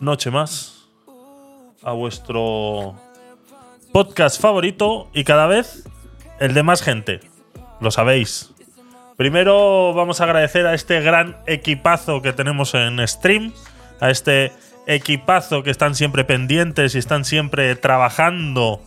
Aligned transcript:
noche 0.00 0.30
más 0.30 0.88
a 1.82 1.92
vuestro 1.92 2.94
podcast 3.92 4.40
favorito 4.40 5.08
y 5.12 5.24
cada 5.24 5.46
vez 5.46 5.88
el 6.40 6.54
de 6.54 6.62
más 6.62 6.82
gente. 6.82 7.20
Lo 7.80 7.90
sabéis. 7.90 8.52
Primero 9.16 9.94
vamos 9.94 10.20
a 10.20 10.24
agradecer 10.24 10.66
a 10.66 10.74
este 10.74 11.00
gran 11.00 11.38
equipazo 11.46 12.20
que 12.20 12.32
tenemos 12.32 12.74
en 12.74 13.06
stream, 13.06 13.52
a 14.00 14.10
este 14.10 14.52
equipazo 14.86 15.62
que 15.62 15.70
están 15.70 15.94
siempre 15.94 16.24
pendientes 16.24 16.94
y 16.94 16.98
están 16.98 17.24
siempre 17.24 17.74
trabajando 17.76 18.80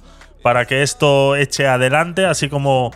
para 0.43 0.65
que 0.65 0.83
esto 0.83 1.35
eche 1.35 1.67
adelante, 1.67 2.25
así 2.25 2.47
como 2.47 2.91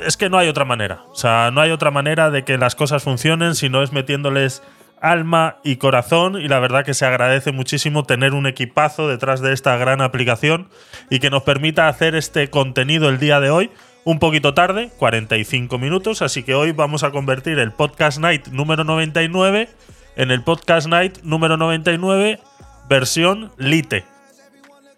es 0.00 0.16
que 0.16 0.28
no 0.28 0.38
hay 0.38 0.48
otra 0.48 0.64
manera. 0.64 1.02
O 1.10 1.14
sea, 1.14 1.50
no 1.52 1.60
hay 1.60 1.70
otra 1.70 1.90
manera 1.90 2.30
de 2.30 2.44
que 2.44 2.58
las 2.58 2.74
cosas 2.74 3.02
funcionen 3.02 3.54
si 3.54 3.68
no 3.68 3.82
es 3.82 3.92
metiéndoles 3.92 4.62
alma 5.04 5.58
y 5.62 5.76
corazón 5.76 6.40
y 6.40 6.48
la 6.48 6.60
verdad 6.60 6.82
que 6.82 6.94
se 6.94 7.04
agradece 7.04 7.52
muchísimo 7.52 8.04
tener 8.04 8.32
un 8.32 8.46
equipazo 8.46 9.06
detrás 9.06 9.42
de 9.42 9.52
esta 9.52 9.76
gran 9.76 10.00
aplicación 10.00 10.68
y 11.10 11.20
que 11.20 11.28
nos 11.28 11.42
permita 11.42 11.88
hacer 11.88 12.14
este 12.14 12.48
contenido 12.48 13.10
el 13.10 13.18
día 13.18 13.38
de 13.38 13.50
hoy 13.50 13.70
un 14.04 14.18
poquito 14.18 14.54
tarde, 14.54 14.90
45 14.96 15.78
minutos, 15.78 16.22
así 16.22 16.42
que 16.42 16.54
hoy 16.54 16.72
vamos 16.72 17.04
a 17.04 17.10
convertir 17.10 17.58
el 17.58 17.70
Podcast 17.70 18.18
Night 18.18 18.48
número 18.48 18.82
99 18.84 19.68
en 20.16 20.30
el 20.30 20.42
Podcast 20.42 20.88
Night 20.88 21.18
número 21.22 21.58
99 21.58 22.40
versión 22.88 23.52
Lite. 23.58 24.06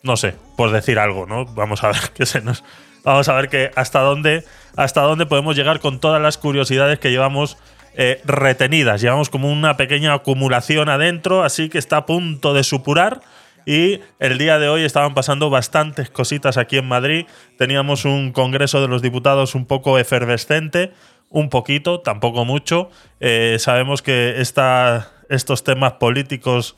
No 0.05 0.17
sé, 0.17 0.37
por 0.57 0.71
decir 0.71 1.01
algo, 1.01 1.27
¿no? 1.27 1.47
Vamos 1.47 1.83
a 1.83 1.89
ver 1.89 2.01
qué 2.15 2.27
se 2.27 2.43
nos 2.43 2.63
vamos 3.03 3.29
a 3.29 3.35
ver 3.35 3.49
que 3.49 3.73
hasta 3.75 4.01
dónde 4.01 4.45
hasta 4.77 5.01
dónde 5.01 5.27
podemos 5.27 5.57
llegar 5.57 5.81
con 5.81 5.99
todas 5.99 6.23
las 6.23 6.39
curiosidades 6.39 7.01
que 7.01 7.11
llevamos 7.11 7.57
eh, 7.99 8.21
retenidas. 8.27 9.01
Llevamos 9.01 9.31
como 9.31 9.51
una 9.51 9.79
pequeña 9.79 10.13
acumulación 10.13 10.91
adentro, 10.91 11.43
así 11.43 11.71
que 11.71 11.79
está 11.79 11.97
a 11.97 12.07
punto 12.07 12.53
de 12.53 12.63
supurar. 12.63 13.23
Y 13.65 14.01
el 14.21 14.37
día 14.37 14.59
de 14.59 14.69
hoy 14.69 14.85
estaban 14.85 15.15
pasando 15.15 15.49
bastantes 15.49 16.11
cositas 16.11 16.59
aquí 16.59 16.77
en 16.77 16.87
Madrid. 16.87 17.25
Teníamos 17.57 18.05
un 18.05 18.33
Congreso 18.33 18.83
de 18.83 18.89
los 18.89 19.01
Diputados 19.01 19.55
un 19.55 19.65
poco 19.65 19.99
efervescente, 19.99 20.93
un 21.31 21.49
poquito, 21.49 22.01
tampoco 22.01 22.45
mucho. 22.45 22.91
Eh, 23.19 23.57
sabemos 23.59 24.03
que 24.03 24.43
esta, 24.43 25.11
estos 25.31 25.65
temas 25.65 25.95
políticos 25.95 26.77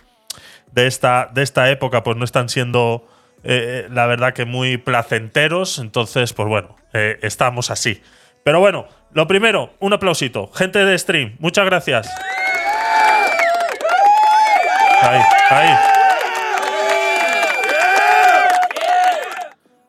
de 0.70 0.86
esta, 0.86 1.28
de 1.34 1.42
esta 1.42 1.68
época 1.68 2.04
pues 2.04 2.16
no 2.16 2.24
están 2.24 2.48
siendo, 2.48 3.08
eh, 3.42 3.88
la 3.90 4.06
verdad 4.06 4.34
que 4.34 4.44
muy 4.44 4.76
placenteros. 4.76 5.80
Entonces, 5.80 6.32
pues 6.32 6.48
bueno, 6.48 6.76
estamos 6.92 7.72
así. 7.72 8.00
Pero 8.44 8.60
bueno, 8.60 8.86
lo 9.12 9.26
primero, 9.26 9.74
un 9.80 9.92
aplausito. 9.92 10.50
Gente 10.52 10.84
de 10.84 10.98
stream, 10.98 11.36
muchas 11.38 11.64
gracias. 11.64 12.08
Ahí, 15.02 15.20
ahí. 15.50 15.76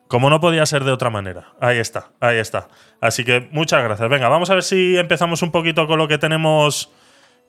Como 0.08 0.30
no 0.30 0.40
podía 0.40 0.66
ser 0.66 0.84
de 0.84 0.90
otra 0.90 1.10
manera. 1.10 1.52
Ahí 1.60 1.78
está, 1.78 2.08
ahí 2.18 2.38
está. 2.38 2.68
Así 3.00 3.24
que 3.24 3.48
muchas 3.52 3.84
gracias. 3.84 4.08
Venga, 4.08 4.28
vamos 4.28 4.50
a 4.50 4.54
ver 4.54 4.62
si 4.62 4.96
empezamos 4.96 5.42
un 5.42 5.52
poquito 5.52 5.86
con 5.86 5.98
lo 5.98 6.08
que 6.08 6.18
tenemos 6.18 6.90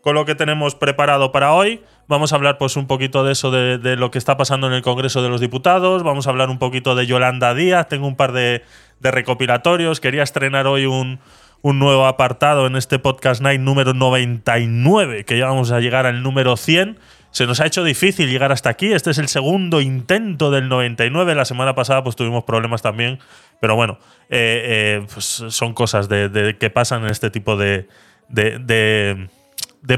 con 0.01 0.15
lo 0.15 0.25
que 0.25 0.35
tenemos 0.35 0.75
preparado 0.75 1.31
para 1.31 1.53
hoy. 1.53 1.83
Vamos 2.07 2.33
a 2.33 2.35
hablar 2.35 2.57
pues 2.57 2.75
un 2.75 2.87
poquito 2.87 3.23
de 3.23 3.31
eso, 3.31 3.51
de, 3.51 3.95
lo 3.95 4.11
que 4.11 4.17
está 4.17 4.35
pasando 4.35 4.67
en 4.67 4.73
el 4.73 4.81
Congreso 4.81 5.21
de 5.21 5.29
los 5.29 5.41
Diputados. 5.41 6.03
Vamos 6.03 6.27
a 6.27 6.31
hablar 6.31 6.49
un 6.49 6.59
poquito 6.59 6.95
de 6.95 7.05
Yolanda 7.05 7.53
Díaz. 7.53 7.87
Tengo 7.87 8.07
un 8.07 8.15
par 8.15 8.31
de 8.31 8.63
recopilatorios. 8.99 9.99
Quería 9.99 10.23
estrenar 10.23 10.67
hoy 10.67 10.85
un, 10.85 11.19
un 11.61 11.79
nuevo 11.79 12.05
apartado 12.07 12.65
en 12.65 12.75
este 12.75 12.99
Podcast 12.99 13.41
Night 13.41 13.61
número 13.61 13.93
99, 13.93 15.25
que 15.25 15.37
ya 15.37 15.45
vamos 15.45 15.71
a 15.71 15.79
llegar 15.79 16.05
al 16.05 16.23
número 16.23 16.57
100. 16.57 16.97
Se 17.29 17.45
nos 17.45 17.61
ha 17.61 17.65
hecho 17.65 17.83
difícil 17.83 18.29
llegar 18.29 18.51
hasta 18.51 18.69
aquí. 18.69 18.91
Este 18.91 19.11
es 19.11 19.17
el 19.17 19.27
segundo 19.27 19.79
intento 19.79 20.51
del 20.51 20.67
99. 20.67 21.35
La 21.35 21.45
semana 21.45 21.75
pasada 21.75 22.03
pues 22.03 22.15
tuvimos 22.15 22.43
problemas 22.43 22.81
también. 22.81 23.19
Pero 23.61 23.75
bueno, 23.75 23.99
eh, 24.29 24.99
eh, 24.99 25.05
pues 25.13 25.25
son 25.25 25.73
cosas 25.73 26.09
de, 26.09 26.57
que 26.59 26.69
pasan 26.69 27.03
en 27.03 27.09
este 27.09 27.29
tipo 27.29 27.55
de, 27.55 27.87
de, 28.27 29.27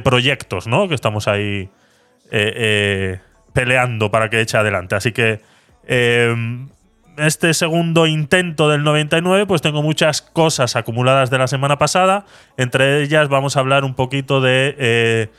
proyectos, 0.04 0.68
¿no? 0.68 0.88
Que 0.88 0.96
estamos 0.96 1.28
ahí 1.28 1.70
eh, 2.30 3.20
peleando 3.54 4.12
para 4.12 4.30
que 4.30 4.42
eche 4.42 4.58
adelante. 4.58 4.96
Así 4.96 5.12
que 5.12 5.42
este 7.18 7.54
segundo 7.54 8.08
intento 8.08 8.70
del 8.70 8.84
99, 8.84 9.46
pues 9.46 9.62
tengo 9.62 9.82
muchas 9.82 10.22
cosas 10.22 10.76
acumuladas 10.76 11.30
de 11.30 11.38
la 11.38 11.48
semana 11.48 11.78
pasada. 11.78 12.26
Entre 12.58 13.04
ellas 13.04 13.30
vamos 13.30 13.58
a 13.58 13.60
hablar 13.60 13.84
un 13.84 13.94
poquito 13.94 14.42
de 14.42 14.76
eh, 14.78 15.30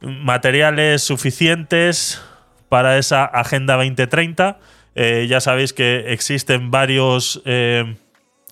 materiales 0.00 1.02
suficientes 1.02 2.22
para 2.68 2.98
esa 2.98 3.24
Agenda 3.24 3.76
2030. 3.76 4.58
Eh, 4.94 5.26
ya 5.28 5.40
sabéis 5.40 5.72
que 5.72 6.12
existen 6.12 6.70
varias 6.70 7.40
eh, 7.44 7.96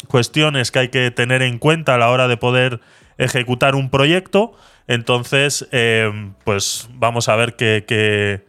cuestiones 0.09 0.71
que 0.71 0.79
hay 0.79 0.89
que 0.89 1.11
tener 1.11 1.43
en 1.43 1.59
cuenta 1.59 1.95
a 1.95 1.99
la 1.99 2.11
hora 2.11 2.29
de 2.29 2.37
poder 2.37 2.81
ejecutar 3.19 3.75
un 3.75 3.91
proyecto. 3.91 4.53
Entonces, 4.87 5.69
pues 6.45 6.89
vamos 6.93 7.29
a 7.29 7.35
ver 7.35 7.57
qué 7.57 7.85
eh, 7.89 8.47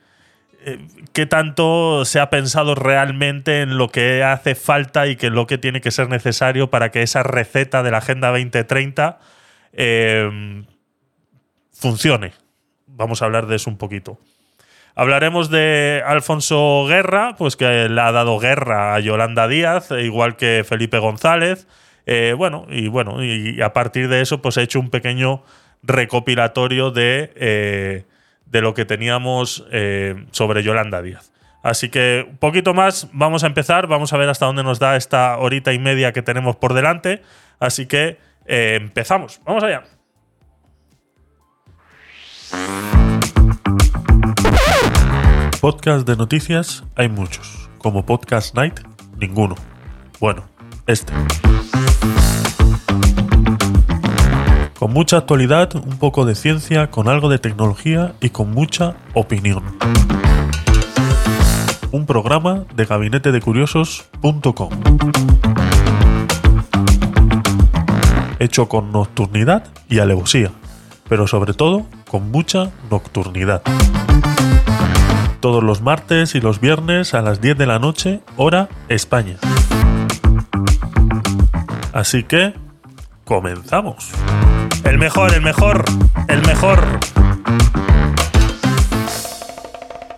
qué 1.13 1.25
tanto 1.25 2.05
se 2.05 2.19
ha 2.19 2.29
pensado 2.29 2.75
realmente 2.75 3.61
en 3.61 3.77
lo 3.77 3.89
que 3.89 4.23
hace 4.23 4.55
falta 4.55 5.07
y 5.07 5.15
que 5.15 5.29
lo 5.29 5.47
que 5.47 5.57
tiene 5.57 5.81
que 5.81 5.91
ser 5.91 6.09
necesario 6.09 6.69
para 6.69 6.91
que 6.91 7.01
esa 7.01 7.23
receta 7.23 7.83
de 7.83 7.91
la 7.91 7.99
Agenda 7.99 8.29
2030 8.29 9.19
eh, 9.73 10.63
funcione. 11.71 12.33
Vamos 12.87 13.21
a 13.21 13.25
hablar 13.25 13.47
de 13.47 13.55
eso 13.55 13.69
un 13.69 13.77
poquito. 13.77 14.19
Hablaremos 14.95 15.51
de 15.51 16.01
Alfonso 16.05 16.85
Guerra, 16.87 17.35
pues 17.37 17.55
que 17.55 17.87
le 17.87 18.01
ha 18.01 18.11
dado 18.11 18.39
guerra 18.39 18.95
a 18.95 18.99
Yolanda 18.99 19.47
Díaz, 19.47 19.91
igual 19.91 20.35
que 20.35 20.65
Felipe 20.67 20.97
González. 20.97 21.67
Eh, 22.07 22.33
bueno, 22.35 22.65
y 22.69 22.87
bueno, 22.87 23.23
y 23.23 23.61
a 23.61 23.73
partir 23.73 24.07
de 24.07 24.21
eso, 24.21 24.41
pues 24.41 24.57
he 24.57 24.63
hecho 24.63 24.79
un 24.79 24.89
pequeño 24.89 25.43
recopilatorio 25.83 26.89
de 26.89 28.05
de 28.49 28.61
lo 28.61 28.73
que 28.73 28.85
teníamos 28.85 29.65
eh, 29.71 30.25
sobre 30.31 30.63
Yolanda 30.63 31.01
Díaz. 31.01 31.31
Así 31.63 31.89
que 31.89 32.25
un 32.29 32.37
poquito 32.37 32.73
más, 32.73 33.09
vamos 33.11 33.43
a 33.43 33.47
empezar, 33.47 33.87
vamos 33.87 34.13
a 34.13 34.17
ver 34.17 34.29
hasta 34.29 34.45
dónde 34.45 34.63
nos 34.63 34.79
da 34.79 34.95
esta 34.95 35.37
horita 35.37 35.73
y 35.73 35.79
media 35.79 36.13
que 36.13 36.21
tenemos 36.21 36.55
por 36.55 36.73
delante. 36.73 37.21
Así 37.59 37.87
que 37.87 38.19
eh, 38.45 38.77
empezamos, 38.79 39.41
vamos 39.43 39.63
allá. 39.63 39.83
Podcast 45.59 46.07
de 46.07 46.15
noticias 46.15 46.83
hay 46.95 47.09
muchos, 47.09 47.69
como 47.79 48.05
Podcast 48.05 48.55
Night, 48.55 48.79
ninguno. 49.17 49.55
Bueno, 50.19 50.45
este. 50.85 51.11
Con 54.77 54.93
mucha 54.93 55.17
actualidad, 55.17 55.75
un 55.75 55.97
poco 55.97 56.23
de 56.23 56.35
ciencia, 56.35 56.91
con 56.91 57.07
algo 57.07 57.29
de 57.29 57.39
tecnología 57.39 58.13
y 58.21 58.29
con 58.29 58.51
mucha 58.51 58.95
opinión. 59.15 59.63
Un 61.91 62.05
programa 62.05 62.65
de 62.75 62.85
gabinetedecuriosos.com. 62.85 64.69
Hecho 68.37 68.69
con 68.69 68.91
nocturnidad 68.91 69.63
y 69.89 69.97
alevosía, 69.97 70.51
pero 71.09 71.25
sobre 71.25 71.53
todo 71.53 71.87
con 72.07 72.29
mucha 72.29 72.69
nocturnidad. 72.91 73.63
Todos 75.39 75.63
los 75.63 75.81
martes 75.81 76.35
y 76.35 76.39
los 76.39 76.59
viernes 76.59 77.15
a 77.15 77.23
las 77.23 77.41
10 77.41 77.57
de 77.57 77.65
la 77.65 77.79
noche, 77.79 78.21
hora 78.35 78.69
España. 78.89 79.37
Así 81.93 82.21
que, 82.21 82.53
comenzamos. 83.25 84.11
El 84.83 84.97
mejor, 84.97 85.33
el 85.33 85.41
mejor, 85.41 85.83
el 86.27 86.41
mejor. 86.41 86.99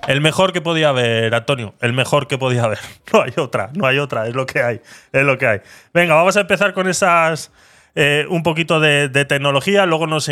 El 0.07 0.21
mejor 0.21 0.53
que 0.53 0.61
podía 0.61 0.89
haber, 0.89 1.35
Antonio. 1.35 1.75
El 1.81 1.93
mejor 1.93 2.27
que 2.27 2.37
podía 2.37 2.63
haber. 2.63 2.79
No 3.13 3.21
hay 3.21 3.33
otra, 3.37 3.69
no 3.73 3.85
hay 3.85 3.99
otra. 3.99 4.27
Es 4.27 4.35
lo 4.35 4.45
que 4.45 4.61
hay. 4.61 4.81
Es 5.11 5.23
lo 5.23 5.37
que 5.37 5.47
hay. 5.47 5.61
Venga, 5.93 6.15
vamos 6.15 6.35
a 6.37 6.41
empezar 6.41 6.73
con 6.73 6.87
esas. 6.87 7.51
Eh, 7.95 8.25
un 8.29 8.43
poquito 8.43 8.79
de, 8.79 9.09
tecnología. 9.25 9.85
Luego 9.85 10.07
nos 10.07 10.29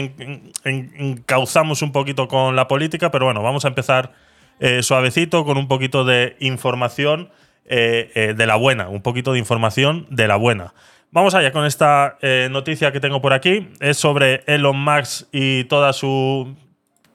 encauzamos 0.64 1.82
un 1.82 1.92
poquito 1.92 2.28
con 2.28 2.56
la 2.56 2.68
política. 2.68 3.12
Pero 3.12 3.26
bueno, 3.26 3.42
vamos 3.42 3.66
a 3.66 3.68
empezar 3.68 4.14
eh, 4.60 4.84
suavecito 4.84 5.46
con 5.46 5.58
un 5.58 5.68
poquito 5.68 6.06
de 6.06 6.36
información 6.40 7.30
eh, 7.66 8.34
de 8.36 8.46
la 8.48 8.56
buena. 8.56 8.90
Un 8.90 9.02
poquito 9.02 9.34
de 9.34 9.40
información 9.40 10.08
de 10.10 10.28
la 10.28 10.38
buena. 10.38 10.74
Vamos 11.12 11.34
allá 11.36 11.54
con 11.54 11.66
esta 11.66 12.18
eh, 12.22 12.50
noticia 12.52 12.92
que 12.92 13.00
tengo 13.00 13.22
por 13.22 13.32
aquí. 13.32 13.70
Es 13.80 13.98
sobre 13.98 14.44
Elon 14.46 14.78
Musk 14.78 15.28
y 15.32 15.64
toda 15.66 15.94
su, 15.94 16.56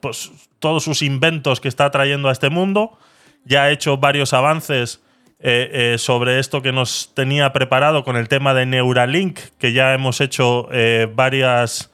pues, 0.00 0.30
todos 0.58 0.82
sus 0.82 1.02
inventos 1.02 1.60
que 1.60 1.68
está 1.68 1.90
trayendo 1.90 2.30
a 2.30 2.32
este 2.32 2.48
mundo. 2.48 2.98
Ya 3.44 3.64
ha 3.64 3.70
hecho 3.70 3.98
varios 3.98 4.32
avances 4.32 5.02
eh, 5.40 5.92
eh, 5.94 5.98
sobre 5.98 6.38
esto 6.38 6.62
que 6.62 6.72
nos 6.72 7.12
tenía 7.14 7.52
preparado 7.52 8.02
con 8.02 8.16
el 8.16 8.28
tema 8.28 8.54
de 8.54 8.64
Neuralink, 8.64 9.38
que 9.58 9.74
ya 9.74 9.92
hemos 9.92 10.20
hecho 10.20 10.68
varias 11.14 11.90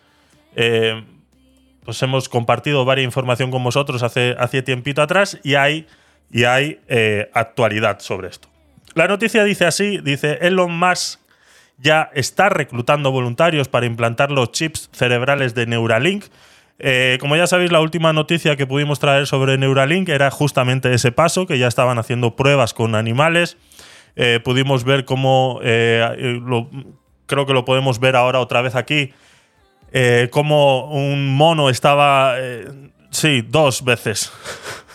pues 1.85 2.03
hemos 2.03 2.29
compartido 2.29 2.85
varias 2.85 3.05
información 3.05 3.51
con 3.51 3.63
vosotros 3.63 4.03
hace, 4.03 4.35
hace 4.39 4.61
tiempito 4.63 5.03
atrás 5.03 5.39
y 5.45 5.55
hay, 5.55 5.87
y 6.31 6.45
hay 6.45 6.81
actualidad 7.33 8.01
sobre 8.01 8.29
esto. 8.29 8.49
La 8.95 9.07
noticia 9.07 9.45
dice 9.45 9.67
así, 9.67 9.99
dice 9.99 10.39
Elon 10.43 10.77
Musk 10.77 11.21
ya 11.79 12.11
está 12.13 12.49
reclutando 12.49 13.11
voluntarios 13.11 13.69
para 13.69 13.87
implantar 13.87 14.31
los 14.31 14.53
chips 14.53 14.91
cerebrales 14.93 15.55
de 15.55 15.67
Neuralink. 15.67 16.25
Eh, 16.81 17.19
como 17.21 17.37
ya 17.37 17.47
sabéis, 17.47 17.73
la 17.73 17.81
última 17.81 18.13
noticia 18.13 18.57
que 18.57 18.67
pudimos 18.67 18.99
traer 18.99 19.27
sobre 19.27 19.59
Neuralink 19.59 20.09
era 20.09 20.31
justamente 20.31 20.93
ese 20.93 21.13
paso, 21.13 21.47
que 21.47 21.59
ya 21.59 21.67
estaban 21.67 21.99
haciendo 21.99 22.37
pruebas 22.37 22.75
con 22.75 22.95
animales. 22.95 23.57
Eh, 24.17 24.41
pudimos 24.43 24.85
ver 24.85 25.05
cómo, 25.05 25.61
eh, 25.63 26.41
creo 27.27 27.47
que 27.47 27.53
lo 27.53 27.65
podemos 27.65 28.01
ver 28.01 28.17
ahora 28.17 28.41
otra 28.41 28.63
vez 28.63 28.75
aquí, 28.75 29.13
cómo 30.31 30.87
un 30.91 31.35
mono 31.35 31.71
estaba, 31.71 32.35
sí, 33.11 33.43
dos 33.43 33.85
veces. 33.85 34.33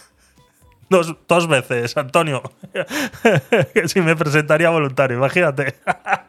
dos, 0.90 1.16
dos 1.28 1.48
veces, 1.48 1.96
Antonio. 1.98 2.44
que 3.74 3.88
si 3.88 4.02
me 4.02 4.16
presentaría 4.16 4.70
voluntario, 4.70 5.18
imagínate. 5.18 5.76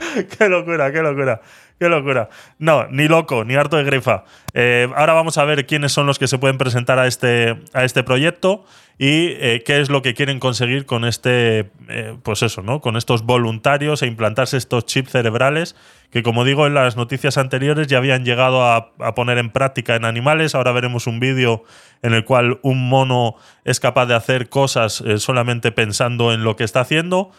qué 0.38 0.48
locura, 0.48 0.92
qué 0.92 1.02
locura. 1.02 1.40
Qué 1.80 1.88
locura. 1.88 2.28
No, 2.58 2.86
ni 2.88 3.08
loco, 3.08 3.42
ni 3.42 3.54
harto 3.54 3.78
de 3.78 3.84
grifa. 3.84 4.24
Eh, 4.52 4.86
ahora 4.94 5.14
vamos 5.14 5.38
a 5.38 5.44
ver 5.46 5.64
quiénes 5.64 5.92
son 5.92 6.06
los 6.06 6.18
que 6.18 6.28
se 6.28 6.36
pueden 6.36 6.58
presentar 6.58 6.98
a 6.98 7.06
este, 7.06 7.58
a 7.72 7.84
este 7.84 8.02
proyecto 8.02 8.66
y 8.98 9.28
eh, 9.28 9.62
qué 9.64 9.80
es 9.80 9.88
lo 9.88 10.02
que 10.02 10.12
quieren 10.12 10.40
conseguir 10.40 10.84
con 10.84 11.06
este, 11.06 11.70
eh, 11.88 12.18
pues 12.22 12.42
eso, 12.42 12.60
¿no? 12.60 12.82
Con 12.82 12.98
estos 12.98 13.22
voluntarios 13.22 14.02
e 14.02 14.06
implantarse 14.06 14.58
estos 14.58 14.84
chips 14.84 15.12
cerebrales 15.12 15.74
que, 16.10 16.22
como 16.22 16.44
digo, 16.44 16.66
en 16.66 16.74
las 16.74 16.98
noticias 16.98 17.38
anteriores 17.38 17.86
ya 17.86 17.96
habían 17.96 18.26
llegado 18.26 18.62
a, 18.62 18.92
a 18.98 19.14
poner 19.14 19.38
en 19.38 19.48
práctica 19.48 19.96
en 19.96 20.04
animales. 20.04 20.54
Ahora 20.54 20.72
veremos 20.72 21.06
un 21.06 21.18
vídeo 21.18 21.64
en 22.02 22.12
el 22.12 22.26
cual 22.26 22.60
un 22.60 22.90
mono 22.90 23.36
es 23.64 23.80
capaz 23.80 24.04
de 24.04 24.16
hacer 24.16 24.50
cosas 24.50 25.02
solamente 25.16 25.72
pensando 25.72 26.34
en 26.34 26.44
lo 26.44 26.56
que 26.56 26.64
está 26.64 26.80
haciendo 26.80 27.30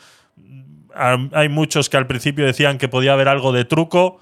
hay 0.95 1.49
muchos 1.49 1.89
que 1.89 1.97
al 1.97 2.07
principio 2.07 2.45
decían 2.45 2.77
que 2.77 2.88
podía 2.88 3.13
haber 3.13 3.27
algo 3.27 3.51
de 3.51 3.65
truco. 3.65 4.19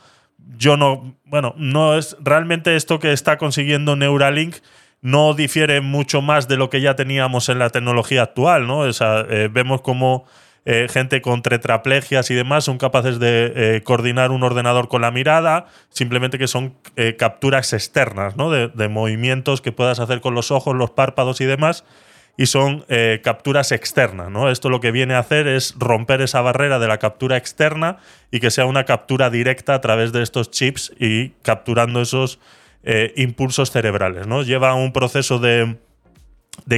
Yo 0.57 0.77
no, 0.77 1.15
bueno, 1.25 1.53
no 1.57 1.97
es 1.97 2.17
realmente 2.19 2.75
esto 2.75 2.99
que 2.99 3.11
está 3.11 3.37
consiguiendo 3.37 3.95
Neuralink 3.95 4.55
no 5.01 5.33
difiere 5.33 5.81
mucho 5.81 6.21
más 6.21 6.47
de 6.47 6.57
lo 6.57 6.69
que 6.69 6.81
ya 6.81 6.95
teníamos 6.95 7.49
en 7.49 7.59
la 7.59 7.69
tecnología 7.69 8.23
actual, 8.23 8.67
¿no? 8.67 8.85
Eh, 8.85 9.49
vemos 9.51 9.81
como 9.81 10.25
eh, 10.65 10.87
gente 10.89 11.21
con 11.21 11.41
tetraplegias 11.41 12.29
y 12.31 12.35
demás 12.35 12.65
son 12.65 12.77
capaces 12.77 13.17
de 13.19 13.53
eh, 13.55 13.81
coordinar 13.83 14.31
un 14.31 14.43
ordenador 14.43 14.89
con 14.89 15.01
la 15.01 15.11
mirada, 15.11 15.67
simplemente 15.89 16.37
que 16.37 16.47
son 16.47 16.75
capturas 17.17 17.71
externas, 17.71 18.35
¿no? 18.35 18.51
de 18.51 18.89
movimientos 18.89 19.61
que 19.61 19.71
puedas 19.71 19.99
hacer 19.99 20.19
con 20.19 20.35
los 20.35 20.51
ojos, 20.51 20.75
los 20.75 20.91
párpados 20.91 21.39
y 21.39 21.45
demás 21.45 21.85
y 22.39 22.45
son 22.45 22.85
eh, 22.87 23.19
capturas 23.21 23.73
externas. 23.73 24.31
¿no? 24.31 24.49
Esto 24.49 24.69
lo 24.69 24.79
que 24.79 24.91
viene 24.91 25.13
a 25.13 25.19
hacer 25.19 25.45
es 25.45 25.75
romper 25.77 26.21
esa 26.21 26.39
barrera 26.39 26.79
de 26.79 26.87
la 26.87 26.97
captura 26.97 27.35
externa 27.35 27.97
y 28.31 28.39
que 28.39 28.49
sea 28.49 28.65
una 28.65 28.85
captura 28.85 29.29
directa 29.29 29.73
a 29.73 29.81
través 29.81 30.13
de 30.13 30.23
estos 30.23 30.49
chips 30.49 30.93
y 30.97 31.31
capturando 31.41 32.01
esos 32.01 32.39
eh, 32.83 33.11
impulsos 33.17 33.71
cerebrales. 33.71 34.25
¿no? 34.25 34.41
Lleva 34.41 34.73
un 34.73 34.93
proceso 34.93 35.39
de, 35.39 35.75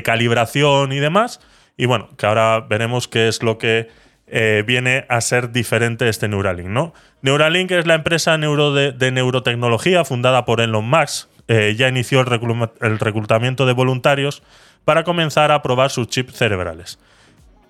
calibración 0.04 0.94
y 0.94 1.00
demás. 1.00 1.40
Y 1.78 1.86
bueno, 1.86 2.10
que 2.18 2.26
ahora 2.26 2.62
veremos 2.62 3.08
qué 3.08 3.28
es 3.28 3.44
lo 3.44 3.60
que 3.60 3.88
eh, 4.26 4.64
viene 4.66 5.06
a 5.10 5.22
ser 5.22 5.52
diferente 5.52 6.10
este 6.10 6.28
Neuralink. 6.28 6.70
¿no? 6.70 6.96
Neuralink 7.22 7.70
es 7.70 7.86
la 7.86 7.94
empresa 7.94 8.36
de, 8.36 9.12
neurotecnología 9.12 10.06
fundada 10.06 10.44
por 10.44 10.60
Elon 10.60 10.90
Musk. 10.90 11.30
ya 11.48 11.88
inició 11.88 12.22
el 12.22 12.98
reclutamiento 12.98 13.68
de 13.68 13.74
voluntarios 13.74 14.42
para 14.86 15.04
comenzar 15.04 15.52
a 15.52 15.62
probar 15.62 15.92
sus 15.92 16.08
chips 16.08 16.36
cerebrales. 16.36 17.00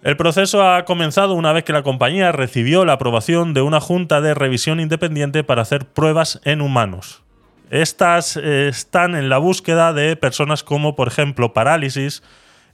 El 0.03 0.17
proceso 0.17 0.67
ha 0.67 0.83
comenzado 0.85 1.35
una 1.35 1.53
vez 1.53 1.63
que 1.63 1.73
la 1.73 1.83
compañía 1.83 2.31
recibió 2.31 2.85
la 2.85 2.93
aprobación 2.93 3.53
de 3.53 3.61
una 3.61 3.79
junta 3.79 4.19
de 4.19 4.33
revisión 4.33 4.79
independiente 4.79 5.43
para 5.43 5.61
hacer 5.61 5.85
pruebas 5.85 6.41
en 6.43 6.61
humanos. 6.61 7.21
Estas 7.69 8.35
eh, 8.35 8.67
están 8.67 9.15
en 9.15 9.29
la 9.29 9.37
búsqueda 9.37 9.93
de 9.93 10.15
personas 10.15 10.63
como, 10.63 10.95
por 10.95 11.07
ejemplo, 11.07 11.53
parálisis, 11.53 12.23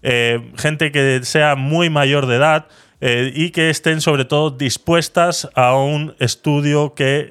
eh, 0.01 0.51
gente 0.57 0.91
que 0.91 1.19
sea 1.23 1.55
muy 1.55 1.89
mayor 1.89 2.27
de 2.27 2.37
edad 2.37 2.67
eh, 3.01 3.31
y 3.35 3.49
que 3.49 3.69
estén 3.69 3.99
sobre 3.99 4.23
todo 4.23 4.49
dispuestas 4.49 5.49
a 5.53 5.75
un 5.75 6.15
estudio 6.19 6.95
que 6.95 7.29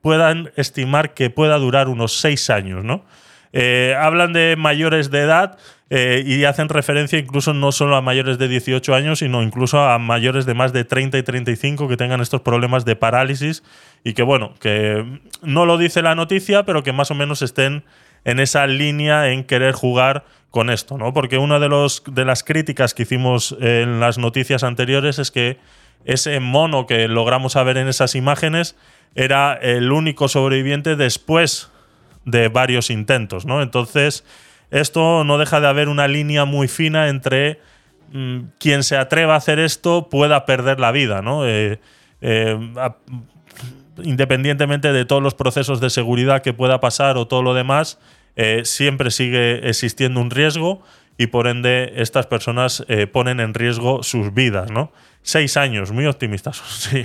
puedan 0.00 0.52
estimar 0.56 1.14
que 1.14 1.30
pueda 1.30 1.58
durar 1.58 1.88
unos 1.88 2.18
seis 2.18 2.48
años. 2.50 2.82
¿no? 2.82 3.04
Hablan 3.98 4.32
de 4.32 4.56
mayores 4.56 5.10
de 5.10 5.20
edad 5.20 5.58
eh, 5.90 6.24
y 6.26 6.44
hacen 6.44 6.68
referencia 6.68 7.18
incluso 7.18 7.52
no 7.52 7.70
solo 7.70 7.94
a 7.94 8.00
mayores 8.00 8.38
de 8.38 8.48
18 8.48 8.94
años, 8.94 9.18
sino 9.18 9.42
incluso 9.42 9.80
a 9.80 9.98
mayores 9.98 10.46
de 10.46 10.54
más 10.54 10.72
de 10.72 10.84
30 10.84 11.18
y 11.18 11.22
35 11.22 11.86
que 11.88 11.96
tengan 11.96 12.20
estos 12.20 12.40
problemas 12.40 12.84
de 12.84 12.96
parálisis 12.96 13.62
y 14.02 14.14
que, 14.14 14.22
bueno, 14.22 14.54
que 14.58 15.20
no 15.42 15.66
lo 15.66 15.78
dice 15.78 16.00
la 16.00 16.14
noticia, 16.14 16.64
pero 16.64 16.82
que 16.82 16.92
más 16.92 17.10
o 17.10 17.14
menos 17.14 17.42
estén 17.42 17.84
en 18.24 18.40
esa 18.40 18.66
línea 18.66 19.30
en 19.30 19.44
querer 19.44 19.72
jugar 19.72 20.24
con 20.50 20.70
esto, 20.70 20.96
¿no? 20.96 21.12
Porque 21.12 21.36
una 21.36 21.58
de, 21.58 21.68
los, 21.68 22.02
de 22.06 22.24
las 22.24 22.42
críticas 22.42 22.94
que 22.94 23.02
hicimos 23.02 23.54
en 23.60 24.00
las 24.00 24.18
noticias 24.18 24.64
anteriores 24.64 25.18
es 25.18 25.30
que 25.30 25.58
ese 26.06 26.40
mono 26.40 26.86
que 26.86 27.08
logramos 27.08 27.54
ver 27.54 27.76
en 27.76 27.88
esas 27.88 28.14
imágenes 28.14 28.74
era 29.14 29.54
el 29.54 29.92
único 29.92 30.28
sobreviviente 30.28 30.96
después 30.96 31.70
de 32.24 32.48
varios 32.48 32.90
intentos, 32.90 33.44
¿no? 33.46 33.62
Entonces, 33.62 34.24
esto 34.70 35.24
no 35.24 35.38
deja 35.38 35.60
de 35.60 35.68
haber 35.68 35.88
una 35.88 36.08
línea 36.08 36.44
muy 36.44 36.68
fina 36.68 37.08
entre 37.08 37.60
mm, 38.12 38.40
quien 38.58 38.82
se 38.82 38.96
atreva 38.96 39.34
a 39.34 39.36
hacer 39.36 39.58
esto 39.58 40.08
pueda 40.08 40.46
perder 40.46 40.80
la 40.80 40.92
vida, 40.92 41.22
¿no? 41.22 41.46
Eh, 41.46 41.78
eh, 42.20 42.58
independientemente 44.02 44.92
de 44.92 45.04
todos 45.04 45.22
los 45.22 45.34
procesos 45.34 45.80
de 45.80 45.90
seguridad 45.90 46.42
que 46.42 46.52
pueda 46.52 46.80
pasar 46.80 47.16
o 47.16 47.28
todo 47.28 47.42
lo 47.42 47.54
demás, 47.54 48.00
eh, 48.36 48.62
siempre 48.64 49.10
sigue 49.10 49.68
existiendo 49.68 50.20
un 50.20 50.30
riesgo 50.30 50.82
y 51.16 51.28
por 51.28 51.46
ende 51.46 51.92
estas 51.96 52.26
personas 52.26 52.84
ponen 53.12 53.38
en 53.38 53.54
riesgo 53.54 54.02
sus 54.02 54.34
vidas, 54.34 54.72
¿no? 54.72 54.90
Seis 55.22 55.56
años, 55.56 55.92
muy 55.92 56.06
optimistas, 56.06 56.56
sí. 56.66 57.04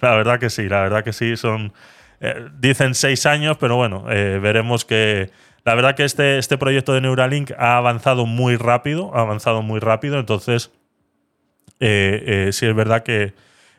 La 0.00 0.16
verdad 0.16 0.40
que 0.40 0.48
sí, 0.48 0.68
la 0.68 0.80
verdad 0.80 1.04
que 1.04 1.12
sí, 1.12 1.36
son... 1.36 1.72
dicen 2.58 2.94
seis 2.94 3.26
años, 3.26 3.56
pero 3.58 3.76
bueno, 3.76 4.04
veremos 4.04 4.84
que 4.84 5.30
la 5.64 5.74
verdad 5.74 5.94
que 5.94 6.04
este, 6.04 6.38
este 6.38 6.58
proyecto 6.58 6.92
de 6.92 7.00
Neuralink 7.00 7.52
ha 7.56 7.76
avanzado 7.76 8.26
muy 8.26 8.56
rápido, 8.56 9.14
ha 9.14 9.20
avanzado 9.20 9.62
muy 9.62 9.78
rápido, 9.78 10.18
entonces 10.18 10.72
eh, 11.78 12.46
eh, 12.48 12.52
sí 12.52 12.66
es 12.66 12.74
verdad 12.74 13.04
que 13.04 13.34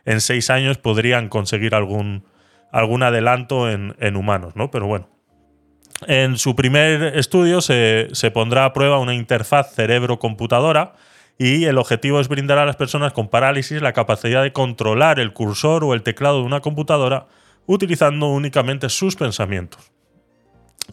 en 0.05 0.21
seis 0.21 0.49
años 0.49 0.77
podrían 0.77 1.27
conseguir 1.27 1.75
algún, 1.75 2.25
algún 2.71 3.03
adelanto 3.03 3.69
en, 3.69 4.15
humanos, 4.15 4.55
¿no? 4.55 4.71
Pero 4.71 4.87
bueno. 4.87 5.09
En 6.07 6.37
su 6.37 6.55
primer 6.55 7.17
estudio 7.17 7.61
se, 7.61 8.09
se 8.11 8.29
pondrá 8.29 8.65
a 8.65 8.73
prueba 8.73 8.99
una 8.99 9.13
interfaz 9.13 9.73
cerebro-computadora 9.73 10.95
y 11.37 11.63
el 11.65 11.77
objetivo 11.77 12.19
es 12.19 12.27
brindar 12.27 12.57
a 12.57 12.65
las 12.65 12.75
personas 12.75 13.13
con 13.13 13.29
parálisis 13.29 13.81
la 13.81 13.93
capacidad 13.93 14.43
de 14.43 14.51
controlar 14.51 15.19
el 15.19 15.31
cursor 15.31 15.85
o 15.85 15.93
el 15.93 16.03
teclado 16.03 16.39
de 16.39 16.45
una 16.45 16.59
computadora 16.59 17.27
utilizando 17.65 18.27
únicamente 18.27 18.89
sus 18.89 19.15
pensamientos. 19.15 19.91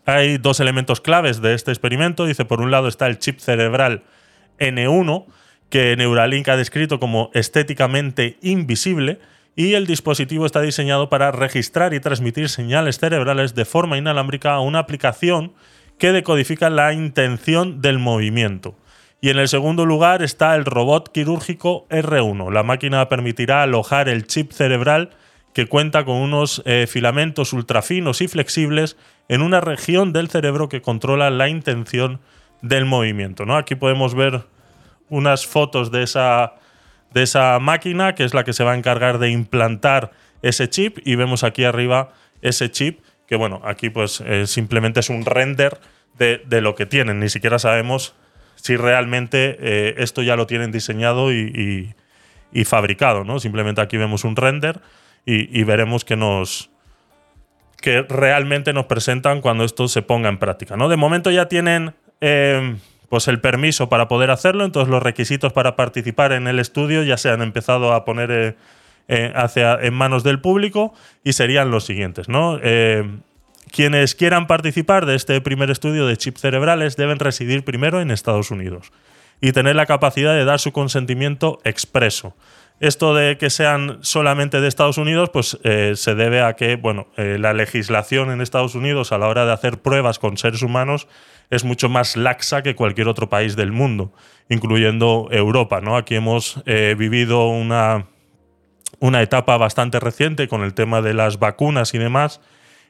Hay 0.05 0.39
dos 0.39 0.61
elementos 0.61 1.01
claves 1.01 1.41
de 1.41 1.55
este 1.55 1.71
experimento. 1.71 2.27
Dice, 2.27 2.45
por 2.45 2.61
un 2.61 2.71
lado 2.71 2.89
está 2.89 3.07
el 3.07 3.19
chip 3.19 3.39
cerebral 3.39 4.05
N1, 4.59 5.27
que 5.69 5.97
Neuralink 5.97 6.49
ha 6.49 6.57
descrito 6.57 7.01
como 7.01 7.31
estéticamente 7.35 8.39
invisible, 8.43 9.19
y 9.57 9.75
el 9.75 9.87
dispositivo 9.87 10.47
está 10.47 10.61
diseñado 10.61 11.09
para 11.09 11.33
registrar 11.33 11.93
y 11.93 12.01
transmitir 12.01 12.49
señales 12.49 12.99
cerebrales 12.99 13.55
de 13.55 13.65
forma 13.65 13.99
inalámbrica 13.99 14.55
a 14.55 14.61
una 14.61 14.79
aplicación 14.79 15.53
que 15.99 16.13
decodifica 16.13 16.71
la 16.71 16.93
intención 16.93 17.81
del 17.83 17.99
movimiento. 17.99 18.77
Y 19.21 19.29
en 19.29 19.39
el 19.39 19.49
segundo 19.49 19.85
lugar 19.85 20.23
está 20.23 20.55
el 20.55 20.65
robot 20.65 21.13
quirúrgico 21.13 21.87
R1. 21.91 22.51
La 22.51 22.63
máquina 22.63 23.07
permitirá 23.09 23.63
alojar 23.63 24.09
el 24.09 24.27
chip 24.27 24.53
cerebral 24.53 25.11
que 25.53 25.67
cuenta 25.67 26.05
con 26.05 26.17
unos 26.17 26.63
eh, 26.65 26.87
filamentos 26.89 27.53
ultrafinos 27.53 28.21
y 28.21 28.29
flexibles 28.29 28.97
en 29.29 29.43
una 29.43 29.61
región 29.61 30.13
del 30.13 30.29
cerebro 30.29 30.69
que 30.69 30.83
controla 30.83 31.31
la 31.31 31.49
intención 31.49 32.21
del 32.63 32.85
movimiento. 32.85 33.45
Aquí 33.55 33.75
podemos 33.75 34.15
ver 34.15 34.45
unas 35.09 35.47
fotos 35.47 35.91
de 35.91 36.05
esa, 36.05 36.55
de 37.13 37.23
esa 37.23 37.59
máquina, 37.59 38.15
que 38.15 38.25
es 38.25 38.35
la 38.35 38.45
que 38.45 38.53
se 38.53 38.65
va 38.65 38.73
a 38.73 38.77
encargar 38.77 39.19
de 39.19 39.31
implantar 39.31 40.13
ese 40.43 40.69
chip, 40.69 40.99
y 41.05 41.17
vemos 41.17 41.45
aquí 41.45 41.65
arriba 41.65 42.13
ese 42.43 42.71
chip, 42.71 43.01
que 43.27 43.37
bueno, 43.37 43.61
aquí 43.65 43.91
pues 43.91 44.23
eh, 44.25 44.47
simplemente 44.47 45.01
es 45.01 45.11
un 45.11 45.25
render 45.25 45.79
de, 46.19 46.61
lo 46.61 46.75
que 46.75 46.85
tienen, 46.85 47.19
ni 47.19 47.31
siquiera 47.31 47.59
sabemos 47.59 48.15
si 48.55 48.77
realmente 48.77 49.57
eh, 49.59 49.95
esto 49.99 50.23
ya 50.23 50.37
lo 50.37 50.47
tienen 50.47 50.71
diseñado 50.71 51.33
y, 51.33 51.95
fabricado. 52.67 53.39
Simplemente 53.39 53.81
aquí 53.81 53.97
vemos 53.97 54.25
un 54.25 54.37
render 54.37 54.81
y, 55.27 55.63
veremos 55.65 56.05
que 56.05 56.17
nos, 56.17 56.71
que 57.81 58.03
realmente 58.03 58.73
nos 58.73 58.87
presentan 58.87 59.41
cuando 59.41 59.65
esto 59.65 59.89
se 59.89 60.03
ponga 60.03 60.29
en 60.29 60.39
práctica. 60.39 60.77
¿no? 60.77 60.89
De 60.89 60.97
momento 60.97 61.31
ya 61.31 61.47
tienen 61.47 61.95
eh, 62.21 62.77
pues 63.09 63.29
el 63.29 63.41
permiso 63.41 63.89
para 63.89 64.09
poder 64.09 64.31
hacerlo, 64.31 64.65
entonces 64.65 64.91
los 64.91 65.03
requisitos 65.03 65.53
para 65.53 65.77
participar 65.77 66.33
en 66.33 66.49
el 66.49 66.59
estudio 66.59 67.03
ya 67.03 67.17
se 67.17 67.31
han 67.31 67.43
empezado 67.43 67.93
a 67.93 68.05
poner 68.05 68.31
eh, 68.31 68.57
eh, 69.09 69.33
hacia, 69.35 69.75
en 69.81 69.95
manos 69.95 70.25
del 70.25 70.41
público 70.41 70.95
y 71.23 71.33
serían 71.33 71.71
los 71.71 71.85
siguientes. 71.85 72.29
¿no? 72.29 72.59
quienes 73.71 74.17
quieran 74.17 74.49
participar 74.49 75.07
de 75.07 75.15
este 75.15 75.41
primer 75.41 75.71
estudio 75.71 76.05
de 76.07 76.17
chips 76.17 76.41
cerebrales 76.41 76.97
deben 76.97 77.21
residir 77.21 77.65
primero 77.65 78.01
en 78.01 78.11
Estados 78.11 78.51
Unidos 78.51 78.91
y 79.41 79.53
tener 79.53 79.77
la 79.77 79.87
capacidad 79.87 80.35
de 80.35 80.45
dar 80.45 80.59
su 80.59 80.73
consentimiento 80.73 81.61
expreso. 81.65 82.35
Esto 82.81 83.15
de 83.15 83.37
que 83.37 83.51
sean 83.51 83.99
solamente 84.01 84.63
de 84.63 84.67
Estados 84.67 84.97
Unidos, 84.97 85.29
pues 85.31 85.59
eh, 85.65 85.93
se 85.97 86.15
debe 86.15 86.41
a 86.41 86.55
que, 86.55 86.77
bueno, 86.77 87.09
eh, 87.19 87.37
la 87.39 87.53
legislación 87.53 88.31
en 88.31 88.41
Estados 88.41 88.75
Unidos 88.75 89.13
a 89.13 89.19
la 89.19 89.29
hora 89.29 89.45
de 89.45 89.53
hacer 89.53 89.83
pruebas 89.83 90.19
con 90.19 90.39
seres 90.39 90.63
humanos 90.63 91.07
es 91.51 91.63
mucho 91.63 91.91
más 91.91 92.17
laxa 92.17 92.63
que 92.63 92.75
cualquier 92.75 93.09
otro 93.09 93.29
país 93.29 93.55
del 93.55 93.71
mundo, 93.71 94.15
incluyendo 94.49 95.29
Europa, 95.31 95.83
¿no? 95.83 95.99
Aquí 95.99 96.15
hemos 96.15 96.63
eh, 96.65 96.95
vivido 96.99 97.49
una, 97.49 98.07
una 98.99 99.21
etapa 99.21 99.59
bastante 99.59 100.01
reciente 100.01 100.49
con 100.49 100.63
el 100.63 100.73
tema 100.73 101.03
de 101.03 101.13
las 101.13 101.39
vacunas 101.39 101.93
y 101.93 101.99
demás, 101.99 102.41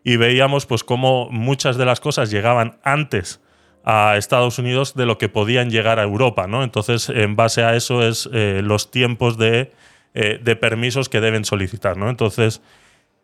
y 0.05 0.17
veíamos 0.19 0.67
pues 0.67 0.85
cómo 0.85 1.29
muchas 1.33 1.77
de 1.77 1.85
las 1.85 1.99
cosas 1.99 2.31
llegaban 2.31 2.79
antes 2.85 3.41
a 3.85 4.17
Estados 4.17 4.59
Unidos 4.59 4.95
de 4.95 5.07
lo 5.07 5.19
que 5.19 5.29
podían 5.29 5.71
llegar 5.71 5.99
a 5.99 6.03
Europa, 6.03 6.47
¿no? 6.47 6.63
Entonces, 6.63 7.09
en 7.09 7.37
base 7.37 7.63
a 7.63 7.75
eso 7.77 8.07
es 8.07 8.29
eh, 8.33 8.61
los 8.63 8.91
tiempos 8.91 9.39
de, 9.39 9.73
eh, 10.15 10.39
de, 10.43 10.57
permisos 10.57 11.09
que 11.09 11.21
deben 11.21 11.45
solicitar, 11.45 11.97
¿no? 11.97 12.11
Entonces, 12.11 12.61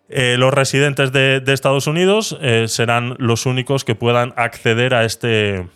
eh, 0.09 0.37
los 0.39 0.55
residentes 0.55 1.13
de, 1.13 1.41
de 1.41 1.53
Estados 1.53 1.87
Unidos 1.87 2.39
serán 2.67 3.17
los 3.19 3.45
únicos 3.45 3.85
que 3.85 3.95
puedan 3.95 4.33
acceder 4.37 4.95
a 4.95 5.05
este, 5.05 5.67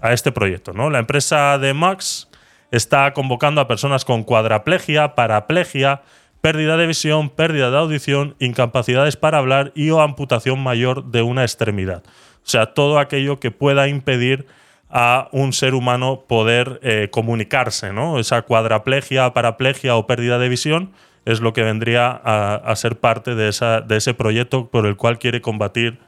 a 0.00 0.12
este 0.12 0.32
proyecto, 0.32 0.72
¿no? 0.72 0.90
La 0.90 0.98
empresa 0.98 1.58
de 1.58 1.74
Max 1.74 2.28
está 2.70 3.12
convocando 3.12 3.60
a 3.60 3.68
personas 3.68 4.04
con 4.04 4.24
cuadraplegia, 4.24 5.14
paraplegia, 5.14 6.02
pérdida 6.40 6.76
de 6.76 6.86
visión, 6.86 7.30
pérdida 7.30 7.70
de 7.70 7.78
audición, 7.78 8.36
incapacidades 8.38 9.16
para 9.16 9.38
hablar 9.38 9.72
y 9.74 9.90
o 9.90 10.00
amputación 10.00 10.60
mayor 10.60 11.04
de 11.04 11.22
una 11.22 11.42
extremidad. 11.42 12.02
O 12.48 12.50
sea, 12.50 12.64
todo 12.72 12.98
aquello 12.98 13.38
que 13.38 13.50
pueda 13.50 13.88
impedir 13.88 14.46
a 14.88 15.28
un 15.32 15.52
ser 15.52 15.74
humano 15.74 16.24
poder 16.26 16.80
eh, 16.82 17.08
comunicarse, 17.10 17.92
¿no? 17.92 18.18
Esa 18.18 18.40
cuadraplegia, 18.40 19.34
paraplegia 19.34 19.96
o 19.96 20.06
pérdida 20.06 20.38
de 20.38 20.48
visión 20.48 20.92
es 21.26 21.42
lo 21.42 21.52
que 21.52 21.62
vendría 21.62 22.08
a, 22.08 22.74
ser 22.74 22.96
parte 22.96 23.34
de, 23.34 23.50
ese 23.50 24.14
proyecto 24.14 24.68
por 24.68 24.86
el 24.86 24.96
cual 24.96 25.18
quiere 25.18 25.42
combatir 25.42 25.98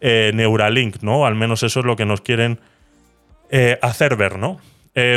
eh, 0.00 0.32
Neuralink, 0.34 1.00
¿no? 1.00 1.26
Al 1.26 1.36
menos 1.36 1.62
eso 1.62 1.78
es 1.78 1.86
lo 1.86 1.94
que 1.94 2.06
nos 2.06 2.20
quieren 2.22 2.58
eh, 3.50 3.78
hacer 3.80 4.16
ver, 4.16 4.36
¿no? 4.36 4.58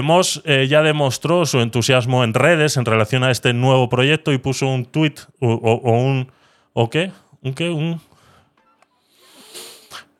Moss 0.03 0.43
ya 0.45 0.81
demostró 0.81 1.45
su 1.45 1.59
entusiasmo 1.61 2.23
en 2.23 2.33
redes 2.33 2.77
en 2.77 2.85
relación 2.85 3.23
a 3.23 3.29
este 3.29 3.53
nuevo 3.53 3.89
proyecto 3.89 4.31
y 4.31 4.39
puso 4.39 4.67
un 4.67 4.85
tweet 4.85 5.13
o, 5.39 5.53
o 5.53 5.91
un... 5.91 6.31
¿O 6.73 6.89
qué? 6.89 7.11
¿Un 7.41 7.53
qué? 7.53 7.69
Un, 7.69 8.01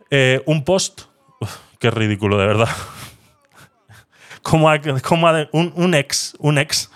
eh, 0.09 0.41
un 0.45 0.63
post. 0.63 1.03
qué 1.79 1.91
ridículo, 1.91 2.37
de 2.37 2.47
verdad. 2.47 2.69
¿Cómo 4.41 4.69
ha, 4.69 4.79
un, 5.51 5.93
ex, 5.93 6.35
un 6.39 6.57
ex, 6.57 6.89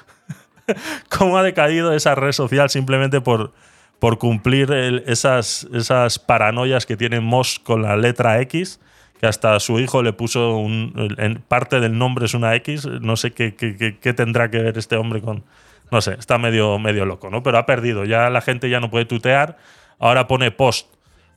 cómo 1.10 1.38
ha 1.38 1.44
decaído 1.44 1.94
esa 1.94 2.15
red 2.15 2.32
social 2.32 2.70
simplemente 2.70 3.20
por, 3.20 3.51
por 4.00 4.18
cumplir 4.18 4.72
esas, 5.06 5.68
esas 5.74 6.18
paranoias 6.18 6.86
que 6.86 6.96
tiene 6.96 7.20
Moss 7.20 7.60
con 7.60 7.82
la 7.82 7.98
letra 7.98 8.39
X, 8.41 8.80
que 9.20 9.27
hasta 9.27 9.60
su 9.60 9.80
hijo 9.80 10.01
le 10.01 10.13
puso 10.13 10.56
un, 10.58 11.15
en 11.18 11.41
parte 11.41 11.80
del 11.80 11.98
nombre 11.98 12.25
es 12.25 12.34
una 12.34 12.56
X, 12.56 12.88
no 12.88 13.18
sé 13.18 13.32
qué, 13.32 13.53
qué, 13.56 14.13
tendrá 14.13 14.50
que 14.50 14.60
ver 14.60 14.77
este 14.77 14.96
hombre 14.96 15.22
con... 15.22 15.44
No 15.91 16.00
sé, 16.00 16.13
está 16.18 16.38
medio, 16.38 16.80
medio 16.80 17.06
loco, 17.06 17.30
¿no? 17.30 17.44
Pero 17.44 17.58
ha 17.58 17.65
perdido, 17.65 18.06
ya 18.06 18.30
la 18.30 18.39
gente 18.39 18.70
ya 18.70 18.80
no 18.80 18.89
puede 18.89 19.03
tutear, 19.03 19.58
ahora 20.00 20.25
pone 20.25 20.50
post. 20.50 20.88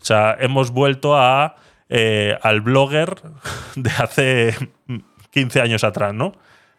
O 0.04 0.06
sea, 0.06 0.36
hemos 0.38 0.70
vuelto 0.70 1.16
a 1.16 1.56
eh, 1.88 2.36
al 2.42 2.60
blogger 2.60 3.16
de 3.74 3.90
hace 3.90 4.54
15 5.30 5.62
años 5.62 5.82
atrás, 5.82 6.12
¿no? 6.12 6.32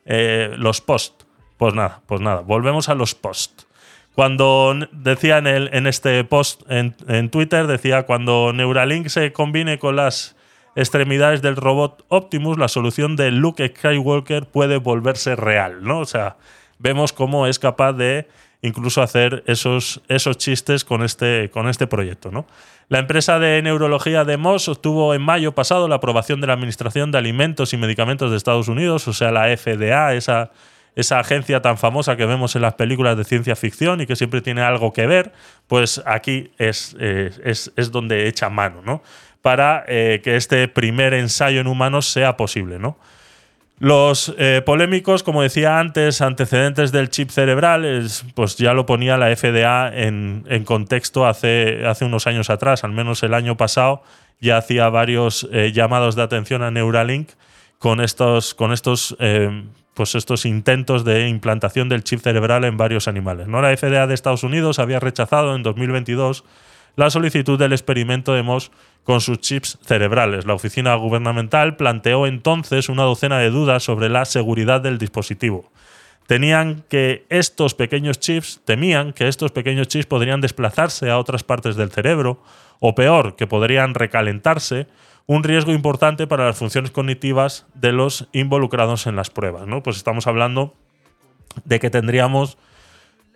Eh, 0.06 0.54
los 0.60 0.80
posts. 0.80 1.26
Pues 1.58 1.74
nada, 1.74 2.02
pues 2.06 2.22
nada, 2.22 2.42
volvemos 2.42 2.88
a 2.88 2.94
los 2.94 3.16
posts. 3.16 3.66
Cuando 4.14 4.76
decía 4.92 5.40
en, 5.40 5.48
el, 5.48 5.72
en 5.74 5.88
este 5.88 6.24
post 6.24 6.62
en, 6.70 6.96
en, 7.08 7.32
Twitter, 7.32 7.66
decía, 7.66 8.04
cuando 8.04 8.54
Neuralink 8.54 9.08
se 9.08 9.34
combine 9.34 9.80
con 9.80 9.96
las 9.96 10.36
extremidades 10.76 11.42
del 11.42 11.56
robot 11.56 12.06
Optimus, 12.10 12.60
la 12.60 12.68
solución 12.68 13.16
de 13.16 13.32
Luke 13.32 13.74
Skywalker 13.76 14.46
puede 14.46 14.78
volverse 14.78 15.36
real, 15.36 15.84
¿no? 15.84 15.98
O 15.98 16.06
sea, 16.06 16.36
vemos 16.78 17.12
cómo 17.12 17.48
es 17.48 17.58
capaz 17.58 17.94
de 17.94 18.28
incluso 18.62 19.02
hacer 19.02 19.44
esos, 19.48 20.02
esos 20.10 20.38
chistes 20.38 20.86
con 20.86 21.04
este, 21.04 21.50
con 21.50 21.68
este 21.68 21.88
proyecto, 21.88 22.32
¿no? 22.32 22.46
La 22.88 23.00
empresa 23.00 23.40
de 23.40 23.62
neurología 23.64 24.26
de 24.26 24.38
Moss 24.38 24.68
obtuvo 24.68 25.16
en 25.16 25.22
mayo 25.22 25.54
pasado 25.54 25.88
la 25.88 25.96
aprobación 25.96 26.40
de 26.40 26.48
la 26.48 26.54
Administración 26.54 27.12
de 27.12 27.18
Alimentos 27.18 27.74
y 27.74 27.78
Medicamentos 27.78 28.30
de 28.30 28.38
Estados 28.38 28.68
Unidos, 28.68 29.08
o 29.08 29.14
sea, 29.14 29.32
la 29.32 29.46
FDA, 29.58 30.14
esa, 30.14 30.52
esa 30.96 31.20
agencia 31.20 31.64
tan 31.64 31.80
famosa 31.80 32.16
que 32.16 32.28
vemos 32.28 32.56
en 32.56 32.62
las 32.62 32.76
películas 32.76 33.18
de 33.18 33.24
ciencia 33.24 33.56
ficción 33.56 34.02
y 34.02 34.06
que 34.06 34.16
siempre 34.16 34.42
tiene 34.42 34.62
algo 34.62 34.94
que 34.94 35.08
ver, 35.08 35.34
pues 35.66 36.02
aquí 36.06 36.52
es, 36.60 36.96
es, 37.00 37.92
donde 37.92 38.28
echa 38.28 38.50
mano, 38.50 38.84
¿no? 38.84 39.02
Para 39.42 39.84
eh, 39.88 40.22
que 40.24 40.36
este 40.36 40.68
primer 40.68 41.16
ensayo 41.16 41.62
en 41.62 41.68
humanos 41.68 42.08
sea 42.08 42.38
posible, 42.38 42.78
¿no? 42.78 42.98
Los 43.78 44.34
eh, 44.38 44.62
polémicos, 44.66 45.22
como 45.22 45.42
decía 45.42 45.80
antes, 45.80 46.22
antecedentes 46.22 46.94
del 46.94 47.10
chip 47.10 47.30
cerebral, 47.30 48.08
pues 48.34 48.56
ya 48.56 48.74
lo 48.74 48.86
ponía 48.86 49.18
la 49.18 49.36
FDA 49.36 49.92
en, 49.94 50.64
contexto 50.64 51.26
hace, 51.26 51.82
unos 52.02 52.26
años 52.26 52.50
atrás, 52.50 52.86
al 52.86 52.92
menos 52.92 53.22
el 53.24 53.34
año 53.34 53.58
pasado, 53.58 54.02
ya 54.40 54.58
hacía 54.58 54.88
varios 54.88 55.48
eh, 55.52 55.74
llamados 55.74 56.16
de 56.16 56.22
atención 56.24 56.62
a 56.64 56.72
Neuralink 56.72 57.32
con 57.78 58.00
estos, 58.00 58.54
con 58.54 58.72
estos, 58.72 59.16
eh, 59.20 59.66
pues 59.94 60.16
estos 60.16 60.46
intentos 60.46 61.04
de 61.04 61.28
implantación 61.28 61.90
del 61.90 62.04
chip 62.04 62.22
cerebral 62.22 62.64
en 62.64 62.78
varios 62.78 63.10
animales. 63.10 63.48
¿no? 63.48 63.62
La 63.62 63.76
FDA 63.76 64.08
de 64.08 64.14
Estados 64.14 64.44
Unidos 64.44 64.80
había 64.80 65.02
rechazado 65.02 65.54
en 65.54 65.64
2022 65.64 66.46
la 66.96 67.10
solicitud 67.10 67.60
del 67.60 67.74
experimento 67.74 68.34
de 68.34 68.44
Moss 68.44 68.72
con 69.06 69.22
sus 69.22 69.40
chips 69.40 69.78
cerebrales. 69.86 70.46
La 70.46 70.56
oficina 70.56 70.96
gubernamental 70.96 71.78
planteó 71.78 72.28
entonces 72.28 72.90
una 72.90 73.04
docena 73.04 73.38
de 73.38 73.52
dudas 73.52 73.84
sobre 73.84 74.10
la 74.10 74.26
seguridad 74.26 74.82
del 74.82 74.98
dispositivo. 74.98 75.72
Tenían 76.28 76.84
que 76.90 77.26
estos 77.30 77.76
pequeños 77.76 78.20
chips, 78.20 78.62
temían 78.66 79.14
que 79.14 79.28
estos 79.28 79.52
pequeños 79.52 79.88
chips 79.88 80.08
podrían 80.08 80.42
desplazarse 80.42 81.12
a 81.12 81.20
otras 81.20 81.44
partes 81.44 81.76
del 81.76 81.92
cerebro, 81.92 82.42
o 82.80 82.96
peor, 82.96 83.36
que 83.36 83.48
podrían 83.48 83.94
recalentarse, 83.94 84.88
un 85.28 85.44
riesgo 85.44 85.72
importante 85.72 86.28
para 86.28 86.46
las 86.46 86.58
funciones 86.58 86.92
cognitivas 86.92 87.68
de 87.76 87.92
los 87.92 88.28
involucrados 88.32 89.06
en 89.08 89.16
las 89.16 89.30
pruebas. 89.30 89.68
¿no? 89.68 89.84
Pues 89.84 89.98
estamos 89.98 90.26
hablando 90.26 90.74
de 91.64 91.80
que 91.80 91.92
tendríamos 91.92 92.58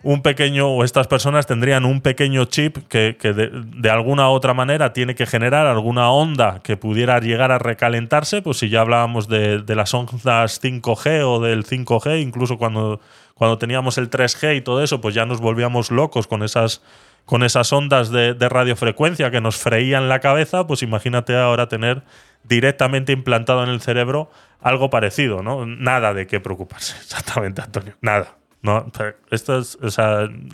un 0.02 0.22
pequeño, 0.22 0.70
o 0.70 0.84
estas 0.84 1.08
personas 1.08 1.46
tendrían 1.46 1.86
un 1.86 2.02
pequeño 2.02 2.46
chip 2.46 2.78
que, 2.88 3.14
de, 3.22 3.90
alguna 3.90 4.30
u 4.30 4.34
otra 4.34 4.54
manera 4.54 4.94
tiene 4.94 5.14
que 5.14 5.26
generar 5.26 5.68
alguna 5.68 6.10
onda 6.12 6.62
que 6.64 6.78
pudiera 6.78 7.20
llegar 7.20 7.52
a 7.52 7.60
recalentarse, 7.60 8.42
pues 8.42 8.58
si 8.58 8.70
ya 8.70 8.82
hablábamos 8.82 9.28
de, 9.28 9.64
las 9.68 9.94
ondas 9.94 10.62
5G 10.64 11.24
o 11.26 11.42
del 11.42 11.66
5G, 11.66 12.22
incluso 12.22 12.58
cuando, 12.58 13.02
cuando 13.34 13.58
teníamos 13.58 13.98
el 13.98 14.10
3G 14.10 14.58
y 14.58 14.62
todo 14.62 14.82
eso, 14.82 15.02
pues 15.02 15.16
ya 15.16 15.26
nos 15.26 15.42
volvíamos 15.42 15.92
locos 15.92 16.28
con 16.28 16.44
esas, 16.44 16.82
con 17.26 17.44
esas 17.44 17.72
ondas 17.74 18.10
de, 18.10 18.34
radiofrecuencia 18.40 19.32
que 19.32 19.42
nos 19.42 19.58
freían 19.58 20.08
la 20.08 20.20
cabeza, 20.20 20.66
pues 20.66 20.82
imagínate 20.82 21.36
ahora 21.36 21.68
tener 21.68 22.04
directamente 22.46 23.12
implantado 23.12 23.64
en 23.64 23.70
el 23.70 23.82
cerebro 23.82 24.32
algo 24.62 24.90
parecido, 24.90 25.44
¿no? 25.44 25.66
Nada 25.66 26.14
de 26.14 26.26
qué 26.26 26.40
preocuparse, 26.40 26.96
exactamente, 27.02 27.62
Antonio, 27.62 27.96
nada. 28.00 28.39
No, 28.62 28.92
esto 29.32 29.62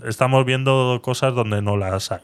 estamos 0.06 0.46
viendo 0.46 1.00
cosas 1.04 1.34
donde 1.34 1.62
no 1.62 1.76
las 1.76 2.12
hay. 2.12 2.22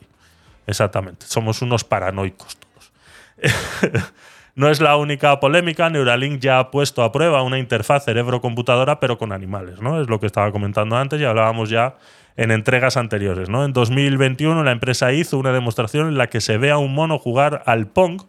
Exactamente. 0.67 1.25
Somos 1.27 1.61
unos 1.61 1.83
paranoicos 1.83 2.57
todos. 2.57 2.93
no 4.55 4.69
es 4.69 4.79
la 4.79 4.95
única 4.95 5.39
polémica. 5.39 5.89
Neuralink 5.89 6.39
ya 6.39 6.59
ha 6.59 6.71
puesto 6.71 7.03
a 7.03 7.11
prueba 7.11 7.41
una 7.41 7.57
interfaz 7.57 8.05
cerebro-computadora, 8.05 8.99
pero 8.99 9.17
con 9.17 9.31
animales, 9.31 9.81
¿no? 9.81 9.99
Es 10.01 10.07
lo 10.07 10.19
que 10.19 10.27
estaba 10.27 10.51
comentando 10.51 10.97
antes 10.97 11.19
y 11.19 11.25
hablábamos 11.25 11.69
ya 11.69 11.95
en 12.37 12.51
entregas 12.51 12.95
anteriores, 12.95 13.49
¿no? 13.49 13.65
En 13.65 13.73
2021 13.73 14.63
la 14.63 14.71
empresa 14.71 15.11
hizo 15.11 15.37
una 15.37 15.51
demostración 15.51 16.07
en 16.07 16.17
la 16.17 16.27
que 16.27 16.41
se 16.41 16.57
ve 16.57 16.71
a 16.71 16.77
un 16.77 16.93
mono 16.93 17.19
jugar 17.19 17.63
al 17.65 17.87
Pong 17.87 18.21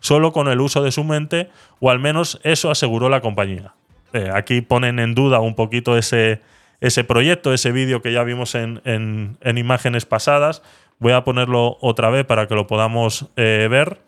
solo 0.00 0.32
con 0.32 0.48
el 0.48 0.60
uso 0.60 0.82
de 0.82 0.92
su 0.92 1.04
mente, 1.04 1.50
o 1.80 1.90
al 1.90 1.98
menos 1.98 2.40
eso 2.42 2.70
aseguró 2.70 3.08
la 3.08 3.20
compañía. 3.20 3.72
Eh, 4.12 4.30
aquí 4.32 4.60
ponen 4.60 4.98
en 4.98 5.14
duda 5.14 5.40
un 5.40 5.54
poquito 5.54 5.96
ese 5.96 6.42
ese 6.80 7.04
proyecto, 7.04 7.52
ese 7.52 7.72
vídeo 7.72 8.02
que 8.02 8.12
ya 8.12 8.22
vimos 8.22 8.54
en, 8.54 9.38
imágenes 9.44 10.06
pasadas, 10.06 10.62
Voy 10.98 11.12
a 11.12 11.24
ponerlo 11.24 11.76
otra 11.82 12.08
vez 12.08 12.24
para 12.24 12.48
que 12.48 12.54
lo 12.54 12.66
podamos 12.66 13.28
eh, 13.36 13.68
ver. 13.70 13.98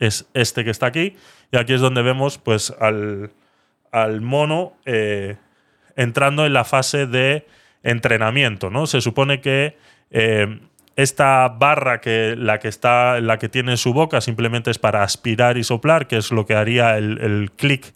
Es 0.00 0.28
este 0.34 0.64
que 0.64 0.70
está 0.70 0.86
aquí. 0.86 1.14
Y 1.52 1.56
aquí 1.56 1.72
es 1.74 1.80
donde 1.80 2.02
vemos 2.02 2.38
pues, 2.38 2.74
al, 2.80 3.30
mono 4.20 4.72
eh, 4.86 5.36
entrando 5.94 6.46
en 6.46 6.52
la 6.52 6.64
fase 6.64 7.06
de 7.06 7.46
entrenamiento. 7.84 8.70
¿no? 8.70 8.88
Se 8.88 9.00
supone 9.00 9.40
que 9.40 9.76
eh, 10.10 10.60
esta 10.96 11.48
barra 11.48 12.00
que 12.00 12.34
la 12.36 12.58
que 12.58 12.66
está 12.66 13.20
la 13.20 13.38
que 13.38 13.48
tiene 13.48 13.70
en 13.70 13.76
su 13.76 13.94
boca 13.94 14.20
simplemente 14.20 14.70
es 14.72 14.78
para 14.78 15.04
aspirar 15.04 15.58
y 15.58 15.64
soplar, 15.64 16.08
que 16.08 16.16
es 16.16 16.32
lo 16.32 16.44
que 16.44 16.56
haría 16.56 16.98
el, 16.98 17.18
el 17.18 17.52
clic 17.52 17.94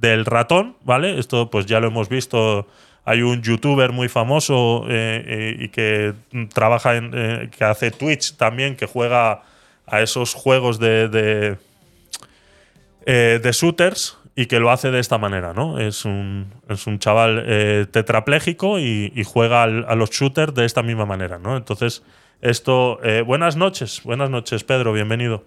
del 0.00 0.24
ratón, 0.24 0.76
¿vale? 0.82 1.18
Esto 1.18 1.50
pues 1.50 1.66
ya 1.66 1.80
lo 1.80 1.88
hemos 1.88 2.08
visto. 2.08 2.66
Hay 3.04 3.22
un 3.22 3.42
youtuber 3.42 3.92
muy 3.92 4.08
famoso 4.08 4.86
eh, 4.88 5.24
eh, 5.26 5.56
y 5.58 5.68
que 5.68 6.14
trabaja 6.52 6.96
en. 6.96 7.10
Eh, 7.14 7.50
que 7.56 7.64
hace 7.64 7.90
Twitch 7.90 8.36
también, 8.36 8.76
que 8.76 8.86
juega 8.86 9.42
a 9.86 10.00
esos 10.00 10.34
juegos 10.34 10.78
de. 10.78 11.08
de, 11.08 11.58
de 13.06 13.52
shooters 13.52 14.18
y 14.36 14.46
que 14.46 14.60
lo 14.60 14.70
hace 14.70 14.90
de 14.90 15.00
esta 15.00 15.18
manera, 15.18 15.52
¿no? 15.52 15.78
Es 15.78 16.04
un, 16.04 16.52
es 16.68 16.86
un 16.86 16.98
chaval 16.98 17.88
tetrapléjico 17.90 18.78
y, 18.78 19.24
juega 19.24 19.64
a 19.64 19.94
los 19.96 20.10
shooters 20.10 20.54
de 20.54 20.64
esta 20.64 20.82
misma 20.82 21.04
manera, 21.06 21.38
¿no? 21.38 21.56
Entonces, 21.56 22.04
esto. 22.40 23.00
buenas 23.26 23.56
noches, 23.56 24.02
buenas 24.04 24.30
noches, 24.30 24.62
Pedro, 24.62 24.92
bienvenido. 24.92 25.44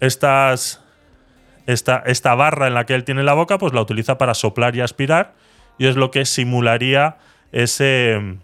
estas 0.00 0.82
esta, 1.72 2.02
esta 2.06 2.34
barra 2.34 2.66
en 2.66 2.74
la 2.74 2.86
que 2.86 2.94
él 2.94 3.04
tiene 3.04 3.22
la 3.22 3.34
boca, 3.34 3.58
pues 3.58 3.72
la 3.72 3.80
utiliza 3.80 4.18
para 4.18 4.34
soplar 4.34 4.76
y 4.76 4.80
aspirar, 4.80 5.34
y 5.78 5.86
es 5.86 5.96
lo 5.96 6.10
que 6.10 6.24
simularía 6.24 7.18
ese, 7.52 8.36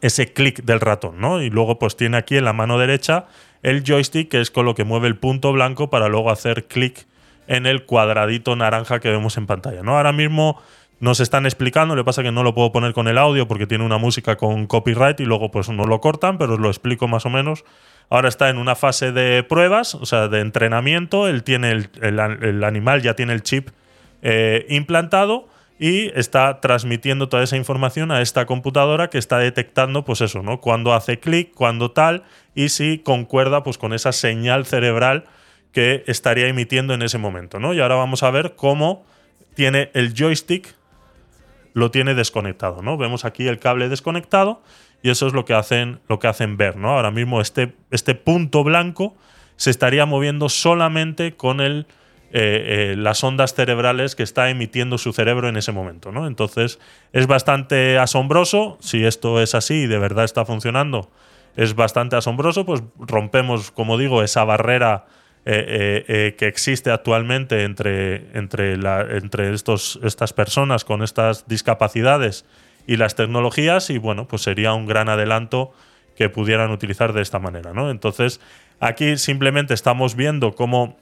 ese 0.00 0.32
clic 0.32 0.62
del 0.62 0.80
ratón, 0.80 1.20
¿no? 1.20 1.42
Y 1.42 1.50
luego 1.50 1.78
pues 1.78 1.96
tiene 1.96 2.16
aquí 2.16 2.36
en 2.36 2.44
la 2.44 2.52
mano 2.52 2.78
derecha 2.78 3.26
el 3.62 3.82
joystick, 3.84 4.28
que 4.28 4.40
es 4.40 4.50
con 4.50 4.64
lo 4.64 4.74
que 4.74 4.84
mueve 4.84 5.08
el 5.08 5.16
punto 5.16 5.52
blanco 5.52 5.90
para 5.90 6.08
luego 6.08 6.30
hacer 6.30 6.66
clic 6.66 7.06
en 7.46 7.66
el 7.66 7.84
cuadradito 7.84 8.54
naranja 8.54 9.00
que 9.00 9.10
vemos 9.10 9.36
en 9.36 9.46
pantalla, 9.46 9.82
¿no? 9.82 9.96
Ahora 9.96 10.12
mismo 10.12 10.60
nos 11.00 11.20
están 11.20 11.46
explicando, 11.46 11.94
le 11.96 12.04
pasa 12.04 12.22
que 12.22 12.32
no 12.32 12.42
lo 12.42 12.54
puedo 12.54 12.72
poner 12.72 12.92
con 12.92 13.08
el 13.08 13.18
audio 13.18 13.46
porque 13.46 13.66
tiene 13.66 13.84
una 13.84 13.98
música 13.98 14.36
con 14.36 14.66
copyright 14.66 15.20
y 15.20 15.24
luego 15.24 15.50
pues 15.50 15.68
no 15.68 15.86
lo 15.86 16.00
cortan, 16.00 16.38
pero 16.38 16.54
os 16.54 16.60
lo 16.60 16.68
explico 16.68 17.08
más 17.08 17.24
o 17.24 17.30
menos 17.30 17.64
Ahora 18.10 18.28
está 18.28 18.48
en 18.48 18.58
una 18.58 18.74
fase 18.74 19.12
de 19.12 19.42
pruebas, 19.42 19.94
o 19.94 20.06
sea, 20.06 20.28
de 20.28 20.40
entrenamiento. 20.40 21.26
Tiene 21.42 21.88
el, 22.00 22.64
animal 22.64 23.02
ya 23.02 23.14
tiene 23.14 23.34
el 23.34 23.42
chip 23.42 23.68
eh, 24.22 24.66
implantado 24.70 25.48
y 25.78 26.10
está 26.18 26.60
transmitiendo 26.60 27.28
toda 27.28 27.44
esa 27.44 27.56
información 27.56 28.10
a 28.10 28.20
esta 28.20 28.46
computadora 28.46 29.10
que 29.10 29.18
está 29.18 29.38
detectando, 29.38 30.04
pues 30.04 30.20
eso, 30.20 30.42
¿no? 30.42 30.60
Cuando 30.60 30.92
hace 30.92 31.20
clic, 31.20 31.52
cuando 31.54 31.92
tal, 31.92 32.24
y 32.54 32.70
si 32.70 32.98
concuerda 32.98 33.62
pues 33.62 33.78
con 33.78 33.92
esa 33.92 34.12
señal 34.12 34.66
cerebral 34.66 35.24
que 35.72 36.02
estaría 36.06 36.48
emitiendo 36.48 36.94
en 36.94 37.02
ese 37.02 37.18
momento, 37.18 37.60
¿no? 37.60 37.74
Y 37.74 37.80
ahora 37.80 37.94
vamos 37.94 38.22
a 38.22 38.30
ver 38.30 38.54
cómo 38.56 39.04
tiene 39.54 39.90
el 39.94 40.14
joystick, 40.14 40.74
lo 41.74 41.90
tiene 41.90 42.14
desconectado, 42.14 42.82
¿no? 42.82 42.96
Vemos 42.96 43.24
aquí 43.24 43.46
el 43.46 43.60
cable 43.60 43.88
desconectado 43.88 44.62
y 45.02 45.10
eso 45.10 45.26
es 45.26 45.32
lo 45.32 45.44
que 45.44 45.54
hacen, 45.54 46.00
lo 46.08 46.18
que 46.18 46.26
hacen 46.26 46.56
ver, 46.56 46.76
¿no? 46.76 46.90
Ahora 46.90 47.10
mismo 47.10 47.40
este, 47.40 47.74
este 47.90 48.14
punto 48.14 48.64
blanco 48.64 49.16
se 49.56 49.70
estaría 49.70 50.06
moviendo 50.06 50.48
solamente 50.48 51.36
con 51.36 51.60
el, 51.60 51.86
eh, 52.32 52.92
eh, 52.92 52.96
las 52.96 53.22
ondas 53.22 53.54
cerebrales 53.54 54.16
que 54.16 54.22
está 54.22 54.50
emitiendo 54.50 54.98
su 54.98 55.12
cerebro 55.12 55.48
en 55.48 55.56
ese 55.56 55.72
momento, 55.72 56.12
¿no? 56.12 56.26
Entonces 56.26 56.78
es 57.12 57.26
bastante 57.26 57.98
asombroso, 57.98 58.76
si 58.80 59.04
esto 59.04 59.40
es 59.40 59.54
así 59.54 59.74
y 59.82 59.86
de 59.86 59.98
verdad 59.98 60.24
está 60.24 60.44
funcionando, 60.44 61.10
es 61.56 61.74
bastante 61.74 62.16
asombroso, 62.16 62.66
pues 62.66 62.82
rompemos, 62.98 63.70
como 63.70 63.98
digo, 63.98 64.22
esa 64.22 64.44
barrera 64.44 65.06
eh, 65.44 66.34
que 66.36 66.46
existe 66.46 66.90
actualmente 66.90 67.64
entre, 67.64 68.36
entre, 68.36 68.76
la, 68.76 69.00
entre 69.00 69.54
estos, 69.54 69.98
estas 70.02 70.32
personas 70.32 70.84
con 70.84 71.02
estas 71.02 71.48
discapacidades 71.48 72.44
y 72.88 72.96
las 72.96 73.14
tecnologías 73.14 73.90
y 73.90 73.98
bueno, 73.98 74.26
pues 74.26 74.42
sería 74.42 74.72
un 74.72 74.86
gran 74.86 75.10
adelanto 75.10 75.72
que 76.16 76.30
pudieran 76.30 76.70
utilizar 76.70 77.12
de 77.12 77.20
esta 77.20 77.38
manera, 77.38 77.74
¿no? 77.74 77.90
Entonces, 77.90 78.40
aquí 78.80 79.18
simplemente 79.18 79.74
estamos 79.74 80.16
viendo 80.16 80.54
cómo, 80.54 80.96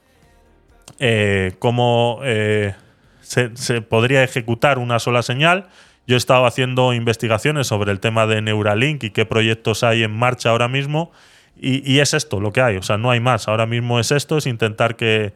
eh, 0.99 1.53
cómo 1.59 2.19
eh, 2.23 2.75
se, 3.21 3.81
podría 3.81 4.21
ejecutar 4.21 4.79
una 4.79 4.99
sola 4.99 5.23
señal. 5.23 5.69
Yo 6.05 6.15
he 6.15 6.17
estado 6.17 6.45
haciendo 6.45 6.93
investigaciones 6.93 7.67
sobre 7.67 7.93
el 7.93 8.01
tema 8.01 8.27
de 8.27 8.41
Neuralink 8.41 9.05
y 9.05 9.11
qué 9.11 9.25
proyectos 9.25 9.83
hay 9.83 10.03
en 10.03 10.11
marcha 10.11 10.49
ahora 10.49 10.67
mismo. 10.67 11.13
Y, 11.55 11.89
y, 11.89 12.01
es 12.01 12.13
esto 12.13 12.41
lo 12.41 12.51
que 12.51 12.61
hay, 12.61 12.75
o 12.75 12.83
sea, 12.83 12.97
no 12.97 13.11
hay 13.11 13.21
más. 13.21 13.47
Ahora 13.47 13.65
mismo 13.65 13.99
es 14.01 14.11
esto, 14.11 14.37
es 14.37 14.45
intentar 14.45 14.97
que, 14.97 15.33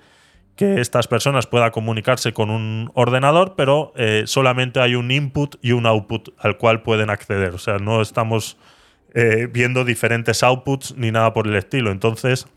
que 0.56 0.82
estas 0.82 1.08
personas 1.08 1.48
puedan 1.48 1.72
comunicarse 1.72 2.34
con 2.34 2.50
un 2.50 2.92
ordenador, 2.94 3.56
pero 3.56 3.94
eh, 3.96 4.24
solamente 4.26 4.80
hay 4.80 4.96
un 4.96 5.12
input 5.12 5.56
y 5.62 5.72
un 5.72 5.86
output 5.86 6.30
al 6.38 6.58
cual 6.58 6.82
pueden 6.82 7.10
acceder. 7.10 7.54
O 7.54 7.58
sea, 7.58 7.78
no 7.78 8.02
estamos 8.02 8.58
eh, 9.14 9.48
viendo 9.52 9.84
diferentes 9.86 10.44
outputs 10.44 10.96
ni 10.98 11.12
nada 11.12 11.34
por 11.34 11.48
el 11.48 11.56
estilo. 11.56 11.92
Entonces, 11.92 12.48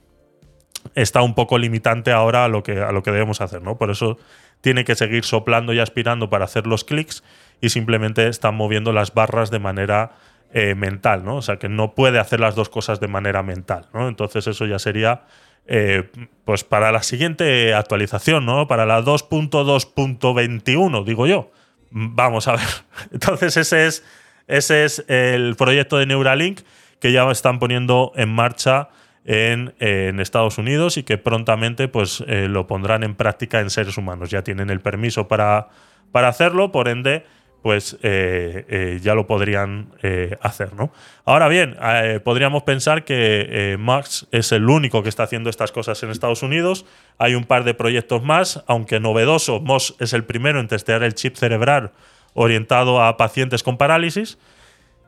está 0.94 1.22
un 1.22 1.34
poco 1.34 1.58
limitante 1.58 2.12
ahora 2.12 2.44
a 2.44 2.48
lo 2.48 2.62
que, 2.62 2.74
lo 2.74 3.02
que 3.02 3.10
debemos 3.10 3.40
hacer, 3.40 3.62
¿no? 3.62 3.78
Por 3.78 3.90
eso 3.90 4.18
tiene 4.60 4.84
que 4.84 4.94
seguir 4.94 5.24
soplando 5.24 5.72
y 5.72 5.80
aspirando 5.80 6.30
para 6.30 6.44
hacer 6.44 6.66
los 6.66 6.84
clics 6.84 7.22
y 7.60 7.70
simplemente 7.70 8.28
están 8.28 8.54
moviendo 8.54 8.92
las 8.92 9.14
barras 9.14 9.50
de 9.50 9.58
manera 9.58 10.12
eh, 10.52 10.74
mental, 10.74 11.24
¿no? 11.24 11.36
O 11.36 11.42
sea, 11.42 11.58
que 11.58 11.68
no 11.68 11.94
puede 11.94 12.18
hacer 12.18 12.40
las 12.40 12.54
dos 12.54 12.68
cosas 12.68 13.00
de 13.00 13.08
manera 13.08 13.42
mental, 13.42 13.86
¿no? 13.92 14.08
Entonces, 14.08 14.46
eso 14.46 14.66
ya 14.66 14.78
sería 14.78 15.24
eh, 15.66 16.10
pues 16.44 16.64
para 16.64 16.92
la 16.92 17.02
siguiente 17.02 17.72
actualización, 17.74 18.44
¿no? 18.44 18.68
Para 18.68 18.84
la 18.86 19.00
2.2.21, 19.00 21.04
digo 21.04 21.26
yo. 21.26 21.50
Vamos 21.90 22.48
a 22.48 22.52
ver. 22.52 22.68
Entonces, 23.12 23.56
ese 23.56 23.86
es, 23.86 24.04
ese 24.46 24.84
es 24.84 25.04
el 25.08 25.56
proyecto 25.56 25.96
de 25.96 26.06
Neuralink 26.06 26.60
que 27.00 27.12
ya 27.12 27.30
están 27.30 27.58
poniendo 27.58 28.12
en 28.16 28.30
marcha 28.30 28.88
en, 29.24 30.20
Estados 30.20 30.58
Unidos 30.58 30.96
y 30.96 31.02
que 31.02 31.18
prontamente 31.18 31.88
pues, 31.88 32.22
eh, 32.26 32.48
lo 32.48 32.66
pondrán 32.66 33.02
en 33.02 33.14
práctica 33.14 33.60
en 33.60 33.70
seres 33.70 33.96
humanos. 33.96 34.30
Ya 34.30 34.42
tienen 34.42 34.70
el 34.70 34.80
permiso 34.80 35.28
para, 35.28 35.68
para 36.12 36.28
hacerlo, 36.28 36.72
por 36.72 36.88
ende 36.88 37.24
pues 37.64 37.96
eh, 38.02 38.66
eh, 38.68 39.00
ya 39.02 39.14
lo 39.14 39.26
podrían 39.26 39.86
eh, 40.02 40.36
hacer. 40.42 40.74
¿no? 40.74 40.92
Ahora 41.24 41.48
bien, 41.48 41.78
podríamos 42.22 42.62
pensar 42.64 43.06
que 43.06 43.74
Max 43.80 44.26
es 44.32 44.52
el 44.52 44.68
único 44.68 45.02
que 45.02 45.08
está 45.08 45.22
haciendo 45.22 45.48
estas 45.48 45.72
cosas 45.72 46.02
en 46.02 46.10
Estados 46.10 46.42
Unidos. 46.42 46.84
Hay 47.16 47.34
un 47.34 47.44
par 47.44 47.64
de 47.64 47.72
proyectos 47.72 48.22
más, 48.22 48.62
aunque 48.66 49.00
novedoso, 49.00 49.60
Moss 49.60 49.96
es 49.98 50.12
el 50.12 50.24
primero 50.24 50.60
en 50.60 50.68
testear 50.68 51.02
el 51.02 51.14
chip 51.14 51.36
cerebral 51.36 51.92
orientado 52.34 53.02
a 53.02 53.16
pacientes 53.16 53.62
con 53.62 53.78
parálisis. 53.78 54.36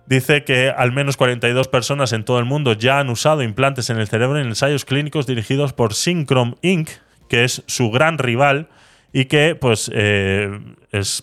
Dice 0.07 0.42
que 0.45 0.71
al 0.71 0.92
menos 0.92 1.19
42 1.19 1.69
personas 1.69 2.14
en 2.14 2.25
todo 2.25 2.38
el 2.38 2.47
mundo 2.47 2.73
ya 2.73 3.01
han 3.01 3.11
usado 3.11 3.42
implantes 3.42 3.90
en 3.90 3.99
el 3.99 4.09
cerebro 4.09 4.40
en 4.40 4.47
ensayos 4.47 4.87
clínicos 4.87 5.27
dirigidos 5.27 5.75
por 5.75 5.92
Synchrom 5.92 6.55
Inc., 6.62 6.88
que 7.29 7.45
es 7.45 7.64
su 7.66 7.90
gran 7.90 8.16
rival 8.16 8.71
y 9.17 9.25
que 9.25 9.55
pues 9.55 9.91
eh, 9.95 10.61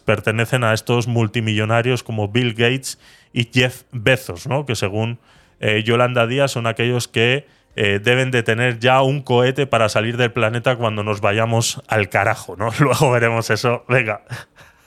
pertenecen 0.04 0.64
a 0.64 0.74
estos 0.74 1.08
multimillonarios 1.08 2.02
como 2.02 2.28
Bill 2.28 2.56
Gates 2.56 2.98
y 3.34 3.52
Jeff 3.54 3.84
Bezos, 3.92 4.48
¿no? 4.48 4.66
que 4.66 4.76
según 4.76 5.20
eh, 5.60 5.84
Yolanda 5.84 6.26
Díaz 6.26 6.54
son 6.54 6.66
aquellos 6.66 7.08
que 7.08 7.46
eh, 7.76 8.00
deben 8.04 8.32
de 8.32 8.42
tener 8.42 8.80
ya 8.80 9.04
un 9.04 9.22
cohete 9.22 9.68
para 9.68 9.90
salir 9.90 10.18
del 10.18 10.32
planeta 10.32 10.76
cuando 10.76 11.04
nos 11.04 11.22
vayamos 11.22 11.84
al 11.88 12.10
carajo. 12.10 12.56
¿no? 12.56 12.72
Luego 12.80 13.12
veremos 13.12 13.52
eso. 13.52 13.86
Venga, 13.88 14.24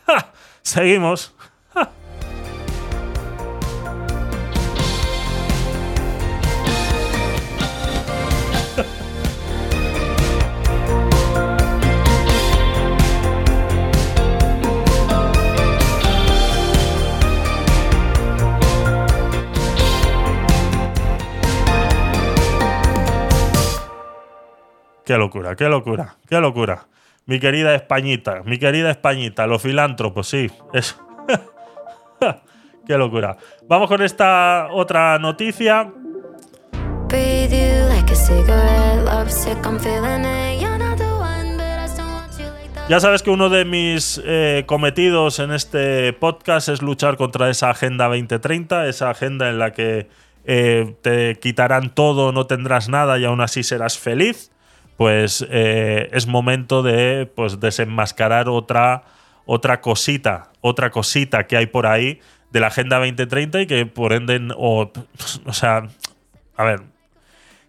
seguimos. 0.62 1.35
Qué 25.06 25.16
locura, 25.16 25.54
qué 25.54 25.68
locura, 25.68 26.16
qué 26.28 26.40
locura. 26.40 26.88
Mi 27.26 27.38
querida 27.38 27.76
Españita, 27.76 28.42
mi 28.44 28.58
querida 28.58 28.90
Españita, 28.90 29.46
los 29.46 29.62
filántropos, 29.62 30.26
sí. 30.26 30.50
Es... 30.72 30.96
qué 32.88 32.98
locura. 32.98 33.36
Vamos 33.68 33.88
con 33.88 34.02
esta 34.02 34.66
otra 34.72 35.20
noticia. 35.20 35.92
Ya 42.88 42.98
sabes 42.98 43.22
que 43.22 43.30
uno 43.30 43.48
de 43.48 43.64
mis 43.64 44.20
eh, 44.24 44.64
cometidos 44.66 45.38
en 45.38 45.52
este 45.52 46.14
podcast 46.14 46.68
es 46.68 46.82
luchar 46.82 47.16
contra 47.16 47.48
esa 47.48 47.70
Agenda 47.70 48.06
2030, 48.06 48.88
esa 48.88 49.10
agenda 49.10 49.48
en 49.50 49.60
la 49.60 49.72
que 49.72 50.08
eh, 50.46 50.96
te 51.02 51.36
quitarán 51.36 51.94
todo, 51.94 52.32
no 52.32 52.48
tendrás 52.48 52.88
nada 52.88 53.20
y 53.20 53.24
aún 53.24 53.40
así 53.40 53.62
serás 53.62 53.98
feliz, 53.98 54.50
pues 54.96 55.46
eh, 55.50 56.08
es 56.12 56.26
momento 56.26 56.82
de 56.82 57.30
pues, 57.34 57.60
desenmascarar 57.60 58.48
otra, 58.48 59.04
otra 59.44 59.80
cosita, 59.80 60.50
otra 60.60 60.90
cosita 60.90 61.46
que 61.46 61.56
hay 61.56 61.66
por 61.66 61.86
ahí 61.86 62.20
de 62.50 62.60
la 62.60 62.68
Agenda 62.68 62.98
2030 62.98 63.62
y 63.62 63.66
que 63.66 63.86
por 63.86 64.12
ende, 64.12 64.40
o, 64.56 64.90
o 65.46 65.52
sea, 65.52 65.88
a 66.56 66.64
ver, 66.64 66.82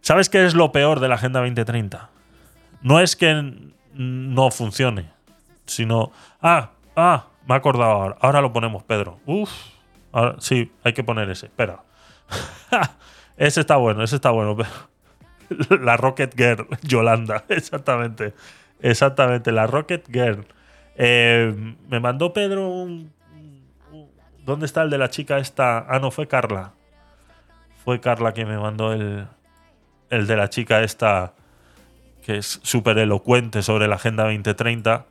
¿sabes 0.01 0.29
qué 0.29 0.45
es 0.45 0.53
lo 0.53 0.71
peor 0.71 0.99
de 0.99 1.09
la 1.09 1.15
Agenda 1.15 1.39
2030? 1.41 2.09
No 2.81 2.99
es 2.99 3.15
que 3.15 3.53
no 3.93 4.51
funcione, 4.51 5.09
sino, 5.65 6.11
ah, 6.41 6.71
ah, 6.95 7.27
me 7.47 7.55
he 7.55 7.57
acordado 7.57 7.91
ahora, 7.91 8.17
ahora 8.21 8.41
lo 8.41 8.53
ponemos, 8.53 8.83
Pedro. 8.83 9.19
Uf, 9.25 9.51
sí, 10.39 10.71
hay 10.83 10.93
que 10.93 11.03
poner 11.03 11.29
ese, 11.29 11.47
espera. 11.47 11.83
ese 13.37 13.59
está 13.61 13.75
bueno, 13.77 14.03
ese 14.03 14.15
está 14.15 14.31
bueno. 14.31 14.55
la 15.81 15.97
Rocket 15.97 16.35
Girl, 16.35 16.67
Yolanda, 16.83 17.43
exactamente. 17.49 18.33
Exactamente, 18.79 19.51
la 19.51 19.67
Rocket 19.67 20.07
Girl. 20.11 20.45
Eh, 20.95 21.53
me 21.89 21.99
mandó 21.99 22.33
Pedro 22.33 22.69
un, 22.69 23.11
¿Dónde 24.47 24.65
está 24.65 24.83
el 24.83 24.89
de 24.89 24.97
la 24.97 25.09
chica 25.09 25.39
esta? 25.39 25.79
Ah, 25.89 25.99
no, 25.99 26.09
fue 26.09 26.27
Carla. 26.27 26.71
Fue 27.83 27.99
Carla 27.99 28.31
quien 28.31 28.47
me 28.47 28.57
mandó 28.57 28.93
el, 28.93 29.27
el 30.09 30.25
de 30.25 30.35
la 30.37 30.49
chica 30.49 30.83
esta 30.83 31.33
que 32.27 32.37
es 32.37 32.59
súper 32.63 32.97
elocuente 32.97 33.61
sobre 33.61 33.87
la 33.87 33.95
Agenda 33.95 34.23
2030. 34.23 35.05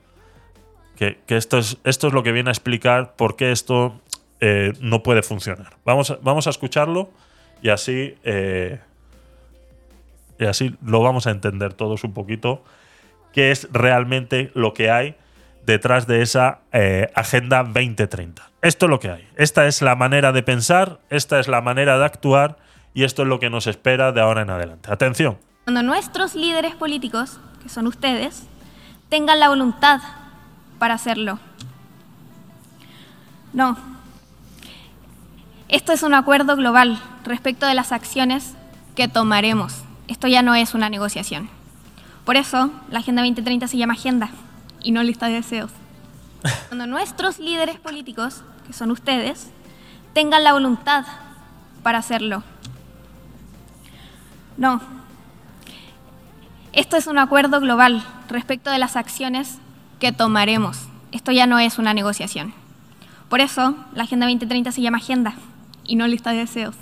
Que, 0.96 1.18
esto, 1.29 1.59
es, 1.59 1.79
esto 1.85 2.07
es 2.07 2.12
lo 2.12 2.22
que 2.22 2.33
viene 2.33 2.51
a 2.51 2.53
explicar 2.53 3.14
por 3.16 3.37
qué 3.37 3.53
esto 3.53 4.01
eh, 4.40 4.72
no 4.81 5.03
puede 5.03 5.22
funcionar. 5.22 5.77
Vamos, 5.85 6.18
vamos 6.22 6.46
a 6.46 6.51
escucharlo 6.51 7.11
y 7.62 7.68
así, 7.68 8.16
eh, 8.25 8.81
y 10.38 10.44
así 10.44 10.77
lo 10.85 11.03
vamos 11.03 11.27
a 11.27 11.31
entender 11.31 11.75
todos 11.75 12.05
un 12.05 12.12
poquito 12.12 12.62
qué 13.33 13.51
es 13.51 13.68
realmente 13.72 14.51
lo 14.55 14.75
que 14.75 14.90
hay 14.90 15.16
detrás 15.64 16.07
de 16.07 16.22
esa 16.22 16.61
eh, 16.72 17.11
Agenda 17.14 17.62
2030. 17.64 18.51
Esto 18.62 18.87
es 18.87 18.90
lo 18.90 19.01
que 19.01 19.11
hay. 19.11 19.29
Esta 19.37 19.66
es 19.66 19.83
la 19.83 19.96
manera 19.96 20.33
de 20.33 20.42
pensar, 20.42 21.01
esta 21.11 21.38
es 21.38 21.49
la 21.49 21.61
manera 21.61 21.99
de 21.99 22.05
actuar 22.05 22.57
y 22.94 23.05
esto 23.05 23.22
es 23.22 23.29
lo 23.29 23.38
que 23.38 23.51
nos 23.51 23.66
espera 23.66 24.12
de 24.12 24.20
ahora 24.20 24.42
en 24.42 24.51
adelante. 24.51 24.90
Atención. 24.90 25.38
Cuando 25.64 25.83
nuestros 25.83 26.35
líderes 26.35 26.75
políticos, 26.75 27.38
que 27.62 27.68
son 27.68 27.87
ustedes, 27.87 28.44
tengan 29.09 29.40
la 29.40 29.49
voluntad 29.49 30.01
para 30.79 30.94
hacerlo. 30.94 31.38
No, 33.53 33.77
esto 35.68 35.92
es 35.92 36.03
un 36.05 36.14
acuerdo 36.14 36.55
global 36.57 37.01
respecto 37.25 37.66
de 37.66 37.75
las 37.75 37.90
acciones 37.90 38.55
que 38.94 39.09
tomaremos. 39.09 39.86
Esto 40.09 40.29
ya 40.29 40.42
no 40.42 40.55
es 40.55 40.75
una 40.75 40.88
negociación. 40.88 41.49
Por 42.25 42.37
eso, 42.37 42.71
la 42.90 43.01
Agenda 43.01 43.23
2030 43.23 43.69
se 43.69 43.77
llama 43.77 43.95
Agenda 43.95 44.31
y 44.83 44.92
no 44.92 45.03
lista 45.03 45.27
de 45.27 45.35
deseos. 45.35 45.71
Cuando 46.69 46.87
nuestros 46.87 47.38
líderes 47.38 47.79
políticos, 47.79 48.42
que 48.66 48.73
son 48.73 48.90
ustedes, 48.90 49.51
tengan 50.12 50.45
la 50.45 50.53
voluntad 50.53 51.05
para 51.83 51.99
hacerlo. 51.99 52.42
No. 54.57 54.81
Esto 56.73 56.97
es 56.97 57.07
un 57.07 57.19
acuerdo 57.19 57.61
global 57.61 58.05
respecto 58.29 58.71
de 58.71 58.79
las 58.79 58.97
acciones 58.97 59.59
que 59.99 60.12
tomaremos. 60.12 60.88
Esto 61.12 61.33
ya 61.33 61.47
no 61.47 61.59
es 61.59 61.79
una 61.79 61.95
negociación. 61.95 62.55
Por 63.29 63.40
eso, 63.40 63.75
la 63.95 64.05
Agenda 64.05 64.27
2030 64.27 64.73
se 64.73 64.83
llama 64.83 64.99
Agenda 64.99 65.35
y 65.85 65.97
no 65.97 66.07
lista 66.07 66.31
de 66.31 66.38
deseos. 66.38 66.77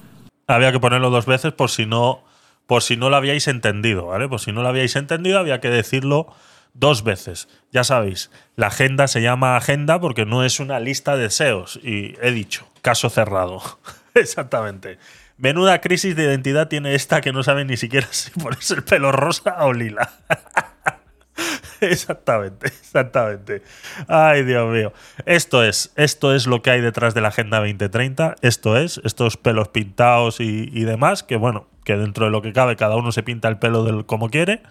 Había 0.46 0.72
que 0.72 0.80
ponerlo 0.80 1.10
dos 1.10 1.26
veces 1.26 1.52
por 1.52 1.70
si 1.70 1.86
no, 1.86 2.20
por 2.66 2.82
si 2.82 2.96
no 2.96 3.10
lo 3.10 3.16
habíais 3.16 3.48
entendido, 3.48 4.06
¿vale? 4.06 4.28
Por 4.28 4.40
si 4.40 4.52
no 4.52 4.62
lo 4.62 4.68
habíais 4.68 4.96
entendido, 4.96 5.38
había 5.38 5.60
que 5.60 5.70
decirlo 5.70 6.34
dos 6.72 7.04
veces. 7.04 7.48
Ya 7.72 7.84
sabéis, 7.84 8.30
la 8.56 8.66
agenda 8.68 9.08
se 9.08 9.22
llama 9.22 9.56
agenda 9.56 10.00
porque 10.00 10.26
no 10.26 10.44
es 10.44 10.60
una 10.60 10.80
lista 10.80 11.16
de 11.16 11.24
deseos. 11.24 11.78
Y 11.82 12.16
he 12.20 12.30
dicho, 12.30 12.68
caso 12.82 13.10
cerrado. 13.10 13.62
Exactamente. 14.14 14.98
Menuda 15.36 15.80
crisis 15.80 16.14
de 16.14 16.24
identidad 16.24 16.68
tiene 16.68 16.94
esta 16.94 17.20
que 17.20 17.32
no 17.32 17.42
sabe 17.42 17.64
ni 17.64 17.76
siquiera 17.76 18.06
si 18.10 18.30
ponerse 18.38 18.74
el 18.74 18.84
pelo 18.84 19.12
rosa 19.12 19.64
o 19.64 19.72
lila. 19.72 20.12
exactamente, 21.80 22.66
exactamente. 22.66 23.62
Ay, 24.08 24.44
Dios 24.44 24.70
mío. 24.70 24.92
Esto 25.26 25.64
es, 25.64 25.92
esto 25.96 26.34
es 26.34 26.46
lo 26.46 26.62
que 26.62 26.70
hay 26.70 26.80
detrás 26.80 27.14
de 27.14 27.20
la 27.20 27.28
Agenda 27.28 27.58
2030. 27.58 28.36
Esto 28.42 28.76
es, 28.76 29.00
estos 29.04 29.36
pelos 29.36 29.68
pintados 29.68 30.40
y, 30.40 30.84
demás, 30.84 31.22
que 31.22 31.36
bueno, 31.36 31.66
que 31.84 31.96
dentro 31.96 32.26
de 32.26 32.30
lo 32.30 32.42
que 32.42 32.52
cabe 32.52 32.76
cada 32.76 32.96
uno 32.96 33.12
se 33.12 33.22
pinta 33.22 33.48
el 33.48 33.58
pelo 33.58 33.84
del, 33.84 34.06
como 34.06 34.30
quiere, 34.30 34.62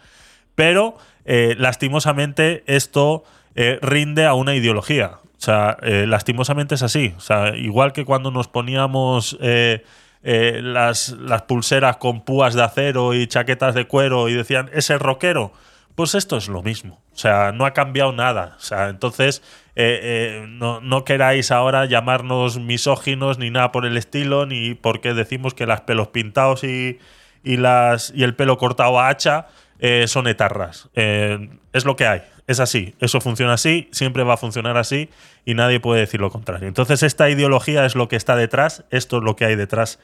pero 0.55 0.97
eh, 1.25 1.55
lastimosamente 1.57 2.63
esto 2.67 3.23
eh, 3.55 3.79
rinde 3.81 4.25
a 4.25 4.33
una 4.33 4.55
ideología. 4.55 5.19
O 5.37 5.41
sea, 5.43 5.77
eh, 5.81 6.05
lastimosamente 6.07 6.75
es 6.75 6.83
así. 6.83 7.13
O 7.17 7.21
sea, 7.21 7.55
igual 7.55 7.93
que 7.93 8.05
cuando 8.05 8.31
nos 8.31 8.47
poníamos... 8.47 9.37
las, 9.41 11.09
las, 11.09 11.41
pulseras 11.41 11.97
con 11.97 12.21
púas 12.23 12.53
de 12.53 12.63
acero 12.63 13.13
y 13.13 13.27
chaquetas 13.27 13.75
de 13.75 13.87
cuero 13.87 14.29
y 14.29 14.33
decían, 14.33 14.69
ese 14.71 14.97
rockero. 14.97 15.51
Pues 15.95 16.15
esto 16.15 16.37
es 16.37 16.47
lo 16.47 16.63
mismo. 16.63 17.01
O 17.13 17.17
sea, 17.17 17.51
no 17.51 17.65
ha 17.65 17.73
cambiado 17.73 18.11
nada. 18.11 18.55
O 18.57 18.61
sea, 18.61 18.89
entonces 18.89 19.43
eh, 19.75 19.99
eh, 20.01 20.45
no, 20.47 21.03
queráis 21.03 21.51
ahora 21.51 21.85
llamarnos 21.85 22.59
misóginos 22.59 23.37
ni 23.37 23.51
nada 23.51 23.71
por 23.71 23.85
el 23.85 23.97
estilo, 23.97 24.45
ni 24.45 24.73
porque 24.73 25.13
decimos 25.13 25.53
que 25.53 25.67
las 25.67 25.81
pelos 25.81 26.07
pintados 26.07 26.63
y, 26.63 26.99
las, 27.43 28.11
y 28.15 28.23
el 28.23 28.35
pelo 28.35 28.57
cortado 28.57 28.99
a 28.99 29.09
hacha 29.09 29.47
eh, 29.79 30.07
son 30.07 30.27
etarras. 30.27 30.89
es 30.93 31.85
lo 31.85 31.95
que 31.95 32.07
hay. 32.07 32.23
Es 32.47 32.59
así. 32.59 32.95
Eso 32.99 33.21
funciona 33.21 33.53
así, 33.53 33.87
siempre 33.91 34.23
va 34.23 34.33
a 34.33 34.37
funcionar 34.37 34.77
así 34.77 35.09
y 35.45 35.53
nadie 35.53 35.79
puede 35.79 36.01
decir 36.01 36.19
lo 36.19 36.29
contrario. 36.29 36.67
Entonces, 36.67 37.03
esta 37.03 37.29
ideología 37.29 37.85
es 37.85 37.95
lo 37.95 38.09
que 38.09 38.15
está 38.15 38.35
detrás. 38.35 38.83
Esto 38.89 39.17
es 39.17 39.23
lo 39.23 39.35
que 39.35 39.45
hay 39.45 39.55
detrás 39.55 39.99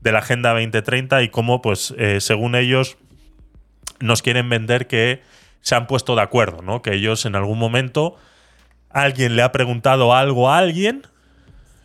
de 0.00 0.10
la 0.10 0.18
Agenda 0.18 0.50
2030 0.50 1.22
y 1.22 1.28
cómo, 1.28 1.62
pues, 1.62 1.94
según 2.18 2.56
ellos, 2.56 2.96
nos 4.04 4.22
quieren 4.22 4.48
vender 4.48 4.86
que 4.86 5.22
se 5.60 5.74
han 5.74 5.86
puesto 5.86 6.14
de 6.14 6.22
acuerdo, 6.22 6.62
¿no? 6.62 6.82
Que 6.82 6.94
ellos 6.94 7.24
en 7.24 7.34
algún 7.34 7.58
momento 7.58 8.16
alguien 8.90 9.34
le 9.34 9.42
ha 9.42 9.50
preguntado 9.50 10.14
algo 10.14 10.50
a 10.50 10.58
alguien. 10.58 11.06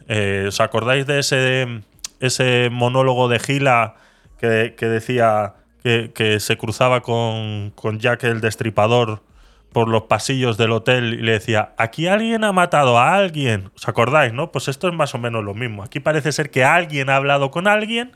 Eh, 0.08 0.46
¿Os 0.48 0.60
acordáis 0.60 1.06
de 1.08 1.20
ese, 1.20 1.82
ese 2.20 2.70
monólogo 2.72 3.30
de 3.30 3.40
Gila 3.40 3.96
que, 4.38 4.76
decía 4.80 5.56
que, 5.84 6.40
se 6.40 6.58
cruzaba 6.58 7.02
con, 7.02 7.72
con, 7.72 8.00
Jack 8.00 8.24
el 8.26 8.42
Destripador 8.42 9.24
por 9.72 9.88
los 9.88 10.04
pasillos 10.04 10.58
del 10.58 10.72
hotel 10.72 11.14
y 11.14 11.22
le 11.22 11.34
decía, 11.34 11.74
aquí 11.78 12.08
alguien 12.08 12.44
ha 12.44 12.52
matado 12.52 12.98
a 12.98 13.16
alguien? 13.16 13.72
¿Os 13.76 13.88
acordáis, 13.88 14.34
no? 14.34 14.52
Pues 14.52 14.68
esto 14.68 14.88
es 14.88 14.94
más 14.94 15.16
o 15.16 15.20
menos 15.20 15.44
lo 15.44 15.54
mismo. 15.54 15.84
Aquí 15.84 16.00
parece 16.00 16.32
ser 16.32 16.50
que 16.50 16.64
alguien 16.64 17.10
ha 17.10 17.16
hablado 17.16 17.52
con 17.52 17.68
alguien, 17.68 18.12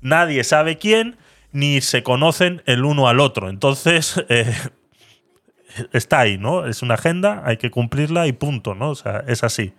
nadie 0.00 0.44
sabe 0.44 0.76
quién, 0.76 1.16
ni 1.56 1.80
se 1.80 2.02
conocen 2.02 2.62
el 2.66 2.84
uno 2.84 3.08
al 3.08 3.18
otro. 3.18 3.48
Entonces, 3.48 4.22
eh, 4.28 4.54
está 5.92 6.20
ahí, 6.20 6.36
¿no? 6.36 6.66
Es 6.66 6.82
una 6.82 6.94
agenda, 6.94 7.42
hay 7.46 7.56
que 7.56 7.70
cumplirla 7.70 8.26
y 8.26 8.32
punto, 8.32 8.74
¿no? 8.74 8.90
O 8.90 8.94
sea, 8.94 9.24
es 9.26 9.42
así. 9.42 9.72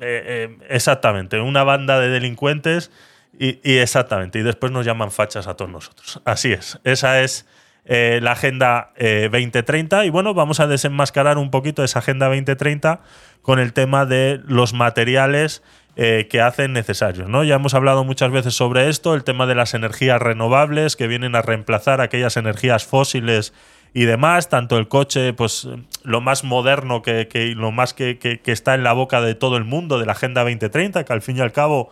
Eh, 0.00 0.48
eh, 0.50 0.58
exactamente, 0.68 1.40
una 1.40 1.62
banda 1.64 2.00
de 2.00 2.08
delincuentes 2.08 2.90
y, 3.38 3.58
exactamente, 3.78 4.38
y 4.38 4.42
después 4.42 4.72
nos 4.72 4.86
llaman 4.86 5.10
fachas 5.10 5.46
a 5.46 5.54
todos 5.54 5.70
nosotros. 5.70 6.22
Así 6.24 6.52
es, 6.52 6.80
esa 6.84 7.20
es 7.20 7.46
la 7.84 8.32
Agenda 8.32 8.92
2030 8.98 10.04
y 10.04 10.10
bueno, 10.10 10.34
vamos 10.34 10.60
a 10.60 10.66
desenmascarar 10.66 11.38
un 11.38 11.50
poquito 11.50 11.82
esa 11.82 12.00
Agenda 12.00 12.26
2030 12.26 13.00
con 13.42 13.58
el 13.58 13.72
tema 13.72 14.04
de 14.04 14.40
los 14.46 14.72
materiales 14.74 15.62
que 15.98 16.40
hacen 16.40 16.72
necesarios. 16.72 17.28
¿no? 17.28 17.42
Ya 17.42 17.56
hemos 17.56 17.74
hablado 17.74 18.04
muchas 18.04 18.30
veces 18.30 18.54
sobre 18.54 18.88
esto, 18.88 19.14
el 19.14 19.24
tema 19.24 19.46
de 19.46 19.56
las 19.56 19.74
energías 19.74 20.22
renovables 20.22 20.94
que 20.94 21.08
vienen 21.08 21.34
a 21.34 21.42
reemplazar 21.42 22.00
aquellas 22.00 22.36
energías 22.36 22.84
fósiles 22.84 23.52
y 23.94 24.04
demás, 24.04 24.48
tanto 24.48 24.78
el 24.78 24.86
coche, 24.86 25.32
pues 25.32 25.66
lo 26.04 26.20
más 26.20 26.44
moderno 26.44 27.02
que, 27.02 27.26
lo 27.56 27.72
más 27.72 27.94
que, 27.94 28.18
que, 28.18 28.40
está 28.52 28.74
en 28.74 28.84
la 28.84 28.92
boca 28.92 29.20
de 29.20 29.34
todo 29.34 29.56
el 29.56 29.64
mundo, 29.64 29.98
de 29.98 30.06
la 30.06 30.12
Agenda 30.12 30.42
2030, 30.42 31.04
que 31.04 31.12
al 31.12 31.22
fin 31.22 31.38
y 31.38 31.40
al 31.40 31.50
cabo 31.50 31.90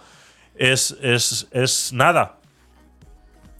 es, 0.54 0.96
es, 1.02 1.48
es 1.50 1.92
nada, 1.92 2.36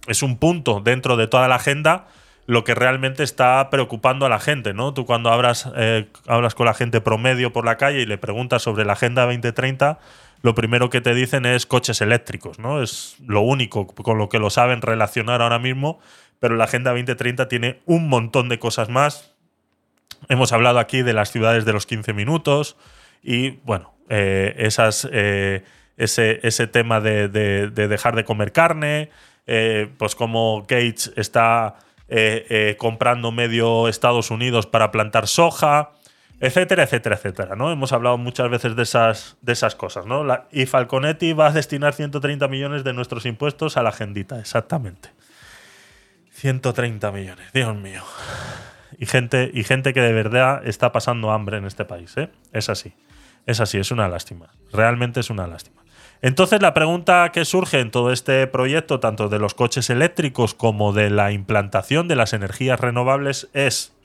es 0.06 0.22
un 0.22 0.38
punto 0.38 0.80
dentro 0.80 1.16
de 1.16 1.26
toda 1.26 1.48
la 1.48 1.56
agenda 1.56 2.06
lo 2.46 2.62
que 2.62 2.74
realmente 2.74 3.24
está 3.24 3.68
preocupando 3.70 4.24
a 4.24 4.28
la 4.28 4.38
gente, 4.38 4.72
¿no? 4.72 4.94
Tú 4.94 5.04
cuando 5.04 5.30
hablas, 5.30 5.68
eh, 5.76 6.06
hablas 6.28 6.54
con 6.54 6.66
la 6.66 6.74
gente 6.74 7.00
promedio 7.00 7.52
por 7.52 7.64
la 7.64 7.76
calle 7.76 8.00
y 8.02 8.06
le 8.06 8.18
preguntas 8.18 8.62
sobre 8.62 8.84
la 8.84 8.92
Agenda 8.92 9.24
2030, 9.24 9.98
lo 10.46 10.54
primero 10.54 10.88
que 10.88 11.00
te 11.02 11.14
dicen 11.14 11.44
es 11.44 11.66
coches 11.66 12.00
eléctricos, 12.00 12.58
¿no? 12.58 12.82
Es 12.82 13.16
lo 13.26 13.40
único 13.42 13.86
con 13.86 14.16
lo 14.16 14.28
que 14.30 14.38
lo 14.38 14.48
saben 14.48 14.80
relacionar 14.80 15.42
ahora 15.42 15.58
mismo 15.58 15.98
pero 16.38 16.54
la 16.54 16.64
Agenda 16.64 16.90
2030 16.90 17.48
tiene 17.48 17.80
un 17.86 18.08
montón 18.10 18.50
de 18.50 18.58
cosas 18.58 18.90
más. 18.90 19.34
Hemos 20.28 20.52
hablado 20.52 20.78
aquí 20.78 21.00
de 21.02 21.14
las 21.14 21.32
ciudades 21.32 21.64
de 21.64 21.72
los 21.72 21.86
15 21.86 22.12
minutos 22.12 22.76
y, 23.22 23.52
bueno, 23.64 23.94
eh, 24.10 24.54
esas, 24.58 25.08
eh, 25.10 25.64
ese, 25.96 26.40
ese 26.42 26.66
tema 26.66 27.00
de, 27.00 27.28
de- 27.28 27.70
de 27.70 27.88
dejar 27.88 28.14
de 28.16 28.24
comer 28.24 28.52
carne, 28.52 29.08
eh, 29.46 29.88
pues 29.96 30.14
como 30.14 30.64
Gates 30.68 31.12
está 31.16 31.76
comprando 32.78 33.32
medio 33.32 33.88
Estados 33.88 34.30
Unidos 34.30 34.66
para 34.66 34.90
plantar 34.92 35.26
soja, 35.26 35.92
etcétera, 36.40 36.82
etcétera, 36.84 37.16
etcétera, 37.16 37.56
¿no? 37.56 37.72
Hemos 37.72 37.92
hablado 37.92 38.18
muchas 38.18 38.50
veces 38.50 38.76
de 38.76 38.82
esas, 38.82 39.36
de 39.40 39.52
esas 39.52 39.74
cosas, 39.74 40.06
¿no? 40.06 40.24
Y 40.52 40.66
Falconetti 40.66 41.32
va 41.32 41.48
a 41.48 41.52
destinar 41.52 41.94
130 41.94 42.46
millones 42.48 42.84
de 42.84 42.92
nuestros 42.92 43.26
impuestos 43.26 43.76
a 43.76 43.82
la 43.82 43.88
agendita, 43.90 44.38
exactamente. 44.38 45.10
130 46.32 47.12
millones, 47.12 47.52
Dios 47.52 47.74
mío. 47.74 48.02
Y 48.98 49.06
gente, 49.06 49.50
y 49.52 49.64
gente 49.64 49.94
que 49.94 50.00
de 50.00 50.12
verdad 50.12 50.66
está 50.66 50.92
pasando 50.92 51.30
hambre 51.30 51.56
en 51.56 51.64
este 51.64 51.84
país, 51.84 52.16
¿eh? 52.16 52.30
Es 52.52 52.68
así. 52.68 52.94
Es 53.46 53.60
así, 53.60 53.78
es 53.78 53.90
una 53.90 54.08
lástima. 54.08 54.46
Realmente 54.72 55.20
es 55.20 55.30
una 55.30 55.46
lástima. 55.46 55.82
Entonces, 56.20 56.60
la 56.60 56.74
pregunta 56.74 57.30
que 57.32 57.44
surge 57.44 57.80
en 57.80 57.90
todo 57.90 58.10
este 58.10 58.46
proyecto, 58.46 59.00
tanto 59.00 59.28
de 59.28 59.38
los 59.38 59.54
coches 59.54 59.88
eléctricos 59.90 60.54
como 60.54 60.92
de 60.92 61.10
la 61.10 61.30
implantación 61.32 62.08
de 62.08 62.16
las 62.16 62.32
energías 62.32 62.80
renovables, 62.80 63.48
es: 63.52 63.95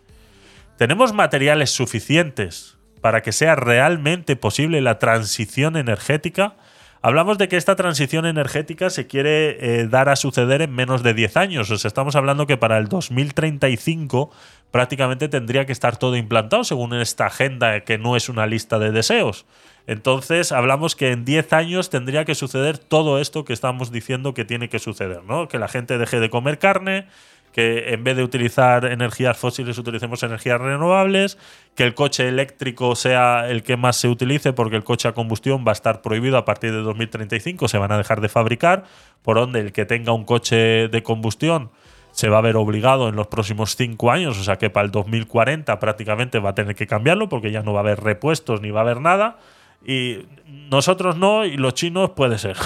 ¿tenemos 0.81 1.13
materiales 1.13 1.69
suficientes 1.69 2.75
para 3.01 3.21
que 3.21 3.33
sea 3.33 3.55
realmente 3.55 4.35
posible 4.35 4.81
la 4.81 4.97
transición 4.97 5.77
energética? 5.77 6.55
Hablamos 7.03 7.37
de 7.37 7.47
que 7.47 7.57
esta 7.57 7.75
transición 7.75 8.25
energética 8.25 8.89
se 8.89 9.05
quiere 9.05 9.81
eh, 9.81 9.87
dar 9.87 10.09
a 10.09 10.15
suceder 10.15 10.63
en 10.63 10.73
menos 10.73 11.03
de 11.03 11.13
10 11.13 11.37
años. 11.37 11.69
O 11.69 11.77
sea, 11.77 11.87
estamos 11.87 12.15
hablando 12.15 12.47
que 12.47 12.57
para 12.57 12.79
el 12.79 12.87
2035 12.87 14.31
prácticamente 14.71 15.29
tendría 15.29 15.67
que 15.67 15.71
estar 15.71 15.97
todo 15.97 16.15
implantado 16.15 16.63
según 16.63 16.95
esta 16.95 17.27
agenda 17.27 17.81
que 17.81 17.99
no 17.99 18.15
es 18.15 18.27
una 18.27 18.47
lista 18.47 18.79
de 18.79 18.91
deseos. 18.91 19.45
Entonces, 19.85 20.51
hablamos 20.51 20.95
que 20.95 21.11
en 21.11 21.25
10 21.25 21.53
años 21.53 21.91
tendría 21.91 22.25
que 22.25 22.33
suceder 22.33 22.79
todo 22.79 23.19
esto 23.19 23.45
que 23.45 23.53
estamos 23.53 23.91
diciendo 23.91 24.33
que 24.33 24.45
tiene 24.45 24.67
que 24.67 24.79
suceder, 24.79 25.23
¿no? 25.25 25.47
Que 25.47 25.59
la 25.59 25.67
gente 25.67 25.99
deje 25.99 26.19
de 26.19 26.31
comer 26.31 26.57
carne, 26.57 27.05
que 27.51 27.93
en 27.93 28.03
vez 28.03 28.15
de 28.15 28.23
utilizar 28.23 28.85
energías 28.85 29.37
fósiles 29.37 29.77
utilicemos 29.77 30.23
energías 30.23 30.59
renovables, 30.59 31.37
que 31.75 31.83
el 31.83 31.93
coche 31.93 32.27
eléctrico 32.27 32.95
sea 32.95 33.49
el 33.49 33.63
que 33.63 33.77
más 33.77 33.97
se 33.97 34.07
utilice 34.07 34.53
porque 34.53 34.75
el 34.75 34.83
coche 34.83 35.07
a 35.07 35.13
combustión 35.13 35.65
va 35.65 35.71
a 35.71 35.73
estar 35.73 36.01
prohibido 36.01 36.37
a 36.37 36.45
partir 36.45 36.71
de 36.71 36.79
2035, 36.81 37.67
se 37.67 37.77
van 37.77 37.91
a 37.91 37.97
dejar 37.97 38.21
de 38.21 38.29
fabricar, 38.29 38.85
por 39.21 39.37
donde 39.37 39.59
el 39.59 39.71
que 39.73 39.85
tenga 39.85 40.13
un 40.13 40.25
coche 40.25 40.87
de 40.87 41.03
combustión 41.03 41.71
se 42.11 42.29
va 42.29 42.39
a 42.39 42.41
ver 42.41 42.57
obligado 42.57 43.09
en 43.09 43.15
los 43.15 43.27
próximos 43.27 43.75
cinco 43.75 44.11
años, 44.11 44.37
o 44.37 44.43
sea 44.43 44.57
que 44.57 44.69
para 44.69 44.85
el 44.85 44.91
2040 44.91 45.79
prácticamente 45.79 46.39
va 46.39 46.51
a 46.51 46.55
tener 46.55 46.75
que 46.75 46.87
cambiarlo 46.87 47.29
porque 47.29 47.51
ya 47.51 47.61
no 47.61 47.73
va 47.73 47.79
a 47.79 47.83
haber 47.83 48.01
repuestos 48.01 48.61
ni 48.61 48.71
va 48.71 48.81
a 48.81 48.83
haber 48.83 49.01
nada. 49.01 49.37
Y 49.85 50.27
nosotros 50.45 51.17
no, 51.17 51.45
y 51.45 51.57
los 51.57 51.73
chinos 51.73 52.11
puede 52.11 52.37
ser. 52.37 52.57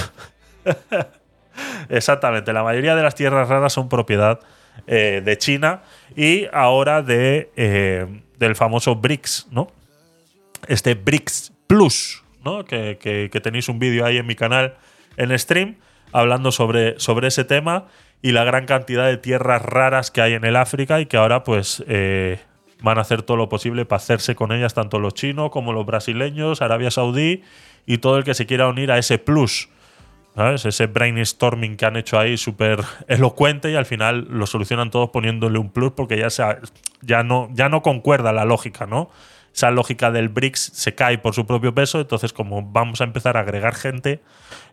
Exactamente, 1.89 2.51
la 2.51 2.63
mayoría 2.63 2.95
de 2.95 3.03
las 3.03 3.15
tierras 3.15 3.47
raras 3.47 3.71
son 3.71 3.87
propiedad 3.87 4.39
eh, 4.87 5.21
de 5.23 5.37
China 5.37 5.81
y 6.15 6.45
ahora 6.53 7.01
de, 7.01 7.49
eh, 7.55 8.05
del 8.37 8.55
famoso 8.55 8.95
BRICS, 8.95 9.47
¿no? 9.51 9.67
Este 10.67 10.95
BRICS 10.95 11.53
Plus, 11.67 12.23
¿no? 12.43 12.65
Que, 12.65 12.97
que- 12.99 13.29
tenéis 13.41 13.69
un 13.69 13.79
vídeo 13.79 14.05
ahí 14.05 14.17
en 14.17 14.25
mi 14.27 14.35
canal 14.35 14.75
en 15.17 15.37
stream 15.37 15.75
hablando 16.11 16.51
sobre, 16.51 16.99
sobre 16.99 17.27
ese 17.27 17.43
tema 17.43 17.85
y 18.21 18.31
la 18.31 18.43
gran 18.43 18.65
cantidad 18.65 19.05
de 19.07 19.17
tierras 19.17 19.61
raras 19.61 20.11
que 20.11 20.21
hay 20.21 20.33
en 20.33 20.45
el 20.45 20.55
África 20.55 20.99
y 21.01 21.05
que 21.07 21.17
ahora 21.17 21.43
pues 21.43 21.83
eh, 21.87 22.39
van 22.81 22.97
a 22.97 23.01
hacer 23.01 23.21
todo 23.23 23.37
lo 23.37 23.49
posible 23.49 23.85
para 23.85 23.97
hacerse 23.97 24.35
con 24.35 24.51
ellas 24.51 24.73
tanto 24.73 24.99
los 24.99 25.13
chinos 25.13 25.49
como 25.51 25.73
los 25.73 25.85
brasileños, 25.85 26.61
Arabia 26.61 26.91
Saudí 26.91 27.43
y 27.85 27.97
todo 27.99 28.17
el 28.17 28.23
que 28.23 28.33
se 28.33 28.45
quiera 28.45 28.67
unir 28.67 28.91
a 28.91 28.97
ese 28.97 29.17
plus. 29.19 29.69
¿Sabes? 30.35 30.65
Ese 30.65 30.87
brainstorming 30.87 31.77
que 31.77 31.85
han 31.85 31.95
hecho 31.95 32.19
ahí 32.19 32.35
súper 32.35 32.81
elocuente 33.07 33.71
y 33.71 33.75
al 33.75 33.85
final 33.85 34.27
lo 34.29 34.45
solucionan 34.45 34.91
todos 34.91 35.09
poniéndole 35.11 35.57
un 35.59 35.69
plus 35.71 35.91
porque 35.93 36.17
ya, 36.17 36.29
se 36.29 36.43
ha- 36.43 36.59
ya, 37.01 37.23
no, 37.23 37.47
ya 37.53 37.69
no 37.69 37.81
concuerda 37.81 38.33
la 38.33 38.43
lógica, 38.43 38.85
¿no? 38.85 39.09
Esa 39.53 39.71
lógica 39.71 40.11
del 40.11 40.27
BRICS 40.27 40.71
se 40.73 40.93
cae 40.95 41.17
por 41.19 41.33
su 41.33 41.47
propio 41.47 41.73
peso, 41.73 42.01
entonces 42.01 42.33
como 42.33 42.61
vamos 42.61 42.99
a 42.99 43.05
empezar 43.05 43.37
a 43.37 43.39
agregar 43.39 43.73
gente, 43.75 44.19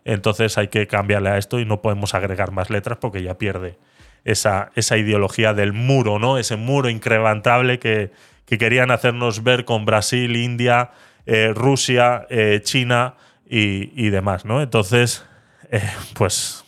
entonces 0.03 0.57
hay 0.57 0.67
que 0.67 0.87
cambiarle 0.87 1.29
a 1.29 1.37
esto 1.37 1.57
y 1.61 1.65
no 1.65 1.81
podemos 1.81 2.13
agregar 2.13 2.51
más 2.51 2.69
letras 2.69 2.97
porque 2.99 3.23
ya 3.23 3.37
pierde 3.37 3.77
esa, 4.25 4.71
esa 4.75 4.97
ideología 4.97 5.53
del 5.53 5.71
muro, 5.71 6.19
¿no? 6.19 6.37
Ese 6.37 6.57
muro 6.57 6.89
incrementable 6.89 7.79
que, 7.79 8.11
que 8.45 8.57
querían 8.57 8.91
hacernos 8.91 9.43
ver 9.43 9.63
con 9.63 9.85
Brasil, 9.85 10.35
India, 10.35 10.91
eh, 11.25 11.53
Rusia, 11.55 12.27
eh, 12.29 12.59
China 12.61 13.13
y, 13.49 13.93
y 13.95 14.09
demás, 14.09 14.43
¿no? 14.43 14.61
Entonces, 14.61 15.25
eh, 15.73 15.81
pues 16.13 16.63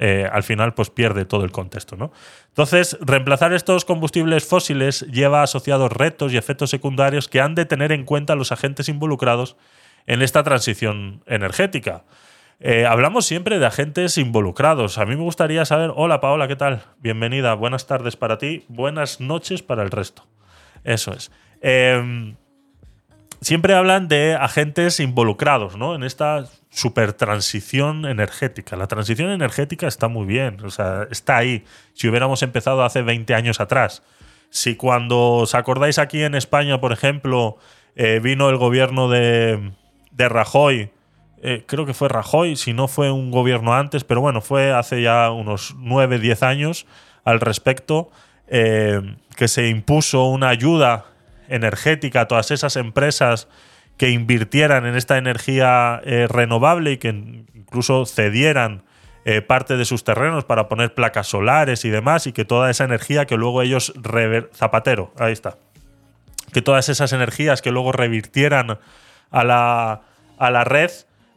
eh, 0.00 0.28
al 0.32 0.42
final 0.42 0.74
pues 0.74 0.90
pierde 0.90 1.24
todo 1.24 1.44
el 1.44 1.52
contexto, 1.52 1.94
¿no? 1.94 2.10
Entonces, 2.48 2.98
reemplazar 3.00 3.52
estos 3.52 3.84
combustibles 3.84 4.44
fósiles 4.44 5.02
lleva 5.02 5.44
asociados 5.44 5.92
retos 5.92 6.32
y 6.32 6.38
efectos 6.38 6.70
secundarios 6.70 7.28
que 7.28 7.40
han 7.40 7.54
de 7.54 7.66
tener 7.66 7.92
en 7.92 8.04
cuenta 8.04 8.34
los 8.34 8.50
agentes 8.50 8.88
involucrados 8.88 9.56
en 10.08 10.22
esta 10.22 10.42
transición 10.42 11.22
energética. 11.26 12.02
Eh, 12.58 12.84
hablamos 12.84 13.26
siempre 13.26 13.60
de 13.60 13.66
agentes 13.66 14.18
involucrados. 14.18 14.98
A 14.98 15.04
mí 15.04 15.14
me 15.14 15.22
gustaría 15.22 15.64
saber, 15.64 15.92
hola 15.94 16.20
Paola, 16.20 16.48
¿qué 16.48 16.56
tal? 16.56 16.82
Bienvenida, 16.98 17.54
buenas 17.54 17.86
tardes 17.86 18.16
para 18.16 18.38
ti, 18.38 18.64
buenas 18.66 19.20
noches 19.20 19.62
para 19.62 19.84
el 19.84 19.92
resto. 19.92 20.26
Eso 20.82 21.12
es. 21.12 21.30
Em, 21.60 22.34
siempre 23.40 23.74
hablan 23.74 24.08
de 24.08 24.34
agentes 24.34 24.98
involucrados, 24.98 25.76
¿no? 25.76 25.94
En 25.94 26.02
esta 26.02 26.44
super 26.72 27.12
transición 27.12 28.06
energética. 28.06 28.76
La 28.76 28.88
transición 28.88 29.30
energética 29.30 29.86
está 29.86 30.08
muy 30.08 30.26
bien, 30.26 30.64
o 30.64 30.70
sea, 30.70 31.06
está 31.10 31.36
ahí. 31.36 31.64
Si 31.92 32.08
hubiéramos 32.08 32.42
empezado 32.42 32.82
hace 32.82 33.02
20 33.02 33.34
años 33.34 33.60
atrás. 33.60 34.02
Si 34.48 34.76
cuando 34.76 35.32
os 35.32 35.54
acordáis 35.54 35.98
aquí 35.98 36.22
en 36.22 36.34
España, 36.34 36.80
por 36.80 36.92
ejemplo, 36.92 37.58
eh, 37.94 38.20
vino 38.22 38.48
el 38.48 38.56
gobierno 38.56 39.08
de, 39.08 39.72
Rajoy, 40.16 40.90
eh, 41.42 41.64
creo 41.66 41.84
que 41.84 41.94
fue 41.94 42.08
Rajoy, 42.08 42.56
si 42.56 42.72
no 42.72 42.88
fue 42.88 43.10
un 43.10 43.30
gobierno 43.30 43.74
antes, 43.74 44.04
pero 44.04 44.22
bueno, 44.22 44.40
fue 44.40 44.72
hace 44.72 45.02
ya 45.02 45.30
unos 45.30 45.74
9, 45.78 46.18
10 46.18 46.42
años 46.42 46.86
al 47.24 47.40
respecto, 47.40 48.10
eh, 48.48 49.16
que 49.36 49.48
se 49.48 49.68
impuso 49.68 50.24
una 50.24 50.48
ayuda 50.48 51.06
energética 51.48 52.22
a 52.22 52.28
todas 52.28 52.50
esas 52.50 52.76
empresas 52.76 53.48
que 54.02 54.10
invirtieran 54.10 54.84
en 54.84 54.96
esta 54.96 55.16
energía 55.16 56.00
eh, 56.04 56.26
renovable 56.28 56.90
y 56.90 56.96
que 56.96 57.10
incluso 57.10 58.04
cedieran 58.04 58.82
eh, 59.24 59.42
parte 59.42 59.76
de 59.76 59.84
sus 59.84 60.02
terrenos 60.02 60.44
para 60.44 60.68
poner 60.68 60.92
placas 60.92 61.28
solares 61.28 61.84
y 61.84 61.90
demás, 61.90 62.26
y 62.26 62.32
que 62.32 62.44
toda 62.44 62.68
esa 62.68 62.82
energía 62.82 63.26
que 63.26 63.36
luego 63.36 63.62
ellos 63.62 63.92
rever 63.94 64.50
Zapatero, 64.56 65.14
ahí 65.20 65.32
está. 65.32 65.56
Que 66.52 66.62
todas 66.62 66.88
esas 66.88 67.12
energías 67.12 67.62
que 67.62 67.70
luego 67.70 67.92
revirtieran 67.92 68.80
a 69.30 69.44
la, 69.44 70.00
a 70.36 70.50
la 70.50 70.64
red 70.64 70.90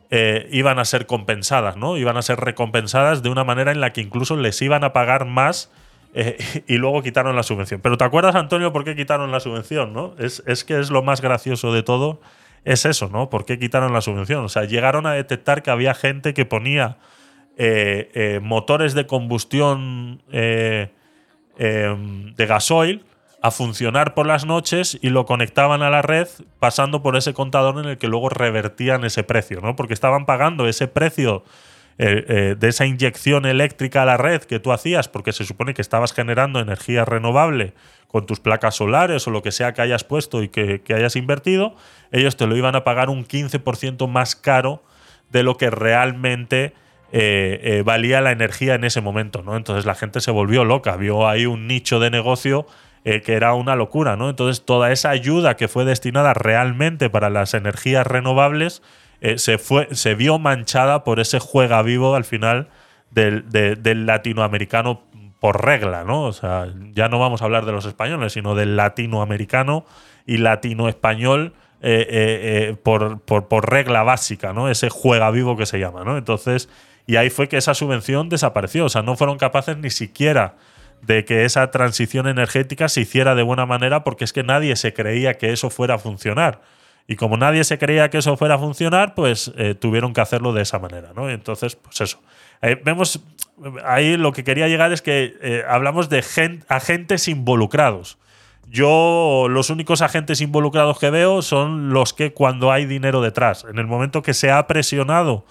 eh, 0.10 0.50
iban 0.52 0.80
a 0.80 0.86
ser 0.86 1.06
compensadas, 1.06 1.78
¿no? 1.78 1.98
Iban 1.98 2.18
a 2.18 2.24
ser 2.24 2.40
recompensadas 2.40 3.22
de 3.22 3.30
una 3.30 3.44
manera 3.44 3.74
en 3.74 3.80
la 3.80 3.94
que 3.94 4.02
incluso 4.02 4.38
les 4.38 4.60
iban 4.64 4.84
a 4.84 4.92
pagar 4.92 5.26
más 5.26 5.72
y 6.68 6.78
luego 6.78 7.04
quitaron 7.04 7.36
la 7.36 7.44
subvención. 7.44 7.82
Pero 7.82 7.96
¿te 7.96 8.06
acuerdas, 8.06 8.34
Antonio, 8.34 8.74
por 8.74 8.86
qué 8.86 8.96
quitaron 8.96 9.32
la 9.32 9.40
subvención, 9.40 9.94
no? 9.94 10.16
Es, 10.18 10.42
es 10.48 10.64
que 10.64 10.80
es 10.80 10.90
lo 10.90 11.04
más 11.04 11.22
gracioso 11.22 11.72
de 11.72 11.84
todo, 11.84 12.22
es 12.66 12.86
eso, 12.86 13.10
¿no? 13.10 13.30
¿Por 13.30 13.46
qué 13.46 13.58
quitaron 13.60 13.94
la 13.94 14.02
subvención? 14.02 14.44
O 14.44 14.50
sea, 14.50 14.66
llegaron 14.66 15.06
a 15.06 15.14
detectar 15.14 15.64
que 15.64 15.72
había 15.72 15.94
gente 15.94 16.34
que 16.34 16.46
ponía 16.46 16.98
eh, 17.58 18.12
eh, 18.14 18.40
motores 18.42 18.94
de 18.96 19.06
combustión 19.06 20.22
eh, 20.32 20.90
eh, 21.58 21.96
de 22.36 22.46
gasoil 22.46 23.06
a 23.42 23.52
funcionar 23.52 24.16
por 24.16 24.26
las 24.26 24.46
noches 24.46 24.98
y 25.02 25.10
lo 25.10 25.26
conectaban 25.26 25.84
a 25.84 25.92
la 25.92 26.02
red 26.02 26.28
pasando 26.60 27.04
por 27.04 27.16
ese 27.16 27.34
contador 27.36 27.78
en 27.78 27.92
el 27.92 27.98
que 28.00 28.08
luego 28.08 28.30
revertían 28.30 29.06
ese 29.06 29.24
precio, 29.24 29.62
¿no? 29.62 29.76
Porque 29.76 29.94
estaban 29.94 30.26
pagando 30.26 30.68
ese 30.68 30.88
precio 30.88 31.44
eh, 31.98 32.56
de 32.60 32.68
esa 32.68 32.86
inyección 32.86 33.46
eléctrica 33.46 34.02
a 34.02 34.06
la 34.06 34.18
red 34.18 34.42
que 34.42 34.60
tú 34.60 34.74
hacías, 34.74 35.08
porque 35.08 35.32
se 35.32 35.46
supone 35.46 35.74
que 35.74 35.82
estabas 35.82 36.12
generando 36.12 36.60
energía 36.60 37.06
renovable 37.06 37.74
con 38.10 38.26
tus 38.26 38.42
placas 38.42 38.76
solares 38.76 39.26
o 39.28 39.32
lo 39.32 39.42
que 39.42 39.54
sea 39.54 39.74
que 39.74 39.82
hayas 39.82 40.04
puesto 40.04 40.44
y 40.44 40.50
que, 40.50 40.82
hayas 40.94 41.16
invertido, 41.16 41.78
ellos 42.12 42.36
te 42.36 42.48
lo 42.48 42.58
iban 42.58 42.76
a 42.76 42.84
pagar 42.84 43.10
un 43.10 43.26
15% 43.26 44.10
más 44.10 44.36
caro 44.36 44.84
de 45.30 45.44
lo 45.44 45.56
que 45.56 45.70
realmente 45.70 46.74
eh, 47.14 47.62
eh, 47.64 47.84
valía 47.86 48.20
la 48.20 48.32
energía 48.32 48.76
en 48.76 48.84
ese 48.84 49.00
momento, 49.00 49.42
¿no? 49.42 49.56
Entonces 49.56 49.86
la 49.86 49.96
gente 49.96 50.20
se 50.20 50.32
volvió 50.32 50.66
loca, 50.66 50.98
vio 50.98 51.30
ahí 51.30 51.46
un 51.46 51.66
nicho 51.66 52.02
de 52.02 52.10
negocio 52.10 52.66
que 53.04 53.34
era 53.34 53.54
una 53.54 53.76
locura, 53.76 54.16
¿no? 54.16 54.32
Entonces 54.32 54.66
toda 54.66 54.92
esa 54.92 55.12
ayuda 55.12 55.56
que 55.56 55.68
fue 55.68 55.86
destinada 55.86 56.34
realmente 56.34 57.08
para 57.08 57.30
las 57.30 57.54
energías 57.54 58.08
renovables 58.08 58.82
eh, 59.22 59.38
se, 59.38 59.58
fue, 59.58 59.88
se 59.92 60.16
vio 60.16 60.40
manchada 60.40 61.04
por 61.04 61.20
ese 61.20 61.40
juega 61.40 61.82
vivo 61.82 62.16
al 62.16 62.26
final 62.26 62.70
del, 63.12 63.50
de- 63.50 63.76
del 63.76 64.06
latinoamericano 64.06 65.04
por 65.40 65.64
regla, 65.66 66.04
¿no? 66.04 66.24
O 66.24 66.34
sea, 66.34 66.68
ya 66.94 67.08
no 67.08 67.20
vamos 67.20 67.42
a 67.42 67.46
hablar 67.46 67.66
de 67.66 67.72
los 67.72 67.86
españoles, 67.86 68.34
sino 68.34 68.56
del 68.56 68.76
latinoamericano 68.76 69.86
y 70.26 70.38
latino-español 70.38 71.54
eh, 71.82 72.08
eh, 72.10 72.76
por, 72.82 73.20
por, 73.22 73.48
por, 73.48 73.70
regla 73.70 74.02
básica, 74.04 74.54
¿no? 74.54 74.70
Ese 74.70 74.90
juega 74.90 75.30
vivo 75.30 75.56
que 75.56 75.66
se 75.66 75.78
llama, 75.80 76.04
¿no? 76.04 76.18
Entonces, 76.18 76.68
y 77.06 77.18
ahí 77.18 77.30
fue 77.30 77.48
que 77.48 77.58
esa 77.58 77.76
subvención 77.76 78.30
desapareció. 78.30 78.86
O 78.86 78.90
sea, 78.90 79.04
no 79.04 79.16
fueron 79.16 79.38
capaces 79.38 79.78
ni 79.78 79.92
siquiera 79.92 80.56
de 81.02 81.26
que 81.26 81.46
esa 81.46 81.70
transición 81.70 82.28
energética 82.28 82.90
se 82.90 83.02
hiciera 83.02 83.36
de 83.36 83.44
buena 83.44 83.68
manera 83.68 84.04
porque 84.04 84.24
es 84.24 84.34
que 84.34 84.42
nadie 84.42 84.76
se 84.76 84.94
creía 84.94 85.36
que 85.36 85.52
eso 85.54 85.70
fuera 85.70 85.96
a 85.96 86.00
funcionar. 86.00 86.62
Y 87.08 87.16
como 87.18 87.38
nadie 87.38 87.64
se 87.64 87.78
creía 87.78 88.10
que 88.10 88.18
eso 88.18 88.36
fuera 88.36 88.56
a 88.56 88.60
funcionar, 88.60 89.14
pues 89.16 89.52
tuvieron 89.80 90.14
que 90.14 90.22
hacerlo 90.22 90.54
de 90.54 90.64
esa 90.64 90.80
manera, 90.80 91.12
¿no? 91.16 91.30
Entonces, 91.30 91.76
pues 91.76 92.02
eso. 92.02 92.20
vemos, 92.84 93.20
ahí 93.86 94.18
lo 94.18 94.32
que 94.32 94.44
quería 94.44 94.68
llegar 94.68 94.92
es 94.92 95.02
que 95.02 95.64
hablamos 95.68 96.10
de 96.10 96.24
agentes 96.68 97.28
involucrados. 97.28 98.18
Yo 98.68 99.46
los 99.50 99.70
únicos 99.70 100.02
agentes 100.02 100.42
involucrados 100.42 100.98
que 100.98 101.12
veo 101.12 101.44
son 101.44 101.92
los 101.94 102.14
que 102.14 102.34
cuando 102.34 102.72
hay 102.72 102.86
dinero 102.86 103.22
detrás. 103.22 103.66
En 103.70 103.78
el 103.78 103.86
momento 103.86 104.24
que 104.24 104.34
se 104.34 104.52
ha 104.52 104.66
presionado 104.66 105.46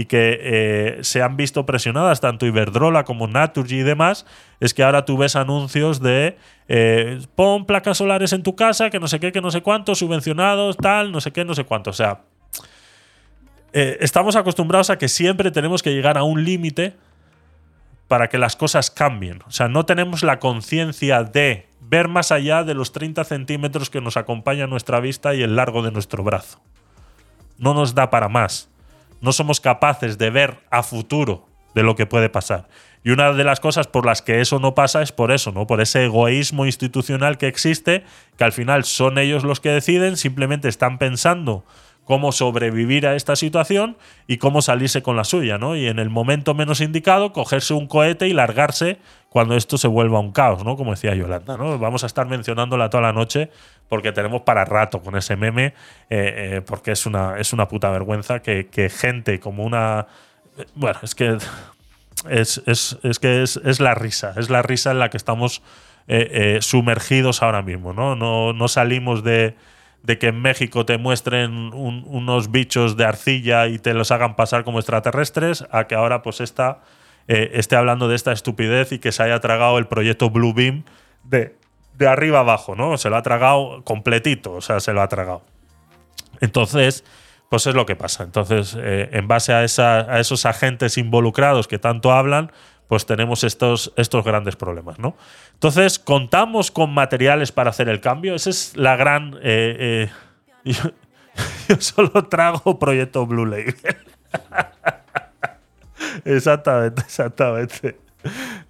y 0.00 0.06
que 0.06 0.38
eh, 0.40 0.98
se 1.02 1.20
han 1.20 1.36
visto 1.36 1.66
presionadas 1.66 2.22
tanto 2.22 2.46
Iberdrola 2.46 3.04
como 3.04 3.28
Naturgy 3.28 3.80
y 3.80 3.82
demás, 3.82 4.24
es 4.58 4.72
que 4.72 4.82
ahora 4.82 5.04
tú 5.04 5.18
ves 5.18 5.36
anuncios 5.36 6.00
de 6.00 6.38
eh, 6.68 7.20
pon 7.34 7.66
placas 7.66 7.98
solares 7.98 8.32
en 8.32 8.42
tu 8.42 8.56
casa, 8.56 8.88
que 8.88 8.98
no 8.98 9.08
sé 9.08 9.20
qué, 9.20 9.30
que 9.30 9.42
no 9.42 9.50
sé 9.50 9.60
cuánto, 9.60 9.94
subvencionados, 9.94 10.78
tal, 10.78 11.12
no 11.12 11.20
sé 11.20 11.32
qué, 11.32 11.44
no 11.44 11.54
sé 11.54 11.64
cuánto. 11.64 11.90
O 11.90 11.92
sea, 11.92 12.22
eh, 13.74 13.98
estamos 14.00 14.36
acostumbrados 14.36 14.88
a 14.88 14.96
que 14.96 15.08
siempre 15.08 15.50
tenemos 15.50 15.82
que 15.82 15.92
llegar 15.92 16.16
a 16.16 16.22
un 16.22 16.44
límite 16.44 16.96
para 18.08 18.30
que 18.30 18.38
las 18.38 18.56
cosas 18.56 18.90
cambien. 18.90 19.42
O 19.46 19.50
sea, 19.50 19.68
no 19.68 19.84
tenemos 19.84 20.22
la 20.22 20.38
conciencia 20.38 21.24
de 21.24 21.68
ver 21.78 22.08
más 22.08 22.32
allá 22.32 22.64
de 22.64 22.72
los 22.72 22.92
30 22.92 23.22
centímetros 23.24 23.90
que 23.90 24.00
nos 24.00 24.16
acompaña 24.16 24.66
nuestra 24.66 24.98
vista 24.98 25.34
y 25.34 25.42
el 25.42 25.56
largo 25.56 25.82
de 25.82 25.92
nuestro 25.92 26.24
brazo. 26.24 26.58
No 27.58 27.74
nos 27.74 27.94
da 27.94 28.08
para 28.08 28.30
más. 28.30 28.70
No 29.20 29.32
somos 29.32 29.60
capaces 29.60 30.18
de 30.18 30.30
ver 30.30 30.58
a 30.70 30.82
futuro 30.82 31.46
de 31.74 31.82
lo 31.82 31.94
que 31.94 32.06
puede 32.06 32.28
pasar. 32.28 32.68
Y 33.02 33.10
una 33.10 33.32
de 33.32 33.44
las 33.44 33.60
cosas 33.60 33.86
por 33.86 34.04
las 34.04 34.20
que 34.20 34.40
eso 34.40 34.58
no 34.58 34.74
pasa 34.74 35.02
es 35.02 35.12
por 35.12 35.32
eso, 35.32 35.52
¿no? 35.52 35.66
Por 35.66 35.80
ese 35.80 36.04
egoísmo 36.04 36.66
institucional 36.66 37.38
que 37.38 37.48
existe, 37.48 38.04
que 38.36 38.44
al 38.44 38.52
final 38.52 38.84
son 38.84 39.18
ellos 39.18 39.44
los 39.44 39.60
que 39.60 39.70
deciden, 39.70 40.16
simplemente 40.16 40.68
están 40.68 40.98
pensando 40.98 41.64
cómo 42.04 42.32
sobrevivir 42.32 43.06
a 43.06 43.14
esta 43.14 43.36
situación 43.36 43.96
y 44.26 44.38
cómo 44.38 44.62
salirse 44.62 45.00
con 45.00 45.16
la 45.16 45.24
suya, 45.24 45.58
¿no? 45.58 45.76
Y 45.76 45.86
en 45.86 45.98
el 45.98 46.10
momento 46.10 46.54
menos 46.54 46.80
indicado, 46.80 47.32
cogerse 47.32 47.72
un 47.72 47.86
cohete 47.86 48.26
y 48.26 48.32
largarse 48.32 48.98
cuando 49.28 49.56
esto 49.56 49.78
se 49.78 49.86
vuelva 49.86 50.18
un 50.18 50.32
caos, 50.32 50.64
¿no? 50.64 50.76
Como 50.76 50.90
decía 50.90 51.14
Yolanda, 51.14 51.56
¿no? 51.56 51.78
Vamos 51.78 52.02
a 52.02 52.06
estar 52.06 52.26
mencionándola 52.26 52.90
toda 52.90 53.02
la 53.02 53.12
noche 53.12 53.50
porque 53.90 54.12
tenemos 54.12 54.42
para 54.42 54.64
rato 54.64 55.02
con 55.02 55.16
ese 55.16 55.34
meme, 55.34 55.66
eh, 55.66 55.74
eh, 56.10 56.62
porque 56.64 56.92
es 56.92 57.06
una, 57.06 57.38
es 57.38 57.52
una 57.52 57.66
puta 57.66 57.90
vergüenza 57.90 58.40
que, 58.40 58.88
gente 58.88 59.40
como 59.40 59.64
una... 59.64 60.06
Bueno, 60.76 61.00
es 61.02 61.16
que 61.16 61.38
es, 62.28 63.18
que 63.20 63.42
es, 63.42 63.80
la 63.80 63.94
risa, 63.94 64.34
es 64.36 64.48
la 64.48 64.62
risa 64.62 64.92
en 64.92 65.00
la 65.00 65.10
que 65.10 65.16
estamos 65.16 65.62
eh, 66.06 66.58
sumergidos 66.60 67.42
ahora 67.42 67.62
mismo, 67.62 67.92
¿no? 67.92 68.14
No, 68.14 68.52
no 68.54 68.68
salimos 68.68 69.24
de 69.24 69.56
de 70.02 70.16
que 70.16 70.28
en 70.28 70.40
México 70.40 70.86
te 70.86 70.96
muestren 70.96 71.74
unos 71.74 72.50
bichos 72.50 72.96
de 72.96 73.04
arcilla 73.04 73.66
y 73.66 73.78
te 73.78 73.92
los 73.92 74.10
hagan 74.10 74.34
pasar 74.34 74.64
como 74.64 74.78
extraterrestres, 74.78 75.66
a 75.70 75.88
que 75.88 75.94
ahora 75.94 76.22
pues 76.22 76.40
esta, 76.40 76.80
esté 77.26 77.76
hablando 77.76 78.08
de 78.08 78.16
esta 78.16 78.32
estupidez 78.32 78.92
y 78.92 78.98
que 78.98 79.12
se 79.12 79.22
haya 79.22 79.38
tragado 79.40 79.76
el 79.76 79.88
proyecto 79.88 80.30
Blue 80.30 80.54
Beam 80.54 80.84
de, 81.24 81.59
de 81.94 82.08
arriba 82.08 82.40
abajo, 82.40 82.74
¿no? 82.74 82.96
Se 82.96 83.10
lo 83.10 83.16
ha 83.16 83.22
tragado 83.22 83.82
completito, 83.84 84.52
o 84.52 84.60
sea, 84.60 84.80
se 84.80 84.92
lo 84.92 85.02
ha 85.02 85.08
tragado. 85.08 85.42
Entonces, 86.40 87.04
pues 87.50 87.66
es 87.66 87.74
lo 87.74 87.84
que 87.84 87.96
pasa. 87.96 88.22
Entonces, 88.24 88.76
eh, 88.80 89.10
en 89.12 89.28
base 89.28 89.52
a, 89.52 89.64
esos 89.64 90.46
agentes 90.46 90.96
involucrados 90.96 91.68
que 91.68 91.78
tanto 91.78 92.12
hablan, 92.12 92.52
pues 92.88 93.06
tenemos 93.06 93.44
estos, 93.44 93.92
estos 93.96 94.24
grandes 94.24 94.56
problemas, 94.56 94.98
¿no? 94.98 95.16
Entonces, 95.52 95.98
¿contamos 95.98 96.70
con 96.70 96.94
materiales 96.94 97.52
para 97.52 97.70
hacer 97.70 97.88
el 97.88 98.00
cambio? 98.00 98.34
Esa 98.34 98.50
es 98.50 98.76
la 98.76 98.96
gran... 98.96 99.34
Eh, 99.42 100.08
eh, 100.64 100.72
yo, 101.68 101.76
solo 101.78 102.28
trago 102.28 102.78
proyecto 102.78 103.26
Blue 103.26 103.46
Label. 103.46 103.76
exactamente, 106.24 107.02
exactamente. 107.02 107.98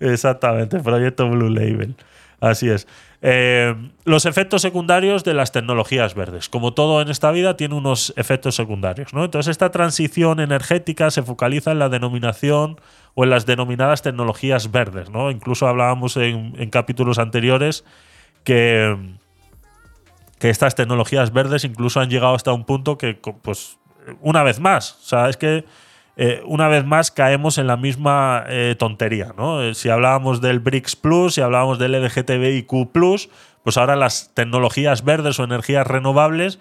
Exactamente, 0.00 0.80
proyecto 0.80 1.28
Blue 1.28 1.50
Label. 1.50 1.94
Así 2.40 2.70
es. 2.70 2.87
Eh, 3.22 3.74
los 4.04 4.24
efectos 4.24 4.62
secundarios 4.62 5.24
de 5.24 5.35
las 5.35 5.52
tecnologías 5.52 6.14
verdes. 6.14 6.48
Como 6.48 6.72
todo 6.72 7.02
en 7.02 7.09
esta 7.11 7.30
vida, 7.30 7.56
tiene 7.56 7.74
unos 7.74 8.14
efectos 8.16 8.56
secundarios. 8.56 9.12
¿no? 9.12 9.24
Entonces, 9.24 9.50
esta 9.50 9.70
transición 9.70 10.40
energética 10.40 11.11
se 11.11 11.22
focaliza 11.22 11.72
en 11.72 11.78
la 11.78 11.90
denominación 11.90 12.80
o 13.14 13.24
en 13.24 13.30
las 13.30 13.44
denominadas 13.44 14.00
tecnologías 14.00 14.70
verdes. 14.70 15.11
¿no? 15.11 15.30
Incluso 15.30 15.66
hablábamos 15.66 16.16
en, 16.16 16.70
capítulos 16.70 17.18
anteriores 17.18 17.85
que, 18.42 18.96
que 20.38 20.48
estas 20.48 20.74
tecnologías 20.74 21.33
verdes 21.33 21.64
incluso 21.64 22.00
han 22.00 22.09
llegado 22.09 22.35
hasta 22.35 22.52
un 22.54 22.64
punto 22.64 22.96
que, 22.96 23.14
pues, 23.42 23.78
una 24.22 24.42
vez 24.42 24.61
más, 24.61 24.98
o 25.02 25.04
sea, 25.04 25.28
es 25.28 25.37
que 25.37 25.66
eh, 26.16 26.42
una 26.44 26.68
vez 26.68 26.85
más 26.85 27.11
caemos 27.11 27.59
en 27.59 27.66
la 27.66 27.77
misma 27.77 28.44
eh, 28.49 28.75
tontería. 28.79 29.33
¿no? 29.37 29.62
Eh, 29.62 29.75
si 29.75 29.88
hablábamos 29.88 30.40
del 30.40 30.61
BRICS 30.61 30.96
Plus, 30.96 31.35
si 31.35 31.40
hablábamos 31.40 31.79
del 31.79 31.92
LGTBIQ 31.92 32.92
Plus, 32.92 33.29
pues 33.62 33.77
ahora 33.77 33.96
las 33.96 34.33
tecnologías 34.35 35.05
verdes 35.05 35.38
o 35.38 35.44
energías 35.44 35.87
renovables, 35.87 36.59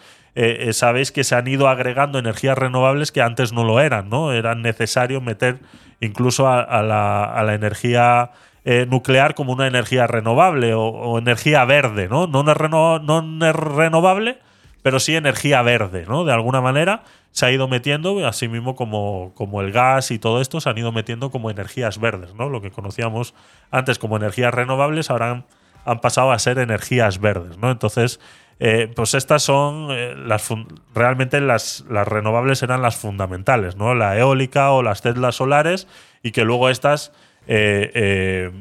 sabéis 0.72 1.12
que 1.12 1.26
se 1.26 1.36
han 1.36 1.48
ido 1.48 1.68
agregando 1.68 2.18
energías 2.18 2.58
renovables 2.58 3.12
que 3.12 3.22
antes 3.22 3.52
no 3.52 3.66
lo 3.66 3.82
eran, 3.82 4.10
¿no? 4.10 4.32
Era 4.32 4.56
necesario 4.56 5.20
meter 5.20 5.60
incluso 6.00 6.48
a, 6.48 6.82
la, 6.82 7.54
energía 7.54 8.32
eh, 8.66 8.86
nuclear 8.90 9.36
como 9.36 9.54
una 9.54 9.68
energía 9.68 10.08
renovable 10.08 10.74
o, 10.74 11.18
energía 11.18 11.66
verde, 11.66 12.08
¿no? 12.08 12.28
No, 12.28 12.42
es 12.42 13.56
renovable, 13.56 14.40
pero 14.82 15.00
sí 15.00 15.15
energía 15.15 15.62
verde, 15.62 16.06
¿no? 16.08 16.24
De 16.26 16.34
alguna 16.34 16.62
manera 16.62 17.04
se 17.32 17.46
ha 17.46 17.52
ido 17.52 17.68
metiendo, 17.68 18.26
así 18.26 18.48
mismo 18.48 18.76
como, 18.76 19.34
como 19.36 19.62
el 19.62 19.72
gas 19.72 20.12
y 20.12 20.20
todo 20.20 20.42
esto, 20.42 20.62
se 20.62 20.70
han 20.70 20.78
ido 20.78 20.92
metiendo 20.92 21.30
como 21.32 21.50
energías 21.50 22.00
verdes, 22.00 22.34
¿no? 22.36 22.50
Lo 22.50 22.62
que 22.62 22.72
conocíamos 22.72 23.34
antes 23.72 24.00
como 24.00 24.18
energías 24.18 24.54
renovables, 24.54 25.10
ahora 25.10 25.46
han, 25.86 26.00
pasado 26.02 26.32
a 26.32 26.39
ser 26.39 26.60
energías 26.60 27.20
verdes, 27.20 27.58
¿no? 27.58 27.72
Entonces, 27.72 28.20
eh, 28.60 28.92
pues 28.96 29.13
estas 29.13 29.44
son 29.44 29.88
eh, 29.92 30.15
las 30.15 30.50
realmente 30.94 31.39
las, 31.39 31.86
las, 31.89 32.08
renovables 32.08 32.62
eran 32.62 32.82
las 32.82 32.96
fundamentales, 32.96 33.76
¿no? 33.76 33.96
La 33.96 34.18
eólica 34.18 34.72
o 34.72 34.84
las 34.84 35.02
celdas 35.02 35.36
solares 35.36 35.88
y 36.24 36.32
que 36.32 36.44
luego 36.44 36.70
estas 36.70 37.12
eh, 37.48 38.52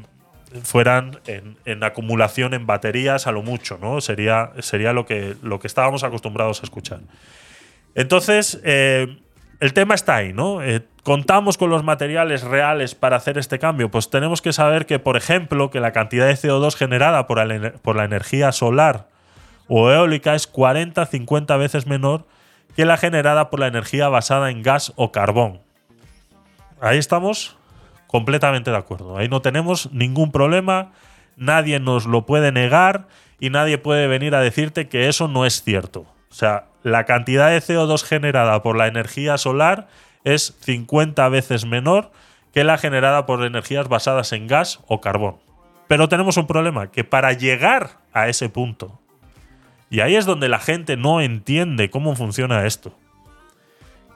fueran 0.62 1.20
en, 1.26 1.84
acumulación 1.84 2.54
en 2.54 2.66
baterías 2.66 3.26
a 3.26 3.32
lo 3.32 3.42
mucho, 3.42 3.78
¿no? 3.80 4.00
Sería, 4.00 4.52
sería 4.60 4.92
lo, 4.92 5.06
que, 5.06 5.36
lo 5.42 5.60
que 5.60 5.66
estábamos 5.66 6.04
acostumbrados 6.04 6.60
a 6.60 6.64
escuchar. 6.64 7.00
Entonces, 7.94 8.60
el 8.64 9.72
tema 9.74 9.94
está 9.94 10.16
ahí, 10.16 10.32
¿no? 10.32 10.60
¿Contamos 11.02 11.58
con 11.58 11.70
los 11.70 11.84
materiales 11.84 12.42
reales 12.42 12.94
para 12.94 13.16
hacer 13.16 13.38
este 13.38 13.58
cambio? 13.58 13.90
Pues 13.90 14.10
tenemos 14.10 14.42
que 14.42 14.52
saber 14.52 14.86
que, 14.86 14.98
por 14.98 15.16
ejemplo, 15.16 15.70
que 15.70 15.80
la 15.80 15.92
cantidad 15.92 16.26
de 16.26 16.34
CO2 16.34 16.76
generada 16.76 17.26
por 17.26 17.38
por 17.80 17.96
la 17.96 18.04
energía 18.04 18.52
solar 18.52 19.08
o 19.68 19.90
eólica 19.90 20.34
es 20.34 20.50
40-50 20.50 21.58
veces 21.58 21.86
menor 21.86 22.26
que 22.74 22.84
la 22.84 22.96
generada 22.96 23.50
por 23.50 23.60
la 23.60 23.66
energía 23.66 24.08
basada 24.08 24.50
en 24.50 24.62
gas 24.62 24.92
o 24.96 25.12
carbón. 25.12 25.60
Ahí 26.80 26.98
estamos 26.98 27.57
completamente 28.08 28.72
de 28.72 28.76
acuerdo. 28.76 29.16
Ahí 29.16 29.28
no 29.28 29.40
tenemos 29.40 29.92
ningún 29.92 30.32
problema, 30.32 30.90
nadie 31.36 31.78
nos 31.78 32.06
lo 32.06 32.26
puede 32.26 32.50
negar 32.50 33.06
y 33.38 33.50
nadie 33.50 33.78
puede 33.78 34.08
venir 34.08 34.34
a 34.34 34.40
decirte 34.40 34.88
que 34.88 35.08
eso 35.08 35.28
no 35.28 35.46
es 35.46 35.62
cierto. 35.62 36.00
O 36.30 36.34
sea, 36.34 36.64
la 36.82 37.04
cantidad 37.04 37.50
de 37.50 37.58
CO2 37.58 38.02
generada 38.02 38.62
por 38.62 38.76
la 38.76 38.88
energía 38.88 39.38
solar 39.38 39.86
es 40.24 40.56
50 40.60 41.28
veces 41.28 41.64
menor 41.64 42.10
que 42.52 42.64
la 42.64 42.78
generada 42.78 43.26
por 43.26 43.44
energías 43.44 43.88
basadas 43.88 44.32
en 44.32 44.48
gas 44.48 44.80
o 44.88 45.00
carbón. 45.00 45.36
Pero 45.86 46.08
tenemos 46.08 46.36
un 46.36 46.46
problema, 46.46 46.90
que 46.90 47.04
para 47.04 47.32
llegar 47.32 47.90
a 48.12 48.28
ese 48.28 48.48
punto, 48.48 48.98
y 49.90 50.00
ahí 50.00 50.16
es 50.16 50.26
donde 50.26 50.48
la 50.48 50.58
gente 50.58 50.96
no 50.96 51.20
entiende 51.20 51.90
cómo 51.90 52.14
funciona 52.14 52.66
esto. 52.66 52.94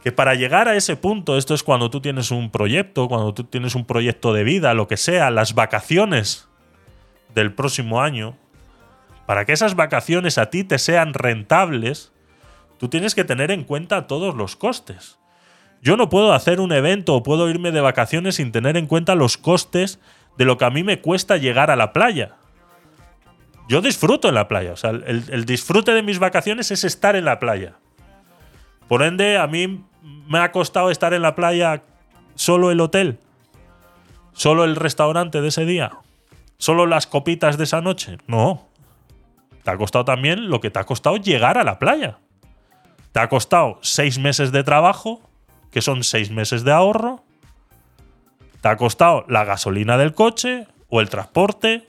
Que 0.02 0.10
para 0.10 0.34
llegar 0.34 0.68
a 0.68 0.74
ese 0.74 0.96
punto, 0.96 1.36
esto 1.38 1.54
es 1.54 1.62
cuando 1.62 1.88
tú 1.88 2.00
tienes 2.00 2.32
un 2.32 2.50
proyecto, 2.50 3.08
cuando 3.08 3.32
tú 3.34 3.44
tienes 3.44 3.76
un 3.76 3.84
proyecto 3.84 4.32
de 4.32 4.42
vida, 4.42 4.74
lo 4.74 4.88
que 4.88 4.96
sea, 4.96 5.30
las 5.30 5.54
vacaciones 5.54 6.48
del 7.34 7.54
próximo 7.54 8.02
año, 8.02 8.36
para 9.26 9.44
que 9.44 9.52
esas 9.52 9.76
vacaciones 9.76 10.38
a 10.38 10.50
ti 10.50 10.64
te 10.64 10.78
sean 10.78 11.14
rentables, 11.14 12.12
tú 12.78 12.88
tienes 12.88 13.14
que 13.14 13.22
tener 13.22 13.52
en 13.52 13.62
cuenta 13.62 14.08
todos 14.08 14.34
los 14.34 14.56
costes. 14.56 15.18
Yo 15.80 15.96
no 15.96 16.08
puedo 16.08 16.32
hacer 16.32 16.60
un 16.60 16.72
evento 16.72 17.14
o 17.14 17.22
puedo 17.22 17.48
irme 17.48 17.70
de 17.70 17.80
vacaciones 17.80 18.36
sin 18.36 18.50
tener 18.50 18.76
en 18.76 18.86
cuenta 18.86 19.14
los 19.14 19.36
costes 19.36 20.00
de 20.36 20.44
lo 20.44 20.58
que 20.58 20.64
a 20.64 20.70
mí 20.70 20.82
me 20.82 21.00
cuesta 21.00 21.36
llegar 21.36 21.70
a 21.70 21.76
la 21.76 21.92
playa. 21.92 22.36
Yo 23.68 23.80
disfruto 23.80 24.28
en 24.28 24.34
la 24.34 24.48
playa. 24.48 24.72
O 24.72 24.76
sea, 24.76 24.90
el, 24.90 25.24
el 25.28 25.44
disfrute 25.44 25.92
de 25.92 26.02
mis 26.02 26.18
vacaciones 26.18 26.72
es 26.72 26.82
estar 26.82 27.14
en 27.14 27.24
la 27.24 27.38
playa. 27.38 27.76
Por 28.88 29.02
ende, 29.02 29.38
a 29.38 29.46
mí 29.46 29.84
me 30.02 30.38
ha 30.38 30.52
costado 30.52 30.90
estar 30.90 31.14
en 31.14 31.22
la 31.22 31.34
playa 31.34 31.82
solo 32.34 32.70
el 32.70 32.80
hotel, 32.80 33.18
solo 34.32 34.64
el 34.64 34.76
restaurante 34.76 35.40
de 35.40 35.48
ese 35.48 35.64
día, 35.64 35.92
solo 36.58 36.86
las 36.86 37.06
copitas 37.06 37.58
de 37.58 37.64
esa 37.64 37.80
noche. 37.80 38.18
No. 38.26 38.68
Te 39.62 39.70
ha 39.70 39.76
costado 39.76 40.04
también 40.04 40.48
lo 40.48 40.60
que 40.60 40.70
te 40.70 40.78
ha 40.78 40.84
costado 40.84 41.16
llegar 41.16 41.56
a 41.56 41.64
la 41.64 41.78
playa. 41.78 42.18
Te 43.12 43.20
ha 43.20 43.28
costado 43.28 43.78
seis 43.82 44.18
meses 44.18 44.50
de 44.50 44.64
trabajo, 44.64 45.20
que 45.70 45.82
son 45.82 46.02
seis 46.02 46.30
meses 46.30 46.64
de 46.64 46.72
ahorro. 46.72 47.22
Te 48.60 48.68
ha 48.68 48.76
costado 48.76 49.24
la 49.28 49.44
gasolina 49.44 49.96
del 49.98 50.14
coche 50.14 50.66
o 50.88 51.00
el 51.00 51.08
transporte. 51.08 51.86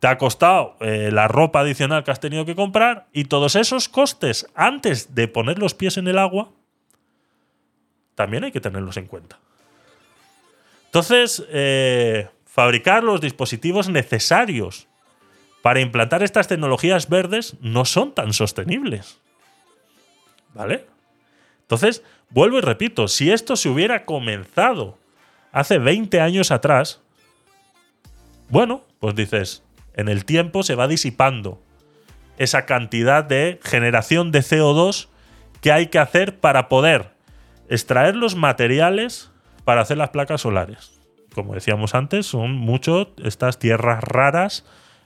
Te 0.00 0.08
ha 0.08 0.18
costado 0.18 0.76
eh, 0.80 1.10
la 1.12 1.28
ropa 1.28 1.60
adicional 1.60 2.02
que 2.02 2.10
has 2.10 2.20
tenido 2.20 2.44
que 2.44 2.56
comprar. 2.56 3.06
Y 3.12 3.24
todos 3.24 3.56
esos 3.56 3.88
costes 3.88 4.46
antes 4.54 5.14
de 5.14 5.28
poner 5.28 5.58
los 5.58 5.74
pies 5.74 5.96
en 5.96 6.08
el 6.08 6.18
agua, 6.18 6.50
también 8.14 8.44
hay 8.44 8.52
que 8.52 8.60
tenerlos 8.60 8.96
en 8.96 9.06
cuenta. 9.06 9.38
Entonces, 10.86 11.44
eh, 11.48 12.28
fabricar 12.44 13.02
los 13.02 13.20
dispositivos 13.20 13.88
necesarios 13.88 14.88
para 15.62 15.80
implantar 15.80 16.22
estas 16.22 16.48
tecnologías 16.48 17.08
verdes 17.08 17.56
no 17.60 17.84
son 17.84 18.12
tan 18.12 18.32
sostenibles. 18.32 19.18
¿Vale? 20.52 20.86
Entonces, 21.62 22.02
vuelvo 22.28 22.58
y 22.58 22.60
repito, 22.60 23.08
si 23.08 23.30
esto 23.30 23.56
se 23.56 23.70
hubiera 23.70 24.04
comenzado 24.04 24.98
hace 25.52 25.78
20 25.78 26.20
años 26.20 26.50
atrás, 26.50 27.00
bueno, 28.50 28.84
pues 29.00 29.14
dices, 29.14 29.62
en 29.94 30.08
el 30.08 30.26
tiempo 30.26 30.62
se 30.62 30.74
va 30.74 30.88
disipando 30.88 31.58
esa 32.36 32.66
cantidad 32.66 33.24
de 33.24 33.58
generación 33.62 34.30
de 34.30 34.40
CO2 34.40 35.08
que 35.62 35.72
hay 35.72 35.86
que 35.86 35.98
hacer 35.98 36.38
para 36.38 36.68
poder 36.68 37.12
extraer 37.72 38.16
los 38.16 38.36
materiales 38.36 39.30
para 39.64 39.80
hacer 39.80 39.96
las 39.96 40.10
placas 40.10 40.42
solares. 40.42 41.00
Como 41.34 41.54
decíamos 41.54 41.94
antes, 41.94 42.26
son 42.26 42.54
mucho 42.54 43.14
estas 43.24 43.58
tierras 43.58 44.04
raras 44.04 44.64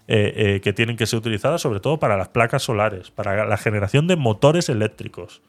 eh, 0.08 0.32
eh, 0.36 0.60
que 0.60 0.72
tienen 0.72 0.96
que 0.96 1.06
ser 1.06 1.18
utilizadas 1.18 1.60
sobre 1.60 1.80
todo 1.80 1.98
para 1.98 2.16
las 2.16 2.28
placas 2.28 2.62
solares, 2.62 3.10
para 3.10 3.46
la 3.46 3.56
generación 3.56 4.08
de 4.08 4.16
motores 4.16 4.68
eléctricos. 4.68 5.42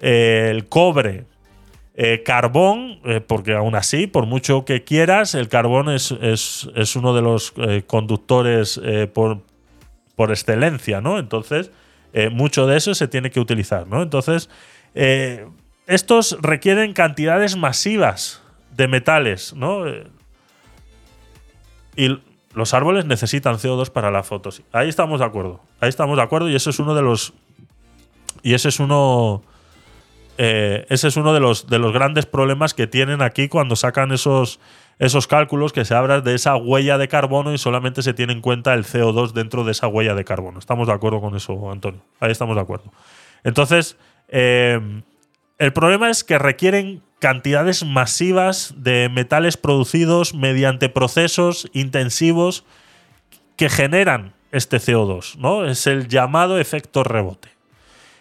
Eh, 0.00 0.48
el 0.50 0.68
cobre, 0.68 1.24
carbón, 2.24 2.98
porque 3.26 3.52
aún 3.52 3.74
así, 3.74 4.06
por 4.06 4.24
mucho 4.24 4.64
que 4.64 4.84
quieras, 4.84 5.34
el 5.34 5.48
carbón 5.50 5.90
es, 5.90 6.12
es, 6.12 6.96
uno 6.96 7.14
de 7.14 7.20
los 7.20 7.52
conductores 7.86 8.80
por, 9.12 9.42
por, 10.16 10.30
excelencia, 10.30 11.02
¿no? 11.02 11.18
Entonces, 11.18 11.70
mucho 12.32 12.66
de 12.66 12.78
eso 12.78 12.94
se 12.94 13.06
tiene 13.06 13.30
que 13.30 13.38
utilizar, 13.38 13.86
¿no? 13.86 14.00
Entonces, 14.00 14.48
estos 15.90 16.38
requieren 16.40 16.92
cantidades 16.92 17.56
masivas 17.56 18.40
de 18.76 18.86
metales, 18.86 19.54
¿no? 19.54 19.84
Y 21.96 22.20
los 22.54 22.74
árboles 22.74 23.06
necesitan 23.06 23.56
CO2 23.56 23.90
para 23.90 24.12
la 24.12 24.22
fotos. 24.22 24.62
Ahí 24.70 24.88
estamos 24.88 25.18
de 25.18 25.26
acuerdo. 25.26 25.60
Ahí 25.80 25.88
estamos 25.88 26.16
de 26.16 26.22
acuerdo 26.22 26.48
y 26.48 26.54
eso 26.54 26.70
es 26.70 26.78
uno 26.78 26.94
de 26.94 27.02
los. 27.02 27.32
Y 28.44 28.54
ese 28.54 28.68
es 28.68 28.78
uno. 28.78 29.42
Eh, 30.38 30.86
ese 30.90 31.08
es 31.08 31.16
uno 31.16 31.34
de 31.34 31.40
los, 31.40 31.66
de 31.66 31.80
los 31.80 31.92
grandes 31.92 32.24
problemas 32.24 32.72
que 32.72 32.86
tienen 32.86 33.20
aquí 33.20 33.48
cuando 33.48 33.74
sacan 33.74 34.12
esos, 34.12 34.60
esos 35.00 35.26
cálculos 35.26 35.72
que 35.72 35.84
se 35.84 35.96
hablan 35.96 36.22
de 36.22 36.36
esa 36.36 36.54
huella 36.54 36.98
de 36.98 37.08
carbono 37.08 37.52
y 37.52 37.58
solamente 37.58 38.02
se 38.02 38.14
tiene 38.14 38.32
en 38.32 38.40
cuenta 38.40 38.74
el 38.74 38.84
CO2 38.84 39.32
dentro 39.32 39.64
de 39.64 39.72
esa 39.72 39.88
huella 39.88 40.14
de 40.14 40.24
carbono. 40.24 40.60
Estamos 40.60 40.86
de 40.86 40.94
acuerdo 40.94 41.20
con 41.20 41.34
eso, 41.34 41.72
Antonio. 41.72 42.00
Ahí 42.20 42.30
estamos 42.30 42.54
de 42.54 42.62
acuerdo. 42.62 42.92
Entonces, 43.42 43.98
eh, 44.28 45.02
el 45.60 45.74
problema 45.74 46.08
es 46.08 46.24
que 46.24 46.38
requieren 46.38 47.02
cantidades 47.18 47.84
masivas 47.84 48.72
de 48.78 49.10
metales 49.10 49.58
producidos 49.58 50.32
mediante 50.32 50.88
procesos 50.88 51.68
intensivos 51.74 52.64
que 53.56 53.68
generan 53.68 54.32
este 54.52 54.78
CO2, 54.78 55.36
¿no? 55.36 55.66
Es 55.66 55.86
el 55.86 56.08
llamado 56.08 56.58
efecto 56.58 57.04
rebote. 57.04 57.50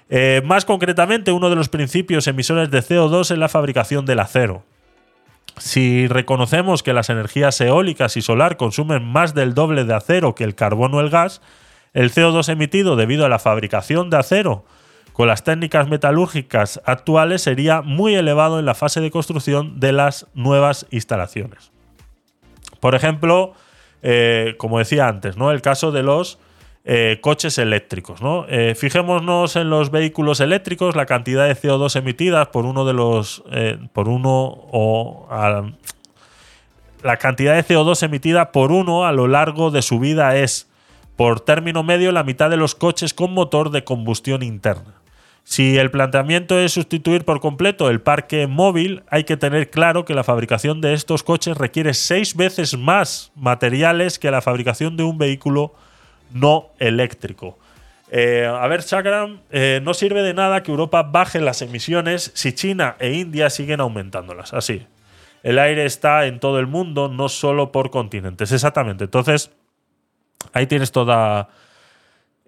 Eh, 0.10 0.42
más 0.44 0.66
concretamente, 0.66 1.32
uno 1.32 1.50
de 1.50 1.56
los 1.56 1.70
principios 1.70 2.28
emisores 2.28 2.70
de 2.72 2.84
CO2 2.84 3.32
es 3.32 3.38
la 3.38 3.48
fabricación 3.48 4.06
del 4.06 4.20
acero. 4.20 4.66
Si 5.58 6.08
reconocemos 6.08 6.84
que 6.84 6.92
las 6.92 7.10
energías 7.10 7.62
eólicas 7.62 8.18
y 8.18 8.22
solar 8.22 8.58
consumen 8.58 9.06
más 9.06 9.34
del 9.34 9.54
doble 9.54 9.86
de 9.86 9.94
acero 9.94 10.36
que 10.36 10.44
el 10.44 10.56
carbono 10.56 10.98
o 10.98 11.00
el 11.00 11.10
gas, 11.10 11.42
el 11.94 12.12
CO2 12.12 12.50
emitido 12.50 12.98
debido 12.98 13.26
a 13.26 13.30
la 13.30 13.40
fabricación 13.40 14.10
de 14.10 14.18
acero 14.18 14.66
con 15.20 15.28
las 15.28 15.43
técnicas 15.43 15.89
metalúrgicas 15.89 16.80
actuales 16.86 17.41
sería 17.41 17.82
muy 17.82 18.15
elevado 18.15 18.57
en 18.57 18.63
la 18.63 18.74
fase 18.74 19.01
de 19.01 19.11
construcción 19.11 19.78
de 19.78 19.91
las 19.91 20.28
nuevas 20.34 20.88
instalaciones. 20.91 21.74
Por 22.80 22.95
ejemplo, 22.95 23.51
eh, 24.01 24.55
como 24.57 24.80
decía 24.80 25.09
antes, 25.09 25.36
¿no? 25.36 25.51
el 25.51 25.61
caso 25.61 25.91
de 25.91 26.03
los 26.03 26.39
eh, 26.86 27.17
coches 27.20 27.57
eléctricos. 27.57 28.22
¿no? 28.22 28.45
Eh, 28.47 28.76
fijémonos 28.76 29.57
en 29.57 29.70
los 29.70 29.91
vehículos 29.91 30.39
eléctricos, 30.39 30.95
la 30.95 31.05
cantidad 31.05 31.49
de 31.49 31.53
CO2 31.53 31.97
emitidas 31.97 32.47
por 32.47 32.65
uno 32.65 32.86
de 32.86 32.93
los. 32.93 33.43
por 33.91 34.07
uno 34.07 34.30
o. 34.72 35.28
la 37.03 37.17
cantidad 37.17 37.55
de 37.55 37.65
CO2 37.65 38.03
emitida 38.03 38.53
por 38.53 38.72
uno 38.72 39.03
a 39.03 39.11
lo 39.11 39.28
largo 39.28 39.70
de 39.70 39.82
su 39.82 39.99
vida 39.99 40.38
es, 40.38 40.70
por 41.17 41.41
término 41.41 41.84
medio, 41.84 42.13
la 42.13 42.24
mitad 42.24 42.49
de 42.49 42.55
los 42.55 42.74
coches 42.74 43.13
con 43.13 43.34
motor 43.34 43.70
de 43.70 43.84
combustión 43.84 44.43
interna. 44.43 44.99
Si 45.50 45.80
el 45.80 45.89
planteamiento 45.89 46.60
es 46.60 46.74
sustituir 46.74 47.26
por 47.26 47.39
completo 47.39 47.89
el 47.89 48.02
parque 48.02 48.45
móvil, 48.45 49.02
hay 49.10 49.24
que 49.24 49.36
tener 49.36 49.72
claro 49.72 50.06
que 50.06 50.14
la 50.14 50.24
fabricación 50.24 50.80
de 50.80 50.93
estos 50.93 51.24
coches 51.24 51.58
requiere 51.58 51.95
seis 51.95 52.36
veces 52.36 52.78
más 52.78 53.32
materiales 53.34 54.20
que 54.20 54.30
la 54.30 54.43
fabricación 54.43 54.95
de 54.95 55.02
un 55.02 55.18
vehículo 55.18 55.74
no 56.32 56.68
eléctrico. 56.78 57.58
Eh, 58.12 58.45
a 58.45 58.68
ver, 58.68 58.84
Chakram, 58.84 59.39
eh, 59.50 59.80
no 59.82 59.95
sirve 59.95 60.22
de 60.22 60.36
nada 60.36 60.62
que 60.62 60.70
Europa 60.70 61.02
baje 61.02 61.41
las 61.41 61.64
emisiones 61.64 62.30
si 62.36 62.54
China 62.54 62.95
e 63.00 63.14
India 63.14 63.50
siguen 63.50 63.82
aumentándolas. 63.82 64.54
Así. 64.54 64.86
El 65.41 65.58
aire 65.58 65.86
está 65.86 66.28
en 66.28 66.39
todo 66.39 66.60
el 66.60 66.68
mundo, 66.68 67.10
no 67.10 67.28
solo 67.28 67.72
por 67.72 67.89
continentes. 67.89 68.52
Exactamente. 68.52 69.06
Entonces, 69.06 69.50
ahí 70.54 70.68
tienes 70.68 70.91
toda, 70.91 71.50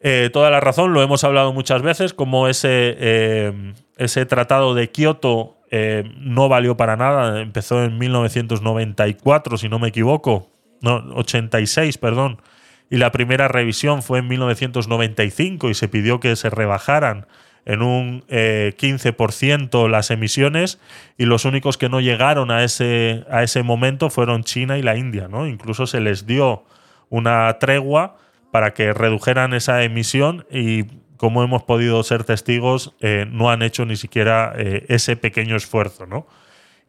eh, 0.03 0.31
toda 0.33 0.49
la 0.49 0.59
razón, 0.59 0.93
lo 0.93 1.03
hemos 1.03 1.23
hablado 1.23 1.53
muchas 1.53 1.83
veces, 1.83 2.15
como 2.15 2.47
ese, 2.47 2.95
eh, 2.97 3.73
ese 3.97 4.25
tratado 4.25 4.73
de 4.73 4.89
Kioto 4.89 5.57
eh, 5.69 6.03
no 6.17 6.49
valió 6.49 6.75
para 6.75 6.97
nada, 6.97 7.39
empezó 7.39 7.83
en 7.83 7.99
1994, 7.99 9.57
si 9.57 9.69
no 9.69 9.77
me 9.77 9.89
equivoco, 9.89 10.49
no, 10.81 10.95
86, 11.13 11.99
perdón, 11.99 12.41
y 12.89 12.97
la 12.97 13.11
primera 13.11 13.47
revisión 13.47 14.01
fue 14.01 14.19
en 14.19 14.27
1995 14.27 15.69
y 15.69 15.75
se 15.75 15.87
pidió 15.87 16.19
que 16.19 16.35
se 16.35 16.49
rebajaran 16.49 17.27
en 17.63 17.83
un 17.83 18.23
15% 18.27 19.87
las 19.87 20.09
emisiones 20.09 20.79
y 21.15 21.25
los 21.25 21.45
únicos 21.45 21.77
que 21.77 21.89
no 21.89 22.01
llegaron 22.01 22.49
a 22.49 22.63
ese, 22.63 23.23
a 23.29 23.43
ese 23.43 23.61
momento 23.61 24.09
fueron 24.09 24.43
China 24.43 24.79
y 24.79 24.81
la 24.81 24.97
India, 24.97 25.27
¿no? 25.27 25.47
Incluso 25.47 25.85
se 25.85 26.01
les 26.01 26.25
dio 26.25 26.65
una 27.09 27.59
tregua 27.59 28.17
para 28.51 28.73
que 28.73 28.93
redujeran 28.93 29.53
esa 29.53 29.83
emisión 29.83 30.45
y 30.51 30.85
como 31.17 31.43
hemos 31.43 31.63
podido 31.63 32.01
ser 32.03 32.23
testigos, 32.23 32.95
eh, 32.99 33.25
no 33.29 33.51
han 33.51 33.61
hecho 33.61 33.85
ni 33.85 33.95
siquiera 33.95 34.53
eh, 34.57 34.85
ese 34.89 35.15
pequeño 35.15 35.55
esfuerzo, 35.55 36.05
¿no? 36.05 36.25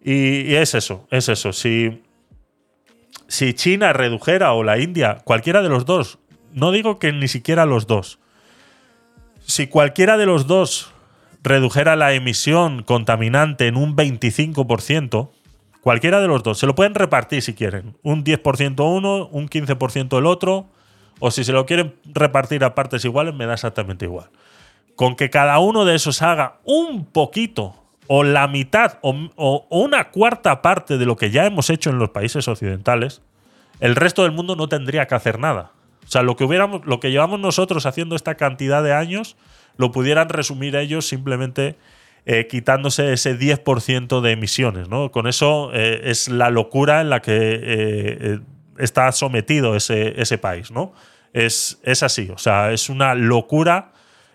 Y, 0.03 0.55
es 0.55 0.75
eso, 0.75 1.07
es 1.11 1.29
eso. 1.29 1.53
Si, 1.53 2.03
si 3.29 3.53
China 3.55 3.93
redujera 3.93 4.53
o 4.55 4.65
la 4.65 4.79
India, 4.79 5.19
cualquiera 5.25 5.63
de 5.63 5.69
los 5.69 5.85
dos, 5.85 6.19
no 6.53 6.73
digo 6.73 6.99
que 6.99 7.13
ni 7.13 7.29
siquiera 7.29 7.67
los 7.67 7.87
dos, 7.87 8.19
si 9.47 9.67
cualquiera 9.67 10.17
de 10.17 10.27
los 10.27 10.47
dos 10.47 10.93
redujera 11.43 11.95
la 11.95 12.15
emisión 12.15 12.85
contaminante 12.85 13.67
en 13.67 13.77
un 13.77 13.97
25%, 13.97 15.31
cualquiera 15.83 16.21
de 16.21 16.29
los 16.29 16.43
dos, 16.43 16.59
se 16.59 16.67
lo 16.67 16.75
pueden 16.75 16.95
repartir 16.95 17.43
si 17.43 17.53
quieren, 17.53 17.97
un 18.03 18.25
10% 18.25 18.97
uno, 18.97 19.27
un 19.27 19.49
15% 19.49 20.19
el 20.19 20.27
otro, 20.27 20.71
o 21.21 21.31
si 21.31 21.45
se 21.45 21.53
lo 21.53 21.67
quieren 21.67 21.95
repartir 22.05 22.65
a 22.65 22.75
partes 22.75 23.05
iguales, 23.05 23.35
me 23.35 23.47
da 23.47 23.55
exactamente 23.55 24.05
igual. 24.05 24.31
Con 24.97 25.17
que 25.17 25.31
cada 25.31 25.59
uno 25.59 25.85
de 25.85 25.95
esos 25.95 26.23
haga 26.23 26.59
un 26.65 27.07
poquito 27.07 27.83
o 28.09 28.25
la 28.25 28.49
mitad 28.49 28.99
o, 29.01 29.67
una 29.71 30.11
cuarta 30.11 30.61
parte 30.63 30.99
de 30.99 31.07
lo 31.07 31.17
que 31.17 31.31
ya 31.31 31.47
hemos 31.47 31.71
hecho 31.71 31.91
en 31.91 31.99
los 31.99 32.11
países 32.11 32.49
occidentales, 32.49 33.23
el 33.81 33.97
resto 33.97 34.23
del 34.23 34.33
mundo 34.33 34.57
no 34.57 34.69
tendría 34.69 35.07
que 35.07 35.15
hacer 35.15 35.39
nada. 35.39 35.73
O 36.05 36.09
sea, 36.09 36.23
lo 36.23 36.37
que, 36.37 36.45
hubiéramos, 36.45 36.85
lo 36.85 37.01
que 37.01 37.11
llevamos 37.11 37.41
nosotros 37.41 37.87
haciendo 37.87 38.17
esta 38.17 38.35
cantidad 38.35 38.83
de 38.83 38.93
años, 38.93 39.37
lo 39.77 39.93
pudieran 39.93 40.29
resumir 40.29 40.77
ellos 40.77 41.07
simplemente 41.07 41.77
eh, 42.27 42.47
quitándose 42.47 43.13
ese 43.13 43.39
10% 43.39 44.21
de 44.21 44.31
emisiones. 44.33 44.89
¿no? 44.89 45.11
Con 45.11 45.27
eso 45.27 45.71
eh, 45.73 46.03
es 46.05 46.29
la 46.29 46.51
locura 46.51 47.01
en 47.01 47.11
la 47.11 47.21
que 47.21 47.33
eh, 47.35 48.39
está 48.79 49.11
sometido 49.13 49.77
ese, 49.77 50.21
ese 50.21 50.39
país. 50.39 50.71
¿no? 50.71 50.93
Es, 51.33 51.81
es 51.83 52.03
así, 52.03 52.31
o 52.31 52.39
sea, 52.39 52.73
es 52.73 52.89
una 52.89 53.15
locura 53.15 53.93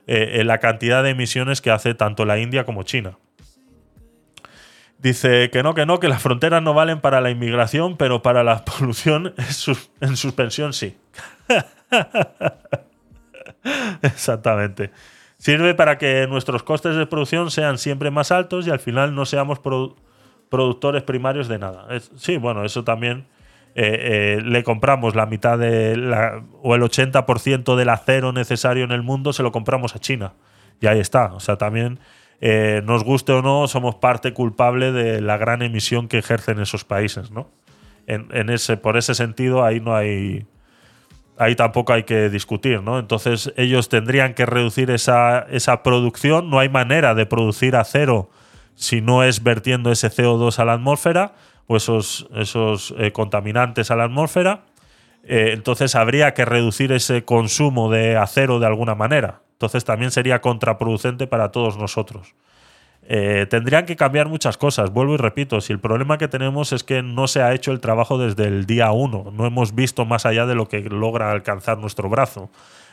eh, 0.08 0.42
la 0.46 0.60
cantidad 0.60 1.04
de 1.04 1.10
emisiones 1.10 1.60
que 1.60 1.70
hace 1.70 1.94
tanto 1.94 2.26
la 2.26 2.40
India 2.40 2.66
como 2.66 2.84
China. 2.84 3.18
Dice 5.00 5.52
que 5.52 5.62
no, 5.62 5.76
que 5.76 5.86
no, 5.86 6.00
que 6.00 6.08
las 6.08 6.22
fronteras 6.22 6.64
no 6.64 6.74
valen 6.74 7.02
para 7.02 7.22
la 7.22 7.30
inmigración, 7.30 7.98
pero 7.98 8.22
para 8.22 8.44
la 8.44 8.64
polución 8.66 9.34
en 10.02 10.18
suspensión 10.18 10.74
sí. 10.74 10.98
Exactamente. 14.02 14.92
Sirve 15.38 15.76
para 15.76 15.98
que 15.98 16.26
nuestros 16.28 16.64
costes 16.64 16.96
de 16.96 17.06
producción 17.06 17.52
sean 17.52 17.78
siempre 17.78 18.10
más 18.10 18.32
altos 18.32 18.66
y 18.66 18.72
al 18.72 18.80
final 18.80 19.14
no 19.14 19.26
seamos 19.26 19.60
productores 19.60 21.04
primarios 21.04 21.48
de 21.48 21.60
nada. 21.60 21.88
sí, 22.16 22.38
bueno, 22.38 22.64
eso 22.64 22.84
también 22.84 23.28
eh, 23.80 24.38
eh, 24.40 24.42
le 24.42 24.64
compramos 24.64 25.14
la 25.14 25.28
mitad 25.28 25.60
de 25.60 25.96
la, 25.96 26.44
o 26.64 26.74
el 26.74 26.82
80% 26.82 27.76
del 27.76 27.90
acero 27.90 28.34
necesario 28.34 28.84
en 28.84 28.92
el 28.92 29.04
mundo, 29.04 29.34
se 29.34 29.44
lo 29.44 29.52
compramos 29.52 29.96
a 29.96 30.00
China. 30.00 30.34
Y 30.82 30.88
ahí 30.88 31.00
está. 31.00 31.26
O 31.34 31.40
sea, 31.40 31.58
también 31.58 32.00
eh, 32.42 32.82
nos 32.86 33.04
guste 33.04 33.34
o 33.34 33.44
no, 33.44 33.68
somos 33.68 33.94
parte 33.94 34.34
culpable 34.34 34.92
de 34.92 35.22
la 35.22 35.38
gran 35.38 35.62
emisión 35.62 36.08
que 36.08 36.18
ejercen 36.18 36.60
esos 36.60 36.86
países, 36.86 37.30
¿no? 37.30 37.52
En, 38.08 38.50
ese, 38.50 38.78
por 38.78 38.98
ese 38.98 39.14
sentido, 39.14 39.64
ahí 39.64 39.80
no 39.80 39.96
hay. 39.96 40.48
Ahí 41.38 41.56
tampoco 41.56 41.94
hay 41.94 42.02
que 42.02 42.30
discutir, 42.32 42.82
¿no? 42.82 42.98
Entonces, 42.98 43.54
ellos 43.58 43.90
tendrían 43.90 44.34
que 44.34 44.48
reducir 44.48 44.90
esa, 44.90 45.42
esa 45.52 45.84
producción. 45.84 46.50
No 46.50 46.58
hay 46.58 46.70
manera 46.70 47.14
de 47.14 47.28
producir 47.28 47.76
acero 47.76 48.32
si 48.74 49.02
no 49.02 49.24
es 49.24 49.44
vertiendo 49.44 49.92
ese 49.92 50.10
CO2 50.10 50.58
a 50.58 50.66
la 50.66 50.74
atmósfera 50.74 51.36
o 51.68 51.78
esos, 51.78 52.28
esos 52.36 52.94
eh, 52.98 53.12
contaminantes 53.12 53.92
a 53.92 53.96
la 53.96 54.06
atmósfera. 54.06 54.66
Eh, 55.24 55.52
entonces, 55.54 55.96
habría 55.96 56.34
que 56.34 56.46
reducir 56.46 56.92
ese 56.92 57.26
consumo 57.26 57.92
de 57.92 58.18
acero 58.18 58.60
de 58.60 58.68
alguna 58.68 58.96
manera. 58.96 59.42
Entonces 59.58 59.86
también 59.86 60.12
sería 60.12 60.40
contraproducente 60.40 61.26
para 61.26 61.52
todos 61.52 61.78
nosotros. 61.78 62.36
Eh, 63.10 63.48
tendrían 63.50 63.88
que 63.88 63.96
cambiar 63.96 64.28
muchas 64.28 64.56
cosas, 64.56 64.92
vuelvo 64.92 65.16
y 65.16 65.18
repito, 65.18 65.62
si 65.62 65.74
el 65.74 65.80
problema 65.80 66.20
que 66.20 66.28
tenemos 66.28 66.74
es 66.74 66.84
que 66.84 67.02
no 67.02 67.28
se 67.28 67.42
ha 67.42 67.54
hecho 67.54 67.72
el 67.72 67.80
trabajo 67.80 68.20
desde 68.20 68.46
el 68.46 68.66
día 68.66 68.92
uno, 68.92 69.32
no 69.34 69.48
hemos 69.48 69.74
visto 69.74 70.06
más 70.06 70.26
allá 70.26 70.46
de 70.46 70.54
lo 70.54 70.68
que 70.68 70.82
logra 70.82 71.32
alcanzar 71.32 71.80
nuestro 71.80 72.08
brazo. 72.08 72.52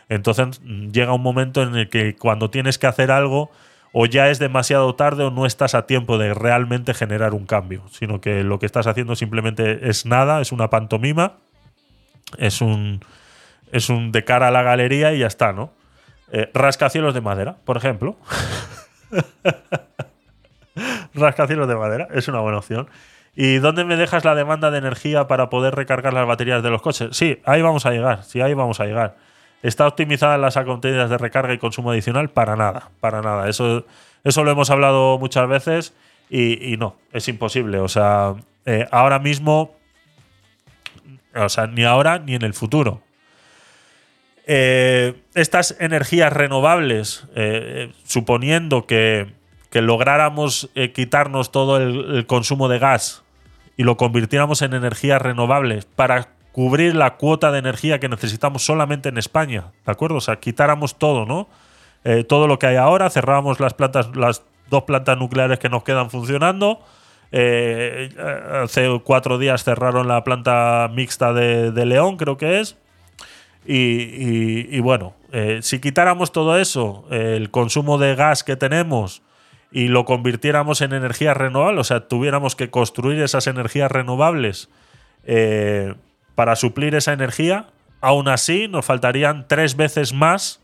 Entonces 0.09 0.62
llega 0.62 1.12
un 1.12 1.22
momento 1.22 1.62
en 1.62 1.75
el 1.75 1.91
que 1.91 2.16
cuando 2.16 2.49
tienes 2.49 2.79
que 2.79 2.87
hacer 2.87 3.11
algo, 3.11 3.51
o 3.97 4.07
ya 4.07 4.28
es 4.28 4.40
demasiado 4.40 4.97
tarde 4.97 5.22
o 5.22 5.30
no 5.30 5.47
estás 5.47 5.76
a 5.76 5.86
tiempo 5.86 6.18
de 6.18 6.34
realmente 6.34 6.95
generar 6.95 7.32
un 7.32 7.47
cambio, 7.47 7.84
sino 7.92 8.20
que 8.20 8.42
lo 8.42 8.59
que 8.59 8.66
estás 8.66 8.88
haciendo 8.88 9.14
simplemente 9.14 9.88
es 9.88 10.05
nada, 10.05 10.40
es 10.40 10.51
una 10.51 10.68
pantomima, 10.68 11.34
es 12.36 12.61
un, 12.61 13.05
es 13.70 13.90
un 13.90 14.11
de 14.11 14.24
cara 14.24 14.49
a 14.49 14.51
la 14.51 14.64
galería 14.64 15.14
y 15.14 15.20
ya 15.20 15.28
está, 15.28 15.53
¿no? 15.53 15.72
Eh, 16.32 16.51
rascacielos 16.53 17.14
de 17.14 17.20
madera, 17.20 17.55
por 17.64 17.76
ejemplo. 17.76 18.16
rascacielos 21.14 21.68
de 21.68 21.76
madera, 21.76 22.09
es 22.12 22.26
una 22.26 22.40
buena 22.40 22.59
opción. 22.59 22.88
¿Y 23.36 23.59
dónde 23.59 23.84
me 23.84 23.97
dejas 23.97 24.24
la 24.24 24.34
demanda 24.34 24.72
de 24.72 24.78
energía 24.78 25.28
para 25.28 25.51
poder 25.51 25.76
recargar 25.76 26.14
las 26.14 26.26
baterías 26.26 26.64
de 26.64 26.70
los 26.70 26.82
coches? 26.82 27.16
Sí, 27.16 27.40
ahí 27.45 27.62
vamos 27.62 27.86
a 27.86 27.92
llegar, 27.92 28.24
sí, 28.24 28.40
ahí 28.40 28.55
vamos 28.55 28.80
a 28.80 28.86
llegar. 28.86 29.14
¿Está 29.65 29.89
optimizada 29.89 30.37
las 30.37 30.57
contenidas 30.57 31.09
de 31.09 31.17
recarga 31.17 31.55
y 31.55 31.59
consumo 31.59 31.91
adicional? 31.91 32.29
Para 32.29 32.55
nada, 32.55 32.91
para 33.01 33.23
nada. 33.23 33.49
Eso, 33.49 33.87
eso 34.23 34.45
lo 34.45 34.51
hemos 34.51 34.69
hablado 34.69 35.19
muchas 35.19 35.49
veces 35.49 35.95
y, 36.29 36.77
no, 36.77 36.97
es 37.12 37.29
imposible. 37.29 37.79
O 37.79 37.89
sea, 37.89 38.35
eh, 38.67 38.87
ahora 38.91 39.19
mismo, 39.21 39.75
o 41.35 41.49
sea, 41.49 41.67
ni 41.67 41.83
ahora 41.83 42.19
ni 42.19 42.35
en 42.35 42.43
el 42.43 42.53
futuro. 42.53 43.01
Eh, 44.47 45.15
estas 45.33 45.77
energías 45.81 46.31
renovables, 46.31 47.25
eh, 47.35 47.91
suponiendo 48.05 48.87
que, 48.87 49.33
lográramos 49.73 50.71
quitarnos 50.95 51.51
todo 51.51 51.79
el, 51.79 52.27
consumo 52.27 52.69
de 52.69 52.79
gas 52.79 53.25
y 53.79 53.83
lo 53.83 53.97
convirtiéramos 53.97 54.62
en 54.62 54.75
energías 54.75 55.21
renovables 55.21 55.87
para 55.87 56.34
cubrir 56.55 56.96
la 56.96 57.16
cuota 57.16 57.52
de 57.52 57.59
energía 57.59 58.00
que 58.00 58.09
necesitamos 58.09 58.64
solamente 58.64 59.11
en 59.11 59.18
España, 59.18 59.72
¿de 59.84 59.92
acuerdo? 59.92 60.16
O 60.16 60.20
sea, 60.22 60.36
quitáramos 60.36 60.96
todo, 60.96 61.26
¿no? 61.26 61.48
todo 62.28 62.46
lo 62.46 62.59
que 62.59 62.66
hay 62.66 62.76
ahora, 62.76 63.09
cerrábamos 63.09 63.61
las 63.61 63.72
plantas, 63.72 64.14
las 64.14 64.42
dos 64.68 64.82
plantas 64.82 65.16
nucleares 65.16 65.59
que 65.59 65.70
nos 65.70 65.84
quedan 65.84 66.11
funcionando. 66.11 66.80
hace 67.32 69.00
cuatro 69.02 69.38
días 69.38 69.64
cerraron 69.64 70.07
la 70.07 70.22
planta 70.22 70.90
mixta 70.92 71.32
de 71.32 71.86
León, 71.86 72.18
creo 72.18 72.36
que 72.36 72.61
es 72.61 72.76
y, 73.66 74.80
bueno, 74.80 75.14
eh, 75.32 75.61
si 75.62 75.80
quitáramos 75.80 76.32
todo 76.32 76.59
eso, 76.59 77.07
el 77.11 77.50
consumo 77.50 77.98
de 77.98 78.14
gas 78.14 78.44
que 78.44 78.57
tenemos 78.57 79.22
y 79.72 79.88
lo 79.88 80.05
convirtiéramos 80.05 80.82
en 80.82 80.92
energía 80.92 81.34
renovable, 81.34 81.80
o 81.80 81.84
sea, 81.84 82.07
tuviéramos 82.09 82.57
que 82.57 82.70
construir 82.70 83.22
esas 83.22 83.46
energías 83.46 83.90
renovables 83.90 84.68
eh, 85.24 85.94
para 86.35 86.57
suplir 86.57 86.95
esa 86.95 87.12
energía, 87.12 87.66
aún 88.01 88.28
así 88.28 88.68
nos 88.68 88.85
faltarían 88.85 89.47
tres 89.49 89.76
veces 89.76 90.12
más 90.12 90.61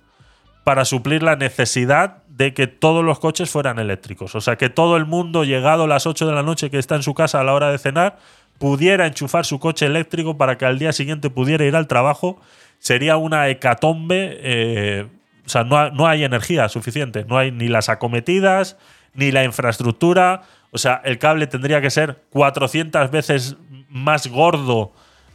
para 0.65 0.85
suplir 0.85 1.23
la 1.23 1.37
necesidad 1.37 2.19
de 2.29 2.55
que 2.55 2.67
todos 2.67 3.05
los 3.05 3.19
coches 3.19 3.51
fueran 3.51 3.79
eléctricos. 3.79 4.35
O 4.35 4.41
sea, 4.41 4.57
que 4.57 4.71
todo 4.71 4.97
el 4.97 5.07
mundo, 5.07 5.45
llegado 5.45 5.85
a 5.85 5.87
las 5.87 6.07
8 6.07 6.27
de 6.27 6.33
la 6.33 6.43
noche 6.43 6.71
que 6.71 6.79
está 6.79 6.97
en 6.97 7.03
su 7.03 7.15
casa 7.15 7.41
a 7.41 7.45
la 7.45 7.55
hora 7.55 7.71
de 7.71 7.79
cenar, 7.79 8.19
pudiera 8.59 9.07
enchufar 9.07 9.45
su 9.47 9.59
coche 9.59 9.87
eléctrico 9.87 10.37
para 10.37 10.59
que 10.59 10.67
al 10.67 10.79
día 10.79 10.93
siguiente 10.93 11.31
pudiera 11.31 11.65
ir 11.65 11.77
al 11.77 11.87
trabajo 11.87 12.41
sería 12.81 13.17
una 13.17 13.49
hecatombe. 13.49 14.39
Eh, 14.43 15.07
o 15.47 15.49
sea, 15.49 15.65
no, 15.65 16.07
hay 16.07 16.25
energía 16.25 16.69
suficiente. 16.69 17.25
No 17.29 17.39
hay 17.39 17.53
ni 17.53 17.69
las 17.69 17.89
acometidas, 17.89 18.77
ni 19.15 19.31
la 19.31 19.45
infraestructura. 19.45 20.43
O 20.73 20.79
sea, 20.79 21.01
el 21.05 21.19
cable 21.19 21.47
tendría 21.47 21.81
que 21.81 21.91
ser 21.91 22.23
400 22.31 23.11
veces 23.11 23.57
más 23.89 24.27
gordo 24.27 24.93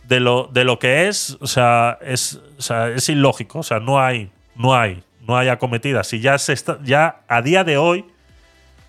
de 0.08 0.20
lo, 0.20 0.50
de 0.52 0.64
lo 0.64 0.80
que 0.80 1.08
es. 1.08 1.38
O 1.42 1.48
sea, 1.48 1.98
es, 2.02 2.40
es 2.96 3.10
ilógico. 3.10 3.60
O 3.60 3.64
sea, 3.64 3.80
no 3.80 4.00
hay, 4.00 4.32
no 4.56 4.76
hay, 4.76 5.04
no 5.28 5.38
hay 5.38 5.50
acometidas. 5.50 6.12
Y 6.14 6.20
ya, 6.20 6.38
se 6.38 6.54
está, 6.54 6.80
ya 6.84 7.22
a 7.28 7.42
día 7.42 7.64
de 7.64 7.78
hoy, 7.78 8.06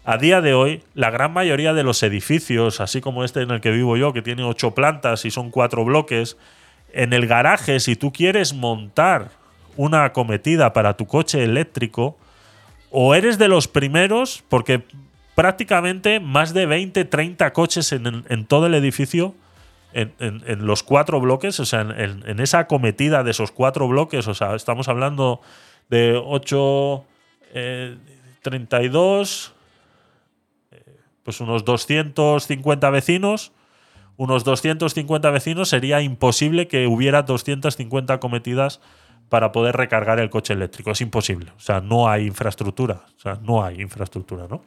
a 0.05 0.19
día 0.19 0.41
de 0.41 0.55
hoy, 0.55 0.83
la 0.95 1.11
gran 1.11 1.33
mayoría 1.33 1.75
de 1.75 1.83
los 1.83 2.03
edificios, 2.03 2.81
así 2.81 3.01
como 3.01 3.25
este 3.25 3.43
en 3.43 3.51
el 3.51 3.61
que 3.61 3.73
vivo 3.73 3.97
yo, 3.97 4.13
que 4.13 4.23
tiene 4.23 4.45
ocho 4.45 4.73
plantas 4.73 5.25
y 5.25 5.31
son 5.31 5.51
cuatro 5.51 5.85
bloques, 5.85 6.37
en 6.93 7.13
el 7.13 7.27
garaje, 7.27 7.81
si 7.81 7.97
tú 7.97 8.13
quieres 8.13 8.55
montar 8.55 9.31
una 9.77 10.05
acometida 10.05 10.73
para 10.73 10.97
tu 10.97 11.07
coche 11.07 11.43
eléctrico, 11.43 12.17
o 12.91 13.15
eres 13.15 13.37
de 13.39 13.49
los 13.49 13.69
primeros, 13.69 14.43
porque 14.49 14.83
prácticamente 15.35 16.21
más 16.21 16.55
de 16.55 16.67
20, 16.67 17.05
30 17.05 17.53
coches 17.53 17.93
en, 17.93 18.47
todo 18.47 18.67
el 18.67 18.75
edificio, 18.75 19.35
en, 19.97 20.67
los 20.67 20.83
cuatro 20.83 21.21
bloques, 21.21 21.59
o 21.61 21.65
sea, 21.65 21.81
en, 21.81 22.41
esa 22.41 22.61
acometida 22.61 23.25
de 23.25 23.31
esos 23.31 23.51
cuatro 23.51 23.89
bloques, 23.89 24.29
o 24.29 24.35
sea, 24.35 24.55
estamos 24.55 24.89
hablando 24.89 25.41
de 25.89 26.21
8, 26.23 27.05
32, 28.43 29.55
eh, 30.71 30.77
eh, 30.77 30.97
pues 31.23 31.41
unos 31.41 31.65
250 31.65 32.91
vecinos 32.91 33.53
unos 34.17 34.45
250 34.45 35.31
vecinos, 35.31 35.69
sería 35.69 36.01
imposible 36.01 36.69
que 36.69 36.87
hubiera 36.87 37.23
250 37.23 38.19
cometidas 38.19 38.81
para 39.29 39.53
poder 39.53 39.77
recargar 39.77 40.19
el 40.21 40.31
coche 40.31 40.55
eléctrico. 40.55 40.91
Es 40.91 41.01
imposible. 41.01 41.53
O 41.57 41.61
sea, 41.61 41.81
no 41.81 42.09
hay 42.09 42.27
infraestructura. 42.27 43.03
O 43.17 43.21
sea, 43.21 43.39
no 43.43 43.63
hay 43.63 43.81
infraestructura, 43.81 44.47
¿no? 44.49 44.63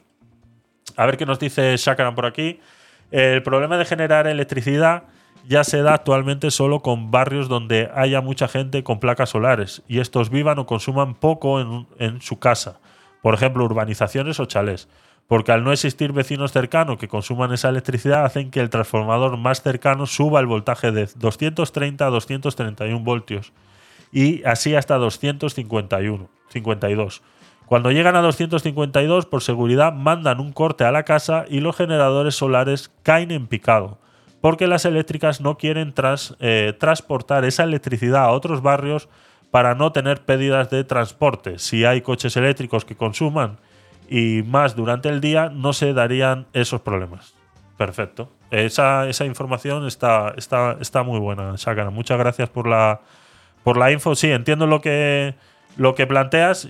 A 0.96 1.06
ver 1.06 1.16
qué 1.16 1.26
nos 1.26 1.38
dice 1.38 1.76
Shakaran 1.76 2.14
por 2.14 2.26
aquí. 2.26 2.60
El 3.10 3.42
problema 3.42 3.76
de 3.76 3.84
generar 3.84 4.26
electricidad 4.28 5.04
ya 5.48 5.64
se 5.64 5.82
da 5.82 5.94
actualmente 5.94 6.50
solo 6.50 6.80
con 6.80 7.10
barrios 7.10 7.48
donde 7.48 7.90
haya 7.94 8.20
mucha 8.20 8.48
gente 8.48 8.82
con 8.82 9.00
placas 9.00 9.30
solares 9.30 9.82
y 9.88 10.00
estos 10.00 10.30
vivan 10.30 10.58
o 10.58 10.66
consuman 10.66 11.14
poco 11.14 11.60
en, 11.60 12.20
su 12.20 12.38
casa. 12.38 12.80
Por 13.22 13.34
ejemplo, 13.34 13.64
urbanizaciones 13.64 14.40
o 14.40 14.46
chalés 14.46 14.88
porque 15.30 15.52
al 15.52 15.62
no 15.62 15.70
existir 15.70 16.12
vecinos 16.12 16.50
cercanos 16.50 16.98
que 16.98 17.06
consuman 17.06 17.52
esa 17.52 17.68
electricidad 17.68 18.24
hacen 18.24 18.50
que 18.50 18.58
el 18.58 18.68
transformador 18.68 19.36
más 19.36 19.62
cercano 19.62 20.06
suba 20.06 20.40
el 20.40 20.46
voltaje 20.46 20.90
de 20.90 21.08
230 21.14 22.04
a 22.04 22.10
231 22.10 22.98
voltios 23.04 23.52
y 24.10 24.42
así 24.42 24.74
hasta 24.74 24.96
251, 24.96 26.28
52. 26.48 27.22
Cuando 27.66 27.92
llegan 27.92 28.16
a 28.16 28.22
252, 28.22 29.26
por 29.26 29.42
seguridad 29.42 29.92
mandan 29.92 30.40
un 30.40 30.52
corte 30.52 30.82
a 30.82 30.90
la 30.90 31.04
casa 31.04 31.44
y 31.48 31.60
los 31.60 31.76
generadores 31.76 32.34
solares 32.34 32.90
caen 33.04 33.30
en 33.30 33.46
picado, 33.46 33.98
porque 34.40 34.66
las 34.66 34.84
eléctricas 34.84 35.40
no 35.40 35.58
quieren 35.58 35.94
eh, 36.40 36.74
transportar 36.78 37.44
esa 37.44 37.64
electricidad 37.64 38.24
a 38.24 38.30
otros 38.30 38.62
barrios 38.62 39.08
para 39.50 39.74
no 39.74 39.92
tener 39.92 40.22
pérdidas 40.22 40.70
de 40.70 40.84
transporte. 40.84 41.58
Si 41.58 41.84
hay 41.84 42.00
coches 42.00 42.36
eléctricos 42.36 42.84
que 42.84 42.96
consuman 42.96 43.58
y 44.08 44.42
más 44.46 44.76
durante 44.76 45.08
el 45.08 45.20
día, 45.20 45.50
no 45.50 45.72
se 45.72 45.92
darían 45.92 46.46
esos 46.52 46.80
problemas. 46.80 47.34
Perfecto. 47.76 48.30
Esa, 48.50 49.08
esa 49.08 49.24
información 49.24 49.86
está, 49.86 50.34
está, 50.36 50.76
está 50.80 51.02
muy 51.02 51.18
buena, 51.18 51.54
Shakara. 51.56 51.90
Muchas 51.90 52.18
gracias 52.18 52.48
por 52.48 52.66
la, 52.66 53.00
por 53.62 53.76
la 53.76 53.90
info, 53.92 54.14
sí, 54.14 54.30
entiendo 54.30 54.66
lo 54.66 54.80
que, 54.80 55.34
lo 55.76 55.94
que 55.94 56.06
planteas. 56.06 56.68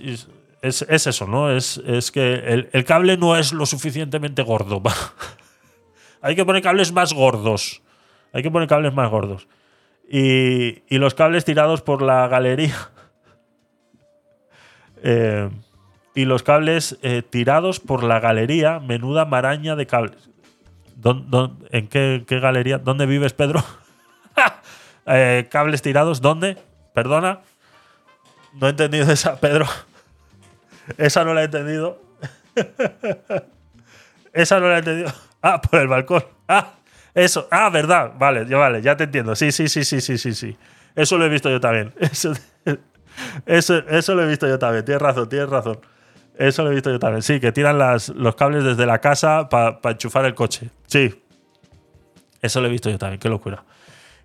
Es, 0.61 0.83
es 0.83 1.07
eso, 1.07 1.25
¿no? 1.25 1.51
Es, 1.51 1.81
es 1.85 2.11
que 2.11 2.35
el, 2.35 2.69
el, 2.71 2.85
cable 2.85 3.17
no 3.17 3.35
es 3.35 3.51
lo 3.51 3.65
suficientemente 3.65 4.43
gordo. 4.43 4.81
Hay 6.21 6.35
que 6.35 6.45
poner 6.45 6.61
cables 6.61 6.91
más 6.91 7.13
gordos. 7.13 7.81
Hay 8.33 8.43
que 8.43 8.51
poner 8.51 8.67
cables 8.67 8.93
más 8.93 9.09
gordos. 9.09 9.47
Y, 10.09 10.83
y 10.93 10.97
los 10.97 11.13
cables 11.13 11.45
tirados 11.45 11.81
por 11.81 12.01
la 12.01 12.27
galería. 12.27 12.75
Eh, 15.03 15.49
y 16.13 16.25
los 16.25 16.43
cables 16.43 16.97
eh, 17.01 17.23
tirados 17.27 17.79
por 17.79 18.03
la 18.03 18.19
galería, 18.19 18.79
menuda 18.79 19.25
maraña 19.25 19.75
de 19.75 19.87
cables. 19.87 20.29
en 21.71 21.87
qué, 21.87 22.25
galería? 22.39 22.77
¿Dónde 22.77 23.05
vives, 23.05 23.33
Pedro? 23.33 23.63
eh, 25.07 25.47
cables 25.49 25.81
tirados, 25.81 26.21
¿dónde? 26.21 26.57
Perdona. 26.93 27.39
No 28.53 28.67
he 28.67 28.71
entendido 28.71 29.11
esa, 29.11 29.39
Pedro. 29.39 29.65
esa 30.97 31.23
no 31.23 31.33
la 31.33 31.41
he 31.41 31.45
entendido. 31.45 31.99
esa 34.33 34.59
no 34.59 34.67
la 34.67 34.75
he 34.75 34.79
entendido. 34.79 35.11
Ah, 35.43 35.59
por 35.59 35.79
el 35.79 35.87
balcón. 35.87 36.23
Ah, 36.47 36.73
eso. 37.15 37.47
Ah, 37.49 37.69
verdad. 37.69 38.13
Vale, 38.17 38.45
ya 38.47 38.57
vale, 38.57 38.81
ya 38.81 38.95
te 38.95 39.05
entiendo. 39.05 39.35
Sí, 39.35 39.51
sí, 39.51 39.67
sí, 39.67 39.83
sí, 39.83 39.99
sí, 39.99 40.17
sí, 40.17 40.33
sí. 40.33 40.57
Eso 40.95 41.17
lo 41.17 41.25
he 41.25 41.29
visto 41.29 41.49
yo 41.49 41.59
también. 41.59 41.93
Eso, 43.45 43.83
eso, 43.87 44.15
lo 44.15 44.23
he 44.23 44.27
visto 44.27 44.47
yo 44.47 44.57
también. 44.57 44.85
Tienes 44.85 45.01
razón, 45.01 45.27
tienes 45.27 45.49
razón. 45.49 45.79
Eso 46.37 46.63
lo 46.63 46.71
he 46.71 46.73
visto 46.73 46.89
yo 46.89 46.97
también. 46.97 47.21
Sí, 47.21 47.39
que 47.39 47.51
tiran 47.51 47.77
los 47.77 48.35
cables 48.35 48.63
desde 48.63 48.85
la 48.85 48.99
casa 48.99 49.49
para 49.49 49.79
enchufar 49.83 50.25
el 50.25 50.33
coche. 50.33 50.69
Sí. 50.87 51.23
Eso 52.41 52.61
lo 52.61 52.67
he 52.67 52.69
visto 52.69 52.89
yo 52.89 52.97
también. 52.97 53.19
Qué 53.19 53.27
locura. 53.27 53.63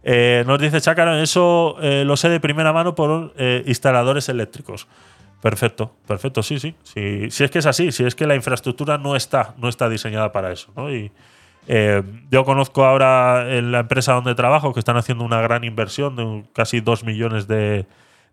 Eh, 0.05 0.45
nos 0.47 0.61
dice 0.61 0.81
Chácaro, 0.81 1.17
eso 1.17 1.77
eh, 1.81 2.05
lo 2.07 2.17
sé 2.17 2.29
de 2.29 2.39
primera 2.39 2.73
mano 2.73 2.95
por 2.95 3.35
eh, 3.37 3.65
instaladores 3.67 4.29
eléctricos. 4.29 4.87
Perfecto, 5.41 5.95
perfecto, 6.07 6.43
sí, 6.43 6.59
sí, 6.59 6.75
sí. 6.83 7.31
Si 7.31 7.45
es 7.45 7.51
que 7.51 7.59
es 7.59 7.67
así, 7.67 7.93
si 7.93 8.05
es 8.05 8.15
que 8.15 8.27
la 8.27 8.35
infraestructura 8.35 8.99
no 8.99 9.17
está, 9.17 9.55
no 9.59 9.69
está 9.69 9.89
diseñada 9.89 10.33
para 10.33 10.53
eso. 10.53 10.73
¿no? 10.77 10.93
Y 10.93 11.13
yo 12.31 12.45
conozco 12.45 12.85
ahora 12.85 13.57
en 13.57 13.73
la 13.73 13.81
empresa 13.81 14.13
donde 14.13 14.35
trabajo 14.35 14.73
que 14.73 14.79
están 14.79 14.97
haciendo 14.97 15.25
una 15.25 15.41
gran 15.41 15.65
inversión 15.65 16.17
de 16.17 16.45
casi 16.53 16.81
2 16.81 17.05
millones 17.05 17.49
de, 17.49 17.87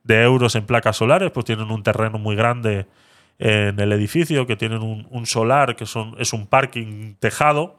de 0.03 0.23
euros 0.23 0.55
en 0.55 0.65
placas 0.65 0.97
solares, 0.97 1.31
pues 1.31 1.45
tienen 1.45 1.71
un 1.71 1.83
terreno 1.83 2.19
muy 2.19 2.35
grande 2.35 2.85
en 3.39 3.79
el 3.79 3.91
edificio, 3.91 4.45
que 4.45 4.55
tienen 4.55 4.81
un, 4.81 5.25
solar, 5.25 5.75
que 5.75 5.85
son, 5.85 6.15
es 6.19 6.33
un 6.33 6.47
parking 6.47 7.15
tejado, 7.19 7.75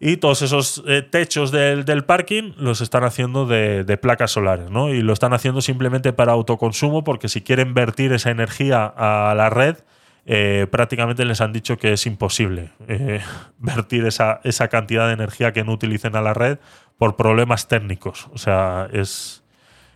y 0.00 0.16
todos 0.16 0.40
esos 0.40 0.82
eh, 0.86 1.02
techos 1.02 1.52
del, 1.52 2.04
parking 2.04 2.54
los 2.56 2.80
están 2.80 3.04
haciendo 3.04 3.44
de, 3.44 3.98
placas 4.00 4.30
solares, 4.30 4.70
¿no? 4.70 4.88
Y 4.88 5.02
lo 5.02 5.12
están 5.12 5.34
haciendo 5.34 5.60
simplemente 5.60 6.14
para 6.14 6.32
autoconsumo, 6.32 7.04
porque 7.04 7.28
si 7.28 7.42
quieren 7.42 7.74
vertir 7.74 8.14
esa 8.14 8.30
energía 8.30 8.86
a 8.86 9.34
la 9.36 9.50
red, 9.50 9.76
eh, 10.24 10.66
prácticamente 10.70 11.24
les 11.26 11.42
han 11.42 11.52
dicho 11.52 11.76
que 11.76 11.92
es 11.92 12.06
imposible 12.06 12.70
eh, 12.88 13.20
vertir 13.58 14.06
esa, 14.06 14.40
esa 14.42 14.68
cantidad 14.68 15.06
de 15.06 15.14
energía 15.14 15.52
que 15.52 15.64
no 15.64 15.72
utilicen 15.72 16.16
a 16.16 16.22
la 16.22 16.32
red 16.32 16.58
por 16.96 17.16
problemas 17.16 17.68
técnicos. 17.68 18.28
O 18.32 18.38
sea, 18.38 18.88
es, 18.92 19.44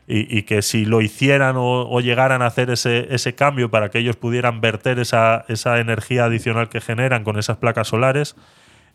y, 0.07 0.43
que 0.43 0.61
si 0.61 0.85
lo 0.85 1.01
hicieran 1.01 1.55
o, 1.57 1.99
llegaran 2.01 2.43
a 2.43 2.47
hacer 2.47 2.69
ese, 2.69 3.07
ese, 3.15 3.35
cambio 3.35 3.71
para 3.71 3.91
que 3.91 4.01
ellos 4.01 4.17
pudieran 4.17 4.61
verter 4.61 4.99
esa, 4.99 5.47
esa, 5.49 5.81
energía 5.81 6.27
adicional 6.27 6.69
que 6.69 6.83
generan 6.83 7.25
con 7.25 7.39
esas 7.39 7.57
placas 7.57 7.89
solares, 7.89 8.37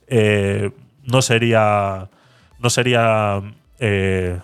eh, 0.08 0.72
no 1.12 1.22
sería, 1.22 2.10
no 2.60 2.70
sería 2.70 3.42
eh, 3.80 4.40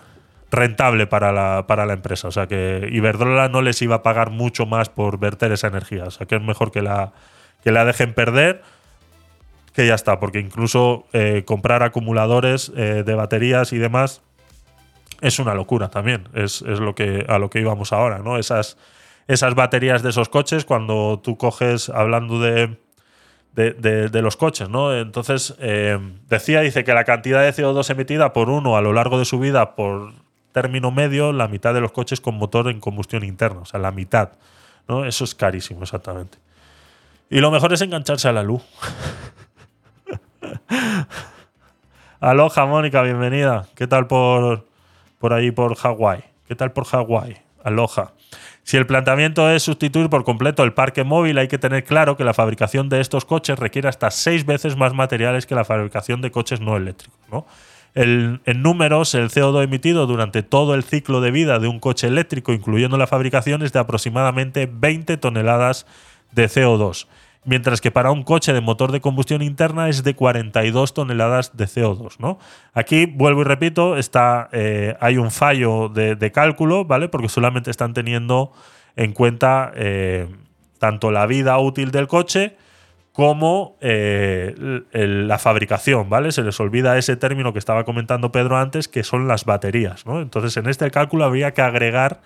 rentable 0.50 1.06
para 1.06 1.32
la, 1.32 1.66
para 1.66 1.86
la, 1.86 1.92
empresa. 1.92 2.28
O 2.28 2.32
sea 2.32 2.46
que 2.46 2.88
Iberdrola 2.92 3.48
no 3.48 3.62
les 3.62 3.80
iba 3.82 3.96
a 3.96 4.02
pagar 4.02 4.30
mucho 4.30 4.66
más 4.66 4.88
por 4.88 5.18
verter 5.18 5.52
esa 5.52 5.68
energía. 5.68 6.04
O 6.04 6.10
sea 6.10 6.26
que 6.26 6.36
es 6.36 6.42
mejor 6.42 6.72
que 6.72 6.82
la, 6.82 7.12
que 7.62 7.72
la 7.72 7.84
dejen 7.84 8.14
perder 8.14 8.62
que 9.72 9.86
ya 9.86 9.94
está, 9.94 10.18
porque 10.18 10.40
incluso 10.40 11.06
eh, 11.12 11.42
comprar 11.44 11.82
acumuladores 11.82 12.72
de 12.74 13.14
baterías 13.14 13.74
y 13.74 13.78
demás 13.78 14.22
es 15.20 15.38
una 15.38 15.54
locura 15.54 15.88
también. 15.88 16.28
Es, 16.34 16.62
lo 16.62 16.94
que, 16.94 17.24
a 17.28 17.38
lo 17.38 17.50
que 17.50 17.60
íbamos 17.60 17.92
ahora, 17.92 18.18
¿no? 18.18 18.38
Esas, 18.38 18.76
esas 19.28 19.54
baterías 19.54 20.02
de 20.02 20.10
esos 20.10 20.28
coches, 20.28 20.64
cuando 20.64 21.20
tú 21.22 21.36
coges, 21.36 21.88
hablando 21.88 22.40
de, 22.40 22.78
de, 23.56 24.22
los 24.22 24.36
coches, 24.36 24.68
¿no? 24.68 24.94
Entonces, 24.94 25.54
eh, 25.60 25.98
decía, 26.28 26.60
dice 26.60 26.84
que 26.84 26.92
la 26.92 27.04
cantidad 27.04 27.42
de 27.42 27.54
CO2 27.54 27.88
emitida 27.90 28.32
por 28.34 28.50
uno 28.50 28.76
a 28.76 28.82
lo 28.82 28.92
largo 28.92 29.18
de 29.18 29.24
su 29.24 29.38
vida, 29.38 29.74
por 29.74 30.12
término 30.52 30.90
medio, 30.90 31.32
la 31.32 31.48
mitad 31.48 31.72
de 31.72 31.80
los 31.80 31.90
coches 31.92 32.20
con 32.20 32.36
motor 32.36 32.68
en 32.68 32.80
combustión 32.80 33.24
interna, 33.24 33.60
o 33.60 33.64
sea, 33.64 33.80
la 33.80 33.92
mitad, 33.92 34.32
¿no? 34.88 35.06
Eso 35.06 35.24
es 35.24 35.34
carísimo, 35.34 35.82
exactamente. 35.82 36.38
Y 37.30 37.40
lo 37.40 37.50
mejor 37.50 37.72
es 37.72 37.80
engancharse 37.80 38.28
a 38.28 38.32
la 38.32 38.42
luz. 38.42 38.62
Aloha, 42.20 42.66
Mónica, 42.66 43.02
bienvenida. 43.02 43.66
¿Qué 43.74 43.86
tal 43.86 44.06
por, 44.06 44.66
por 45.18 45.32
ahí 45.32 45.50
por 45.50 45.76
Hawái. 45.76 46.24
¿Qué 46.46 46.54
tal 46.54 46.72
por 46.72 46.84
Hawái? 46.84 47.38
Aloha. 47.64 48.12
Si 48.66 48.76
el 48.76 48.84
planteamiento 48.84 49.48
es 49.48 49.62
sustituir 49.62 50.10
por 50.10 50.24
completo 50.24 50.64
el 50.64 50.72
parque 50.72 51.04
móvil, 51.04 51.38
hay 51.38 51.46
que 51.46 51.56
tener 51.56 51.84
claro 51.84 52.16
que 52.16 52.24
la 52.24 52.34
fabricación 52.34 52.88
de 52.88 53.00
estos 53.00 53.24
coches 53.24 53.60
requiere 53.60 53.86
hasta 53.86 54.10
seis 54.10 54.44
veces 54.44 54.76
más 54.76 54.92
materiales 54.92 55.46
que 55.46 55.54
la 55.54 55.64
fabricación 55.64 56.20
de 56.20 56.32
coches 56.32 56.60
no 56.60 56.76
eléctricos. 56.76 57.44
en 57.94 58.40
números, 58.62 59.14
el 59.14 59.30
CO2 59.30 59.62
emitido 59.62 60.08
durante 60.08 60.42
todo 60.42 60.74
el 60.74 60.82
ciclo 60.82 61.20
de 61.20 61.30
vida 61.30 61.60
de 61.60 61.68
un 61.68 61.78
coche 61.78 62.08
eléctrico, 62.08 62.52
incluyendo 62.52 62.96
la 62.96 63.06
fabricación, 63.06 63.62
es 63.62 63.72
de 63.72 63.78
aproximadamente 63.78 64.68
20 64.68 65.16
toneladas 65.16 65.86
de 66.32 66.46
CO2 66.46 67.06
mientras 67.46 67.80
que 67.80 67.90
para 67.90 68.10
un 68.10 68.24
coche 68.24 68.52
de 68.52 68.60
motor 68.60 68.92
de 68.92 69.00
combustión 69.00 69.40
interna 69.40 69.88
es 69.88 70.02
de 70.02 70.14
42 70.14 70.92
toneladas 70.92 71.56
de 71.56 71.64
CO2. 71.64 72.16
¿no? 72.18 72.38
Aquí, 72.74 73.06
vuelvo 73.06 73.40
y 73.40 73.44
repito, 73.44 73.96
está, 73.96 74.50
eh, 74.52 74.96
hay 75.00 75.16
un 75.16 75.30
fallo 75.30 75.88
de, 75.88 76.32
cálculo, 76.32 76.84
¿vale? 76.84 77.08
Porque 77.08 77.28
solamente 77.28 77.70
están 77.70 77.94
teniendo 77.94 78.52
en 78.96 79.12
cuenta 79.12 79.72
eh, 79.76 80.28
tanto 80.78 81.12
la 81.12 81.26
vida 81.26 81.56
útil 81.58 81.92
del 81.92 82.08
coche 82.08 82.56
como 83.12 83.76
eh, 83.80 84.54
la 84.92 85.38
fabricación, 85.38 86.10
¿vale? 86.10 86.32
Se 86.32 86.42
les 86.42 86.58
olvida 86.60 86.98
ese 86.98 87.16
término 87.16 87.52
que 87.52 87.60
estaba 87.60 87.84
comentando 87.84 88.32
Pedro 88.32 88.58
antes, 88.58 88.88
que 88.88 89.04
son 89.04 89.28
las 89.28 89.44
baterías, 89.44 90.04
¿no? 90.04 90.20
Entonces, 90.20 90.56
en 90.58 90.68
este 90.68 90.90
cálculo 90.90 91.24
habría 91.24 91.54
que 91.54 91.62
agregar 91.62 92.20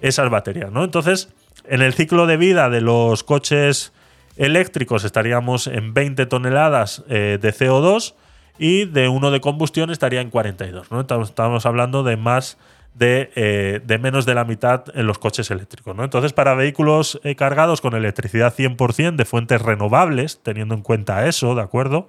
esas 0.00 0.30
baterías, 0.30 0.70
¿no? 0.70 0.84
Entonces, 0.84 1.34
en 1.66 1.82
el 1.82 1.92
ciclo 1.92 2.26
de 2.26 2.36
vida 2.36 2.70
de 2.70 2.80
los 2.80 3.24
coches 3.24 3.92
eléctricos 4.36 5.04
estaríamos 5.04 5.66
en 5.66 5.94
20 5.94 6.26
toneladas 6.26 7.04
eh, 7.08 7.38
de 7.40 7.52
CO2 7.52 8.14
y 8.58 8.84
de 8.84 9.08
uno 9.08 9.30
de 9.30 9.40
combustión 9.40 9.90
estaría 9.90 10.20
en 10.20 10.30
42. 10.30 10.90
¿no? 10.90 11.00
Estamos, 11.00 11.66
hablando 11.66 12.02
de 12.02 12.16
más 12.16 12.58
eh, 13.00 13.80
de, 13.84 13.98
menos 13.98 14.26
de 14.26 14.34
la 14.34 14.44
mitad 14.44 14.84
en 14.94 15.06
los 15.06 15.18
coches 15.18 15.50
eléctricos. 15.50 15.96
¿no? 15.96 16.04
Entonces, 16.04 16.32
para 16.32 16.54
vehículos 16.54 17.20
eh, 17.24 17.34
cargados 17.34 17.80
con 17.80 17.94
electricidad 17.94 18.54
100% 18.54 19.16
de 19.16 19.24
fuentes 19.24 19.60
renovables, 19.60 20.40
teniendo 20.42 20.74
en 20.74 20.82
cuenta 20.82 21.26
eso, 21.26 21.54
¿de 21.54 21.62
acuerdo? 21.62 22.08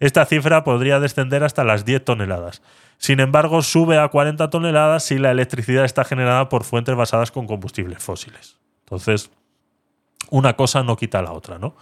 Esta 0.00 0.26
cifra 0.26 0.64
podría 0.64 1.00
descender 1.00 1.44
hasta 1.44 1.64
las 1.64 1.84
10 1.84 2.04
toneladas. 2.04 2.62
Sin 2.98 3.20
embargo, 3.20 3.62
sube 3.62 3.98
a 3.98 4.08
40 4.08 4.50
toneladas 4.50 5.04
si 5.04 5.18
la 5.18 5.30
electricidad 5.30 5.84
está 5.84 6.04
generada 6.04 6.48
por 6.48 6.64
fuentes 6.64 6.94
basadas 6.96 7.30
con 7.30 7.46
combustibles 7.46 8.02
fósiles. 8.02 8.58
Entonces, 8.84 9.30
una 10.30 10.54
cosa 10.54 10.82
no 10.82 10.96
quita 10.96 11.22
la 11.22 11.32
otra, 11.32 11.58
¿no? 11.58 11.74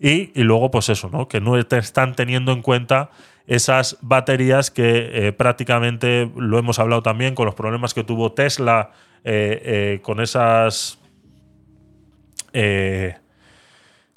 Y, 0.00 0.32
luego, 0.42 0.70
pues 0.70 0.88
eso, 0.88 1.10
¿no? 1.12 1.28
Que 1.28 1.42
no 1.42 1.58
están 1.58 2.14
teniendo 2.14 2.52
en 2.52 2.62
cuenta 2.62 3.10
esas 3.46 3.98
baterías 4.00 4.70
que 4.70 5.26
eh, 5.26 5.32
prácticamente 5.32 6.30
lo 6.36 6.58
hemos 6.58 6.78
hablado 6.78 7.02
también 7.02 7.34
con 7.34 7.44
los 7.44 7.54
problemas 7.54 7.92
que 7.92 8.02
tuvo 8.02 8.32
Tesla 8.32 8.92
eh, 9.24 9.60
eh, 9.64 10.00
con 10.02 10.20
esas. 10.20 10.98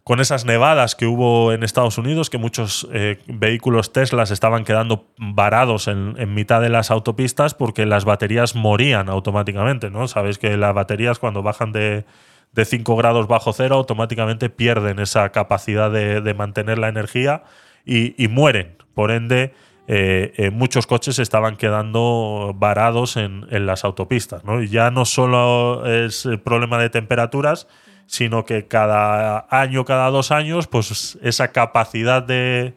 con 0.05 0.19
esas 0.19 0.45
nevadas 0.45 0.95
que 0.95 1.05
hubo 1.05 1.51
en 1.51 1.63
Estados 1.63 1.97
Unidos, 1.97 2.29
que 2.29 2.38
muchos 2.38 2.88
vehículos 3.27 3.91
Tesla 3.91 4.23
estaban 4.23 4.63
quedando 4.63 5.07
varados 5.17 5.89
en, 5.89 6.15
en, 6.17 6.34
mitad 6.34 6.61
de 6.61 6.69
las 6.69 6.91
autopistas 6.91 7.53
porque 7.53 7.86
las 7.86 8.05
baterías 8.05 8.55
morían 8.55 9.09
automáticamente, 9.09 9.89
¿no? 9.89 10.07
Sabéis 10.07 10.38
que 10.38 10.55
las 10.55 10.73
baterías 10.73 11.19
cuando 11.19 11.43
bajan 11.43 11.71
de, 11.71 12.05
de 12.54 12.66
5 12.66 12.95
grados 12.95 13.28
bajo 13.28 13.51
cero, 13.54 13.76
automáticamente 13.76 14.49
pierden 14.49 14.99
esa 14.99 15.30
capacidad 15.32 15.91
de, 15.91 16.34
mantener 16.34 16.78
la 16.78 16.88
energía 16.88 17.43
y, 17.86 18.28
mueren. 18.28 18.78
Por 18.93 19.12
ende, 19.12 19.54
eh, 19.88 20.34
eh, 20.38 20.51
muchos 20.51 20.86
coches 20.86 21.18
estaban 21.20 21.58
quedando 21.58 22.54
varados 22.56 23.18
en, 23.18 23.47
las 23.66 23.84
autopistas. 23.84 24.43
¿no? 24.43 24.62
Y 24.62 24.70
ya 24.70 24.91
no 24.91 25.06
solo 25.06 25.86
es 25.86 26.26
el 26.26 26.39
problema 26.39 26.78
de 26.78 26.89
temperaturas, 26.89 27.68
sino 28.06 28.45
que 28.45 28.68
cada 28.68 29.47
año, 29.49 29.84
cada 29.86 30.10
dos 30.12 30.32
años, 30.32 30.68
pues 30.68 31.18
esa 31.24 31.51
capacidad 31.51 32.22
de, 32.22 32.76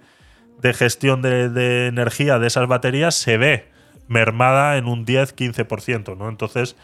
gestión 0.74 1.20
de, 1.20 1.50
de, 1.50 1.86
energía 1.88 2.38
de 2.38 2.46
esas 2.46 2.66
baterías 2.66 3.14
se 3.14 3.36
ve 3.36 3.68
mermada 4.08 4.78
en 4.78 4.86
un 4.86 5.04
10-15%. 5.04 6.16
¿no? 6.16 6.28
Entonces, 6.28 6.76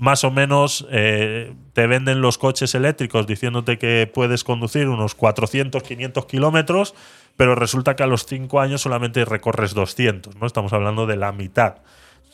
más 0.00 0.24
o 0.24 0.30
menos 0.30 0.86
eh, 0.90 1.52
te 1.74 1.86
venden 1.86 2.22
los 2.22 2.38
coches 2.38 2.74
eléctricos 2.74 3.26
diciéndote 3.26 3.76
que 3.76 4.10
puedes 4.12 4.44
conducir 4.44 4.88
unos 4.88 5.14
400, 5.14 5.82
500 5.82 6.24
kilómetros, 6.24 6.94
pero 7.36 7.54
resulta 7.54 7.96
que 7.96 8.02
a 8.02 8.06
los 8.06 8.24
5 8.24 8.60
años 8.60 8.80
solamente 8.80 9.26
recorres 9.26 9.74
200, 9.74 10.36
¿no? 10.36 10.46
Estamos 10.46 10.72
hablando 10.72 11.06
de 11.06 11.16
la 11.16 11.32
mitad. 11.32 11.82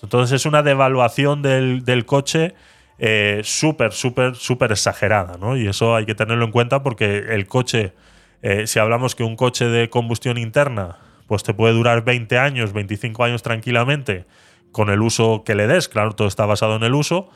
Entonces 0.01 0.41
es 0.41 0.47
una 0.47 0.62
devaluación 0.62 1.43
del, 1.43 2.05
coche 2.07 2.55
eh, 3.01 3.41
súper, 3.43 3.93
súper, 3.93 4.37
súper 4.37 4.71
exagerada, 4.71 5.37
¿no? 5.37 5.57
Y 5.57 5.67
eso 5.67 5.97
hay 5.97 6.07
que 6.07 6.14
tenerlo 6.14 6.45
en 6.45 6.53
cuenta 6.53 6.85
porque 6.85 7.19
el 7.31 7.49
coche, 7.49 7.95
eh, 8.43 8.69
si 8.69 8.79
hablamos 8.79 9.17
que 9.17 9.25
un 9.25 9.35
coche 9.35 9.64
de 9.64 9.91
combustión 9.91 10.39
interna, 10.39 10.99
pues 11.27 11.43
te 11.43 11.53
puede 11.53 11.75
durar 11.75 12.05
20 12.05 12.39
años, 12.39 12.73
25 12.73 13.25
años 13.25 13.43
tranquilamente, 13.43 14.25
con 14.71 14.89
el 14.89 15.03
uso 15.03 15.43
que 15.45 15.57
le 15.57 15.67
des, 15.67 15.89
claro, 15.89 16.12
todo 16.12 16.29
está 16.29 16.47
basado 16.47 16.77
en 16.77 16.85
el 16.85 16.95
uso, 16.95 17.29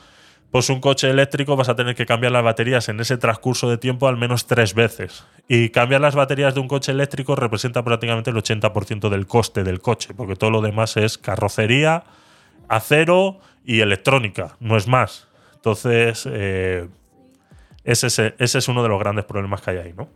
pues 0.50 0.68
un 0.68 0.80
coche 0.80 1.08
eléctrico 1.08 1.56
vas 1.56 1.68
a 1.68 1.76
tener 1.76 1.94
que 1.94 2.06
cambiar 2.06 2.32
las 2.32 2.42
baterías 2.42 2.88
en 2.88 2.98
ese 2.98 3.16
transcurso 3.16 3.70
de 3.70 3.78
tiempo 3.78 4.08
al 4.08 4.16
menos 4.16 4.46
tres 4.46 4.74
veces. 4.74 5.24
Y 5.48 5.70
cambiar 5.70 6.00
las 6.00 6.16
baterías 6.16 6.54
de 6.54 6.60
un 6.60 6.68
coche 6.68 6.90
eléctrico 6.90 7.36
representa 7.36 7.84
prácticamente 7.84 8.30
el 8.30 8.36
80% 8.36 9.08
del 9.08 9.26
coste 9.26 9.62
del 9.62 9.80
coche, 9.80 10.12
porque 10.14 10.34
todo 10.34 10.50
lo 10.50 10.60
demás 10.60 10.96
es 10.96 11.18
carrocería, 11.18 12.02
acero 12.68 13.38
y 13.64 13.80
electrónica, 13.80 14.56
no 14.58 14.76
es 14.76 14.88
más. 14.88 15.28
Entonces, 15.54 16.28
eh, 16.30 16.88
ese, 17.84 18.34
es 18.38 18.68
uno 18.68 18.82
de 18.82 18.88
los 18.88 18.98
grandes 18.98 19.24
problemas 19.26 19.60
que 19.60 19.70
hay 19.70 19.76
ahí, 19.78 19.94
¿no? 19.96 20.08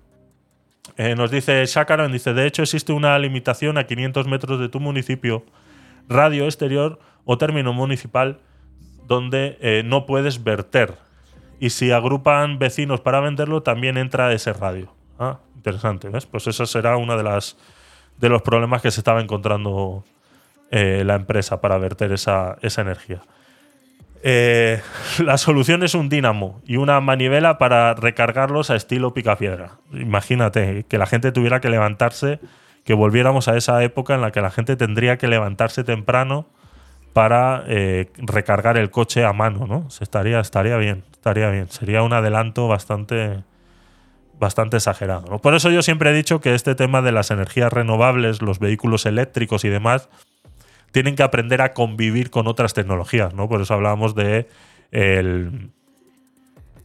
Eh, 0.97 1.15
nos 1.15 1.31
dice 1.31 1.65
Shakaran, 1.65 2.13
dice, 2.13 2.35
de 2.35 2.47
hecho 2.47 2.63
existe 2.63 2.93
una 2.93 3.19
limitación 3.19 3.79
a 3.79 3.85
500 3.85 4.27
metros 4.27 4.61
de 4.61 4.69
tu 4.69 4.81
municipio, 4.81 5.45
radio 6.09 6.45
exterior 6.45 6.99
o 7.25 7.39
término 7.39 7.73
municipal 7.73 8.41
donde 9.07 9.59
eh, 9.61 9.83
no 9.85 10.07
puedes 10.07 10.43
verter. 10.43 10.95
Y 11.61 11.71
si 11.71 11.93
agrupan 11.93 12.59
vecinos 12.59 13.01
para 13.01 13.21
venderlo, 13.21 13.63
también 13.63 13.97
entra 13.97 14.33
ese 14.33 14.53
radio. 14.53 14.93
Ah, 15.19 15.39
interesante, 15.57 16.09
¿ves? 16.09 16.27
Pues 16.27 16.47
eso 16.47 16.67
será 16.67 16.97
uno 16.97 17.17
de, 17.17 17.41
de 18.19 18.29
los 18.29 18.43
problemas 18.43 18.83
que 18.83 18.91
se 18.91 19.01
estaba 19.01 19.21
encontrando 19.21 20.05
eh, 20.71 21.05
la 21.05 21.15
empresa 21.15 21.61
para 21.61 21.79
verter 21.79 22.13
esa, 22.13 22.57
energía. 22.61 23.23
Eh, 24.23 24.81
la 25.19 25.39
solución 25.39 25.83
es 25.83 25.95
un 25.95 26.09
dínamo 26.09 26.61
y 26.67 26.77
una 26.77 27.01
manivela 27.01 27.59
para 27.59 27.95
recargarlos 27.95 28.71
a 28.71 28.77
estilo 28.77 29.15
picapiedra. 29.15 29.79
Imagínate 29.93 30.85
que 30.89 30.99
la 30.99 31.07
gente 31.07 31.31
tuviera 31.31 31.61
que 31.61 31.69
levantarse, 31.69 32.41
que 32.85 32.95
volviéramos 32.95 33.47
a 33.49 33.57
esa 33.57 33.83
época 33.85 34.15
en 34.15 34.21
la 34.21 34.33
que 34.33 34.41
la 34.41 34.51
gente 34.51 34.77
tendría 34.77 35.17
que 35.17 35.29
levantarse 35.29 35.85
temprano 35.85 36.47
para 37.15 37.63
eh, 37.69 38.11
recargar 38.17 38.77
el 38.77 38.91
coche 38.91 39.25
a 39.25 39.33
mano, 39.33 39.69
¿no? 39.69 39.87
estaría, 40.01 40.41
estaría 40.41 40.77
bien, 40.77 41.05
estaría 41.13 41.49
bien. 41.49 41.71
Sería 41.71 42.03
un 42.03 42.13
adelanto 42.13 42.67
bastante, 42.67 43.45
bastante 44.39 44.79
exagerado. 44.79 45.39
Por 45.39 45.55
eso 45.55 45.71
yo 45.71 45.81
siempre 45.81 46.11
he 46.11 46.13
dicho 46.13 46.41
que 46.41 46.57
este 46.57 46.75
tema 46.75 47.03
de 47.03 47.13
las 47.13 47.31
energías 47.31 47.73
renovables, 47.73 48.43
los 48.43 48.59
vehículos 48.59 49.07
eléctricos 49.07 49.65
y 49.65 49.69
demás, 49.69 50.09
tienen 50.91 51.15
que 51.15 51.23
aprender 51.23 51.63
a 51.63 51.73
convivir 51.73 52.31
con 52.31 52.49
otras 52.49 52.75
tecnologías, 52.75 53.33
¿no? 53.33 53.49
Por 53.49 53.63
eso 53.63 53.75
hablábamos 53.75 54.17
de 54.17 54.49
el, 54.91 55.71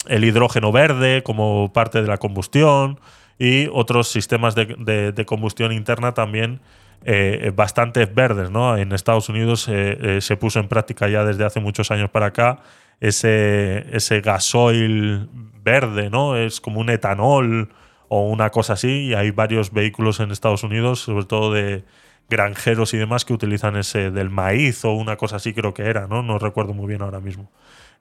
hidrógeno 0.08 0.72
verde 0.72 1.24
como 1.24 1.74
parte 1.74 2.04
de 2.04 2.08
la 2.08 2.18
combustión 2.18 3.00
y 3.40 3.68
otros 3.74 4.10
sistemas 4.10 4.54
de 4.54 5.26
combustión 5.26 5.72
interna 5.72 6.14
también 6.14 6.62
eh, 7.06 7.52
bastante 7.56 8.06
verdes. 8.06 8.52
¿no? 8.52 8.76
En 8.78 8.92
Estados 8.92 9.30
Unidos 9.30 9.68
eh, 9.70 9.98
eh, 10.02 10.22
se 10.22 10.36
puso 10.36 10.60
en 10.60 10.68
práctica 10.68 11.08
ya 11.08 11.24
desde 11.24 11.46
hace 11.46 11.60
muchos 11.60 11.92
años 11.92 12.10
para 12.10 12.28
acá 12.28 12.60
ese, 13.00 13.86
ese 13.96 14.20
gasoil 14.20 15.30
verde, 15.64 16.10
¿no? 16.10 16.36
es 16.36 16.60
como 16.60 16.82
un 16.82 16.90
etanol 16.90 17.70
o 18.10 18.28
una 18.28 18.50
cosa 18.50 18.74
así, 18.74 19.06
y 19.08 19.14
hay 19.14 19.32
varios 19.32 19.72
vehículos 19.72 20.20
en 20.20 20.32
Estados 20.32 20.64
Unidos, 20.64 21.00
sobre 21.02 21.26
todo 21.26 21.54
de 21.54 21.86
granjeros 22.28 22.94
y 22.94 22.98
demás, 22.98 23.24
que 23.24 23.34
utilizan 23.34 23.78
ese 23.78 24.12
del 24.12 24.30
maíz 24.30 24.84
o 24.84 24.92
una 24.94 25.16
cosa 25.16 25.38
así 25.38 25.54
creo 25.54 25.74
que 25.74 25.84
era, 25.84 26.08
no, 26.08 26.24
no 26.24 26.40
recuerdo 26.40 26.74
muy 26.74 26.88
bien 26.88 27.02
ahora 27.02 27.20
mismo. 27.20 27.52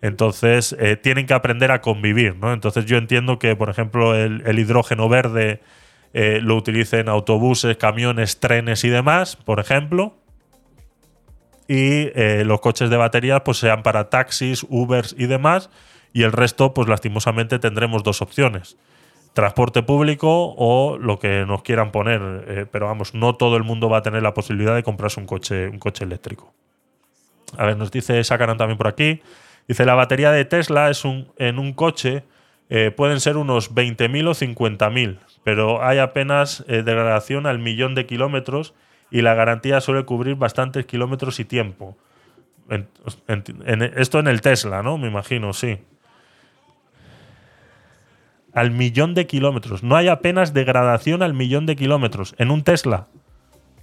Entonces, 0.00 0.76
tienen 1.02 1.26
que 1.26 1.34
aprender 1.34 1.72
a 1.72 1.80
convivir, 1.80 2.36
¿no? 2.36 2.52
Entonces, 2.52 2.86
yo 2.86 2.96
entiendo 2.96 3.38
que, 3.38 3.54
por 3.56 3.68
ejemplo, 3.68 4.14
el 4.14 4.58
hidrógeno 4.58 5.08
verde 5.08 5.60
eh, 6.12 6.40
lo 6.42 6.56
utilicen 6.56 7.08
autobuses, 7.08 7.76
camiones, 7.76 8.40
trenes 8.40 8.84
y 8.84 8.88
demás, 8.88 9.36
por 9.36 9.60
ejemplo. 9.60 10.14
Y 11.66 12.10
eh, 12.14 12.44
los 12.46 12.60
coches 12.60 12.88
de 12.88 12.96
batería 12.96 13.44
pues 13.44 13.58
sean 13.58 13.82
para 13.82 14.08
taxis, 14.08 14.64
Ubers 14.68 15.14
y 15.18 15.26
demás. 15.26 15.70
Y 16.12 16.22
el 16.22 16.32
resto, 16.32 16.72
pues 16.72 16.88
lastimosamente 16.88 17.58
tendremos 17.58 18.02
dos 18.02 18.22
opciones. 18.22 18.78
Transporte 19.34 19.82
público 19.82 20.54
o 20.56 20.96
lo 20.98 21.18
que 21.18 21.44
nos 21.46 21.62
quieran 21.62 21.92
poner. 21.92 22.44
Eh, 22.48 22.66
pero 22.70 22.86
vamos, 22.86 23.14
no 23.14 23.34
todo 23.34 23.56
el 23.56 23.64
mundo 23.64 23.90
va 23.90 23.98
a 23.98 24.02
tener 24.02 24.22
la 24.22 24.32
posibilidad 24.32 24.74
de 24.74 24.82
comprarse 24.82 25.20
un 25.20 25.26
coche, 25.26 25.68
un 25.68 25.78
coche 25.78 26.04
eléctrico. 26.04 26.52
A 27.56 27.66
ver, 27.66 27.76
nos 27.76 27.90
dice 27.90 28.24
Sacaran 28.24 28.56
también 28.56 28.78
por 28.78 28.88
aquí. 28.88 29.20
Dice, 29.68 29.84
la 29.84 29.94
batería 29.94 30.32
de 30.32 30.46
Tesla 30.46 30.88
es 30.88 31.04
un, 31.04 31.30
en 31.36 31.58
un 31.58 31.74
coche 31.74 32.24
pueden 32.96 33.20
ser 33.20 33.38
unos 33.38 33.74
20.000 33.74 34.28
o 34.28 34.34
50.000 34.34 35.18
pero 35.48 35.82
hay 35.82 35.96
apenas 35.96 36.62
eh, 36.68 36.82
degradación 36.82 37.46
al 37.46 37.58
millón 37.58 37.94
de 37.94 38.04
kilómetros 38.04 38.74
y 39.10 39.22
la 39.22 39.32
garantía 39.32 39.80
suele 39.80 40.04
cubrir 40.04 40.36
bastantes 40.36 40.84
kilómetros 40.84 41.40
y 41.40 41.46
tiempo. 41.46 41.96
esto 43.96 44.18
en 44.18 44.26
el 44.26 44.42
Tesla, 44.42 44.82
¿no? 44.82 44.98
Me 44.98 45.08
imagino, 45.08 45.54
sí. 45.54 45.78
Al 48.52 48.72
millón 48.72 49.14
de 49.14 49.26
kilómetros. 49.26 49.82
No 49.82 49.96
hay 49.96 50.08
apenas 50.08 50.52
degradación 50.52 51.22
al 51.22 51.32
millón 51.32 51.64
de 51.64 51.76
kilómetros. 51.76 52.34
En 52.36 52.50
un 52.50 52.62
Tesla. 52.62 53.06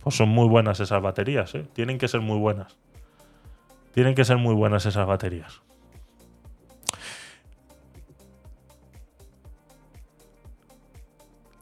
Pues 0.04 0.16
son 0.16 0.30
muy 0.30 0.48
buenas 0.48 0.80
esas 0.80 1.02
baterías, 1.02 1.56
¿eh? 1.56 1.66
Tienen 1.74 1.98
que 1.98 2.08
ser 2.08 2.22
muy 2.22 2.38
buenas. 2.38 2.78
Tienen 3.96 4.14
que 4.14 4.24
ser 4.24 4.38
muy 4.38 4.54
buenas 4.54 4.86
esas 4.86 5.08
baterías. 5.08 5.64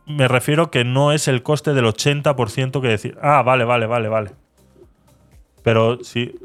Me 0.06 0.28
refiero 0.28 0.70
que 0.70 0.84
no 0.84 1.12
es 1.12 1.28
el 1.28 1.44
coste 1.44 1.74
del 1.74 1.86
80% 1.86 2.82
que 2.82 2.88
decir. 2.88 3.18
Ah, 3.22 3.42
vale, 3.42 3.64
vale, 3.64 3.86
vale, 3.86 4.10
vale. 4.10 4.32
Pero 5.64 6.04
si. 6.04 6.36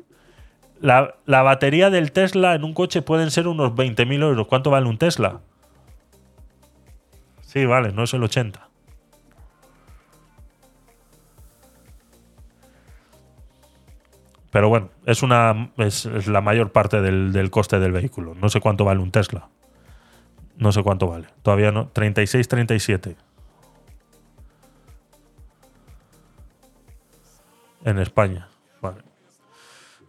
La, 0.81 1.13
batería 1.27 1.91
del 1.91 2.13
Tesla 2.13 2.55
en 2.55 2.63
un 2.63 2.73
coche 2.73 3.03
pueden 3.03 3.33
ser 3.33 3.49
unos 3.49 3.73
20.000 3.73 4.23
euros. 4.23 4.47
¿Cuánto 4.47 4.71
vale 4.71 4.89
un 4.89 4.97
Tesla? 4.97 5.41
Sí, 7.41 7.65
vale, 7.67 7.93
no 7.93 8.05
es 8.05 8.15
el 8.15 8.23
80. 8.23 8.69
Pero 14.53 14.69
bueno, 14.69 14.91
es 15.05 15.23
una 15.23 15.71
es, 15.79 16.07
la 16.29 16.41
mayor 16.41 16.71
parte 16.71 17.01
del, 17.03 17.33
del, 17.33 17.51
coste 17.51 17.81
del 17.81 17.91
vehículo. 17.91 18.35
No 18.37 18.49
sé 18.49 18.61
cuánto 18.61 18.85
vale 18.85 19.01
un 19.01 19.11
Tesla. 19.11 19.49
No 20.57 20.71
sé 20.71 20.85
cuánto 20.85 21.09
vale. 21.09 21.27
Todavía 21.43 21.73
no. 21.73 21.89
36, 21.89 22.47
37. 22.47 23.17
En 27.89 27.99
España. 27.99 28.49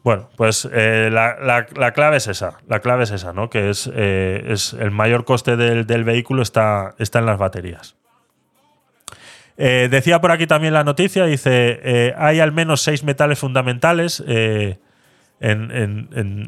Bueno, 0.04 0.30
pues 0.38 0.68
eh, 0.72 1.10
la, 1.12 1.66
clave 1.94 2.18
es 2.18 2.28
esa. 2.28 2.60
La 2.68 2.80
clave 2.80 3.04
es 3.04 3.12
esa, 3.12 3.34
¿no? 3.34 3.50
Que 3.50 3.70
es, 3.70 3.90
eh, 3.94 4.46
es 4.48 4.74
el 4.74 4.92
mayor 4.92 5.26
coste 5.26 5.58
del, 5.58 6.04
vehículo 6.04 6.42
está, 6.42 6.96
está 7.00 7.20
en 7.20 7.26
las 7.26 7.38
baterías. 7.38 7.96
Eh, 9.58 9.90
decía 9.92 10.22
por 10.22 10.32
aquí 10.32 10.48
también 10.48 10.74
la 10.74 10.86
noticia, 10.86 11.26
dice, 11.26 12.14
hay 12.18 12.40
al 12.40 12.54
menos 12.54 12.82
seis 12.82 13.04
metales 13.04 13.40
fundamentales 13.40 14.24
en, 14.26 14.80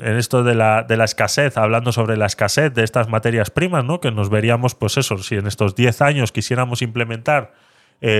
esto 0.01 0.43
de 0.43 0.55
la, 0.55 0.83
de 0.83 0.95
la, 0.95 1.03
escasez, 1.03 1.57
hablando 1.57 1.91
sobre 1.91 2.15
la 2.15 2.27
escasez 2.27 2.73
de 2.73 2.85
estas 2.85 3.09
materias 3.09 3.49
primas, 3.49 3.83
¿no? 3.83 3.99
Que 3.99 4.11
nos 4.11 4.29
veríamos, 4.29 4.75
pues 4.75 4.95
eso, 4.95 5.17
si 5.17 5.35
en 5.35 5.45
estos 5.45 5.75
10 5.75 6.01
años 6.01 6.31
quisiéramos 6.31 6.81
implementar 6.81 7.51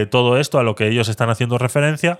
todo 0.09 0.37
esto 0.37 0.59
a 0.59 0.63
lo 0.63 0.75
que 0.75 0.87
ellos 0.87 1.07
están 1.07 1.29
haciendo 1.29 1.57
referencia, 1.57 2.19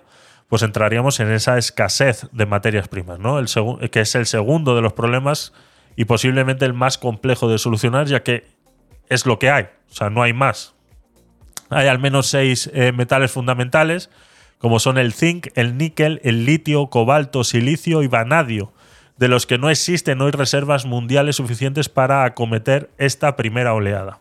pues 0.52 0.64
entraríamos 0.64 1.22
en 1.22 1.32
esa 1.32 1.58
escasez 1.58 2.28
de 2.34 2.46
materias 2.46 2.90
primas, 2.90 3.20
¿no? 3.20 3.40
El 3.40 3.48
que 3.90 4.02
es 4.02 4.16
el 4.16 4.26
segundo 4.26 4.76
de 4.76 4.82
los 4.82 4.92
problemas 4.92 5.54
y 5.96 6.04
posiblemente 6.04 6.66
el 6.66 6.74
más 6.74 6.98
complejo 6.98 7.48
de 7.48 7.58
solucionar, 7.58 8.08
ya 8.08 8.22
que 8.22 8.48
es 9.08 9.26
lo 9.26 9.40
que 9.40 9.50
hay, 9.50 9.70
o 9.90 9.94
sea, 9.94 10.10
no 10.10 10.22
hay 10.22 10.34
más. 10.34 10.76
Hay 11.70 11.88
al 11.88 12.00
menos 12.00 12.28
seis 12.28 12.70
eh, 12.74 12.92
metales 12.92 13.32
fundamentales, 13.32 14.10
como 14.58 14.80
son 14.80 14.98
el 14.98 15.14
zinc, 15.14 15.48
el 15.56 15.78
níquel, 15.78 16.20
el 16.26 16.44
litio, 16.44 16.88
cobalto, 16.88 17.46
silicio 17.46 18.04
y 18.04 18.08
vanadio, 18.08 18.74
de 19.16 19.30
los 19.30 19.46
que 19.46 19.58
no 19.58 19.70
existen 19.70 20.20
hoy 20.20 20.32
reservas 20.32 20.86
mundiales 20.86 21.38
suficientes 21.38 21.88
para 21.88 22.26
acometer 22.26 22.90
esta 22.98 23.38
primera 23.38 23.74
oleada. 23.74 24.20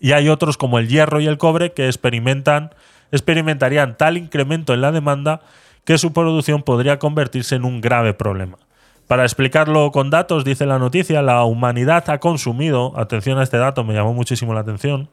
Y 0.00 0.10
hay 0.10 0.28
otros 0.28 0.56
como 0.56 0.80
el 0.80 0.88
hierro 0.88 1.20
y 1.20 1.28
el 1.28 1.38
cobre 1.38 1.72
que 1.72 1.86
experimentan 1.86 2.74
experimentarían 3.12 3.96
tal 3.96 4.16
incremento 4.16 4.74
en 4.74 4.80
la 4.80 4.92
demanda 4.92 5.40
que 5.84 5.98
su 5.98 6.12
producción 6.12 6.62
podría 6.62 6.98
convertirse 6.98 7.56
en 7.56 7.64
un 7.64 7.80
grave 7.80 8.14
problema. 8.14 8.58
Para 9.06 9.24
explicarlo 9.24 9.90
con 9.90 10.08
datos, 10.10 10.44
dice 10.44 10.66
la 10.66 10.78
noticia, 10.78 11.20
la 11.20 11.42
humanidad 11.44 12.08
ha 12.10 12.18
consumido, 12.18 12.92
atención 12.96 13.38
a 13.38 13.42
este 13.42 13.58
dato, 13.58 13.82
me 13.82 13.94
llamó 13.94 14.14
muchísimo 14.14 14.54
la 14.54 14.60
atención, 14.60 15.08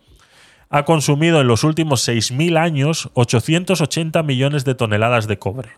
ha 0.70 0.84
consumido 0.84 1.42
en 1.42 1.48
los 1.48 1.64
últimos 1.64 2.08
6.000 2.08 2.60
años 2.60 3.10
880 3.14 4.22
millones 4.22 4.66
de 4.66 4.76
toneladas 4.76 5.28
de 5.28 5.40
cobre. 5.40 5.70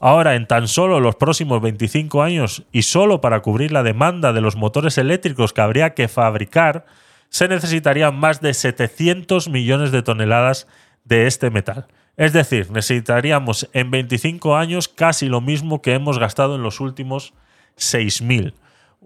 Ahora, 0.00 0.36
en 0.36 0.46
tan 0.46 0.68
solo 0.68 1.00
los 1.00 1.16
próximos 1.16 1.60
25 1.60 2.22
años 2.22 2.62
y 2.70 2.82
solo 2.82 3.20
para 3.20 3.40
cubrir 3.40 3.72
la 3.72 3.82
demanda 3.82 4.32
de 4.32 4.40
los 4.40 4.54
motores 4.54 4.96
eléctricos 4.96 5.52
que 5.52 5.60
habría 5.60 5.94
que 5.94 6.06
fabricar, 6.06 6.86
se 7.30 7.48
necesitarían 7.48 8.16
más 8.16 8.40
de 8.40 8.54
700 8.54 9.48
millones 9.48 9.90
de 9.90 10.02
toneladas 10.02 10.68
de 11.08 11.26
este 11.26 11.50
metal. 11.50 11.86
Es 12.16 12.32
decir, 12.32 12.70
necesitaríamos 12.70 13.68
en 13.72 13.90
25 13.90 14.56
años 14.56 14.88
casi 14.88 15.28
lo 15.28 15.40
mismo 15.40 15.82
que 15.82 15.94
hemos 15.94 16.18
gastado 16.18 16.56
en 16.56 16.62
los 16.62 16.80
últimos 16.80 17.32
6.000. 17.78 18.52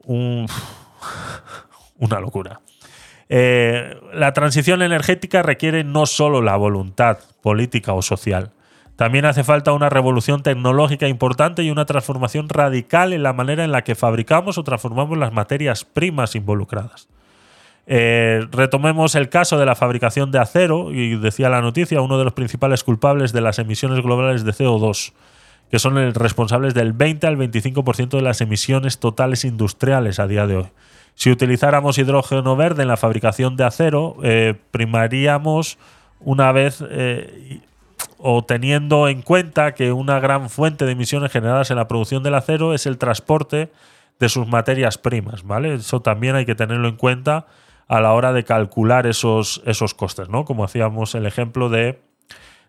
una 1.99 2.21
locura. 2.21 2.61
Eh, 3.29 3.97
la 4.13 4.33
transición 4.33 4.83
energética 4.83 5.43
requiere 5.43 5.85
no 5.85 6.07
solo 6.07 6.43
la 6.43 6.57
voluntad 6.57 7.19
política 7.41 7.93
o 7.95 8.03
social, 8.03 8.53
también 8.97 9.25
hace 9.25 9.43
falta 9.43 9.73
una 9.73 9.89
revolución 9.89 10.43
tecnológica 10.43 11.09
importante 11.09 11.63
y 11.63 11.71
una 11.71 11.87
transformación 11.87 12.49
radical 12.49 13.13
en 13.13 13.23
la 13.23 13.33
manera 13.33 13.65
en 13.65 13.73
la 13.73 13.85
que 13.85 13.95
fabricamos 13.95 14.59
o 14.59 14.65
transformamos 14.65 15.17
las 15.17 15.33
materias 15.33 15.85
primas 15.85 16.35
involucradas. 16.35 17.09
Eh, 17.87 18.47
retomemos 18.53 19.15
el 19.15 19.29
caso 19.29 19.59
de 19.59 19.67
la 19.67 19.75
fabricación 19.75 20.31
de 20.31 20.39
acero, 20.39 20.93
y 20.93 21.17
decía 21.17 21.49
la 21.49 21.61
noticia, 21.61 22.01
uno 22.01 22.19
de 22.19 22.25
los 22.25 22.33
principales 22.33 22.85
culpables 22.85 23.33
de 23.33 23.41
las 23.41 23.59
emisiones 23.59 24.01
globales 24.03 24.45
de 24.45 24.53
CO2, 24.53 25.13
que 25.71 25.79
son 25.79 26.15
responsables 26.15 26.75
del 26.75 26.93
20 26.93 27.27
al 27.27 27.37
25% 27.37 28.11
de 28.11 28.23
las 28.23 28.41
emisiones 28.41 28.99
totales 28.99 29.45
industriales 29.45 30.19
a 30.19 30.27
día 30.27 30.47
de 30.47 30.57
hoy. 30.59 30.67
Si 31.15 31.31
utilizáramos 31.31 31.99
hidrógeno 31.99 32.57
verde 32.57 32.83
en 32.83 32.89
la 32.89 32.97
fabricación 32.97 33.57
de 33.57 33.65
acero, 33.65 34.17
eh, 34.23 34.55
primaríamos 34.71 35.79
una 36.21 36.53
vez 36.53 36.83
eh, 36.89 37.61
o 38.19 38.45
teniendo 38.45 39.09
en 39.09 39.23
cuenta 39.23 39.75
que 39.75 39.93
una 39.93 40.21
gran 40.21 40.49
fuente 40.49 40.87
de 40.87 40.93
emisiones 40.93 41.33
generadas 41.33 41.71
en 41.71 41.77
la 41.77 41.89
producción 41.89 42.23
del 42.23 42.35
acero 42.35 42.75
es 42.75 42.87
el 42.87 42.99
transporte 42.99 43.71
de 44.21 44.29
sus 44.29 44.47
materias 44.47 44.99
primas, 44.99 45.43
¿vale? 45.43 45.75
Eso 45.75 46.01
también 46.01 46.37
hay 46.37 46.47
que 46.47 46.55
tenerlo 46.55 46.89
en 46.89 46.97
cuenta 46.97 47.47
a 47.93 48.01
la 48.01 48.15
hora 48.15 48.33
de 48.33 48.43
calcular 48.43 49.07
esos, 49.07 49.63
esos 49.67 49.93
costes, 49.93 50.31
¿no? 50.31 50.47
Como 50.47 50.65
hacíamos 50.65 51.15
el 51.15 51.27
ejemplo 51.27 51.69
de, 51.69 52.01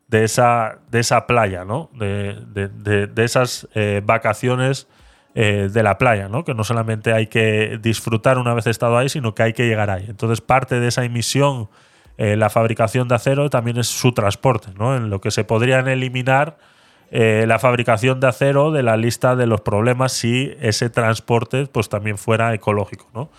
de, 0.09 0.25
esa, 0.25 0.79
de 0.91 0.99
esa 0.99 1.27
playa, 1.27 1.63
¿no? 1.63 1.89
De, 1.93 3.09
esas 3.15 3.69
eh, 3.73 4.01
vacaciones 4.03 4.89
eh, 5.33 5.69
de 5.71 5.81
la 5.81 5.97
playa, 5.97 6.27
¿no? 6.27 6.43
Que 6.43 6.53
no 6.53 6.65
solamente 6.65 7.13
hay 7.13 7.27
que 7.27 7.79
disfrutar 7.81 8.37
una 8.37 8.53
vez 8.53 8.67
estado 8.67 8.97
ahí, 8.97 9.07
sino 9.07 9.33
que 9.33 9.43
hay 9.43 9.53
que 9.53 9.65
llegar 9.65 9.89
ahí. 9.89 10.07
Entonces, 10.09 10.41
parte 10.41 10.81
de 10.81 10.89
esa 10.89 11.05
emisión 11.05 11.69
eh, 12.17 12.35
la 12.35 12.49
fabricación 12.49 13.07
de 13.07 13.15
acero 13.15 13.49
también 13.49 13.77
es 13.77 13.87
su 13.87 14.11
transporte, 14.11 14.71
¿no? 14.77 14.97
en 14.97 15.09
lo 15.09 15.21
que 15.21 15.31
se 15.31 15.45
podrían 15.45 15.87
eliminar 15.87 16.57
la 17.11 17.59
fabricación 17.59 18.19
de 18.19 18.27
acero 18.27 18.71
de 18.71 18.81
la 18.81 18.97
lista 18.97 19.35
de 19.35 19.45
los 19.45 19.61
problemas 19.61 20.13
si 20.13 20.51
ese 20.59 20.89
transporte 20.89 21.67
pues, 21.67 21.87
también 21.87 22.17
fuera 22.17 22.55
ecológico. 22.55 23.07
¿no? 23.13 23.29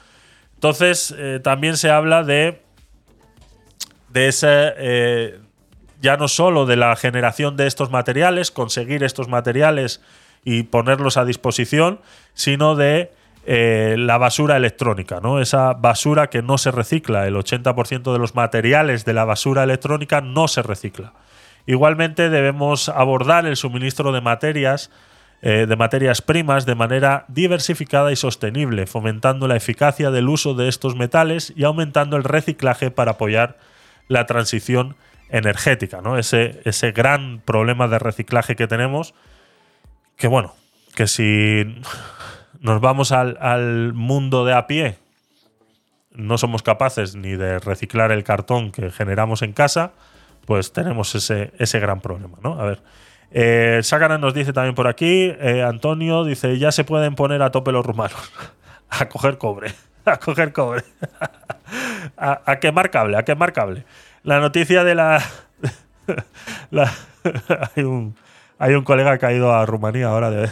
Entonces, 0.65 1.15
eh, 1.19 1.41
también 1.45 1.77
se 1.77 1.91
habla 1.91 2.23
de, 2.25 2.63
ese, 4.15 5.39
ya 6.01 6.17
no 6.17 6.27
solo 6.27 6.65
de 6.65 6.77
la 6.77 6.97
generación 6.97 7.59
de 7.59 7.67
estos 7.67 7.91
materiales, 7.91 8.51
conseguir 8.51 9.05
estos 9.05 9.29
materiales 9.29 10.01
y 10.43 10.63
ponerlos 10.65 11.19
a 11.19 11.27
disposición, 11.27 12.01
sino 12.33 12.77
de 12.77 13.13
eh, 13.47 13.97
la 13.99 14.17
basura 14.17 14.57
electrónica, 14.57 15.21
¿no? 15.21 15.39
Esa 15.39 15.75
basura 15.75 16.31
que 16.31 16.41
no 16.41 16.57
se 16.57 16.71
recicla. 16.71 17.27
El 17.27 17.35
80% 17.35 18.13
de 18.13 18.19
los 18.19 18.35
materiales 18.35 19.05
de 19.05 19.13
la 19.13 19.27
basura 19.27 19.65
electrónica 19.65 20.23
no 20.23 20.49
se 20.49 20.63
recicla. 20.63 21.13
Igualmente 21.67 22.31
debemos 22.31 22.89
abordar 22.89 23.45
el 23.45 23.57
suministro 23.57 24.13
de 24.13 24.23
materias, 24.23 24.91
eh, 25.47 25.67
de 25.67 25.77
materias 25.77 26.23
primas 26.23 26.65
de 26.65 26.75
manera 26.75 27.27
diversificada 27.29 28.11
y 28.11 28.17
sostenible, 28.17 28.87
fomentando 28.87 29.47
la 29.47 29.57
eficacia 29.57 30.11
del 30.11 30.31
uso 30.31 30.55
de 30.55 30.69
estos 30.69 30.97
metales 30.97 31.53
y 31.55 31.65
aumentando 31.65 32.17
el 32.17 32.25
reciclaje 32.25 32.91
para 32.91 33.11
apoyar 33.11 33.59
la 34.09 34.25
transición 34.25 34.97
energética, 35.29 36.01
¿no? 36.01 36.17
Ese, 36.17 36.63
ese 36.65 36.93
gran 36.93 37.43
problema 37.45 37.89
de 37.89 37.99
reciclaje 37.99 38.57
que 38.57 38.67
tenemos, 38.67 39.13
que 40.17 40.29
bueno, 40.29 40.55
que 40.95 41.07
si 41.07 41.79
nos 42.61 42.81
vamos 42.81 43.13
al, 43.13 43.93
mundo 43.93 44.47
de 44.47 44.55
a 44.55 44.67
pie, 44.67 44.97
no 46.15 46.39
somos 46.39 46.63
capaces 46.63 47.17
ni 47.17 47.37
de 47.37 47.59
reciclar 47.59 48.13
el 48.13 48.25
cartón 48.25 48.73
que 48.73 48.91
generamos 48.91 49.43
en 49.43 49.53
casa, 49.53 49.93
pues 50.47 50.73
tenemos 50.73 51.15
ese, 51.15 51.53
ese 51.59 51.81
gran 51.81 52.01
problema, 52.01 52.39
¿no? 52.43 52.59
A 52.59 52.65
ver. 52.65 53.04
Eh, 53.37 53.83
nos 54.21 54.33
dice 54.33 54.53
también 54.53 54.77
por 54.77 54.87
aquí, 54.87 55.35
eh, 55.41 55.65
Antonio 55.67 56.25
dice, 56.25 56.57
ya 56.57 56.71
se 56.71 56.85
pueden 56.85 57.17
poner 57.17 57.43
a 57.43 57.51
tope 57.51 57.73
los 57.73 57.85
rumanos. 57.85 58.33
a 58.89 59.09
coger 59.09 59.39
cobre. 59.39 59.75
A 60.07 60.19
coger 60.19 60.53
cobre. 60.53 60.85
a, 62.19 62.57
quemar 62.61 62.91
cable, 62.91 63.17
a 63.17 63.25
quemar 63.25 63.55
cable. 63.55 63.87
La 64.23 64.39
noticia 64.39 64.85
de 64.85 64.95
la... 64.95 65.19
hay, 67.75 67.85
un, 67.85 68.85
colega 68.85 69.17
que 69.17 69.25
ha 69.25 69.33
ido 69.33 69.55
a 69.55 69.65
Rumanía 69.65 70.09
ahora 70.09 70.31
de, 70.31 70.51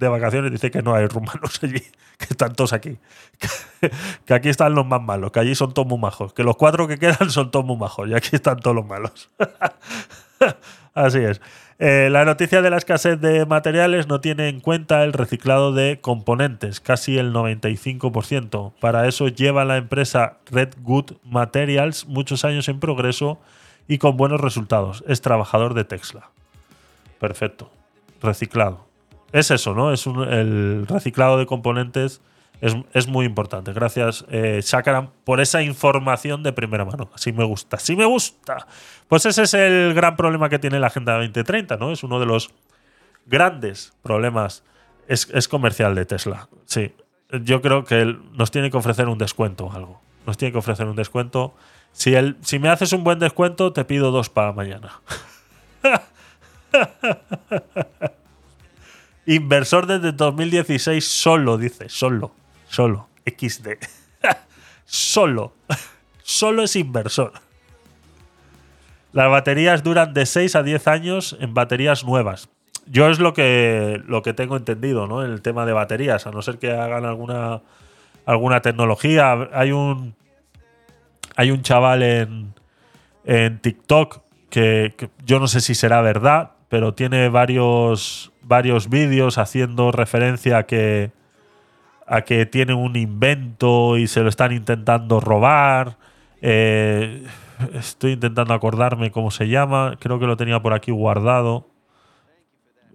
de 0.00 0.08
vacaciones 0.08 0.50
dice 0.50 0.70
que 0.70 0.82
no 0.82 0.94
hay 0.94 1.06
rumanos 1.06 1.60
allí, 1.62 1.80
que 2.18 2.26
están 2.30 2.54
todos 2.54 2.72
aquí. 2.72 2.98
Que, 4.24 4.34
aquí 4.34 4.48
están 4.48 4.74
los 4.74 4.86
más 4.86 5.00
malos, 5.00 5.30
que 5.30 5.38
allí 5.38 5.54
son 5.54 5.72
todos 5.72 5.86
muy 5.86 5.98
majos, 5.98 6.32
que 6.32 6.42
los 6.42 6.56
cuatro 6.56 6.88
que 6.88 6.98
quedan 6.98 7.30
son 7.30 7.50
todos 7.50 7.66
muy 7.66 7.76
majos 7.76 8.08
y 8.08 8.14
aquí 8.14 8.30
están 8.32 8.58
todos 8.58 8.74
los 8.74 8.86
malos. 8.86 9.30
Así 10.94 11.18
es. 11.18 11.40
Eh, 11.80 12.08
la 12.10 12.24
noticia 12.24 12.62
de 12.62 12.70
la 12.70 12.76
escasez 12.76 13.20
de 13.20 13.46
materiales 13.46 14.06
no 14.06 14.20
tiene 14.20 14.48
en 14.48 14.60
cuenta 14.60 15.02
el 15.02 15.12
reciclado 15.12 15.72
de 15.72 15.98
componentes, 16.00 16.78
casi 16.78 17.18
el 17.18 17.32
95%. 17.32 18.72
Para 18.80 19.08
eso 19.08 19.28
lleva 19.28 19.64
la 19.64 19.78
empresa 19.78 20.38
Red 20.50 20.74
Good 20.82 21.12
Materials 21.24 22.06
muchos 22.06 22.44
años 22.44 22.68
en 22.68 22.78
progreso 22.78 23.40
y 23.88 23.98
con 23.98 24.16
buenos 24.16 24.40
resultados. 24.40 25.02
Es 25.08 25.22
trabajador 25.22 25.74
de 25.74 25.84
Tesla. 25.84 26.30
Perfecto. 27.18 27.70
Reciclado 28.22 28.90
es 29.32 29.50
eso, 29.50 29.74
¿no? 29.74 29.92
Es 29.92 30.06
el 30.06 30.86
reciclado 30.88 31.38
de 31.38 31.46
componentes 31.46 32.20
es, 32.60 33.06
muy 33.08 33.24
importante. 33.24 33.72
Gracias, 33.72 34.24
eh, 34.30 34.60
por 35.24 35.40
esa 35.40 35.62
información 35.62 36.42
de 36.42 36.52
primera 36.52 36.84
mano. 36.84 37.10
Así 37.14 37.32
me 37.32 37.44
gusta, 37.44 37.76
así 37.76 37.96
me 37.96 38.04
gusta. 38.04 38.66
Pues 39.08 39.24
ese 39.24 39.42
es 39.42 39.54
el 39.54 39.94
gran 39.94 40.16
problema 40.16 40.50
que 40.50 40.58
tiene 40.58 40.78
la 40.78 40.88
Agenda 40.88 41.14
2030, 41.14 41.76
¿no? 41.76 41.90
Es 41.90 42.02
uno 42.02 42.20
de 42.20 42.26
los 42.26 42.50
grandes 43.26 43.94
problemas. 44.02 44.62
Es, 45.08 45.48
comercial 45.48 45.94
de 45.94 46.04
Tesla. 46.04 46.48
Sí. 46.66 46.92
Yo 47.42 47.62
creo 47.62 47.84
que 47.84 48.16
nos 48.32 48.50
tiene 48.50 48.70
que 48.70 48.76
ofrecer 48.76 49.08
un 49.08 49.18
descuento 49.18 49.66
o 49.66 49.72
algo. 49.72 50.00
Nos 50.26 50.36
tiene 50.36 50.52
que 50.52 50.58
ofrecer 50.58 50.86
un 50.86 50.96
descuento. 50.96 51.54
Si, 51.92 52.14
si 52.42 52.58
me 52.58 52.68
haces 52.68 52.92
un 52.92 53.02
buen 53.02 53.18
descuento, 53.18 53.72
te 53.72 53.84
pido 53.84 54.10
dos 54.10 54.28
para 54.28 54.52
mañana. 54.52 55.00
Inversor 59.26 59.86
desde 59.86 60.12
2016 60.12 61.04
solo, 61.04 61.58
dice. 61.58 61.88
Solo. 61.88 62.32
Solo. 62.70 63.08
XD. 63.26 63.68
solo. 64.84 65.52
solo 66.22 66.62
es 66.62 66.76
inversor. 66.76 67.32
Las 69.12 69.28
baterías 69.28 69.82
duran 69.82 70.14
de 70.14 70.24
6 70.24 70.54
a 70.54 70.62
10 70.62 70.86
años 70.86 71.36
en 71.40 71.52
baterías 71.52 72.04
nuevas. 72.04 72.48
Yo 72.86 73.08
es 73.08 73.18
lo 73.18 73.34
que, 73.34 74.00
lo 74.06 74.22
que 74.22 74.34
tengo 74.34 74.56
entendido, 74.56 75.08
¿no? 75.08 75.24
El 75.24 75.42
tema 75.42 75.66
de 75.66 75.72
baterías, 75.72 76.28
a 76.28 76.30
no 76.30 76.42
ser 76.42 76.58
que 76.58 76.70
hagan 76.70 77.04
alguna, 77.04 77.62
alguna 78.24 78.62
tecnología. 78.62 79.48
Hay 79.52 79.72
un. 79.72 80.14
Hay 81.36 81.50
un 81.50 81.62
chaval 81.62 82.02
en, 82.02 82.54
en 83.24 83.58
TikTok 83.60 84.22
que, 84.48 84.94
que 84.96 85.10
yo 85.24 85.40
no 85.40 85.48
sé 85.48 85.60
si 85.60 85.74
será 85.74 86.02
verdad, 86.02 86.52
pero 86.68 86.94
tiene 86.94 87.28
varios 87.28 88.32
varios 88.42 88.88
vídeos 88.90 89.38
haciendo 89.38 89.92
referencia 89.92 90.58
a 90.58 90.66
que, 90.66 91.12
a 92.10 92.22
que 92.22 92.44
tiene 92.44 92.74
un 92.74 92.96
invento 92.96 93.96
y 93.96 94.08
se 94.08 94.20
lo 94.20 94.28
están 94.28 94.50
intentando 94.50 95.20
robar. 95.20 95.96
Eh, 96.42 97.24
estoy 97.74 98.12
intentando 98.14 98.52
acordarme 98.52 99.12
cómo 99.12 99.30
se 99.30 99.46
llama. 99.46 99.96
Creo 100.00 100.18
que 100.18 100.26
lo 100.26 100.36
tenía 100.36 100.60
por 100.60 100.74
aquí 100.74 100.90
guardado. 100.90 101.68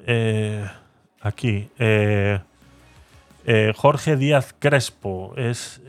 Eh, 0.05 0.67
aquí. 1.21 1.69
Eh, 1.79 2.41
Jorge 3.77 4.17
Díaz 4.17 4.53
Crespo. 4.59 5.33
Es. 5.37 5.81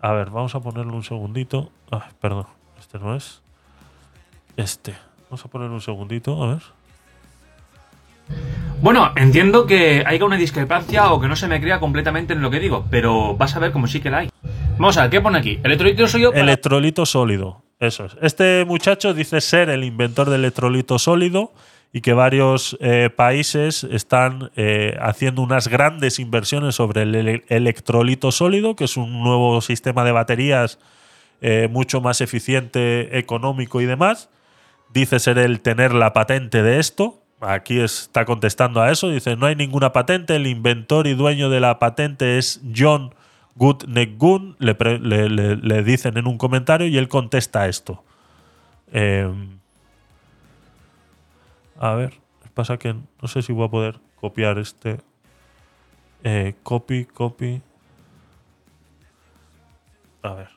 a 0.00 0.12
ver, 0.12 0.30
vamos 0.30 0.54
a 0.54 0.60
ponerle 0.60 0.92
un 0.92 1.04
segundito. 1.04 1.70
Ah, 1.92 2.08
perdón, 2.18 2.46
este 2.78 2.98
no 2.98 3.14
es. 3.14 3.42
Este. 4.56 4.94
Vamos 5.24 5.44
a 5.44 5.48
poner 5.48 5.68
un 5.68 5.82
segundito, 5.82 6.42
a 6.42 6.54
ver. 6.54 6.62
Bueno, 8.82 9.12
entiendo 9.16 9.66
que 9.66 10.04
haya 10.06 10.24
una 10.24 10.36
discrepancia 10.36 11.12
o 11.12 11.20
que 11.20 11.28
no 11.28 11.36
se 11.36 11.48
me 11.48 11.60
crea 11.60 11.80
completamente 11.80 12.32
en 12.32 12.40
lo 12.40 12.50
que 12.50 12.60
digo, 12.60 12.86
pero 12.90 13.36
vas 13.36 13.54
a 13.54 13.58
ver 13.58 13.72
cómo 13.72 13.86
sí 13.86 14.00
que 14.00 14.10
la 14.10 14.18
hay. 14.18 14.30
Vamos 14.78 14.96
a 14.96 15.02
ver, 15.02 15.10
¿qué 15.10 15.20
pone 15.20 15.38
aquí? 15.38 15.60
Electrolito 15.62 16.08
sólido. 16.08 16.32
Electrolito 16.32 17.04
sólido. 17.04 17.62
Eso 17.78 18.06
es. 18.06 18.16
Este 18.22 18.64
muchacho 18.66 19.12
dice 19.12 19.40
ser 19.42 19.68
el 19.68 19.84
inventor 19.84 20.30
del 20.30 20.40
electrolito 20.40 20.98
sólido 20.98 21.52
y 21.92 22.00
que 22.00 22.12
varios 22.14 22.78
eh, 22.80 23.10
países 23.14 23.84
están 23.84 24.50
eh, 24.56 24.96
haciendo 25.02 25.42
unas 25.42 25.68
grandes 25.68 26.18
inversiones 26.18 26.76
sobre 26.76 27.02
el 27.02 27.14
ele- 27.14 27.44
electrolito 27.48 28.32
sólido, 28.32 28.76
que 28.76 28.84
es 28.84 28.96
un 28.96 29.22
nuevo 29.22 29.60
sistema 29.60 30.04
de 30.04 30.12
baterías 30.12 30.78
eh, 31.42 31.68
mucho 31.70 32.00
más 32.00 32.20
eficiente, 32.22 33.18
económico 33.18 33.80
y 33.80 33.86
demás. 33.86 34.30
Dice 34.92 35.18
ser 35.18 35.38
el 35.38 35.60
tener 35.60 35.92
la 35.92 36.12
patente 36.12 36.62
de 36.62 36.80
esto. 36.80 37.19
Aquí 37.40 37.80
está 37.80 38.24
contestando 38.24 38.80
a 38.82 38.90
eso. 38.90 39.08
Dice, 39.08 39.36
no 39.36 39.46
hay 39.46 39.56
ninguna 39.56 39.92
patente. 39.92 40.36
El 40.36 40.46
inventor 40.46 41.06
y 41.06 41.14
dueño 41.14 41.48
de 41.48 41.60
la 41.60 41.78
patente 41.78 42.36
es 42.38 42.60
John 42.76 43.14
Goodnegun. 43.54 44.56
Le, 44.58 44.76
le- 45.56 45.82
dicen 45.82 46.18
en 46.18 46.26
un 46.26 46.36
comentario 46.38 46.86
y 46.86 46.98
él 46.98 47.08
contesta 47.08 47.66
esto. 47.66 48.04
Eh, 48.92 49.32
a 51.78 51.94
ver, 51.94 52.20
pasa 52.52 52.76
que 52.76 52.92
no 52.94 53.28
sé 53.28 53.40
si 53.42 53.52
voy 53.52 53.66
a 53.66 53.70
poder 53.70 54.00
copiar 54.20 54.58
este. 54.58 54.98
Eh, 56.22 56.54
copy, 56.62 57.06
copy. 57.06 57.62
A 60.22 60.34
ver. 60.34 60.48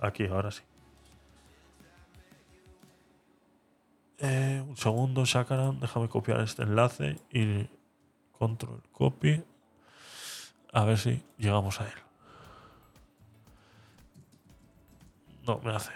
Aquí, 0.00 0.26
ahora 0.26 0.52
sí. 0.52 0.62
Eh, 4.20 4.62
un 4.66 4.76
segundo, 4.76 5.24
Shakaran. 5.24 5.80
Déjame 5.80 6.08
copiar 6.08 6.40
este 6.40 6.62
enlace 6.62 7.18
y 7.30 7.68
control 8.32 8.82
copy. 8.92 9.42
A 10.72 10.84
ver 10.84 10.98
si 10.98 11.24
llegamos 11.38 11.80
a 11.80 11.84
él. 11.84 11.98
No, 15.46 15.58
me 15.64 15.74
hace. 15.74 15.92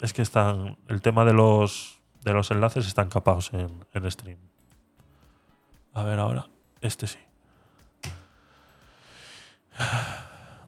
Es 0.00 0.12
que 0.12 0.22
están. 0.22 0.76
El 0.88 1.00
tema 1.02 1.24
de 1.24 1.32
los. 1.32 2.00
De 2.22 2.34
los 2.34 2.50
enlaces 2.50 2.86
están 2.86 3.08
capados 3.08 3.52
en, 3.54 3.86
en 3.94 4.10
stream. 4.10 4.38
A 5.94 6.02
ver 6.02 6.18
ahora. 6.18 6.48
Este 6.80 7.06
sí. 7.06 7.18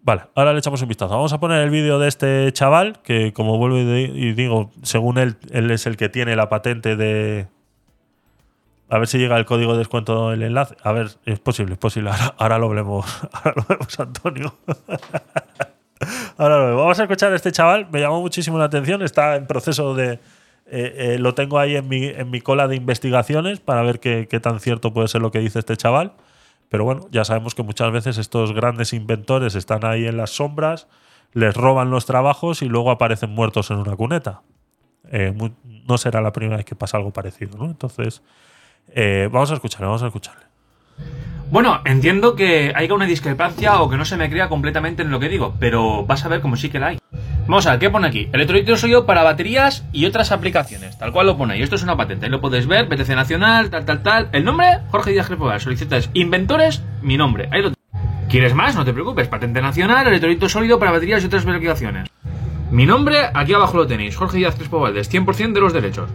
Vale, 0.05 0.23
ahora 0.35 0.53
le 0.53 0.59
echamos 0.59 0.83
un 0.83 0.89
vistazo. 0.89 1.15
Vamos 1.15 1.33
a 1.33 1.39
poner 1.39 1.63
el 1.63 1.71
vídeo 1.71 1.99
de 2.01 2.09
este 2.09 2.53
chaval, 2.53 2.99
que 3.05 3.33
como 3.33 3.57
vuelvo 3.57 3.79
y 3.79 3.85
di- 3.85 4.29
y 4.29 4.33
digo, 4.33 4.71
según 4.83 5.17
él, 5.19 5.37
él 5.53 5.71
es 5.71 5.87
el 5.87 5.97
que 5.97 6.09
tiene 6.09 6.35
la 6.35 6.49
patente 6.49 6.97
de... 6.97 7.47
A 8.89 8.99
ver 8.99 9.07
si 9.07 9.17
llega 9.19 9.39
el 9.39 9.45
código 9.47 9.73
de 9.73 9.79
descuento 9.79 10.33
el 10.33 10.43
enlace. 10.43 10.77
A 10.83 10.93
ver, 10.93 11.09
es 11.25 11.39
posible, 11.39 11.75
es 11.75 11.79
posible. 11.79 12.11
Ahora, 12.11 12.35
ahora 12.37 12.59
lo 12.59 12.69
vemos. 12.69 13.07
Ahora 13.33 13.55
lo 13.57 13.65
vemos, 13.69 14.01
Antonio. 14.01 14.55
Ahora 16.37 16.59
lo 16.59 16.65
vemos. 16.67 16.81
Vamos 16.83 16.99
a 17.01 17.03
escuchar 17.05 17.33
a 17.33 17.37
este 17.37 17.53
chaval. 17.53 17.87
Me 17.91 18.01
llamó 18.01 18.21
muchísimo 18.21 18.59
la 18.59 18.65
atención. 18.65 19.03
Está 19.03 19.37
en 19.37 19.47
proceso 19.47 19.95
de... 19.95 20.15
eh, 20.15 20.19
eh, 20.67 21.17
lo 21.19 21.33
tengo 21.35 21.59
ahí 21.59 21.77
en 21.77 21.89
mi, 21.89 22.05
en 22.07 22.31
mi 22.31 22.41
cola 22.41 22.69
de 22.69 22.77
investigaciones 22.77 23.61
para 23.61 23.83
ver 23.83 23.99
qué, 24.01 24.27
qué 24.29 24.41
tan 24.41 24.61
cierto 24.61 24.93
puede 24.93 25.09
ser 25.09 25.23
lo 25.23 25.31
que 25.31 25.39
dice 25.39 25.61
este 25.61 25.77
chaval. 25.77 26.13
Pero 26.73 26.85
bueno, 26.85 27.07
ya 27.11 27.23
sabemos 27.27 27.55
que 27.55 27.63
muchas 27.63 27.93
veces 27.93 28.17
estos 28.17 28.55
grandes 28.55 28.95
inventores 28.95 29.57
están 29.57 29.85
ahí 29.85 30.07
en 30.07 30.17
las 30.17 30.31
sombras, 30.31 30.89
les 31.35 31.55
roban 31.55 31.91
los 31.91 32.07
trabajos 32.07 32.63
y 32.63 32.65
luego 32.65 32.91
aparecen 32.91 33.29
muertos 33.29 33.71
en 33.71 33.77
una 33.77 33.95
cuneta. 33.95 34.41
Eh, 35.11 35.35
no 35.87 35.99
será 35.99 36.23
la 36.23 36.33
primera 36.33 36.57
vez 36.57 36.65
que 36.65 36.75
pasa 36.75 36.97
algo 36.97 37.11
parecido, 37.11 37.59
¿no? 37.59 37.67
Entonces, 37.67 38.23
eh, 38.89 39.29
vamos 39.31 39.51
a 39.51 39.55
escucharle, 39.55 39.85
vamos 39.85 40.03
a 40.03 40.07
escucharle. 40.07 40.45
Bueno, 41.51 41.83
entiendo 41.85 42.37
que 42.37 42.73
haya 42.75 42.95
una 42.95 43.05
discrepancia 43.05 43.83
o 43.83 43.91
que 43.91 43.99
no 43.99 44.07
se 44.07 44.17
me 44.17 44.31
crea 44.31 44.49
completamente 44.49 45.03
en 45.03 45.11
lo 45.11 45.21
que 45.21 45.29
digo, 45.29 45.55
pero 45.61 46.07
vas 46.07 46.25
a 46.25 46.29
ver 46.29 46.41
cómo 46.41 46.57
sí 46.57 46.71
que 46.71 46.79
la 46.79 46.87
hay. 46.87 47.02
Vamos 47.47 47.67
a 47.67 47.73
ver, 47.73 47.81
¿qué 47.81 47.91
pone 47.91 48.07
aquí? 48.07 48.29
Electrolito 48.33 48.77
sólido 48.77 49.05
para 49.05 49.23
baterías 49.23 49.85
y 49.93 50.07
otras 50.07 50.31
aplicaciones, 50.33 50.97
tal 50.99 51.13
cual 51.13 51.27
lo 51.27 51.37
pone 51.37 51.55
ahí. 51.55 51.63
Esto 51.63 51.77
es 51.77 51.83
una 51.83 51.97
patente, 51.97 52.27
ahí 52.27 52.31
lo 52.31 52.41
podéis 52.41 52.67
ver, 52.67 52.87
BTC 52.87 53.09
Nacional, 53.11 53.69
tal, 53.71 53.85
tal, 53.85 54.03
tal. 54.03 54.29
El 54.33 54.45
nombre, 54.45 54.79
Jorge 54.91 55.11
Díaz 55.11 55.27
Crespo 55.27 55.59
Solicitas 55.59 56.11
inventores, 56.15 56.83
mi 57.03 57.17
nombre. 57.17 57.49
Ahí 57.51 57.63
lo 57.63 57.73
¿Quieres 58.33 58.55
más? 58.55 58.75
No 58.75 58.85
te 58.87 58.95
preocupes. 58.95 59.29
Patente 59.29 59.61
nacional, 59.61 60.07
electrolito 60.07 60.49
sólido 60.49 60.79
para 60.79 60.93
baterías 60.93 61.23
y 61.23 61.27
otras 61.27 61.47
aplicaciones. 61.47 62.09
Mi 62.71 62.87
nombre, 62.87 63.19
aquí 63.35 63.53
abajo 63.53 63.77
lo 63.77 63.87
tenéis. 63.87 64.17
Jorge 64.17 64.39
Díaz 64.39 64.55
Crespo 64.55 64.81
Valdés, 64.81 65.13
100% 65.13 65.53
de 65.53 65.61
los 65.61 65.75
derechos. 65.75 66.09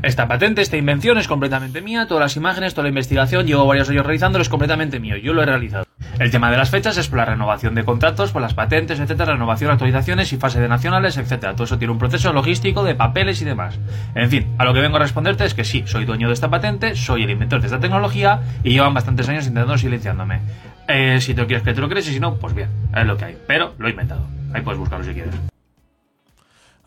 Esta 0.00 0.28
patente, 0.28 0.62
esta 0.62 0.76
invención 0.76 1.18
es 1.18 1.26
completamente 1.26 1.82
mía, 1.82 2.06
todas 2.06 2.22
las 2.22 2.36
imágenes, 2.36 2.72
toda 2.72 2.84
la 2.84 2.90
investigación, 2.90 3.46
llevo 3.46 3.66
varios 3.66 3.90
años 3.90 4.06
realizándolo, 4.06 4.42
es 4.42 4.48
completamente 4.48 5.00
mío, 5.00 5.16
yo 5.16 5.32
lo 5.32 5.42
he 5.42 5.46
realizado. 5.46 5.86
El 6.20 6.30
tema 6.30 6.52
de 6.52 6.56
las 6.56 6.70
fechas 6.70 6.96
es 6.98 7.08
por 7.08 7.18
la 7.18 7.24
renovación 7.24 7.74
de 7.74 7.84
contratos, 7.84 8.30
por 8.30 8.40
las 8.40 8.54
patentes, 8.54 9.00
etcétera, 9.00 9.32
renovación, 9.32 9.72
actualizaciones 9.72 10.32
y 10.32 10.36
fase 10.36 10.60
de 10.60 10.68
nacionales, 10.68 11.16
etcétera. 11.16 11.54
Todo 11.54 11.64
eso 11.64 11.78
tiene 11.78 11.92
un 11.92 11.98
proceso 11.98 12.32
logístico 12.32 12.84
de 12.84 12.94
papeles 12.94 13.42
y 13.42 13.44
demás. 13.44 13.78
En 14.14 14.30
fin, 14.30 14.46
a 14.58 14.64
lo 14.64 14.72
que 14.72 14.80
vengo 14.80 14.96
a 14.96 15.00
responderte 15.00 15.44
es 15.44 15.54
que 15.54 15.64
sí, 15.64 15.82
soy 15.86 16.04
dueño 16.04 16.28
de 16.28 16.34
esta 16.34 16.48
patente, 16.48 16.94
soy 16.94 17.24
el 17.24 17.30
inventor 17.30 17.60
de 17.60 17.66
esta 17.66 17.80
tecnología 17.80 18.40
y 18.62 18.70
llevan 18.70 18.94
bastantes 18.94 19.28
años 19.28 19.46
intentando 19.46 19.78
silenciándome. 19.78 20.40
Eh, 20.86 21.20
si 21.20 21.34
te 21.34 21.44
quieres 21.46 21.64
que 21.64 21.74
te 21.74 21.80
lo 21.80 21.88
crees 21.88 22.08
y 22.08 22.14
si 22.14 22.20
no, 22.20 22.36
pues 22.36 22.54
bien, 22.54 22.68
es 22.96 23.04
lo 23.04 23.16
que 23.16 23.24
hay. 23.24 23.38
Pero 23.48 23.74
lo 23.78 23.88
he 23.88 23.90
inventado. 23.90 24.26
Ahí 24.54 24.62
puedes 24.62 24.78
buscarlo 24.78 25.04
si 25.04 25.12
quieres. 25.12 25.34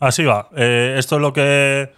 Así 0.00 0.24
va. 0.24 0.48
Eh, 0.56 0.96
esto 0.98 1.16
es 1.16 1.22
lo 1.22 1.32
que, 1.32 1.92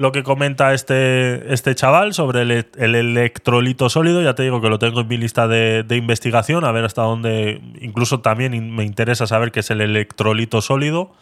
lo 0.00 0.12
que 0.12 0.22
comenta 0.22 0.72
este, 0.72 1.52
este 1.52 1.74
chaval 1.74 2.14
sobre 2.14 2.40
el, 2.40 2.66
el 2.78 2.94
electrolito 2.94 3.90
sólido. 3.90 4.22
Ya 4.22 4.34
te 4.34 4.42
digo 4.42 4.62
que 4.62 4.70
lo 4.70 4.78
tengo 4.78 5.02
en 5.02 5.08
mi 5.08 5.18
lista 5.18 5.46
de, 5.46 5.82
de 5.82 5.96
investigación, 5.98 6.64
a 6.64 6.72
ver 6.72 6.86
hasta 6.86 7.02
dónde. 7.02 7.60
Incluso 7.82 8.20
también 8.20 8.74
me 8.74 8.84
interesa 8.84 9.26
saber 9.26 9.52
qué 9.52 9.60
es 9.60 9.70
el 9.70 9.82
electrolito 9.82 10.62
sólido, 10.62 11.12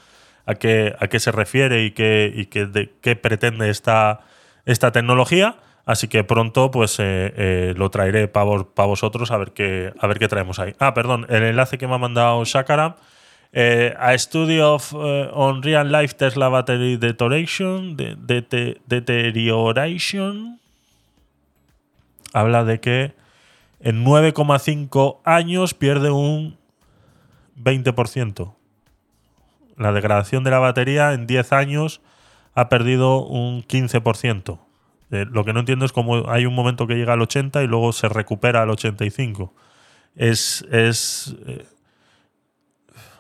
a 0.47 0.55
qué, 0.55 0.95
a 1.01 1.09
qué 1.09 1.19
se 1.19 1.33
refiere 1.33 1.83
y 1.83 1.91
qué, 1.91 2.33
y 2.33 2.47
qué, 2.47 2.67
de, 2.67 2.93
qué 3.01 3.17
pretende 3.17 3.69
esta, 3.69 4.21
esta 4.65 4.93
tecnología. 4.93 5.57
Así 5.85 6.07
que 6.07 6.23
pronto 6.23 6.71
pues 6.71 7.01
eh, 7.01 7.35
eh, 7.37 7.75
lo 7.77 7.91
traeré 7.91 8.29
para 8.29 8.45
vosotros 8.45 9.33
a 9.33 9.39
ver, 9.39 9.51
qué, 9.51 9.93
a 9.99 10.07
ver 10.07 10.21
qué 10.21 10.29
traemos 10.29 10.61
ahí. 10.61 10.77
Ah, 10.79 10.95
perdón, 10.95 11.27
el 11.31 11.43
enlace 11.43 11.79
que 11.79 11.89
me 11.89 11.97
ha 11.97 11.99
mandado 11.99 12.45
Shakaram. 12.45 12.95
Eh, 13.53 13.95
a 13.99 14.17
study 14.19 14.61
of 14.61 14.93
eh, 14.93 15.31
on 15.33 15.63
real 15.63 15.91
life 15.91 16.15
Tesla 16.15 16.49
battery 16.51 16.97
deterioration, 16.99 17.97
de, 17.97 18.15
de- 18.17 18.43
de- 18.43 18.81
deterioration. 18.87 20.61
Habla 22.35 22.65
de 22.65 22.79
que 22.81 23.15
en 23.81 24.05
9,5 24.05 25.19
años 25.25 25.73
pierde 25.75 26.11
un 26.11 26.57
20%. 27.63 28.55
La 29.77 29.93
degradación 29.93 30.45
de 30.45 30.51
la 30.51 30.59
batería 30.59 31.13
en 31.15 31.27
10 31.27 31.53
años 31.53 32.01
ha 32.55 32.69
perdido 32.69 33.25
un 33.25 33.63
15%. 33.63 34.59
Eh, 35.11 35.25
lo 35.31 35.45
que 35.45 35.53
no 35.55 35.61
entiendo 35.61 35.87
es 35.87 35.93
cómo 35.93 36.29
hay 36.29 36.45
un 36.45 36.55
momento 36.55 36.87
que 36.87 36.97
llega 36.97 37.15
al 37.15 37.23
80 37.23 37.63
y 37.63 37.67
luego 37.67 37.93
se 37.93 38.09
recupera 38.09 38.61
al 38.63 38.71
85. 38.71 39.55
Es, 40.17 40.67
es 40.71 41.35
eh, 41.47 41.65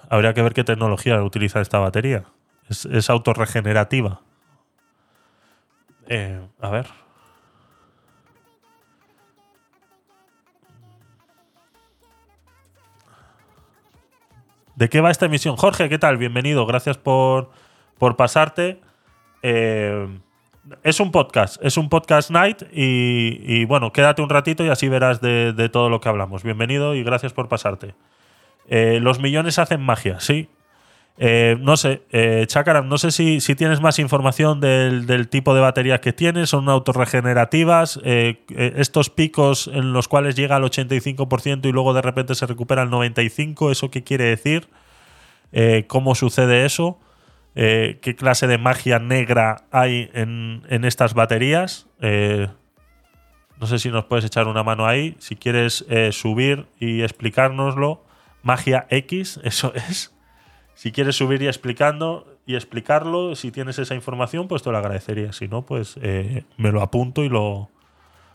habría 0.08 0.34
que 0.34 0.42
ver 0.42 0.54
qué 0.54 0.64
tecnología 0.64 1.22
utiliza 1.22 1.60
esta 1.60 1.78
batería. 1.78 2.24
Es, 2.68 2.84
es 2.86 3.10
autorregenerativa. 3.10 4.20
Eh, 6.08 6.40
a 6.60 6.70
ver. 6.70 6.86
¿De 14.76 14.88
qué 14.88 15.00
va 15.00 15.10
esta 15.10 15.26
emisión? 15.26 15.56
Jorge, 15.56 15.88
¿qué 15.88 15.98
tal? 15.98 16.16
Bienvenido. 16.18 16.64
Gracias 16.64 16.96
por, 16.96 17.50
por 17.98 18.16
pasarte. 18.16 18.80
Eh, 19.42 20.20
es 20.82 21.00
un 21.00 21.10
podcast, 21.10 21.56
es 21.64 21.76
un 21.76 21.88
podcast 21.88 22.30
night 22.30 22.62
y, 22.72 23.64
bueno, 23.64 23.90
quédate 23.92 24.20
un 24.20 24.28
ratito 24.28 24.64
y 24.64 24.68
así 24.68 24.88
verás 24.88 25.20
de 25.20 25.68
todo 25.72 25.88
lo 25.88 26.00
que 26.00 26.08
hablamos. 26.08 26.42
Bienvenido 26.42 26.94
y 26.94 27.02
gracias 27.02 27.32
por 27.32 27.48
pasarte. 27.48 27.94
Eh, 28.68 29.00
los 29.00 29.18
millones 29.20 29.58
hacen 29.58 29.80
magia, 29.80 30.20
sí. 30.20 30.48
Eh, 31.20 31.56
no 31.60 31.76
sé, 31.76 32.02
eh, 32.12 32.44
Chakaram, 32.46 32.88
no 32.88 32.96
sé 32.96 33.10
si, 33.10 33.40
si 33.40 33.56
tienes 33.56 33.80
más 33.80 33.98
información 33.98 34.60
del, 34.60 35.06
del 35.06 35.28
tipo 35.28 35.52
de 35.52 35.60
baterías 35.60 35.98
que 35.98 36.12
tienes, 36.12 36.50
son 36.50 36.68
autorregenerativas, 36.68 37.98
eh, 38.04 38.44
eh, 38.54 38.74
estos 38.76 39.10
picos 39.10 39.68
en 39.72 39.92
los 39.92 40.06
cuales 40.06 40.36
llega 40.36 40.54
al 40.54 40.62
85% 40.62 41.68
y 41.68 41.72
luego 41.72 41.92
de 41.92 42.02
repente 42.02 42.36
se 42.36 42.46
recupera 42.46 42.82
al 42.82 42.90
95%, 42.90 43.72
¿eso 43.72 43.90
qué 43.90 44.04
quiere 44.04 44.24
decir? 44.24 44.68
¿Cómo 45.86 46.14
sucede 46.14 46.66
eso? 46.66 47.00
¿Qué 47.54 48.14
clase 48.18 48.46
de 48.46 48.58
magia 48.58 48.98
negra 48.98 49.64
hay 49.72 50.10
en, 50.12 50.62
en 50.68 50.84
estas 50.84 51.14
baterías? 51.14 51.86
No 53.58 53.66
sé 53.66 53.78
si 53.78 53.88
nos 53.88 54.04
puedes 54.04 54.26
echar 54.26 54.46
una 54.46 54.62
mano 54.62 54.86
ahí. 54.86 55.16
Si 55.20 55.36
quieres 55.36 55.86
subir 56.10 56.66
y 56.78 57.00
explicárnoslo, 57.00 58.04
magia 58.42 58.86
X, 58.90 59.40
eso 59.42 59.72
es. 59.74 60.14
Si 60.74 60.92
quieres 60.92 61.16
subir 61.16 61.42
y 61.42 61.48
explicando 61.48 62.38
y 62.46 62.54
explicarlo. 62.54 63.34
Si 63.36 63.50
tienes 63.50 63.78
esa 63.78 63.94
información, 63.94 64.48
pues 64.48 64.62
te 64.62 64.70
lo 64.70 64.78
agradecería. 64.78 65.32
Si 65.32 65.48
no, 65.48 65.66
pues 65.66 65.98
eh, 66.02 66.44
me 66.56 66.72
lo 66.72 66.82
apunto 66.82 67.22
y 67.22 67.28
lo 67.28 67.68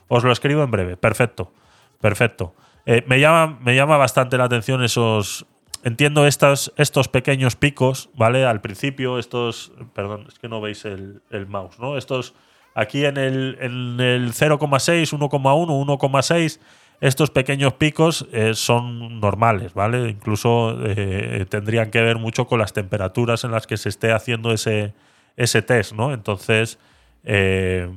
os 0.07 0.23
lo 0.23 0.31
escribo 0.31 0.61
en 0.63 0.69
breve. 0.69 0.97
Perfecto, 0.97 1.51
perfecto. 1.99 2.53
Eh, 2.85 3.03
me, 3.07 3.19
llama, 3.19 3.57
me 3.61 3.75
llama 3.75 3.97
bastante 3.97 4.37
la 4.37 4.45
atención 4.45 4.83
esos. 4.83 5.47
Entiendo 5.83 6.27
estas, 6.27 6.71
estos 6.77 7.07
pequeños 7.09 7.55
picos, 7.55 8.09
¿vale? 8.13 8.45
Al 8.45 8.61
principio, 8.61 9.17
estos. 9.17 9.71
Perdón, 9.93 10.25
es 10.27 10.37
que 10.37 10.47
no 10.47 10.61
veis 10.61 10.85
el, 10.85 11.21
el 11.31 11.47
mouse, 11.47 11.79
¿no? 11.79 11.97
Estos. 11.97 12.35
Aquí 12.75 13.05
en 13.05 13.17
el, 13.17 13.57
en 13.59 13.99
el 13.99 14.33
0,6, 14.33 15.17
1,1, 15.17 15.39
1,6 15.39 16.59
estos 17.03 17.31
pequeños 17.31 17.73
picos 17.73 18.25
eh, 18.31 18.53
son 18.53 19.19
normales, 19.19 19.73
¿vale? 19.73 20.07
Incluso 20.09 20.77
eh, 20.85 21.45
tendrían 21.49 21.91
que 21.91 22.01
ver 22.01 22.17
mucho 22.17 22.47
con 22.47 22.59
las 22.59 22.71
temperaturas 22.71 23.43
en 23.43 23.51
las 23.51 23.67
que 23.67 23.75
se 23.75 23.89
esté 23.89 24.13
haciendo 24.13 24.53
ese, 24.53 24.93
ese 25.35 25.61
test, 25.61 25.91
¿no? 25.91 26.13
Entonces, 26.13 26.79
eh, 27.25 27.93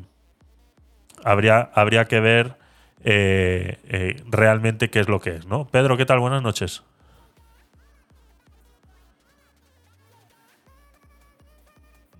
habría, 1.22 1.70
habría 1.72 2.06
que 2.06 2.18
ver 2.18 2.56
realmente 4.28 4.90
qué 4.90 4.98
es 4.98 5.08
lo 5.08 5.20
que 5.20 5.36
es, 5.36 5.46
¿no? 5.46 5.68
Pedro, 5.68 5.96
¿qué 5.96 6.04
tal? 6.04 6.18
Buenas 6.18 6.42
noches. 6.42 6.82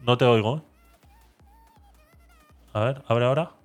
No 0.05 0.17
te 0.17 0.25
oigo. 0.25 0.63
A 2.73 2.81
ver, 2.85 3.03
abre 3.09 3.25
ahora. 3.25 3.56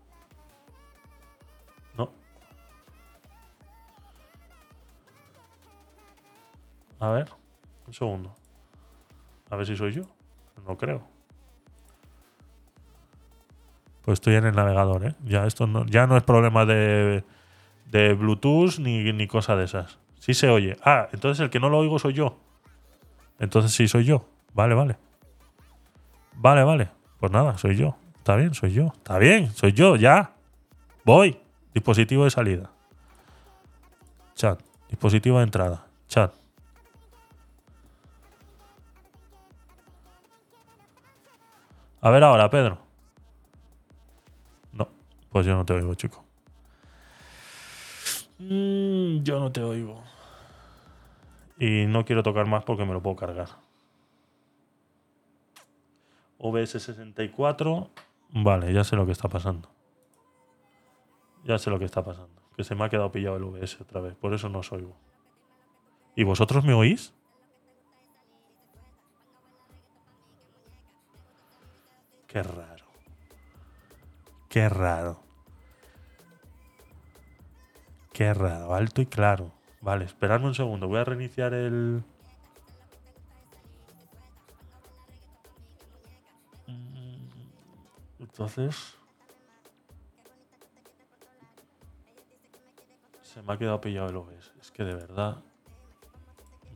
A 7.01 7.09
ver, 7.09 7.29
un 7.87 7.93
segundo. 7.93 8.35
A 9.49 9.55
ver 9.55 9.65
si 9.65 9.75
soy 9.75 9.91
yo. 9.91 10.03
No 10.67 10.77
creo. 10.77 11.01
Pues 14.03 14.17
estoy 14.17 14.35
en 14.35 14.45
el 14.45 14.55
navegador, 14.55 15.05
¿eh? 15.05 15.15
Ya, 15.23 15.47
esto 15.47 15.65
no, 15.65 15.83
ya 15.87 16.05
no 16.05 16.15
es 16.15 16.21
problema 16.21 16.63
de, 16.65 17.23
de 17.87 18.13
Bluetooth 18.13 18.77
ni, 18.77 19.11
ni 19.13 19.27
cosa 19.27 19.55
de 19.55 19.65
esas. 19.65 19.97
Sí 20.19 20.35
se 20.35 20.49
oye. 20.49 20.77
Ah, 20.85 21.07
entonces 21.11 21.43
el 21.43 21.49
que 21.49 21.59
no 21.59 21.69
lo 21.69 21.79
oigo 21.79 21.97
soy 21.97 22.13
yo. 22.13 22.37
Entonces 23.39 23.71
sí 23.71 23.87
soy 23.87 24.05
yo. 24.05 24.27
Vale, 24.53 24.75
vale. 24.75 24.97
Vale, 26.33 26.63
vale. 26.63 26.91
Pues 27.19 27.31
nada, 27.31 27.57
soy 27.57 27.75
yo. 27.75 27.95
Está 28.17 28.35
bien, 28.35 28.53
soy 28.53 28.73
yo. 28.73 28.93
Está 28.97 29.17
bien, 29.17 29.49
soy 29.51 29.73
yo, 29.73 29.95
ya. 29.95 30.33
Voy. 31.03 31.39
Dispositivo 31.73 32.25
de 32.25 32.29
salida. 32.29 32.69
Chat. 34.35 34.61
Dispositivo 34.87 35.39
de 35.39 35.45
entrada. 35.45 35.87
Chat. 36.07 36.40
A 42.01 42.09
ver 42.09 42.23
ahora, 42.23 42.49
Pedro. 42.49 42.79
No, 44.73 44.87
pues 45.29 45.45
yo 45.45 45.55
no 45.55 45.65
te 45.65 45.73
oigo, 45.73 45.93
chico. 45.93 46.25
Mm, 48.39 49.21
yo 49.21 49.39
no 49.39 49.51
te 49.51 49.61
oigo. 49.61 50.01
Y 51.59 51.85
no 51.85 52.03
quiero 52.03 52.23
tocar 52.23 52.47
más 52.47 52.63
porque 52.63 52.85
me 52.85 52.93
lo 52.93 53.03
puedo 53.03 53.15
cargar. 53.15 53.49
OBS 56.39 56.71
64. 56.71 57.89
Vale, 58.29 58.73
ya 58.73 58.83
sé 58.83 58.95
lo 58.95 59.05
que 59.05 59.11
está 59.11 59.29
pasando. 59.29 59.69
Ya 61.43 61.59
sé 61.59 61.69
lo 61.69 61.77
que 61.77 61.85
está 61.85 62.03
pasando. 62.03 62.41
Que 62.57 62.63
se 62.63 62.73
me 62.73 62.83
ha 62.83 62.89
quedado 62.89 63.11
pillado 63.11 63.37
el 63.37 63.43
OBS 63.43 63.79
otra 63.79 64.01
vez. 64.01 64.15
Por 64.15 64.33
eso 64.33 64.49
no 64.49 64.59
os 64.59 64.71
oigo. 64.71 64.95
¿Y 66.15 66.23
vosotros 66.23 66.63
me 66.65 66.73
oís? 66.73 67.13
Qué 72.31 72.41
raro. 72.43 72.85
Qué 74.47 74.69
raro. 74.69 75.21
Qué 78.13 78.33
raro. 78.33 78.73
Alto 78.73 79.01
y 79.01 79.05
claro. 79.05 79.51
Vale, 79.81 80.05
esperadme 80.05 80.45
un 80.45 80.55
segundo. 80.55 80.87
Voy 80.87 80.99
a 80.99 81.03
reiniciar 81.03 81.53
el... 81.53 82.01
Mm, 86.67 87.27
entonces... 88.19 88.95
Se 93.23 93.41
me 93.41 93.51
ha 93.51 93.57
quedado 93.57 93.81
pillado 93.81 94.07
el 94.07 94.15
OBS. 94.15 94.53
Es 94.61 94.71
que 94.71 94.85
de 94.85 94.93
verdad... 94.93 95.43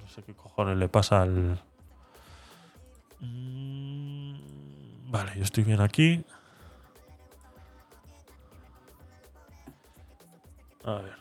No 0.01 0.07
sé 0.09 0.21
qué 0.21 0.35
cojones 0.35 0.75
le 0.75 0.89
pasa 0.89 1.21
al... 1.21 1.63
Mm, 3.21 4.54
Vale, 5.15 5.31
yo 5.37 5.43
estoy 5.43 5.63
bien 5.63 5.79
aquí. 5.79 6.25
A 10.83 10.95
ver. 10.95 11.15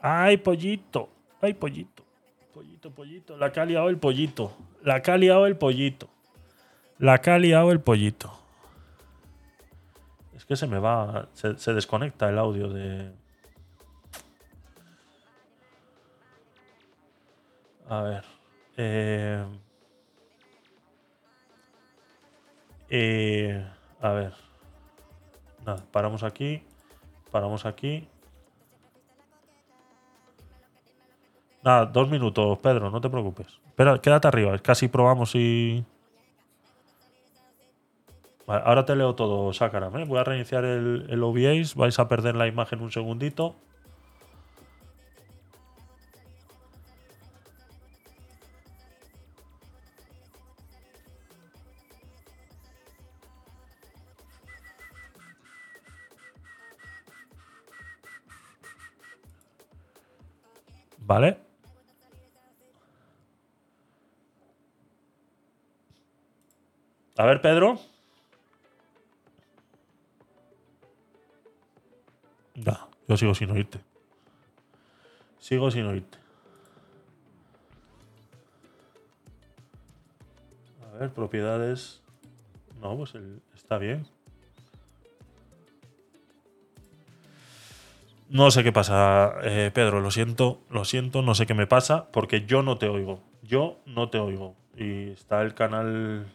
¡Ay, 0.00 0.38
pollito! 0.38 1.10
¡Ay, 1.42 1.52
pollito! 1.52 2.02
Pollito, 2.54 2.90
pollito. 2.90 3.36
La 3.36 3.52
que 3.52 3.60
ha 3.60 3.66
liado 3.66 3.90
el 3.90 3.98
pollito. 3.98 4.56
La 4.82 5.02
que 5.02 5.10
ha 5.10 5.18
liado 5.18 5.44
el 5.44 5.58
pollito. 5.58 6.08
La 6.98 7.20
que 7.20 7.30
ha 7.30 7.38
liado 7.38 7.70
el 7.70 7.80
pollito. 7.80 8.32
Es 10.34 10.46
que 10.46 10.56
se 10.56 10.66
me 10.66 10.78
va. 10.78 11.28
Se, 11.34 11.58
se 11.58 11.74
desconecta 11.74 12.30
el 12.30 12.38
audio 12.38 12.70
de. 12.70 13.12
A 17.86 18.00
ver. 18.00 18.24
Eh. 18.78 19.44
Eh, 22.90 23.66
a 24.00 24.10
ver. 24.12 24.32
Nada, 25.64 25.84
paramos 25.92 26.22
aquí. 26.22 26.62
Paramos 27.30 27.66
aquí. 27.66 28.08
Nada, 31.62 31.86
dos 31.86 32.08
minutos, 32.08 32.58
Pedro, 32.60 32.90
no 32.90 33.00
te 33.00 33.10
preocupes. 33.10 33.60
Espera, 33.66 33.98
quédate 34.00 34.28
arriba, 34.28 34.56
casi 34.58 34.88
probamos 34.88 35.34
y. 35.34 35.84
Vale, 38.46 38.62
ahora 38.64 38.84
te 38.86 38.96
leo 38.96 39.14
todo, 39.14 39.52
Sakaram. 39.52 39.94
¿eh? 39.98 40.04
Voy 40.06 40.18
a 40.18 40.24
reiniciar 40.24 40.64
el, 40.64 41.06
el 41.10 41.22
OBS. 41.22 41.74
Vais 41.74 41.98
a 41.98 42.08
perder 42.08 42.36
la 42.36 42.46
imagen 42.46 42.80
un 42.80 42.90
segundito. 42.90 43.56
¿Vale? 61.08 61.38
A 67.16 67.24
ver, 67.24 67.40
Pedro. 67.40 67.80
Ya, 72.56 72.86
yo 73.08 73.16
sigo 73.16 73.34
sin 73.34 73.50
oírte. 73.50 73.80
Sigo 75.38 75.70
sin 75.70 75.86
oírte. 75.86 76.18
A 80.92 80.98
ver, 80.98 81.10
propiedades. 81.10 82.02
No, 82.82 82.98
pues 82.98 83.14
el, 83.14 83.40
está 83.54 83.78
bien. 83.78 84.06
No 88.30 88.50
sé 88.50 88.62
qué 88.62 88.72
pasa, 88.72 89.36
eh, 89.42 89.70
Pedro, 89.72 90.00
lo 90.00 90.10
siento, 90.10 90.60
lo 90.68 90.84
siento, 90.84 91.22
no 91.22 91.34
sé 91.34 91.46
qué 91.46 91.54
me 91.54 91.66
pasa, 91.66 92.08
porque 92.12 92.44
yo 92.44 92.62
no 92.62 92.76
te 92.76 92.88
oigo. 92.88 93.20
Yo 93.42 93.78
no 93.86 94.10
te 94.10 94.18
oigo. 94.18 94.54
Y 94.76 95.10
está 95.10 95.40
el 95.40 95.54
canal. 95.54 96.26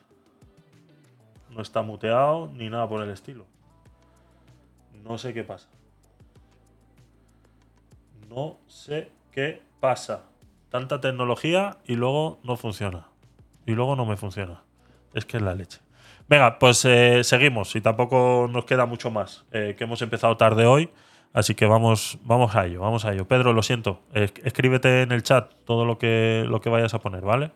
No 1.52 1.62
está 1.62 1.84
muteado 1.84 2.50
ni 2.54 2.70
nada 2.70 2.90
por 2.90 3.04
el 3.04 3.12
estilo. 3.12 3.46
No 5.04 5.20
sé 5.20 5.36
qué 5.36 5.44
pasa. 5.44 5.70
No 8.28 8.58
sé 8.68 9.12
qué 9.32 9.62
pasa. 9.80 10.24
Tanta 10.70 11.00
tecnología 11.00 11.78
y 11.86 11.96
luego 11.96 12.40
no 12.44 12.58
funciona. 12.58 13.08
Y 13.68 13.74
luego 13.74 13.96
no 13.96 14.06
me 14.08 14.18
funciona. 14.18 14.64
Es 15.14 15.26
que 15.26 15.38
es 15.38 15.44
la 15.44 15.54
leche. 15.54 15.80
Venga, 16.28 16.58
pues 16.58 16.84
eh, 16.86 17.24
seguimos. 17.24 17.76
Y 17.76 17.82
tampoco 17.82 18.50
nos 18.50 18.66
queda 18.66 18.88
mucho 18.88 19.12
más. 19.12 19.46
Eh, 19.52 19.76
que 19.78 19.84
hemos 19.84 20.02
empezado 20.02 20.36
tarde 20.38 20.66
hoy. 20.66 20.90
Así 21.34 21.56
que 21.56 21.66
vamos, 21.66 22.20
vamos 22.24 22.56
a 22.56 22.66
ello, 22.66 22.82
vamos 22.82 23.06
a 23.06 23.14
ello. 23.14 23.28
Pedro, 23.28 23.54
lo 23.54 23.64
siento. 23.64 24.02
Escríbete 24.14 25.02
en 25.02 25.12
el 25.12 25.24
chat 25.24 25.52
todo 25.66 25.84
lo 25.84 25.98
que, 25.98 26.46
lo 26.48 26.62
que 26.62 26.70
vayas 26.70 26.94
a 26.94 27.00
poner, 27.00 27.22
¿vale? 27.22 27.52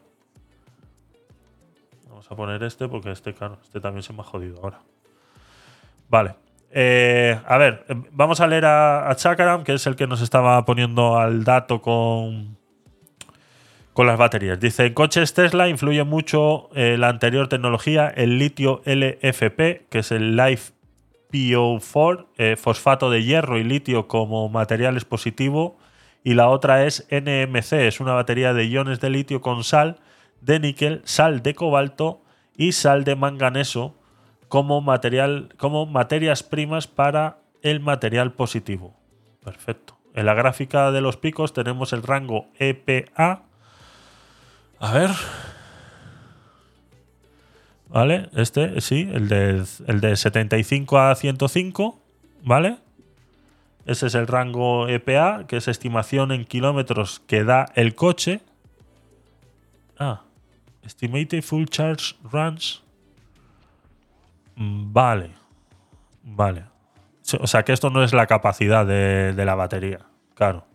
Vamos 2.10 2.30
a 2.32 2.36
poner 2.36 2.64
este 2.64 2.88
porque 2.88 3.12
este, 3.12 3.34
claro, 3.34 3.60
este 3.64 3.80
también 3.80 4.02
se 4.02 4.14
me 4.14 4.22
ha 4.22 4.24
jodido 4.24 4.60
ahora. 4.64 4.80
Vale. 6.10 6.34
Eh, 6.72 7.40
a 7.46 7.58
ver, 7.58 7.86
vamos 8.12 8.42
a 8.42 8.48
leer 8.48 8.66
a, 8.66 9.10
a 9.10 9.16
Chakaram, 9.16 9.64
que 9.64 9.74
es 9.74 9.86
el 9.86 9.96
que 9.96 10.08
nos 10.08 10.22
estaba 10.22 10.66
poniendo 10.66 11.18
al 11.18 11.44
dato 11.44 11.80
con, 11.80 12.58
con 13.94 14.08
las 14.08 14.18
baterías. 14.18 14.60
Dice, 14.60 14.88
en 14.88 14.94
coches 14.96 15.34
Tesla 15.34 15.70
influye 15.70 16.04
mucho 16.04 16.70
eh, 16.76 16.98
la 16.98 17.10
anterior 17.10 17.48
tecnología, 17.48 18.08
el 18.10 18.40
litio 18.40 18.82
LFP, 18.86 19.88
que 19.90 20.00
es 20.00 20.12
el 20.12 20.36
Life 20.36 20.74
PO4, 21.32 22.28
eh, 22.38 22.56
fosfato 22.58 23.10
de 23.10 23.24
hierro 23.24 23.58
y 23.58 23.64
litio 23.64 24.08
como 24.08 24.50
materiales 24.50 25.06
positivo. 25.06 25.78
Y 26.24 26.34
la 26.34 26.50
otra 26.50 26.86
es 26.86 27.08
NMC, 27.10 27.88
es 27.88 28.00
una 28.00 28.14
batería 28.14 28.54
de 28.54 28.66
iones 28.66 29.00
de 29.00 29.10
litio 29.10 29.42
con 29.42 29.64
sal 29.64 30.00
de 30.42 30.60
níquel, 30.60 31.02
sal 31.06 31.42
de 31.42 31.56
cobalto 31.56 32.22
y 32.56 32.74
sal 32.74 33.04
de 33.04 33.16
manganeso 33.16 33.96
como, 34.48 34.82
material, 34.82 35.50
como 35.58 35.86
materias 35.86 36.44
primas 36.44 36.88
para 36.88 37.40
el 37.62 37.80
material 37.80 38.34
positivo. 38.34 38.96
Perfecto. 39.44 39.98
En 40.14 40.26
la 40.26 40.34
gráfica 40.34 40.92
de 40.92 41.02
los 41.02 41.18
picos 41.18 41.54
tenemos 41.54 41.94
el 41.94 42.04
rango 42.04 42.48
EPA. 42.58 43.44
A 44.80 44.92
ver. 44.92 45.12
¿Vale? 47.90 48.30
Este, 48.34 48.82
sí, 48.82 49.10
el 49.14 49.30
de, 49.30 49.64
el 49.88 50.02
de 50.02 50.16
75 50.16 51.00
a 51.00 51.16
105. 51.16 52.00
¿Vale? 52.44 52.78
Ese 53.86 54.08
es 54.08 54.16
el 54.16 54.28
rango 54.28 54.88
EPA, 54.88 55.46
que 55.48 55.58
es 55.58 55.68
estimación 55.68 56.32
en 56.32 56.46
kilómetros 56.46 57.22
que 57.26 57.44
da 57.44 57.72
el 57.76 57.96
coche. 57.96 58.42
Ah, 59.98 60.22
Estimated 60.84 61.42
Full 61.42 61.66
Charge 61.66 62.16
Runs. 62.24 62.84
Mm, 64.56 64.92
Vale. 64.92 65.32
Vale. 66.24 66.66
O 67.40 67.48
sea 67.48 67.64
que 67.64 67.74
esto 67.74 67.90
no 67.90 68.04
es 68.04 68.14
la 68.14 68.28
capacidad 68.28 68.86
de, 68.86 69.34
de 69.34 69.46
la 69.46 69.56
batería. 69.56 70.00
Claro. 70.34 70.66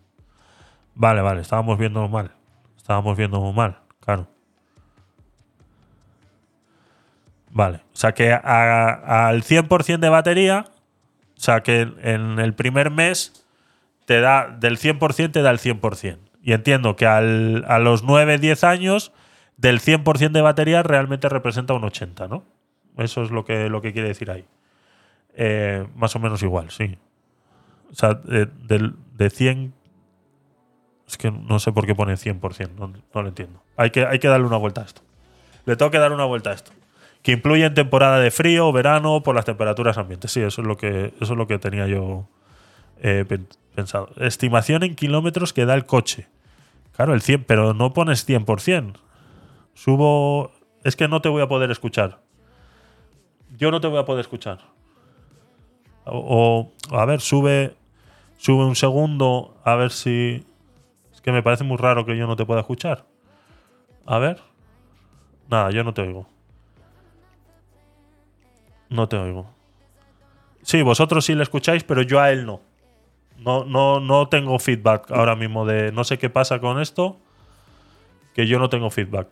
Vale, 0.95 1.21
vale. 1.21 1.41
Estábamos 1.41 1.77
viendo 1.77 2.07
mal. 2.07 2.31
Estábamos 2.77 3.15
viendo 3.17 3.39
mal. 3.53 3.79
Claro. 3.99 4.27
Vale. 7.53 7.77
O 7.93 7.95
sea 7.95 8.13
que 8.13 8.33
a- 8.33 9.27
al 9.27 9.43
100% 9.43 9.99
de 9.99 10.09
batería, 10.09 10.65
o 11.37 11.39
sea 11.39 11.61
que 11.61 11.81
en 12.01 12.39
el 12.39 12.53
primer 12.53 12.89
mes 12.89 13.45
te 14.05 14.19
da 14.21 14.47
del 14.47 14.77
100% 14.77 15.31
te 15.31 15.41
da 15.41 15.51
el 15.51 15.59
100%. 15.59 16.19
Y 16.41 16.53
entiendo 16.53 16.95
que 16.95 17.05
al- 17.05 17.63
a 17.67 17.79
los 17.79 18.03
9, 18.03 18.37
10 18.39 18.63
años, 18.63 19.11
del 19.55 19.79
100% 19.79 20.31
de 20.39 20.41
batería 20.41 20.81
realmente 20.83 21.29
representa 21.29 21.73
un 21.73 21.83
80, 21.83 22.27
¿no? 22.27 22.43
Eso 22.97 23.21
es 23.23 23.31
lo 23.31 23.45
que, 23.45 23.69
lo 23.69 23.81
que 23.81 23.93
quiere 23.93 24.07
decir 24.09 24.29
ahí. 24.31 24.45
Eh, 25.35 25.87
más 25.95 26.15
o 26.15 26.19
menos 26.19 26.41
igual, 26.43 26.69
sí. 26.71 26.97
O 27.91 27.95
sea, 27.95 28.15
de, 28.15 28.47
del- 28.67 28.95
de 29.15 29.29
100... 29.29 29.73
Es 31.07 31.17
que 31.17 31.29
no 31.31 31.59
sé 31.59 31.71
por 31.71 31.85
qué 31.85 31.93
pone 31.95 32.17
100%, 32.17 32.71
no, 32.77 32.87
no 33.13 33.21
lo 33.21 33.27
entiendo. 33.27 33.61
Hay 33.77 33.91
que, 33.91 34.05
hay 34.05 34.17
que 34.19 34.27
darle 34.27 34.47
una 34.47 34.57
vuelta 34.57 34.81
a 34.81 34.85
esto. 34.85 35.01
Le 35.65 35.75
tengo 35.75 35.91
que 35.91 35.99
dar 35.99 36.11
una 36.11 36.25
vuelta 36.25 36.49
a 36.49 36.53
esto. 36.53 36.71
Que 37.23 37.31
influye 37.31 37.65
en 37.65 37.73
temporada 37.73 38.19
de 38.19 38.29
frío 38.31 38.71
verano 38.71 39.23
por 39.23 39.33
las 39.33 39.45
temperaturas 39.45 39.97
ambientes. 39.97 40.31
Sí, 40.31 40.41
eso 40.41 40.61
es 40.61 40.67
lo 40.67 40.77
que, 40.77 41.13
eso 41.19 41.33
es 41.33 41.37
lo 41.37 41.47
que 41.47 41.57
tenía 41.57 41.87
yo 41.87 42.27
eh, 43.01 43.25
pen- 43.27 43.47
pensado. 43.73 44.09
Estimación 44.17 44.83
en 44.83 44.95
kilómetros 44.95 45.53
que 45.53 45.65
da 45.65 45.73
el 45.73 45.85
coche. 45.85 46.27
Claro, 46.95 47.13
el 47.13 47.21
100, 47.21 47.45
pero 47.45 47.73
no 47.73 47.93
pones 47.93 48.27
100%. 48.27 48.93
Subo... 49.73 50.51
Es 50.83 50.95
que 50.97 51.07
no 51.07 51.21
te 51.21 51.29
voy 51.29 51.41
a 51.41 51.47
poder 51.47 51.71
escuchar. 51.71 52.19
Yo 53.57 53.71
no 53.71 53.79
te 53.79 53.87
voy 53.87 53.99
a 53.99 54.05
poder 54.05 54.19
escuchar. 54.21 54.59
O, 56.05 56.69
o, 56.91 56.97
a 56.97 57.05
ver, 57.05 57.21
sube, 57.21 57.75
sube 58.37 58.65
un 58.65 58.75
segundo 58.75 59.55
a 59.63 59.75
ver 59.75 59.91
si... 59.91 60.45
Es 61.13 61.21
que 61.21 61.31
me 61.31 61.41
parece 61.41 61.63
muy 61.63 61.77
raro 61.77 62.05
que 62.05 62.17
yo 62.17 62.27
no 62.27 62.35
te 62.35 62.45
pueda 62.45 62.59
escuchar. 62.59 63.05
A 64.05 64.19
ver. 64.19 64.41
Nada, 65.49 65.71
yo 65.71 65.85
no 65.85 65.93
te 65.93 66.01
oigo. 66.01 66.27
No 68.89 69.07
te 69.07 69.17
oigo. 69.17 69.49
Sí, 70.61 70.81
vosotros 70.81 71.25
sí 71.25 71.35
le 71.35 71.43
escucháis, 71.43 71.83
pero 71.83 72.01
yo 72.01 72.19
a 72.19 72.31
él 72.31 72.45
no. 72.45 72.61
No, 73.39 73.65
no, 73.65 73.99
no 73.99 74.27
tengo 74.29 74.57
feedback 74.59 75.11
ahora 75.11 75.35
mismo 75.35 75.65
de. 75.65 75.91
No 75.91 76.03
sé 76.03 76.17
qué 76.17 76.29
pasa 76.29 76.59
con 76.59 76.79
esto. 76.79 77.17
Que 78.33 78.47
yo 78.47 78.59
no 78.59 78.69
tengo 78.69 78.89
feedback. 78.89 79.27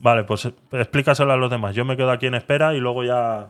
Vale, 0.00 0.24
pues 0.24 0.44
eh, 0.46 0.54
explícaselo 0.72 1.32
a 1.32 1.36
los 1.36 1.50
demás. 1.50 1.74
Yo 1.74 1.84
me 1.84 1.96
quedo 1.96 2.10
aquí 2.10 2.26
en 2.26 2.34
espera 2.34 2.74
y 2.74 2.78
luego 2.78 3.04
ya. 3.04 3.48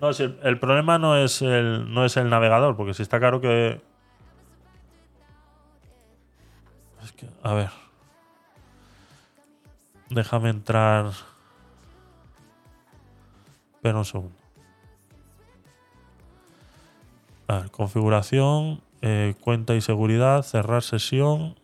No, 0.00 0.12
si 0.12 0.24
el, 0.24 0.58
problema 0.58 0.98
no 0.98 1.16
es 1.16 1.40
el, 1.40 1.92
no 1.92 2.04
es 2.04 2.16
el 2.16 2.28
navegador, 2.28 2.76
porque 2.76 2.92
si 2.94 3.02
está 3.02 3.18
claro 3.18 3.40
que. 3.40 3.80
Es 7.02 7.12
que, 7.12 7.28
a 7.42 7.54
ver. 7.54 7.70
Déjame 10.10 10.50
entrar. 10.50 11.12
Espera 13.74 13.98
un 13.98 14.04
segundo. 14.04 14.36
A 17.48 17.60
ver, 17.60 17.70
configuración, 17.70 18.82
eh, 19.02 19.34
cuenta 19.40 19.74
y 19.74 19.80
seguridad, 19.80 20.42
cerrar 20.42 20.82
sesión. 20.82 21.54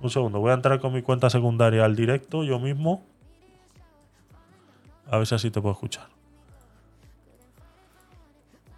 Un 0.00 0.08
segundo, 0.08 0.40
voy 0.40 0.50
a 0.50 0.54
entrar 0.54 0.80
con 0.80 0.94
mi 0.94 1.02
cuenta 1.02 1.28
secundaria 1.28 1.84
al 1.84 1.94
directo 1.94 2.42
yo 2.42 2.58
mismo. 2.58 3.04
A 5.10 5.18
ver 5.18 5.26
si 5.26 5.34
así 5.34 5.50
te 5.50 5.60
puedo 5.60 5.74
escuchar. 5.74 6.08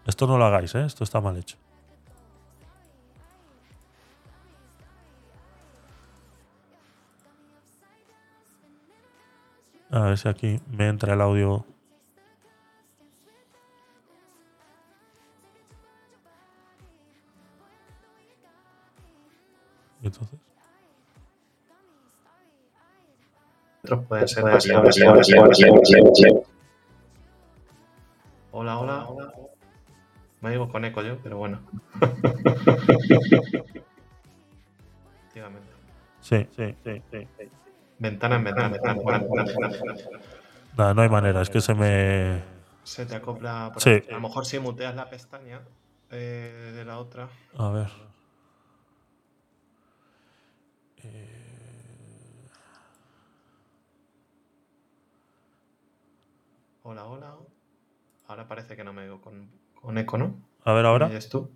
Esto 0.05 0.27
no 0.27 0.37
lo 0.37 0.45
hagáis, 0.45 0.75
¿eh? 0.75 0.85
Esto 0.85 1.05
está 1.05 1.21
mal 1.21 1.37
hecho. 1.37 1.57
A 9.91 10.01
ver 10.01 10.19
si 10.19 10.29
aquí 10.29 10.59
me 10.77 10.89
entra 10.89 11.15
el 11.15 11.21
audio. 11.21 11.65
¿Y 20.03 20.07
entonces? 20.07 20.42
Otros 23.85 24.07
pueden 24.07 24.29
ser 24.29 24.45
demasiado- 24.45 24.85
Hola, 28.53 28.79
hola. 28.79 29.33
Me 30.41 30.51
digo 30.51 30.69
con 30.69 30.85
eco 30.85 31.03
yo, 31.03 31.19
pero 31.23 31.39
bueno. 31.39 31.61
Efectivamente. 35.21 35.69
Sí, 36.21 36.47
sí, 36.57 36.77
sí, 36.85 37.03
sí. 37.11 37.29
Ventana 37.99 38.37
en 38.37 38.45
ventana, 38.45 38.69
ventana, 38.69 38.95
ventana, 38.95 39.43
ventana, 39.69 40.95
no 40.95 41.03
hay 41.03 41.09
manera, 41.09 41.43
es 41.43 41.51
que 41.51 41.61
se 41.61 41.75
me. 41.75 42.41
Se 42.85 43.05
te 43.07 43.17
acopla 43.17 43.73
Sí. 43.79 44.03
A 44.11 44.13
lo 44.13 44.21
mejor 44.21 44.47
si 44.47 44.59
muteas 44.61 44.95
la 44.95 45.11
pestaña 45.11 45.61
eh, 46.11 46.73
de 46.75 46.85
la 46.85 46.99
otra. 46.99 47.29
A 47.59 47.71
ver. 47.71 47.89
Hola, 56.85 57.05
hola. 57.05 57.35
Ahora 58.27 58.49
parece 58.49 58.75
que 58.77 58.83
no 58.83 58.93
me 58.93 59.03
digo 59.03 59.21
con, 59.21 59.49
con 59.75 59.99
eco, 59.99 60.19
¿no? 60.19 60.35
A 60.65 60.73
ver 60.73 60.85
ahora. 60.87 61.07
¿Me 61.07 61.13
oyes 61.13 61.29
tú? 61.29 61.51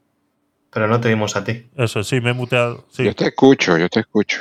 Pero 0.70 0.86
no 0.86 1.00
te 1.00 1.08
oímos 1.08 1.36
a 1.36 1.42
ti. 1.42 1.68
Eso, 1.76 2.04
sí, 2.04 2.20
me 2.20 2.30
he 2.30 2.32
muteado. 2.32 2.84
Sí, 2.90 3.04
Yo 3.04 3.14
te 3.14 3.26
escucho, 3.26 3.76
yo 3.76 3.88
te 3.88 4.00
escucho. 4.00 4.38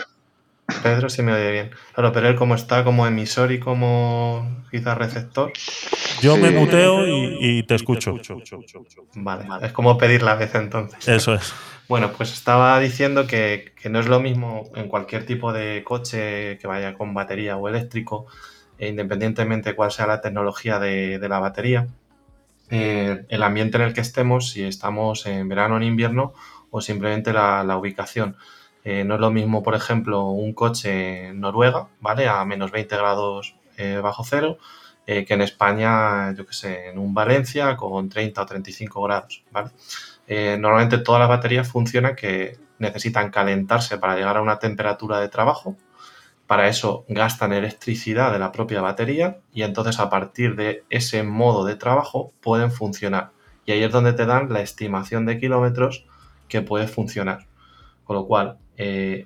Pedro 0.83 1.09
sí 1.09 1.21
me 1.23 1.33
oye 1.33 1.51
bien. 1.51 1.71
Claro, 1.93 2.11
pero 2.11 2.27
él 2.27 2.35
como 2.35 2.55
está 2.55 2.83
como 2.83 3.07
emisor 3.07 3.51
y 3.51 3.59
como 3.59 4.63
quizás 4.69 4.97
receptor. 4.97 5.51
yo 6.21 6.37
me 6.37 6.51
muteo 6.51 7.07
y, 7.07 7.37
y 7.39 7.63
te 7.63 7.75
escucho. 7.75 8.15
Vale, 9.15 9.65
es 9.65 9.71
como 9.71 9.97
pedir 9.97 10.23
la 10.23 10.35
vez 10.35 10.53
entonces. 10.55 11.07
Eso 11.07 11.33
es. 11.33 11.53
Bueno, 11.87 12.11
pues 12.13 12.33
estaba 12.33 12.79
diciendo 12.79 13.27
que, 13.27 13.73
que 13.79 13.89
no 13.89 13.99
es 13.99 14.07
lo 14.07 14.19
mismo 14.19 14.69
en 14.75 14.87
cualquier 14.87 15.25
tipo 15.25 15.53
de 15.53 15.83
coche 15.83 16.57
que 16.57 16.67
vaya 16.67 16.95
con 16.95 17.13
batería 17.13 17.57
o 17.57 17.67
eléctrico, 17.69 18.25
independientemente 18.79 19.69
de 19.69 19.75
cuál 19.75 19.91
sea 19.91 20.07
la 20.07 20.21
tecnología 20.21 20.79
de, 20.79 21.19
la 21.27 21.39
batería, 21.39 21.87
eh, 22.69 23.25
el 23.29 23.43
ambiente 23.43 23.77
en 23.77 23.83
el 23.83 23.93
que 23.93 24.01
estemos, 24.01 24.49
si 24.49 24.63
estamos 24.63 25.25
en 25.25 25.47
verano 25.47 25.75
o 25.75 25.77
en 25.77 25.83
invierno, 25.83 26.33
o 26.71 26.81
simplemente 26.81 27.31
la, 27.33 27.77
ubicación. 27.77 28.35
Eh, 28.83 29.03
no 29.03 29.15
es 29.15 29.21
lo 29.21 29.31
mismo, 29.31 29.63
por 29.63 29.75
ejemplo, 29.75 30.25
un 30.27 30.53
coche 30.53 31.27
en 31.27 31.39
Noruega, 31.39 31.87
¿vale? 32.01 32.27
A 32.27 32.45
menos 32.45 32.71
20 32.71 32.95
grados 32.97 33.55
eh, 33.77 33.99
bajo 34.01 34.23
cero, 34.23 34.57
que 35.05 35.25
en 35.29 35.41
España, 35.41 36.33
yo 36.33 36.47
qué 36.47 36.53
sé, 36.53 36.89
en 36.89 36.97
un 36.97 37.13
Valencia 37.13 37.77
con 37.77 38.09
30 38.09 38.41
o 38.41 38.45
35 38.47 39.03
grados, 39.03 39.43
normalmente 40.57 40.97
todas 40.97 41.19
las 41.19 41.29
baterías 41.29 41.67
funcionan 41.67 42.15
que 42.15 42.57
necesitan 42.79 43.29
calentarse 43.29 43.97
para 43.97 44.15
llegar 44.15 44.37
a 44.37 44.41
una 44.41 44.59
temperatura 44.59 45.19
de 45.19 45.29
trabajo. 45.29 45.75
Para 46.47 46.67
eso 46.67 47.05
gastan 47.07 47.53
electricidad 47.53 48.31
de 48.31 48.39
la 48.39 48.51
propia 48.51 48.81
batería 48.81 49.39
y 49.51 49.63
entonces 49.63 49.99
a 49.99 50.09
partir 50.09 50.55
de 50.55 50.83
ese 50.89 51.23
modo 51.23 51.65
de 51.65 51.75
trabajo 51.75 52.33
pueden 52.41 52.71
funcionar. 52.71 53.31
Y 53.65 53.71
ahí 53.71 53.83
es 53.83 53.91
donde 53.91 54.13
te 54.13 54.25
dan 54.25 54.53
la 54.53 54.61
estimación 54.61 55.25
de 55.25 55.39
kilómetros 55.39 56.05
que 56.47 56.61
puede 56.61 56.87
funcionar. 56.87 57.47
Con 58.03 58.15
lo 58.15 58.27
cual, 58.27 58.59
eh, 58.77 59.25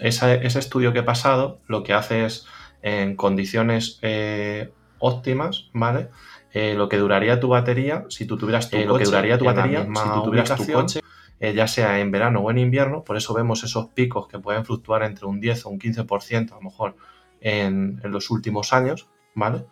ese 0.00 0.58
estudio 0.58 0.92
que 0.92 1.00
he 1.00 1.04
pasado 1.04 1.60
lo 1.68 1.84
que 1.84 1.94
hace 1.94 2.24
es 2.24 2.46
en 2.82 3.14
condiciones 3.14 3.98
eh, 4.02 4.72
óptimas, 4.98 5.70
¿vale? 5.72 6.08
Eh, 6.52 6.74
lo 6.74 6.88
que 6.88 6.96
duraría 6.96 7.38
tu 7.38 7.48
batería 7.48 8.06
si 8.08 8.26
tú 8.26 8.36
tuvieras 8.36 8.68
tu 8.68 8.76
lo 8.78 8.98
que 8.98 9.04
duraría 9.04 9.38
tu 9.38 9.44
batería 9.44 9.84
si 9.84 10.10
tú 10.14 10.22
tuvieras 10.24 10.56
tu 10.56 10.72
coche 10.72 11.00
eh, 11.40 11.54
ya 11.54 11.66
sea 11.66 11.98
en 12.00 12.10
verano 12.10 12.40
o 12.40 12.50
en 12.50 12.58
invierno, 12.58 13.02
por 13.02 13.16
eso 13.16 13.32
vemos 13.32 13.64
esos 13.64 13.86
picos 13.88 14.28
que 14.28 14.38
pueden 14.38 14.64
fluctuar 14.66 15.02
entre 15.02 15.26
un 15.26 15.40
10 15.40 15.64
o 15.64 15.70
un 15.70 15.78
15% 15.80 16.52
a 16.52 16.56
lo 16.56 16.60
mejor 16.60 16.96
en, 17.40 18.00
los 18.04 18.30
últimos 18.30 18.74
años, 18.74 19.08
¿vale? 19.34 19.64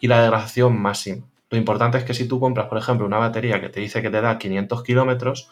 Y 0.00 0.08
la 0.08 0.20
degradación 0.20 0.76
máxima. 0.80 1.24
Lo 1.48 1.58
importante 1.58 1.98
es 1.98 2.04
que 2.04 2.14
si 2.14 2.26
tú 2.26 2.40
compras, 2.40 2.66
por 2.66 2.76
ejemplo, 2.76 3.06
una 3.06 3.18
batería 3.18 3.60
que 3.60 3.68
te 3.68 3.80
dice 3.80 4.02
que 4.02 4.10
te 4.10 4.20
da 4.20 4.36
500 4.36 4.82
kilómetros, 4.82 5.48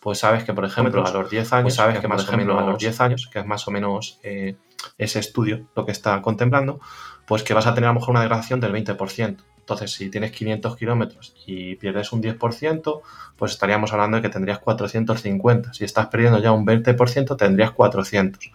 pues 0.00 0.18
sabes 0.18 0.42
que, 0.42 0.52
por 0.52 0.64
ejemplo, 0.64 1.06
a 1.06 1.12
los 1.12 1.30
10 1.30 1.52
años, 1.52 1.62
pues 1.62 1.74
sabes 1.76 2.00
que, 2.00 2.08
más 2.08 2.28
o 2.28 2.36
menos 2.36 2.60
a 2.60 2.66
los 2.66 2.78
10 2.78 3.00
años, 3.00 3.28
que 3.32 3.38
es 3.38 3.46
más 3.46 3.68
o 3.68 3.70
menos 3.70 4.18
eh, 4.24 4.56
ese 4.98 5.20
estudio 5.20 5.68
lo 5.76 5.86
que 5.86 5.92
está 5.92 6.20
contemplando, 6.20 6.80
pues 7.26 7.44
que 7.44 7.54
vas 7.54 7.68
a 7.68 7.74
tener 7.74 7.88
a 7.88 7.92
lo 7.92 8.00
mejor 8.00 8.10
una 8.10 8.22
degradación 8.22 8.58
del 8.58 8.72
20%. 8.72 9.36
Entonces, 9.62 9.92
si 9.92 10.10
tienes 10.10 10.32
500 10.32 10.76
kilómetros 10.76 11.34
y 11.46 11.76
pierdes 11.76 12.12
un 12.12 12.20
10%, 12.20 13.00
pues 13.36 13.52
estaríamos 13.52 13.92
hablando 13.92 14.16
de 14.16 14.22
que 14.22 14.28
tendrías 14.28 14.58
450. 14.58 15.72
Si 15.72 15.84
estás 15.84 16.08
perdiendo 16.08 16.40
ya 16.40 16.50
un 16.50 16.66
20%, 16.66 17.36
tendrías 17.36 17.70
400. 17.70 18.50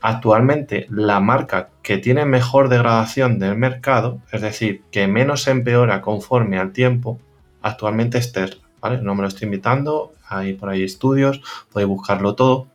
Actualmente, 0.00 0.86
la 0.88 1.18
marca 1.18 1.70
que 1.82 1.98
tiene 1.98 2.24
mejor 2.26 2.68
degradación 2.68 3.40
del 3.40 3.56
mercado, 3.56 4.20
es 4.30 4.40
decir, 4.40 4.82
que 4.92 5.08
menos 5.08 5.48
empeora 5.48 6.00
conforme 6.00 6.58
al 6.58 6.72
tiempo, 6.72 7.18
actualmente 7.60 8.18
es 8.18 8.32
Tesla. 8.32 8.62
¿vale? 8.80 9.02
No 9.02 9.16
me 9.16 9.22
lo 9.22 9.28
estoy 9.28 9.46
invitando, 9.46 10.12
hay 10.28 10.52
por 10.52 10.68
ahí 10.68 10.84
estudios, 10.84 11.40
podéis 11.72 11.88
buscarlo 11.88 12.36
todo. 12.36 12.68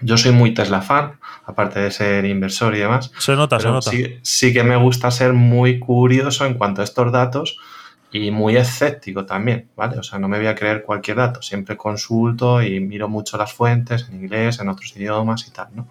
Yo 0.00 0.16
soy 0.16 0.32
muy 0.32 0.54
Tesla 0.54 0.82
fan, 0.82 1.18
aparte 1.46 1.80
de 1.80 1.90
ser 1.90 2.24
inversor 2.24 2.74
y 2.74 2.80
demás. 2.80 3.10
Se 3.18 3.34
nota, 3.36 3.58
se 3.60 3.68
nota. 3.68 3.90
Sí, 4.22 4.52
que 4.52 4.64
me 4.64 4.76
gusta 4.76 5.10
ser 5.10 5.32
muy 5.32 5.78
curioso 5.78 6.44
en 6.46 6.54
cuanto 6.54 6.80
a 6.80 6.84
estos 6.84 7.12
datos 7.12 7.58
y 8.12 8.30
muy 8.30 8.56
escéptico 8.56 9.26
también, 9.26 9.68
¿vale? 9.76 9.98
O 9.98 10.02
sea, 10.02 10.18
no 10.18 10.28
me 10.28 10.38
voy 10.38 10.46
a 10.46 10.54
creer 10.54 10.84
cualquier 10.84 11.16
dato, 11.16 11.42
siempre 11.42 11.76
consulto 11.76 12.62
y 12.62 12.78
miro 12.80 13.08
mucho 13.08 13.36
las 13.36 13.52
fuentes 13.52 14.06
en 14.08 14.22
inglés, 14.22 14.60
en 14.60 14.68
otros 14.68 14.96
idiomas 14.96 15.48
y 15.48 15.50
tal, 15.50 15.68
¿no? 15.74 15.88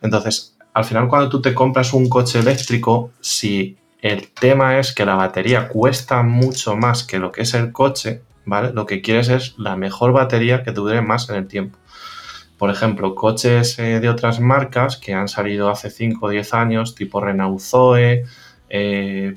Entonces, 0.00 0.56
al 0.72 0.84
final 0.84 1.08
cuando 1.08 1.28
tú 1.28 1.42
te 1.42 1.54
compras 1.54 1.92
un 1.92 2.08
coche 2.08 2.38
eléctrico, 2.38 3.10
si 3.20 3.76
el 4.00 4.28
tema 4.28 4.78
es 4.78 4.94
que 4.94 5.04
la 5.04 5.16
batería 5.16 5.68
cuesta 5.68 6.22
mucho 6.22 6.76
más 6.76 7.04
que 7.04 7.18
lo 7.18 7.32
que 7.32 7.42
es 7.42 7.52
el 7.54 7.72
coche, 7.72 8.22
¿vale? 8.44 8.72
Lo 8.72 8.86
que 8.86 9.02
quieres 9.02 9.28
es 9.28 9.58
la 9.58 9.76
mejor 9.76 10.12
batería 10.12 10.62
que 10.62 10.72
te 10.72 10.80
dure 10.80 11.02
más 11.02 11.28
en 11.28 11.36
el 11.36 11.48
tiempo 11.48 11.78
por 12.58 12.70
ejemplo, 12.70 13.14
coches 13.14 13.78
eh, 13.78 14.00
de 14.00 14.08
otras 14.08 14.40
marcas 14.40 14.96
que 14.96 15.14
han 15.14 15.28
salido 15.28 15.70
hace 15.70 15.90
5 15.90 16.26
o 16.26 16.28
10 16.28 16.54
años, 16.54 16.94
tipo 16.96 17.20
Renault 17.20 17.60
Zoe, 17.60 18.24
eh, 18.68 19.36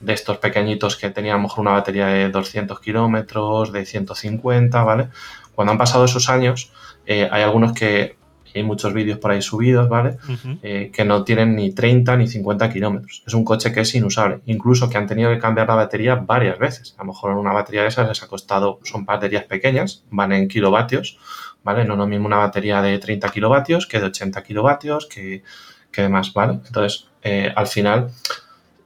de 0.00 0.12
estos 0.12 0.38
pequeñitos 0.38 0.96
que 0.96 1.10
tenían 1.10 1.34
a 1.34 1.36
lo 1.36 1.44
mejor 1.44 1.60
una 1.60 1.72
batería 1.72 2.06
de 2.06 2.30
200 2.30 2.80
kilómetros, 2.80 3.70
de 3.70 3.84
150, 3.84 4.82
¿vale? 4.82 5.08
Cuando 5.54 5.72
han 5.72 5.78
pasado 5.78 6.06
esos 6.06 6.28
años, 6.30 6.72
eh, 7.04 7.28
hay 7.30 7.42
algunos 7.42 7.72
que, 7.72 8.16
hay 8.54 8.62
muchos 8.62 8.94
vídeos 8.94 9.18
por 9.18 9.32
ahí 9.32 9.42
subidos, 9.42 9.86
¿vale? 9.86 10.16
que 10.62 11.04
no 11.04 11.24
tienen 11.24 11.56
ni 11.56 11.72
30 11.72 12.16
ni 12.16 12.26
50 12.26 12.70
kilómetros. 12.70 13.22
Es 13.26 13.34
un 13.34 13.44
coche 13.44 13.70
que 13.70 13.80
es 13.80 13.94
inusable, 13.94 14.40
incluso 14.46 14.88
que 14.88 14.96
han 14.96 15.06
tenido 15.06 15.28
que 15.28 15.38
cambiar 15.38 15.68
la 15.68 15.74
batería 15.74 16.14
varias 16.14 16.58
veces. 16.58 16.94
A 16.96 17.02
lo 17.02 17.08
mejor 17.08 17.32
una 17.32 17.52
batería 17.52 17.82
de 17.82 17.88
esas 17.88 18.08
les 18.08 18.22
ha 18.22 18.28
costado, 18.28 18.80
son 18.82 19.04
baterías 19.04 19.44
pequeñas, 19.44 20.04
van 20.10 20.32
en 20.32 20.48
kilovatios, 20.48 21.18
¿vale? 21.66 21.84
No 21.84 21.96
lo 21.96 22.06
mismo 22.06 22.26
una 22.26 22.36
batería 22.36 22.80
de 22.80 22.96
30 23.00 23.28
kilovatios 23.30 23.88
que 23.88 23.98
de 23.98 24.06
80 24.06 24.40
kilovatios, 24.44 25.06
que, 25.06 25.42
que 25.90 26.02
demás, 26.02 26.32
¿vale? 26.32 26.60
Entonces, 26.64 27.08
eh, 27.24 27.52
al 27.56 27.66
final 27.66 28.12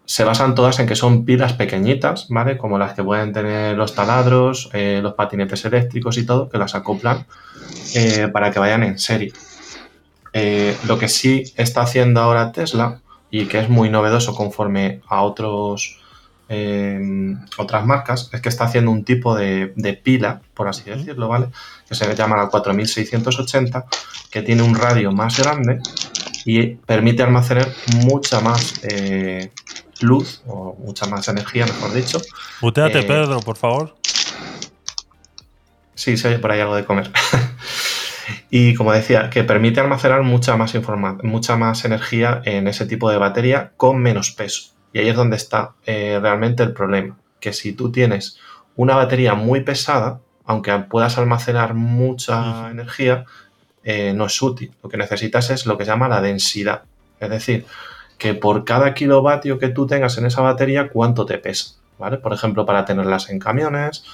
se 0.07 0.25
basan 0.25 0.55
todas 0.55 0.81
en 0.81 0.87
que 0.87 0.97
son 0.97 1.27
pilas 1.27 1.53
pequeñitas, 1.53 2.29
¿vale? 2.31 2.57
Como 2.57 2.79
las 2.79 2.95
que 2.95 3.05
pueden 3.05 3.35
tener 3.35 3.77
los 3.77 3.95
taladros, 3.95 4.71
eh, 4.73 5.01
los 5.03 5.13
patinetes 5.13 5.63
eléctricos 5.67 6.17
y 6.17 6.25
todo, 6.25 6.49
que 6.49 6.57
las 6.57 6.75
acoplan 6.75 7.27
eh, 7.95 8.29
para 8.33 8.51
que 8.51 8.59
vayan 8.59 8.83
en 8.83 8.99
serie. 8.99 9.35
lo 10.89 10.99
que 10.99 11.09
sí 11.09 11.45
está 11.57 11.83
haciendo 11.83 12.23
ahora 12.23 12.51
Tesla 12.51 13.03
y 13.31 13.45
que 13.45 13.59
es 13.59 13.69
muy 13.69 13.91
novedoso 13.91 14.35
conforme 14.35 15.03
a 15.07 15.21
otros 15.21 16.00
otras 17.57 17.87
marcas 17.87 18.29
es 18.33 18.41
que 18.41 18.49
está 18.49 18.65
haciendo 18.65 18.91
un 18.91 19.05
tipo 19.05 19.37
de, 19.37 19.73
de, 19.77 19.93
pila, 19.95 20.41
por 20.53 20.67
así 20.67 20.91
decirlo, 20.91 21.29
¿vale? 21.29 21.47
Que 21.89 21.95
se 21.95 22.13
llama 22.17 22.37
la 22.37 22.49
4680, 22.49 23.87
que 24.31 24.43
tiene 24.43 24.63
un 24.63 24.75
radio 24.75 25.13
más 25.13 25.39
grande 25.39 25.79
y 26.45 26.75
permite 26.75 27.23
almacenar 27.23 27.69
mucha 28.05 28.41
más 28.41 28.81
eh, 28.83 29.53
luz 30.01 30.43
o 30.47 30.77
mucha 30.79 31.07
más 31.07 31.29
energía, 31.29 31.67
mejor 31.67 31.93
dicho. 31.93 32.21
Muteate, 32.63 33.01
eh, 33.01 33.05
Pedro, 33.05 33.39
por 33.41 33.57
favor. 33.57 33.97
Sí, 35.95 36.17
se 36.17 36.29
oye 36.29 36.39
por 36.39 36.51
ahí 36.51 36.61
algo 36.61 36.75
de 36.75 36.85
comer. 36.85 37.13
y 38.51 38.75
como 38.75 38.93
decía, 38.93 39.31
que 39.31 39.45
permite 39.45 39.79
almacenar 39.79 40.23
mucha 40.23 40.57
más, 40.57 40.75
mucha 41.23 41.57
más 41.57 41.85
energía 41.85 42.43
en 42.45 42.67
ese 42.67 42.87
tipo 42.87 43.09
de 43.09 43.19
batería 43.19 43.73
con 43.77 43.99
menos 43.99 44.33
peso. 44.33 44.80
Y 44.93 44.99
ahí 44.99 45.09
es 45.09 45.17
donde 45.17 45.37
está 45.37 45.73
eh, 45.87 46.19
realmente 46.21 46.63
el 46.63 46.73
problema, 46.73 47.19
que 47.39 47.53
si 47.53 47.73
tú 47.73 47.93
tienes 47.93 48.39
una 48.77 48.97
batería 48.97 49.35
muy 49.35 49.61
pesada, 49.61 50.21
aunque 50.45 50.73
puedas 50.79 51.17
almacenar 51.19 51.75
mucha 51.75 52.71
energía, 52.71 53.25
eh, 53.85 54.13
no 54.15 54.27
es 54.27 54.43
útil. 54.43 54.73
Lo 54.83 54.89
que 54.89 54.97
necesitas 54.97 55.51
es 55.51 55.67
lo 55.67 55.79
que 55.79 55.85
se 55.85 55.91
llama 55.91 56.09
la 56.09 56.21
densidad. 56.21 56.83
Es 57.19 57.31
decir, 57.31 57.67
que 58.19 58.35
por 58.35 58.65
cada 58.65 58.93
kilovatio 58.95 59.59
que 59.59 59.69
tú 59.69 59.87
tengas 59.87 60.19
en 60.19 60.27
esa 60.27 60.43
batería, 60.43 60.89
cuánto 60.89 61.25
te 61.25 61.39
pesa. 61.39 61.75
¿vale? 61.99 62.19
Por 62.19 62.33
ejemplo, 62.33 62.67
para 62.67 62.85
tenerlas 62.85 63.31
en 63.31 63.39
camiones, 63.39 64.05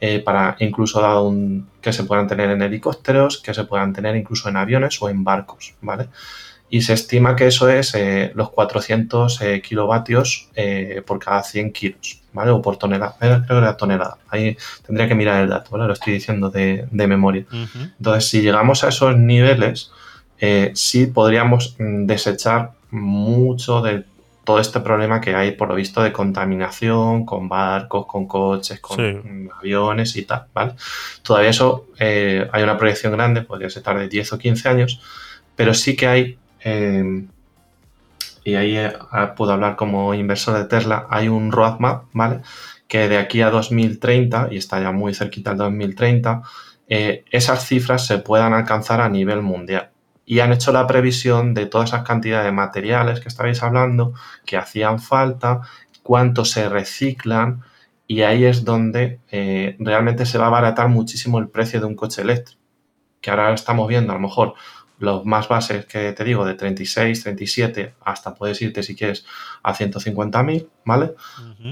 eh, 0.00 0.20
para 0.20 0.56
incluso 0.58 1.00
dado 1.00 1.26
un, 1.26 1.68
que 1.80 1.92
se 1.92 2.04
puedan 2.04 2.28
tener 2.28 2.50
en 2.50 2.60
helicópteros, 2.60 3.38
que 3.38 3.54
se 3.54 3.64
puedan 3.64 3.92
tener 3.92 4.14
incluso 4.16 4.48
en 4.48 4.56
aviones 4.56 5.00
o 5.00 5.08
en 5.08 5.24
barcos. 5.24 5.74
¿vale? 5.80 6.08
Y 6.68 6.82
se 6.82 6.94
estima 6.94 7.36
que 7.36 7.46
eso 7.46 7.68
es 7.68 7.94
eh, 7.94 8.32
los 8.34 8.50
400 8.50 9.40
eh, 9.40 9.62
kilovatios 9.62 10.48
eh, 10.56 11.02
por 11.06 11.18
cada 11.18 11.42
100 11.42 11.72
kilos, 11.72 12.20
¿vale? 12.32 12.50
O 12.50 12.60
por 12.60 12.76
tonelada, 12.76 13.16
creo 13.18 13.44
que 13.46 13.52
era 13.52 13.76
tonelada. 13.76 14.18
Ahí 14.28 14.56
tendría 14.84 15.06
que 15.06 15.14
mirar 15.14 15.42
el 15.42 15.48
dato, 15.48 15.70
¿vale? 15.70 15.86
Lo 15.86 15.92
estoy 15.92 16.14
diciendo 16.14 16.50
de, 16.50 16.88
memoria. 16.90 17.44
Entonces, 17.98 18.28
si 18.28 18.42
llegamos 18.42 18.82
a 18.82 18.88
esos 18.88 19.16
niveles, 19.16 19.92
sí 20.74 21.06
podríamos 21.06 21.76
mm, 21.78 22.06
desechar 22.06 22.72
mucho 22.90 23.80
de 23.80 24.04
todo 24.42 24.60
este 24.60 24.80
problema 24.80 25.20
que 25.20 25.34
hay, 25.34 25.52
por 25.52 25.68
lo 25.68 25.74
visto, 25.74 26.02
de 26.02 26.12
contaminación 26.12 27.24
con 27.24 27.48
barcos, 27.48 28.06
con 28.06 28.26
coches, 28.26 28.80
con 28.80 29.50
aviones 29.56 30.16
y 30.16 30.22
tal, 30.22 30.46
¿vale? 30.52 30.74
Todavía 31.22 31.50
eso 31.50 31.86
hay 31.98 32.62
una 32.62 32.76
proyección 32.76 33.12
grande, 33.12 33.42
podría 33.42 33.70
ser 33.70 33.82
de 33.84 34.08
10 34.08 34.32
o 34.32 34.38
15 34.38 34.68
años, 34.68 35.00
pero 35.54 35.72
sí 35.74 35.96
que 35.96 36.06
hay 36.06 36.38
Em, 36.68 37.28
y 38.42 38.56
ahí 38.56 38.76
eh, 38.76 38.92
puedo 39.36 39.52
hablar 39.52 39.76
como 39.76 40.14
inversor 40.14 40.58
de 40.58 40.64
Tesla, 40.64 41.06
hay 41.10 41.28
un 41.28 41.52
roadmap, 41.52 42.06
¿vale? 42.12 42.40
Que 42.88 43.08
de 43.08 43.18
aquí 43.18 43.40
a 43.42 43.50
2030, 43.50 44.48
y 44.50 44.56
está 44.56 44.80
ya 44.80 44.90
muy 44.90 45.14
cerquita 45.14 45.52
al 45.52 45.58
2030, 45.58 46.42
eh, 46.88 47.24
esas 47.30 47.64
cifras 47.68 48.04
se 48.06 48.18
puedan 48.18 48.52
alcanzar 48.52 49.00
a 49.00 49.08
nivel 49.08 49.42
mundial. 49.42 49.90
Y 50.24 50.40
han 50.40 50.52
hecho 50.52 50.72
la 50.72 50.88
previsión 50.88 51.54
de 51.54 51.66
todas 51.66 51.90
esas 51.90 52.02
cantidades 52.02 52.46
de 52.46 52.52
materiales 52.52 53.20
que 53.20 53.28
estabais 53.28 53.62
hablando, 53.62 54.14
que 54.44 54.56
hacían 54.56 54.98
falta, 54.98 55.60
cuánto 56.02 56.44
se 56.44 56.68
reciclan, 56.68 57.62
y 58.08 58.22
ahí 58.22 58.44
es 58.44 58.64
donde 58.64 59.20
eh, 59.30 59.76
realmente 59.78 60.26
se 60.26 60.38
va 60.38 60.46
a 60.46 60.48
abaratar 60.48 60.88
muchísimo 60.88 61.38
el 61.38 61.48
precio 61.48 61.78
de 61.78 61.86
un 61.86 61.94
coche 61.94 62.22
eléctrico. 62.22 62.60
Que 63.20 63.30
ahora 63.30 63.54
estamos 63.54 63.88
viendo 63.88 64.12
a 64.12 64.16
lo 64.16 64.20
mejor 64.20 64.54
los 64.98 65.24
más 65.26 65.48
bases 65.48 65.84
que 65.86 66.12
te 66.12 66.24
digo, 66.24 66.44
de 66.44 66.54
36, 66.54 67.22
37, 67.22 67.94
hasta 68.02 68.34
puedes 68.34 68.60
irte 68.62 68.82
si 68.82 68.94
quieres 68.94 69.26
a 69.62 69.74
150.000, 69.74 70.68
¿vale? 70.84 71.12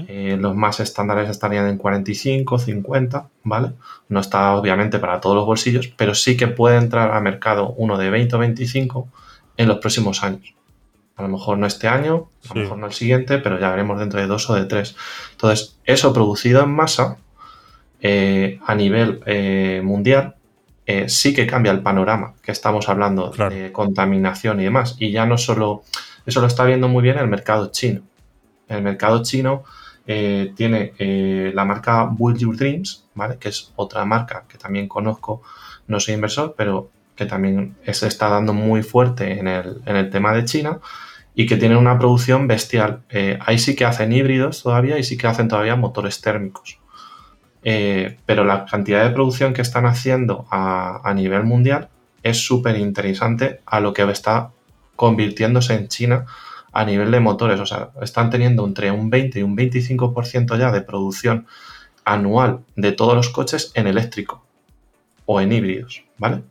Eh, 0.07 0.37
los 0.39 0.55
más 0.55 0.79
estándares 0.79 1.29
estarían 1.29 1.67
en 1.67 1.77
45, 1.77 2.59
50, 2.59 3.29
¿vale? 3.43 3.73
No 4.09 4.19
está 4.19 4.55
obviamente 4.55 4.99
para 4.99 5.19
todos 5.19 5.35
los 5.35 5.45
bolsillos, 5.45 5.87
pero 5.87 6.13
sí 6.13 6.37
que 6.37 6.47
puede 6.47 6.77
entrar 6.77 7.11
al 7.11 7.23
mercado 7.23 7.73
uno 7.77 7.97
de 7.97 8.09
20 8.09 8.35
o 8.35 8.39
25 8.39 9.07
en 9.57 9.67
los 9.67 9.79
próximos 9.79 10.23
años. 10.23 10.53
A 11.15 11.23
lo 11.23 11.29
mejor 11.29 11.57
no 11.57 11.65
este 11.65 11.87
año, 11.87 12.29
a 12.49 12.53
lo 12.53 12.61
mejor 12.61 12.77
no 12.77 12.87
el 12.87 12.93
siguiente, 12.93 13.37
pero 13.37 13.59
ya 13.59 13.71
veremos 13.71 13.97
dentro 13.97 14.19
de 14.19 14.27
dos 14.27 14.49
o 14.49 14.55
de 14.55 14.65
tres. 14.65 14.95
Entonces, 15.31 15.79
eso 15.85 16.13
producido 16.13 16.61
en 16.61 16.71
masa 16.71 17.17
eh, 18.01 18.59
a 18.65 18.75
nivel 18.75 19.21
eh, 19.25 19.81
mundial 19.83 20.34
eh, 20.85 21.09
sí 21.09 21.33
que 21.33 21.47
cambia 21.47 21.71
el 21.71 21.81
panorama 21.81 22.33
que 22.41 22.51
estamos 22.51 22.89
hablando 22.89 23.31
de 23.31 23.71
contaminación 23.71 24.59
y 24.59 24.65
demás. 24.65 24.95
Y 24.99 25.11
ya 25.11 25.25
no 25.25 25.37
solo, 25.37 25.83
eso 26.25 26.41
lo 26.41 26.47
está 26.47 26.63
viendo 26.65 26.87
muy 26.87 27.03
bien 27.03 27.17
el 27.17 27.27
mercado 27.27 27.71
chino. 27.71 28.01
El 28.67 28.81
mercado 28.81 29.23
chino 29.23 29.63
tiene 30.05 30.93
la 31.53 31.65
marca 31.65 32.07
Build 32.11 32.37
Your 32.37 32.55
Dreams, 32.55 33.05
¿vale? 33.15 33.37
que 33.39 33.49
es 33.49 33.71
otra 33.75 34.05
marca 34.05 34.45
que 34.47 34.57
también 34.57 34.87
conozco, 34.87 35.41
no 35.87 35.99
soy 35.99 36.13
inversor, 36.13 36.53
pero 36.55 36.89
que 37.15 37.25
también 37.25 37.75
se 37.91 38.07
está 38.07 38.29
dando 38.29 38.53
muy 38.53 38.83
fuerte 38.83 39.39
en 39.39 39.47
el, 39.47 39.81
en 39.85 39.95
el 39.95 40.09
tema 40.09 40.33
de 40.33 40.45
China 40.45 40.79
y 41.35 41.45
que 41.45 41.57
tienen 41.57 41.77
una 41.77 41.99
producción 41.99 42.47
bestial. 42.47 43.01
Eh, 43.09 43.37
ahí 43.45 43.59
sí 43.59 43.75
que 43.75 43.85
hacen 43.85 44.13
híbridos 44.13 44.63
todavía 44.63 44.97
y 44.97 45.03
sí 45.03 45.17
que 45.17 45.27
hacen 45.27 45.49
todavía 45.49 45.75
motores 45.75 46.21
térmicos. 46.21 46.79
Eh, 47.67 48.19
pero 48.27 48.43
la 48.43 48.65
cantidad 48.65 49.03
de 49.03 49.09
producción 49.09 49.55
que 49.55 49.63
están 49.63 49.87
haciendo 49.87 50.45
a, 50.51 51.11
nivel 51.15 51.45
mundial 51.45 51.89
es 52.21 52.45
súper 52.45 52.77
interesante 52.77 53.61
a 53.65 53.79
lo 53.79 53.91
que 53.91 54.03
está 54.03 54.51
convirtiéndose 54.95 55.73
en 55.73 55.87
China 55.87 56.27
a 56.71 56.85
nivel 56.85 57.09
de 57.09 57.19
motores. 57.19 57.59
O 57.59 57.65
sea, 57.65 57.89
están 58.03 58.29
teniendo 58.29 58.63
entre 58.67 58.91
un 58.91 59.09
20 59.09 59.39
y 59.39 59.43
un 59.43 59.57
25% 59.57 60.59
ya 60.59 60.71
de 60.71 60.81
producción 60.81 61.47
anual 62.03 62.59
de 62.75 62.91
todos 62.91 63.15
los 63.15 63.29
coches 63.29 63.71
en 63.73 63.87
eléctrico 63.87 64.45
o 65.25 65.41
en 65.41 65.51
híbridos, 65.51 66.03
¿vale? 66.19 66.43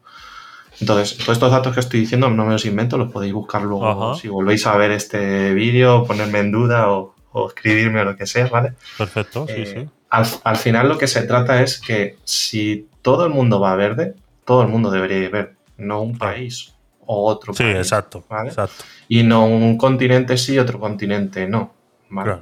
Entonces, 0.80 1.16
todos 1.16 1.36
estos 1.36 1.52
datos 1.52 1.74
que 1.74 1.78
estoy 1.78 2.00
diciendo 2.00 2.28
no 2.28 2.44
me 2.44 2.54
los 2.54 2.66
invento, 2.66 2.98
los 2.98 3.12
podéis 3.12 3.32
buscar 3.32 3.62
luego 3.62 4.16
si 4.16 4.26
volvéis 4.26 4.66
a 4.66 4.76
ver 4.76 4.90
este 4.90 5.54
vídeo, 5.54 6.02
ponerme 6.02 6.40
en 6.40 6.50
duda 6.50 6.90
o, 6.90 7.14
escribirme 7.46 8.00
o 8.00 8.04
lo 8.04 8.16
que 8.16 8.26
sea, 8.26 8.48
¿vale? 8.48 8.72
Perfecto, 8.98 9.46
sí, 9.46 9.64
sí. 9.64 9.88
Al, 10.14 10.56
final 10.56 10.88
lo 10.88 10.96
que 10.96 11.08
se 11.08 11.22
trata 11.22 11.60
es 11.62 11.80
que 11.80 12.18
si 12.22 12.88
todo 13.02 13.26
el 13.26 13.32
mundo 13.32 13.58
va 13.58 13.72
a 13.72 13.76
verde, 13.76 14.14
todo 14.44 14.62
el 14.62 14.68
mundo 14.68 14.90
debería 14.90 15.18
ir 15.18 15.30
verde, 15.30 15.54
no 15.76 16.02
un 16.02 16.16
país 16.16 16.72
o 17.04 17.26
otro 17.26 17.52
sí, 17.52 17.64
país. 17.64 17.74
Sí, 17.74 17.78
exacto, 17.78 18.24
exacto. 18.44 18.84
Y 19.08 19.24
no 19.24 19.46
un 19.46 19.76
continente 19.76 20.36
sí, 20.36 20.58
otro 20.58 20.78
continente 20.78 21.48
no, 21.48 21.74
¿vale? 22.10 22.38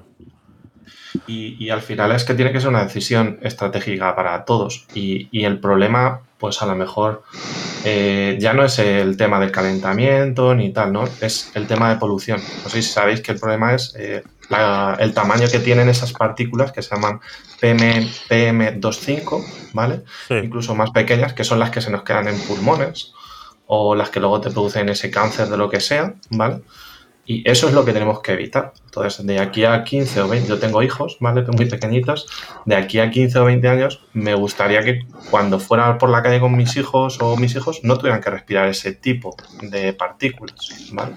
Y, 1.27 1.70
al 1.70 1.81
final 1.81 2.12
es 2.12 2.24
que 2.24 2.35
tiene 2.35 2.53
que 2.53 2.61
ser 2.61 2.69
una 2.69 2.85
decisión 2.85 3.39
estratégica 3.43 4.15
para 4.15 4.44
todos. 4.44 4.86
Y, 4.94 5.44
el 5.44 5.61
problema, 5.61 6.23
pues 6.39 6.61
a 6.61 6.66
lo 6.66 6.74
mejor 6.74 7.23
eh, 7.85 8.36
ya 8.39 8.53
no 8.53 8.65
es 8.65 8.78
el 8.78 9.16
tema 9.16 9.40
del 9.40 9.51
calentamiento 9.51 10.55
ni 10.55 10.73
tal, 10.73 10.93
¿no? 10.93 11.05
Es 11.20 11.51
el 11.55 11.66
tema 11.66 11.90
de 11.90 11.97
polución. 11.97 12.40
No 12.62 12.69
sé 12.69 12.82
si 12.82 12.90
sabéis 12.90 13.20
que 13.20 13.32
el 13.32 13.40
problema 13.40 13.74
es 13.74 13.94
eh, 13.97 14.23
el 14.99 15.15
tamaño 15.15 15.49
que 15.51 15.59
tienen 15.59 15.89
esas 15.89 16.12
partículas 16.12 16.73
que 16.73 16.83
se 16.83 16.95
llaman 16.95 17.20
PM, 17.61 18.09
PM25, 18.29 19.45
¿vale? 19.73 20.03
Incluso 20.31 20.74
más 20.74 20.91
pequeñas, 20.91 21.33
que 21.33 21.45
son 21.45 21.59
las 21.59 21.70
que 21.70 21.81
se 21.81 21.91
nos 21.91 22.03
quedan 22.03 22.29
en 22.29 22.39
pulmones 22.41 23.12
o 23.66 23.95
las 23.95 24.11
que 24.11 24.20
luego 24.20 24.41
te 24.41 24.51
producen 24.51 24.89
ese 24.89 25.11
cáncer 25.11 25.49
de 25.49 25.57
lo 25.57 25.70
que 25.70 25.81
sea, 25.81 26.15
¿vale? 26.31 26.62
Y 27.32 27.42
eso 27.46 27.66
es 27.66 27.72
lo 27.72 27.82
que 27.86 27.94
tenemos 27.94 28.20
que 28.20 28.32
evitar. 28.32 28.74
Entonces, 28.84 29.24
de 29.26 29.38
aquí 29.38 29.64
a 29.64 29.82
15 29.84 30.20
o 30.20 30.28
20, 30.28 30.48
yo 30.50 30.59
tengo 30.59 30.82
hijos, 30.82 31.16
¿vale? 31.18 31.42
Muy 31.56 31.64
pequeñitos. 31.64 32.26
De 32.66 32.76
aquí 32.76 32.98
a 32.98 33.10
15 33.10 33.38
o 33.38 33.44
20 33.46 33.68
años, 33.68 34.00
me 34.12 34.34
gustaría 34.34 34.82
que 34.82 35.06
cuando 35.30 35.59
fuera 35.59 35.96
por 35.96 36.10
la 36.10 36.22
calle 36.22 36.40
con 36.40 36.54
mis 36.54 36.76
hijos 36.76 37.16
o 37.22 37.38
mis 37.38 37.56
hijos, 37.56 37.80
no 37.84 37.96
tuvieran 37.96 38.20
que 38.20 38.28
respirar 38.28 38.68
ese 38.68 38.92
tipo 38.92 39.34
de 39.62 39.94
partículas, 39.94 40.90
¿vale? 40.92 41.14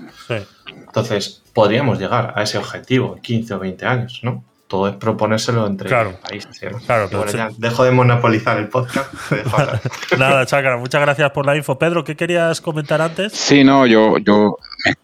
Entonces, 0.87 1.43
podríamos 1.53 1.99
llegar 1.99 2.31
a 2.37 2.43
ese 2.43 2.57
objetivo 2.59 3.15
en 3.17 3.21
15 3.21 3.53
o 3.55 3.59
20 3.59 3.85
años, 3.85 4.21
¿no? 4.23 4.41
Todo 4.67 4.87
es 4.87 4.95
proponérselo 4.95 5.67
entre 5.67 5.89
países. 5.89 6.59
Claro, 6.85 7.09
dejo 7.57 7.83
de 7.83 7.91
monopolizar 7.91 8.57
el 8.57 8.67
podcast. 8.67 9.13
Nada, 10.17 10.45
Chácara, 10.45 10.77
muchas 10.77 11.01
gracias 11.01 11.31
por 11.31 11.45
la 11.45 11.55
info. 11.55 11.77
Pedro, 11.77 12.03
¿qué 12.03 12.15
querías 12.15 12.61
comentar 12.61 13.01
antes? 13.01 13.33
Sí, 13.33 13.63
no, 13.63 13.85
yo, 13.85 14.17
yo 14.17 14.57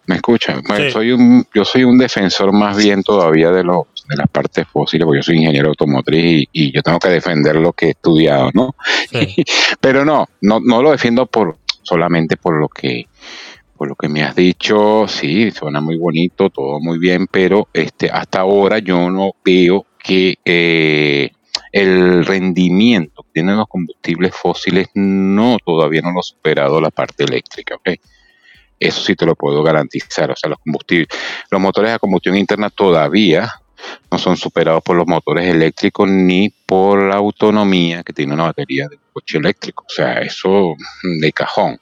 me, 0.08 0.16
escucha. 0.16 0.56
soy 0.92 1.12
un, 1.12 1.46
yo 1.54 1.64
soy 1.64 1.84
un 1.84 1.98
defensor 1.98 2.52
más 2.52 2.78
bien 2.78 3.04
todavía 3.04 3.52
de 3.52 3.64
los 3.64 3.86
de 4.08 4.18
las 4.18 4.28
partes 4.28 4.68
fósiles, 4.68 5.06
porque 5.06 5.20
yo 5.20 5.24
soy 5.24 5.38
ingeniero 5.38 5.70
automotriz 5.70 6.48
y, 6.52 6.72
yo 6.72 6.82
tengo 6.82 7.00
que 7.00 7.10
defender 7.10 7.56
lo 7.56 7.72
que 7.74 7.88
he 7.88 7.90
estudiado, 7.92 8.50
¿no? 8.54 8.76
Pero 9.80 10.04
no, 10.04 10.28
no, 10.42 10.60
no 10.60 10.82
lo 10.82 10.92
defiendo 10.92 11.26
por 11.28 11.58
solamente 11.84 12.38
por 12.38 12.60
lo 12.60 12.68
que 12.68 13.08
por 13.82 13.90
lo 13.90 13.96
que 13.96 14.10
me 14.10 14.22
has 14.22 14.36
dicho, 14.36 15.08
sí, 15.08 15.50
suena 15.50 15.82
muy 15.82 15.98
bonito, 15.98 16.52
todo 16.52 16.80
muy 16.80 17.00
bien, 17.00 17.26
pero 17.26 17.68
este, 17.74 18.12
hasta 18.12 18.42
ahora 18.42 18.78
yo 18.78 19.10
no 19.10 19.32
veo 19.44 19.88
que 19.98 20.36
eh, 20.46 21.32
el 21.72 22.24
rendimiento 22.24 23.24
que 23.24 23.32
tienen 23.34 23.58
los 23.58 23.68
combustibles 23.68 24.36
fósiles 24.36 24.90
no 24.94 25.58
todavía 25.66 26.04
no 26.04 26.12
lo 26.12 26.20
ha 26.20 26.22
superado 26.22 26.80
la 26.80 26.92
parte 26.92 27.24
eléctrica, 27.24 27.74
¿ok? 27.74 28.00
Eso 28.80 29.02
sí 29.02 29.16
te 29.16 29.26
lo 29.26 29.34
puedo 29.34 29.64
garantizar, 29.64 30.30
o 30.30 30.36
sea, 30.36 30.52
los 30.52 30.60
combustibles, 30.60 31.08
los 31.50 31.60
motores 31.60 31.92
a 31.92 31.98
combustión 31.98 32.38
interna 32.38 32.70
todavía 32.70 33.52
no 34.12 34.20
son 34.20 34.38
superados 34.38 34.84
por 34.84 34.96
los 34.96 35.08
motores 35.08 35.48
eléctricos 35.48 36.08
ni 36.08 36.50
por 36.68 37.02
la 37.02 37.16
autonomía 37.16 38.04
que 38.04 38.14
tiene 38.14 38.36
una 38.36 38.44
batería 38.44 38.88
de 38.88 39.00
coche 39.12 39.40
eléctrico, 39.40 39.86
o 39.88 39.92
sea, 39.92 40.20
eso 40.20 40.76
de 41.20 41.34
cajón. 41.34 41.80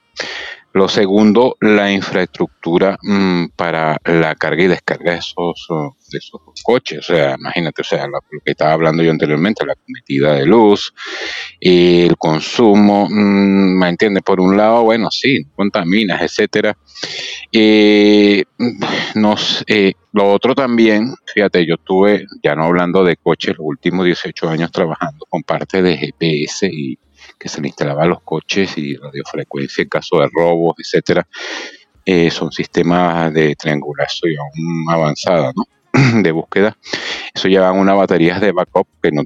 Lo 0.72 0.88
segundo, 0.88 1.56
la 1.60 1.90
infraestructura 1.90 2.96
mm, 3.02 3.46
para 3.56 3.96
la 4.04 4.36
carga 4.36 4.62
y 4.62 4.68
descarga 4.68 5.12
de 5.12 5.18
esos, 5.18 5.66
de 6.10 6.18
esos 6.18 6.40
coches. 6.62 6.98
O 7.00 7.02
sea, 7.02 7.34
imagínate, 7.36 7.82
o 7.82 7.84
sea, 7.84 8.06
lo, 8.06 8.20
que 8.44 8.52
estaba 8.52 8.72
hablando 8.72 9.02
yo 9.02 9.10
anteriormente, 9.10 9.66
la 9.66 9.74
cometida 9.74 10.34
de 10.34 10.46
luz, 10.46 10.94
el 11.60 12.16
consumo, 12.16 13.08
mm, 13.10 13.78
¿me 13.78 13.88
entiendes? 13.88 14.22
Por 14.22 14.40
un 14.40 14.56
lado, 14.56 14.84
bueno, 14.84 15.08
sí, 15.10 15.44
contaminas, 15.56 16.22
etcétera. 16.22 16.76
Eh, 17.50 18.44
nos, 19.16 19.64
eh, 19.66 19.94
lo 20.12 20.32
otro 20.32 20.54
también, 20.54 21.14
fíjate, 21.34 21.66
yo 21.66 21.74
estuve, 21.74 22.26
ya 22.42 22.54
no 22.54 22.64
hablando 22.64 23.02
de 23.02 23.16
coches, 23.16 23.56
los 23.58 23.66
últimos 23.66 24.04
18 24.06 24.48
años 24.48 24.70
trabajando 24.70 25.26
con 25.28 25.42
parte 25.42 25.82
de 25.82 25.96
GPS 25.96 26.68
y 26.72 26.96
que 27.40 27.48
se 27.48 27.62
le 27.62 27.68
instalaba 27.68 28.04
a 28.04 28.06
los 28.06 28.20
coches 28.20 28.76
y 28.76 28.96
radiofrecuencia 28.96 29.82
en 29.82 29.88
caso 29.88 30.18
de 30.18 30.28
robos, 30.30 30.74
etcétera, 30.78 31.26
eh, 32.04 32.30
son 32.30 32.52
sistemas 32.52 33.32
de 33.32 33.56
triangulación 33.56 34.36
avanzada, 34.88 35.50
¿no? 35.56 35.64
de 36.22 36.30
búsqueda. 36.32 36.76
Eso 37.34 37.48
llevan 37.48 37.78
unas 37.78 37.96
baterías 37.96 38.40
de 38.42 38.52
backup 38.52 38.86
que 39.02 39.10
no, 39.10 39.24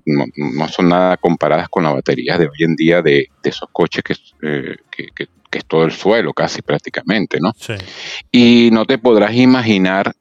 son 0.68 0.88
nada 0.88 1.16
comparadas 1.16 1.68
con 1.68 1.82
las 1.82 1.92
baterías 1.92 2.38
de 2.38 2.46
hoy 2.46 2.64
en 2.64 2.76
día 2.76 3.02
de, 3.02 3.28
esos 3.42 3.68
coches 3.72 4.04
eh, 4.42 4.76
que, 4.90 5.08
que, 5.14 5.28
es 5.50 5.64
todo 5.66 5.84
el 5.84 5.92
suelo 5.92 6.32
casi 6.32 6.62
prácticamente, 6.62 7.38
¿no? 7.40 7.52
Sí. 7.56 7.74
Y 8.32 8.70
no 8.72 8.86
te 8.86 8.98
podrás 8.98 9.34
imaginar 9.34 10.12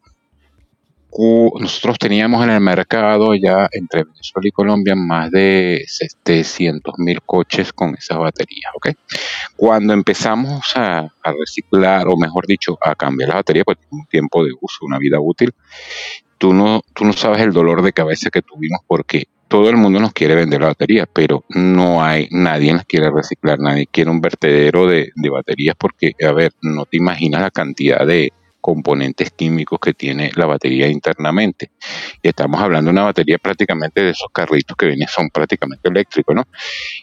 nosotros 1.59 1.97
teníamos 1.99 2.43
en 2.43 2.51
el 2.51 2.59
mercado 2.59 3.35
ya 3.35 3.69
entre 3.71 4.03
Venezuela 4.03 4.47
y 4.47 4.51
Colombia 4.51 4.95
más 4.95 5.29
de 5.31 5.83
700 5.87 6.95
mil 6.97 7.21
coches 7.21 7.71
con 7.71 7.95
esas 7.95 8.17
baterías, 8.17 8.71
¿ok? 8.75 8.89
Cuando 9.55 9.93
empezamos 9.93 10.73
a, 10.75 11.07
reciclar, 11.23 12.07
o 12.07 12.17
mejor 12.17 12.47
dicho, 12.47 12.77
a 12.81 12.95
cambiar 12.95 13.29
la 13.29 13.35
batería, 13.35 13.63
porque 13.63 13.83
tiene 13.87 14.01
un 14.01 14.07
tiempo 14.07 14.43
de 14.43 14.51
uso, 14.59 14.85
una 14.85 14.97
vida 14.97 15.19
útil, 15.19 15.53
tú 16.37 16.53
no, 16.53 16.81
tú 16.93 17.05
no 17.05 17.13
sabes 17.13 17.41
el 17.41 17.53
dolor 17.53 17.81
de 17.81 17.93
cabeza 17.93 18.29
que 18.29 18.41
tuvimos 18.41 18.81
porque 18.87 19.27
todo 19.47 19.69
el 19.69 19.77
mundo 19.77 19.99
nos 19.99 20.13
quiere 20.13 20.33
vender 20.33 20.61
la 20.61 20.67
batería, 20.67 21.05
pero 21.05 21.43
no 21.49 22.03
hay, 22.03 22.27
nadie 22.31 22.73
las 22.73 22.85
quiere 22.85 23.11
reciclar, 23.11 23.59
nadie 23.59 23.85
quiere 23.85 24.09
un 24.09 24.19
vertedero 24.19 24.87
de, 24.87 25.11
de 25.15 25.29
baterías 25.29 25.75
porque, 25.77 26.13
a 26.27 26.31
ver, 26.31 26.53
no 26.61 26.85
te 26.85 26.97
imaginas 26.97 27.41
la 27.41 27.51
cantidad 27.51 28.05
de, 28.05 28.33
componentes 28.63 29.31
químicos 29.31 29.77
que 29.77 29.93
tiene 29.93 30.31
la 30.35 30.45
batería 30.45 30.87
internamente. 30.87 31.71
Y 32.21 32.29
estamos 32.29 32.61
hablando 32.61 32.87
de 32.87 32.93
una 32.93 33.03
batería 33.03 33.37
prácticamente 33.37 34.01
de 34.01 34.11
esos 34.11 34.29
carritos 34.31 34.77
que 34.77 34.85
vienen, 34.85 35.09
son 35.09 35.29
prácticamente 35.29 35.89
eléctricos, 35.89 36.33
¿no? 36.33 36.47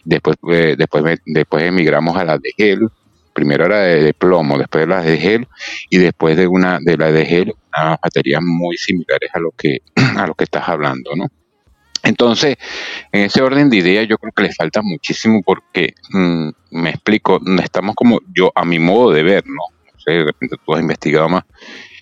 Después, 0.03 0.37
eh, 0.51 0.75
después, 0.75 1.19
después 1.23 1.63
emigramos 1.63 2.17
a 2.17 2.25
la 2.25 2.39
de 2.39 2.51
gel, 2.57 2.89
primero 3.31 3.65
era 3.65 3.81
de, 3.81 4.13
plomo, 4.15 4.57
después 4.57 4.81
de 4.81 4.87
la 4.87 5.03
de 5.03 5.17
gel 5.19 5.47
y 5.91 5.99
después 5.99 6.35
de 6.35 6.47
una 6.47 6.79
de 6.81 6.97
la 6.97 7.11
de 7.11 7.25
gel, 7.27 7.53
unas 7.77 7.99
baterías 8.01 8.41
muy 8.43 8.75
similares 8.77 9.29
a 9.31 9.39
lo 9.39 9.51
que 9.51 9.81
a 10.17 10.25
lo 10.25 10.33
que 10.33 10.45
estás 10.45 10.67
hablando, 10.67 11.11
¿no? 11.15 11.27
Entonces, 12.03 12.57
en 13.11 13.25
ese 13.25 13.43
orden 13.43 13.69
de 13.69 13.77
ideas, 13.77 14.07
yo 14.07 14.17
creo 14.17 14.33
que 14.35 14.41
le 14.41 14.51
falta 14.51 14.81
muchísimo 14.81 15.43
porque, 15.43 15.93
mm, 16.09 16.49
me 16.71 16.89
explico, 16.89 17.39
estamos 17.63 17.93
como 17.93 18.19
yo, 18.33 18.51
a 18.55 18.65
mi 18.65 18.79
modo 18.79 19.11
de 19.11 19.21
ver, 19.21 19.43
¿no? 19.45 19.80
Sé, 20.03 20.11
de 20.11 20.25
repente 20.25 20.55
tú 20.65 20.73
has 20.73 20.81
investigado 20.81 21.29
más, 21.29 21.43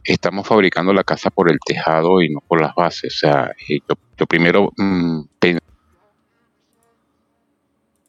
estamos 0.03 0.47
fabricando 0.47 0.93
la 0.93 1.03
casa 1.03 1.29
por 1.29 1.51
el 1.51 1.59
tejado 1.65 2.21
y 2.21 2.29
no 2.29 2.39
por 2.47 2.61
las 2.61 2.73
bases. 2.75 3.13
O 3.15 3.17
sea, 3.17 3.51
yo, 3.67 3.95
yo 4.17 4.25
primero 4.25 4.71
mm, 4.77 5.21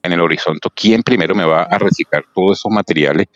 en 0.03 0.13
el 0.13 0.21
horizonte 0.21 0.69
quién 0.75 1.03
primero 1.03 1.35
me 1.35 1.45
va 1.45 1.63
a 1.65 1.79
reciclar 1.79 2.25
todos 2.35 2.59
esos 2.59 2.73
materiales, 2.73 3.27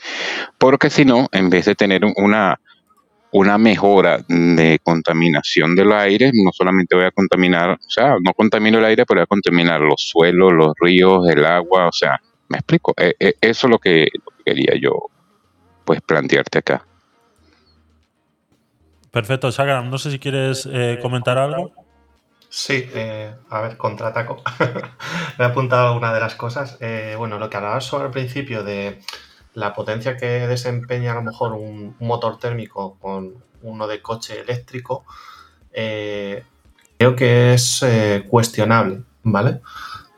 porque 0.58 0.90
si 0.90 1.04
no, 1.04 1.28
en 1.32 1.50
vez 1.50 1.66
de 1.66 1.74
tener 1.74 2.02
una, 2.16 2.58
una 3.32 3.58
mejora 3.58 4.24
de 4.28 4.78
contaminación 4.82 5.74
del 5.74 5.92
aire, 5.92 6.30
no 6.32 6.50
solamente 6.52 6.96
voy 6.96 7.04
a 7.04 7.10
contaminar, 7.10 7.70
o 7.72 7.90
sea, 7.90 8.16
no 8.22 8.32
contamino 8.32 8.78
el 8.78 8.84
aire, 8.84 9.04
pero 9.06 9.18
voy 9.18 9.24
a 9.24 9.26
contaminar 9.26 9.80
los 9.80 10.02
suelos, 10.10 10.52
los 10.52 10.72
ríos, 10.80 11.28
el 11.28 11.44
agua, 11.44 11.88
o 11.88 11.92
sea, 11.92 12.20
me 12.48 12.58
explico, 12.58 12.94
e, 12.96 13.14
e, 13.18 13.34
eso 13.40 13.66
es 13.66 13.70
lo 13.70 13.78
que, 13.78 14.08
quería 14.44 14.74
yo 14.80 15.08
pues 15.84 16.00
plantearte 16.00 16.58
acá. 16.58 16.86
Perfecto, 19.10 19.52
Sagram, 19.52 19.90
no 19.90 19.98
sé 19.98 20.10
si 20.10 20.18
quieres 20.18 20.68
eh, 20.70 20.98
comentar 21.00 21.38
algo. 21.38 21.72
Sí, 22.56 22.88
eh, 22.94 23.34
a 23.50 23.60
ver, 23.62 23.76
contraataco. 23.76 24.40
Me 25.38 25.44
he 25.44 25.48
apuntado 25.48 25.96
una 25.96 26.14
de 26.14 26.20
las 26.20 26.36
cosas. 26.36 26.78
Eh, 26.80 27.16
bueno, 27.18 27.40
lo 27.40 27.50
que 27.50 27.56
hablabas 27.56 27.84
sobre 27.84 28.06
el 28.06 28.12
principio 28.12 28.62
de 28.62 29.00
la 29.54 29.74
potencia 29.74 30.16
que 30.16 30.46
desempeña 30.46 31.10
a 31.10 31.14
lo 31.16 31.22
mejor 31.22 31.52
un, 31.54 31.96
motor 31.98 32.38
térmico 32.38 32.96
con 33.00 33.34
uno 33.62 33.88
de 33.88 34.00
coche 34.00 34.38
eléctrico, 34.40 35.04
eh, 35.72 36.44
creo 36.96 37.16
que 37.16 37.54
es 37.54 37.84
cuestionable, 38.28 39.02
¿vale? 39.24 39.60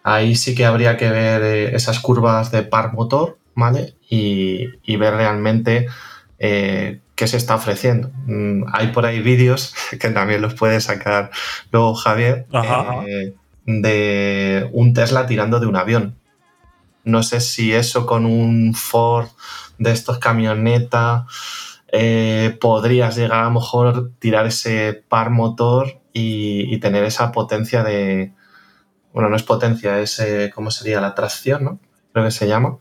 Ahí 0.02 0.36
sí 0.36 0.54
que 0.54 0.66
habría 0.66 0.98
que 0.98 1.08
ver 1.08 1.74
esas 1.74 2.00
curvas 2.00 2.50
de 2.50 2.64
par 2.64 2.92
motor, 2.92 3.38
¿vale? 3.54 3.95
Y, 4.08 4.68
y 4.84 4.96
ver 4.96 5.14
realmente 5.14 5.88
qué 7.16 7.26
se 7.26 7.38
está 7.38 7.56
ofreciendo. 7.56 8.10
Mm, 8.26 8.64
hay 8.72 8.88
por 8.88 9.06
ahí 9.06 9.20
vídeos 9.20 9.74
que 10.00 10.10
también 10.10 10.42
los 10.42 10.54
puede 10.54 10.80
sacar 10.80 11.30
luego 11.72 11.94
Javier 11.94 12.46
eh, 13.08 13.34
de 13.64 14.70
un 14.72 14.94
Tesla 14.94 15.26
tirando 15.26 15.58
de 15.58 15.66
un 15.66 15.76
avión. 15.76 16.16
No 17.02 17.22
sé 17.22 17.40
si 17.40 17.72
eso 17.72 18.06
con 18.06 18.26
un 18.26 18.74
Ford 18.74 19.28
de 19.78 19.92
estos 19.92 20.18
camioneta 20.18 21.26
eh, 21.88 22.56
podrías 22.60 23.16
llegar 23.16 23.40
a 23.40 23.44
lo 23.44 23.52
mejor 23.52 24.10
tirar 24.18 24.46
ese 24.46 25.04
par 25.08 25.30
motor 25.30 26.00
y, 26.12 26.78
tener 26.78 27.04
esa 27.04 27.30
potencia 27.30 27.82
de. 27.82 28.32
Bueno, 29.12 29.28
no 29.28 29.36
es 29.36 29.42
potencia, 29.42 30.00
es 30.00 30.18
eh, 30.18 30.50
cómo 30.54 30.70
sería 30.70 31.00
la 31.00 31.14
tracción, 31.14 31.64
¿no? 31.64 31.78
Creo 32.12 32.24
que 32.24 32.30
se 32.30 32.48
llama. 32.48 32.78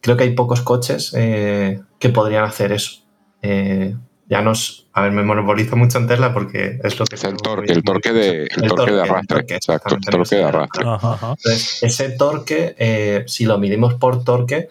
Creo 0.00 0.16
que 0.16 0.24
hay 0.24 0.34
pocos 0.34 0.62
coches 0.62 1.12
que 1.12 2.08
podrían 2.08 2.44
hacer 2.44 2.72
eso. 2.72 3.02
Eh, 3.42 3.94
ya 4.28 4.42
nos, 4.42 4.86
a 4.92 5.02
ver, 5.02 5.12
me 5.12 5.24
monopolizo 5.24 5.76
mucho 5.76 5.98
en 5.98 6.06
Tesla 6.06 6.32
porque 6.32 6.78
es 6.84 6.98
lo 6.98 7.04
que... 7.04 7.16
Es 7.16 7.24
el 7.24 7.36
torque, 7.36 7.72
el 7.72 7.82
torque 7.82 8.12
de, 8.12 8.42
el, 8.44 8.68
torque, 8.68 8.92
de 8.92 9.02
arrastre. 9.02 9.44
exacto, 9.48 9.96
el 9.96 10.00
torque 10.02 10.36
de 10.36 10.44
arrastre. 10.44 10.84
Entonces, 10.84 11.82
ese 11.82 12.10
torque, 12.10 12.76
eh, 12.78 13.24
si 13.26 13.44
lo 13.44 13.58
midimos 13.58 13.94
por 13.94 14.22
torque, 14.22 14.68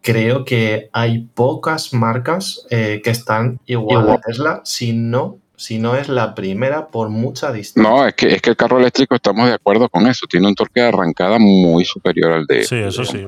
creo 0.00 0.46
que 0.46 0.88
hay 0.94 1.28
pocas 1.34 1.92
marcas 1.92 2.66
eh, 2.70 3.02
que 3.04 3.10
están 3.10 3.60
igual, 3.66 4.08
a 4.08 4.20
Tesla, 4.20 4.62
si 4.64 4.94
no, 4.94 5.38
si 5.56 5.78
no 5.78 5.94
es 5.94 6.08
la 6.08 6.34
primera 6.34 6.88
por 6.88 7.10
mucha 7.10 7.52
distancia. 7.52 7.90
No, 7.90 8.06
es 8.06 8.14
que, 8.14 8.34
es 8.34 8.40
que 8.40 8.50
el 8.50 8.56
carro 8.56 8.78
eléctrico 8.78 9.14
estamos 9.14 9.46
de 9.46 9.52
acuerdo 9.52 9.90
con 9.90 10.06
eso, 10.06 10.26
tiene 10.26 10.48
un 10.48 10.54
torque 10.54 10.80
de 10.80 10.88
arrancada 10.88 11.38
muy 11.38 11.84
superior 11.84 12.32
al 12.32 12.46
de, 12.46 12.64
sí, 12.64 12.76
eso 12.76 13.04
sí. 13.04 13.26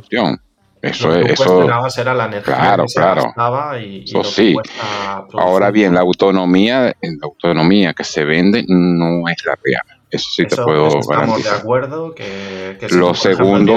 Eso 0.85 1.15
es. 1.15 1.32
Eso, 1.32 1.62
era 1.98 2.15
la 2.15 2.27
energía 2.27 2.55
claro, 2.55 2.85
claro. 3.35 3.78
y, 3.78 4.05
eso 4.05 4.23
sí. 4.23 4.55
Ahora 5.32 5.70
bien, 5.70 5.94
la 5.94 6.01
autonomía, 6.01 6.94
la 7.01 7.19
autonomía 7.23 7.94
que 7.94 8.05
se 8.05 8.24
vende 8.24 8.65
no 8.69 9.28
es 9.28 9.44
la 9.47 9.59
real. 9.62 10.01
Eso 10.11 10.28
sí 10.31 10.47
te 10.47 10.56
puedo 10.56 10.98
estamos 10.98 11.39
Estamos 11.39 11.44
de 11.44 11.51
acuerdo 11.51 12.15
que, 12.15 12.77
que 12.78 12.89
si 12.89 12.97
lo 12.97 13.15
segundo 13.15 13.74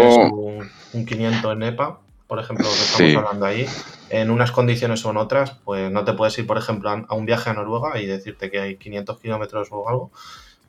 un, 0.93 1.05
500 1.05 1.53
en 1.53 1.63
EPA, 1.63 1.99
por 2.27 2.39
ejemplo, 2.39 2.65
lo 2.65 2.71
que 2.71 2.79
estamos 2.79 3.15
hablando 3.15 3.45
ahí, 3.45 3.65
en 4.09 4.29
unas 4.29 4.51
condiciones 4.51 5.03
o 5.05 5.11
en 5.11 5.17
otras, 5.17 5.51
pues 5.63 5.89
no 5.91 6.03
te 6.03 6.13
puedes 6.13 6.37
ir, 6.37 6.45
por 6.45 6.57
ejemplo, 6.57 6.89
a 6.89 7.15
un 7.15 7.25
viaje 7.25 7.49
a 7.49 7.53
Noruega 7.53 7.99
y 7.99 8.05
decirte 8.05 8.51
que 8.51 8.59
hay 8.59 8.75
500 8.75 9.19
kilómetros 9.19 9.69
o 9.71 9.87
algo, 9.87 10.11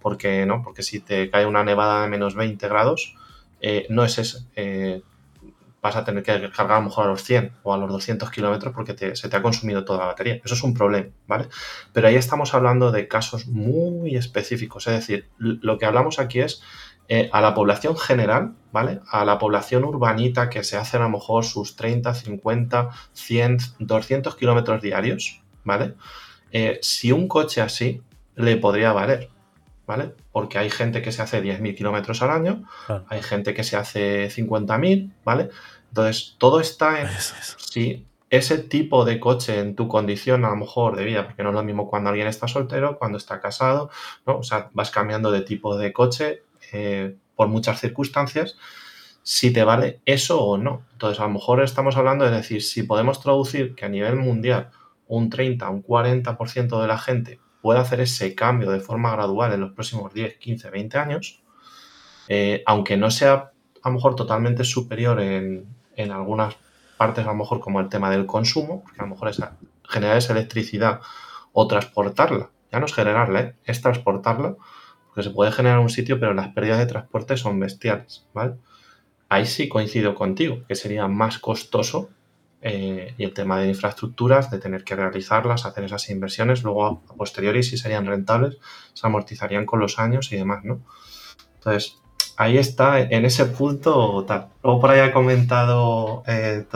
porque 0.00 0.46
no, 0.46 0.62
porque 0.62 0.82
si 0.82 1.00
te 1.00 1.30
cae 1.30 1.46
una 1.46 1.64
nevada 1.64 2.02
de 2.02 2.08
menos 2.08 2.34
20 2.34 2.66
grados, 2.68 3.14
eh, 3.60 3.86
no 3.90 4.04
es 4.04 4.18
ese. 4.18 4.38
Eh, 4.56 5.02
vas 5.80 5.96
a 5.96 6.04
tener 6.04 6.22
que 6.22 6.50
cargar 6.50 6.78
a 6.78 6.80
lo 6.80 6.86
mejor 6.86 7.06
a 7.06 7.08
los 7.08 7.22
100 7.22 7.52
o 7.62 7.72
a 7.72 7.78
los 7.78 7.90
200 7.90 8.30
kilómetros 8.30 8.74
porque 8.74 9.16
se 9.16 9.28
te 9.28 9.36
ha 9.36 9.42
consumido 9.42 9.84
toda 9.84 10.00
la 10.00 10.06
batería. 10.06 10.40
Eso 10.44 10.54
es 10.54 10.62
un 10.62 10.74
problema, 10.74 11.08
¿vale? 11.26 11.48
Pero 11.92 12.08
ahí 12.08 12.16
estamos 12.16 12.54
hablando 12.54 12.90
de 12.90 13.08
casos 13.08 13.46
muy 13.46 14.16
específicos. 14.16 14.86
Es 14.86 14.94
decir, 14.94 15.28
lo 15.38 15.78
que 15.78 15.86
hablamos 15.86 16.18
aquí 16.18 16.40
es 16.40 16.62
eh, 17.08 17.30
a 17.32 17.40
la 17.40 17.54
población 17.54 17.96
general, 17.96 18.54
¿vale? 18.72 19.00
A 19.10 19.24
la 19.24 19.38
población 19.38 19.84
urbanita 19.84 20.50
que 20.50 20.62
se 20.64 20.76
hace 20.76 20.98
a 20.98 21.00
lo 21.00 21.08
mejor 21.08 21.44
sus 21.44 21.74
30, 21.76 22.12
50, 22.12 22.90
100, 23.12 23.58
200 23.78 24.36
kilómetros 24.36 24.82
diarios, 24.82 25.42
¿vale? 25.64 25.94
Eh, 26.50 26.78
si 26.82 27.12
un 27.12 27.28
coche 27.28 27.60
así 27.62 28.02
le 28.36 28.56
podría 28.56 28.92
valer, 28.92 29.30
¿vale? 29.88 30.12
Porque 30.32 30.58
hay 30.58 30.68
gente 30.68 31.00
que 31.00 31.12
se 31.12 31.22
hace 31.22 31.42
10.000 31.42 31.74
kilómetros 31.74 32.20
al 32.20 32.30
año, 32.30 32.64
hay 33.08 33.22
gente 33.22 33.54
que 33.54 33.64
se 33.64 33.74
hace 33.74 34.28
50.000, 34.28 35.10
¿vale? 35.24 35.48
Entonces, 35.88 36.36
todo 36.36 36.60
está 36.60 37.00
en 37.00 37.08
si 37.56 38.04
ese 38.28 38.58
tipo 38.58 39.06
de 39.06 39.18
coche 39.18 39.58
en 39.58 39.74
tu 39.74 39.88
condición, 39.88 40.44
a 40.44 40.50
lo 40.50 40.56
mejor 40.56 40.94
de 40.94 41.04
vida, 41.04 41.24
porque 41.24 41.42
no 41.42 41.48
es 41.48 41.54
lo 41.54 41.64
mismo 41.64 41.88
cuando 41.88 42.10
alguien 42.10 42.28
está 42.28 42.46
soltero, 42.46 42.98
cuando 42.98 43.16
está 43.16 43.40
casado, 43.40 43.88
¿no? 44.26 44.36
O 44.36 44.42
sea, 44.42 44.68
vas 44.74 44.90
cambiando 44.90 45.30
de 45.30 45.40
tipo 45.40 45.78
de 45.78 45.94
coche 45.94 46.42
eh, 46.70 47.16
por 47.34 47.48
muchas 47.48 47.80
circunstancias, 47.80 48.58
si 49.22 49.54
te 49.54 49.64
vale 49.64 50.00
eso 50.04 50.44
o 50.44 50.58
no. 50.58 50.82
Entonces, 50.92 51.18
a 51.18 51.22
lo 51.22 51.30
mejor 51.30 51.62
estamos 51.62 51.96
hablando 51.96 52.26
de 52.26 52.32
decir, 52.32 52.62
si 52.62 52.82
podemos 52.82 53.22
traducir 53.22 53.74
que 53.74 53.86
a 53.86 53.88
nivel 53.88 54.16
mundial 54.16 54.68
un 55.06 55.30
30, 55.30 55.66
un 55.70 55.82
40% 55.82 56.78
de 56.78 56.86
la 56.86 56.98
gente 56.98 57.40
puede 57.62 57.80
hacer 57.80 58.00
ese 58.00 58.34
cambio 58.34 58.70
de 58.70 58.80
forma 58.80 59.12
gradual 59.12 59.52
en 59.52 59.60
los 59.60 59.72
próximos 59.72 60.12
10, 60.14 60.38
15, 60.38 60.70
20 60.70 60.98
años, 60.98 61.42
eh, 62.28 62.62
aunque 62.66 62.96
no 62.96 63.10
sea 63.10 63.52
a 63.82 63.88
lo 63.88 63.94
mejor 63.94 64.16
totalmente 64.16 64.64
superior 64.64 65.20
en, 65.20 65.66
algunas 66.12 66.56
partes, 66.96 67.24
a 67.24 67.28
lo 67.28 67.34
mejor 67.34 67.60
como 67.60 67.80
el 67.80 67.88
tema 67.88 68.10
del 68.10 68.26
consumo, 68.26 68.82
porque 68.82 69.00
a 69.00 69.04
lo 69.04 69.10
mejor 69.10 69.32
generar 69.88 70.16
esa 70.16 70.32
electricidad 70.32 71.00
o 71.52 71.66
transportarla, 71.66 72.50
ya 72.70 72.80
no 72.80 72.86
es 72.86 72.94
generarla, 72.94 73.40
¿eh? 73.40 73.54
es 73.64 73.80
transportarla, 73.80 74.56
porque 75.06 75.22
se 75.22 75.30
puede 75.30 75.50
generar 75.50 75.80
un 75.80 75.88
sitio, 75.88 76.20
pero 76.20 76.34
las 76.34 76.48
pérdidas 76.48 76.78
de 76.78 76.86
transporte 76.86 77.36
son 77.36 77.58
bestiales, 77.58 78.26
¿vale? 78.32 78.54
Ahí 79.28 79.46
sí 79.46 79.68
coincido 79.68 80.14
contigo, 80.14 80.64
que 80.68 80.74
sería 80.74 81.08
más 81.08 81.38
costoso 81.38 82.10
eh, 82.60 83.14
y 83.16 83.24
el 83.24 83.32
tema 83.32 83.60
de 83.60 83.68
infraestructuras, 83.68 84.50
de 84.50 84.58
tener 84.58 84.82
que 84.82 84.96
realizarlas, 84.96 85.64
hacer 85.64 85.84
esas 85.84 86.10
inversiones, 86.10 86.64
luego 86.64 86.86
a, 86.86 87.14
posteriori 87.14 87.62
si 87.62 87.78
serían 87.78 88.06
rentables, 88.06 88.58
se 88.94 89.06
amortizarían 89.06 89.64
con 89.64 89.78
los 89.80 89.98
años 89.98 90.32
y 90.32 90.36
demás, 90.36 90.64
¿no? 90.64 90.80
Entonces, 91.54 91.98
ahí 92.36 92.58
está, 92.58 93.00
en 93.00 93.24
ese 93.24 93.44
punto 93.46 94.24
tal. 94.26 94.48
Luego 94.62 94.80
por 94.80 94.90
ahí 94.90 95.00
ha 95.00 95.12
comentado 95.12 96.24
eh, 96.26 96.66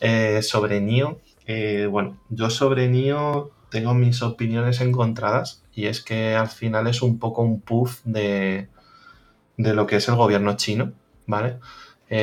eh 0.00 0.42
sobre 0.42 0.80
NIO. 0.80 1.20
Eh, 1.46 1.86
bueno, 1.88 2.18
yo 2.28 2.50
sobre 2.50 2.88
NIO 2.88 3.52
tengo 3.70 3.94
mis 3.94 4.22
opiniones 4.22 4.80
encontradas 4.80 5.62
y 5.72 5.86
es 5.86 6.02
que 6.02 6.34
al 6.34 6.48
final 6.48 6.86
es 6.88 7.02
un 7.02 7.18
poco 7.18 7.42
un 7.42 7.60
puff 7.60 8.00
de, 8.04 8.68
de 9.56 9.74
lo 9.74 9.86
que 9.86 9.96
es 9.96 10.08
el 10.08 10.16
gobierno 10.16 10.56
chino, 10.56 10.92
¿vale? 11.26 11.58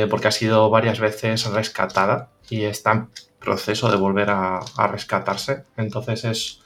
Porque 0.10 0.28
ha 0.28 0.32
sido 0.32 0.70
varias 0.70 1.00
veces 1.00 1.46
rescatada 1.46 2.30
y 2.50 2.64
está 2.64 2.92
en 2.94 3.10
proceso 3.44 3.92
de 3.92 3.98
volver 3.98 4.30
a, 4.30 4.62
rescatarse. 4.90 5.64
Entonces 5.78 6.26
es 6.26 6.62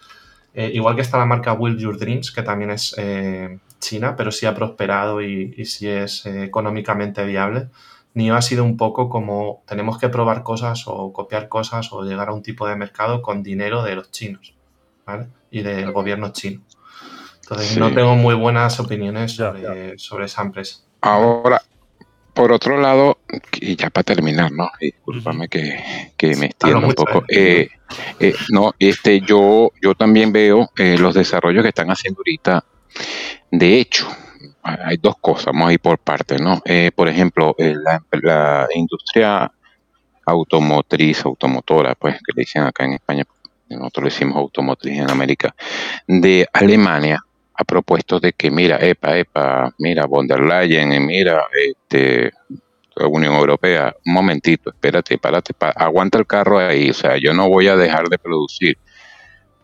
eh, 0.53 0.71
igual 0.73 0.95
que 0.95 1.01
está 1.01 1.17
la 1.17 1.25
marca 1.25 1.53
Will 1.53 1.77
Your 1.77 1.97
Dreams, 1.97 2.31
que 2.31 2.43
también 2.43 2.71
es 2.71 2.95
eh, 2.97 3.59
china, 3.79 4.15
pero 4.15 4.31
sí 4.31 4.45
ha 4.45 4.55
prosperado 4.55 5.21
y, 5.21 5.53
y 5.57 5.65
sí 5.65 5.87
es 5.87 6.25
eh, 6.25 6.43
económicamente 6.43 7.25
viable. 7.25 7.69
NIO 8.13 8.35
ha 8.35 8.41
sido 8.41 8.63
un 8.63 8.77
poco 8.77 9.09
como 9.09 9.63
tenemos 9.67 9.99
que 9.99 10.09
probar 10.09 10.41
cosas 10.41 10.85
o 10.87 11.13
copiar 11.13 11.49
cosas 11.49 11.93
o 11.93 12.03
llegar 12.03 12.29
a 12.29 12.33
un 12.33 12.41
tipo 12.41 12.67
de 12.67 12.75
mercado 12.75 13.21
con 13.21 13.43
dinero 13.43 13.83
de 13.83 13.95
los 13.95 14.09
chinos 14.09 14.55
¿vale? 15.05 15.27
y 15.51 15.61
del 15.61 15.91
gobierno 15.91 16.29
chino. 16.29 16.61
Entonces 17.43 17.77
no 17.77 17.93
tengo 17.93 18.15
muy 18.15 18.33
buenas 18.33 18.79
opiniones 18.79 19.33
sobre, 19.33 19.97
sobre 19.99 20.25
esa 20.25 20.41
empresa. 20.41 20.79
Ahora, 21.01 21.61
por 22.37 22.51
otro 22.51 22.79
lado, 22.79 23.17
y 23.59 23.75
ya 23.75 23.89
para 23.89 24.03
terminar, 24.03 24.51
¿no? 24.51 24.69
Disculpame 24.79 25.47
que, 25.47 25.83
que 26.15 26.35
me 26.35 26.45
extienda 26.45 26.87
un 26.87 26.93
poco. 26.93 27.25
Eh, 27.27 27.67
eh, 28.19 28.35
no, 28.49 28.75
este, 28.77 29.21
yo, 29.21 29.71
yo 29.81 29.95
también 29.95 30.31
veo 30.31 30.69
eh, 30.77 30.97
los 30.99 31.15
desarrollos 31.15 31.63
que 31.63 31.69
están 31.69 31.89
haciendo 31.89 32.19
ahorita. 32.19 32.63
De 33.49 33.79
hecho, 33.79 34.07
hay 34.61 34.97
dos 34.97 35.15
cosas, 35.19 35.47
vamos 35.47 35.69
a 35.69 35.73
ir 35.73 35.79
por 35.79 35.97
partes, 35.97 36.39
¿no? 36.39 36.61
Eh, 36.63 36.91
por 36.93 37.07
ejemplo, 37.07 37.55
eh, 37.57 37.75
la, 38.21 38.67
industria 38.75 39.51
automotriz, 40.23 41.25
automotora, 41.25 41.95
pues, 41.95 42.15
que 42.15 42.33
le 42.35 42.41
dicen 42.41 42.63
acá 42.63 42.85
en 42.85 42.93
España, 42.93 43.23
nosotros 43.69 44.03
le 44.03 44.09
decimos 44.11 44.37
automotriz 44.37 44.99
en 44.99 45.09
América, 45.09 45.55
de 46.05 46.47
Alemania, 46.53 47.19
ha 47.57 47.63
propuesto 47.63 48.19
de 48.19 48.33
que, 48.33 48.51
mira, 48.51 48.77
epa, 48.79 49.17
epa, 49.17 49.73
mira, 49.79 50.05
von 50.05 50.27
der 50.27 50.41
Leyen, 50.41 51.05
mira, 51.05 51.47
este, 51.51 52.31
la 52.95 53.07
Unión 53.07 53.33
Europea, 53.33 53.95
un 54.05 54.13
momentito, 54.13 54.69
espérate, 54.69 55.17
párate, 55.17 55.53
aguanta 55.75 56.19
el 56.19 56.27
carro 56.27 56.59
ahí, 56.59 56.91
o 56.91 56.93
sea, 56.93 57.17
yo 57.17 57.33
no 57.33 57.49
voy 57.49 57.67
a 57.67 57.75
dejar 57.75 58.09
de 58.09 58.19
producir 58.19 58.77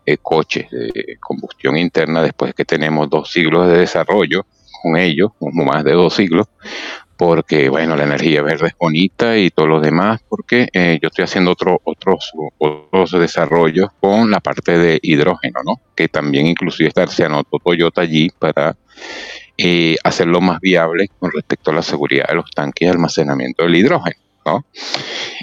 eh, 0.06 0.18
coches 0.18 0.68
de 0.70 1.16
combustión 1.20 1.76
interna 1.76 2.20
después 2.22 2.52
que 2.54 2.64
tenemos 2.64 3.08
dos 3.08 3.32
siglos 3.32 3.68
de 3.68 3.78
desarrollo 3.78 4.44
con 4.82 4.96
ellos, 4.96 5.30
más 5.40 5.84
de 5.84 5.92
dos 5.92 6.14
siglos, 6.14 6.48
porque 7.16 7.68
bueno, 7.68 7.96
la 7.96 8.04
energía 8.04 8.42
verde 8.42 8.68
es 8.68 8.74
bonita 8.78 9.36
y 9.36 9.50
todo 9.50 9.66
lo 9.66 9.80
demás, 9.80 10.20
porque 10.28 10.68
eh, 10.72 10.98
yo 11.00 11.08
estoy 11.08 11.24
haciendo 11.24 11.52
otro, 11.52 11.80
otros, 11.84 12.32
otros 12.58 13.12
desarrollos 13.12 13.88
con 14.00 14.30
la 14.30 14.40
parte 14.40 14.78
de 14.78 14.98
hidrógeno, 15.02 15.60
¿no? 15.64 15.80
Que 15.94 16.08
también 16.08 16.46
inclusive 16.46 16.88
está, 16.88 17.06
se 17.06 17.24
anotó 17.24 17.58
Toyota 17.58 18.00
allí 18.00 18.30
para 18.38 18.76
eh, 19.56 19.96
hacerlo 20.02 20.40
más 20.40 20.58
viable 20.60 21.08
con 21.18 21.30
respecto 21.30 21.70
a 21.70 21.74
la 21.74 21.82
seguridad 21.82 22.26
de 22.28 22.34
los 22.34 22.50
tanques 22.50 22.86
de 22.86 22.92
almacenamiento 22.92 23.64
del 23.64 23.76
hidrógeno. 23.76 24.16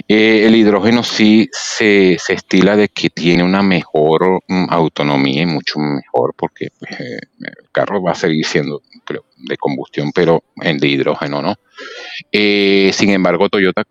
Eh, 0.08 0.46
el 0.46 0.56
hidrógeno 0.56 1.02
sí 1.02 1.48
se, 1.52 2.14
estila 2.14 2.76
de 2.76 2.88
que 2.88 3.10
tiene 3.10 3.42
una 3.42 3.62
mejor 3.62 4.42
mm, 4.48 4.66
autonomía 4.70 5.42
y 5.42 5.46
mucho 5.46 5.78
mejor 5.78 6.34
porque 6.36 6.68
pues, 6.78 6.92
eh, 7.00 7.18
el 7.40 7.70
carro 7.72 8.02
va 8.02 8.12
a 8.12 8.16
seguir 8.16 8.46
siendo 8.46 8.82
de 9.36 9.56
combustión, 9.56 10.12
pero 10.14 10.44
en 10.56 10.78
de 10.78 10.88
hidrógeno, 10.88 11.42
¿no? 11.42 11.56
Eh, 12.30 12.90
sin 12.94 13.10
embargo, 13.10 13.48
Toyota, 13.48 13.82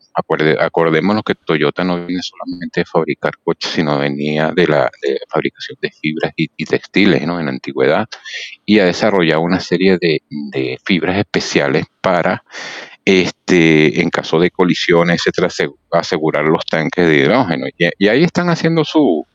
acordémonos 0.59 1.23
que 1.23 1.35
Toyota 1.35 1.83
no 1.83 2.05
viene 2.05 2.23
solamente 2.23 2.81
de 2.81 2.85
fabricar 2.85 3.33
coches, 3.43 3.71
sino 3.71 3.99
venía 3.99 4.51
de 4.55 4.67
la, 4.67 4.89
fabricación 5.27 5.77
de 5.81 5.91
fibras 5.91 6.31
y, 6.35 6.65
textiles, 6.65 7.25
¿no? 7.27 7.39
En 7.39 7.47
la 7.47 7.51
antigüedad 7.51 8.07
y 8.65 8.79
ha 8.79 8.85
desarrollado 8.85 9.41
una 9.41 9.59
serie 9.59 9.97
de 9.99 10.79
fibras 10.85 11.17
especiales 11.17 11.85
para 12.01 12.43
este, 13.05 14.01
en 14.01 14.09
caso 14.09 14.39
de 14.39 14.51
colisiones, 14.51 15.21
etcétera, 15.21 15.49
asegurar 15.91 16.45
los 16.45 16.65
tanques 16.65 17.07
de 17.07 17.17
hidrógeno. 17.17 17.67
Y, 17.77 18.07
ahí 18.07 18.23
están 18.23 18.49
haciendo 18.49 18.85
su, 18.85 19.25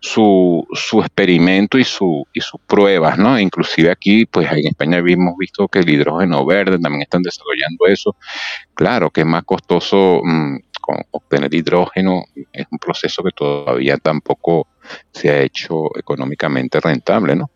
su, 0.00 0.66
su 0.72 1.00
experimento 1.00 1.78
y, 1.78 1.84
su, 1.84 2.26
y 2.32 2.40
sus 2.40 2.60
pruebas, 2.66 3.18
¿no? 3.18 3.38
Inclusive 3.38 3.90
aquí, 3.90 4.26
pues 4.26 4.50
en 4.50 4.66
España 4.66 4.98
hemos 4.98 5.36
visto 5.36 5.68
que 5.68 5.80
el 5.80 5.88
hidrógeno 5.88 6.44
verde 6.44 6.78
también 6.78 7.02
están 7.02 7.22
desarrollando 7.22 7.86
eso. 7.86 8.16
Claro 8.74 9.10
que 9.10 9.20
es 9.20 9.26
más 9.26 9.44
costoso 9.44 10.20
mm, 10.22 10.56
obtener 11.10 11.54
hidrógeno, 11.54 12.24
es 12.52 12.66
un 12.70 12.78
proceso 12.78 13.22
que 13.22 13.30
todavía 13.30 13.96
tampoco 13.96 14.68
se 15.12 15.30
ha 15.30 15.40
hecho 15.40 15.96
económicamente 15.96 16.80
rentable, 16.80 17.36
¿no? 17.36 17.50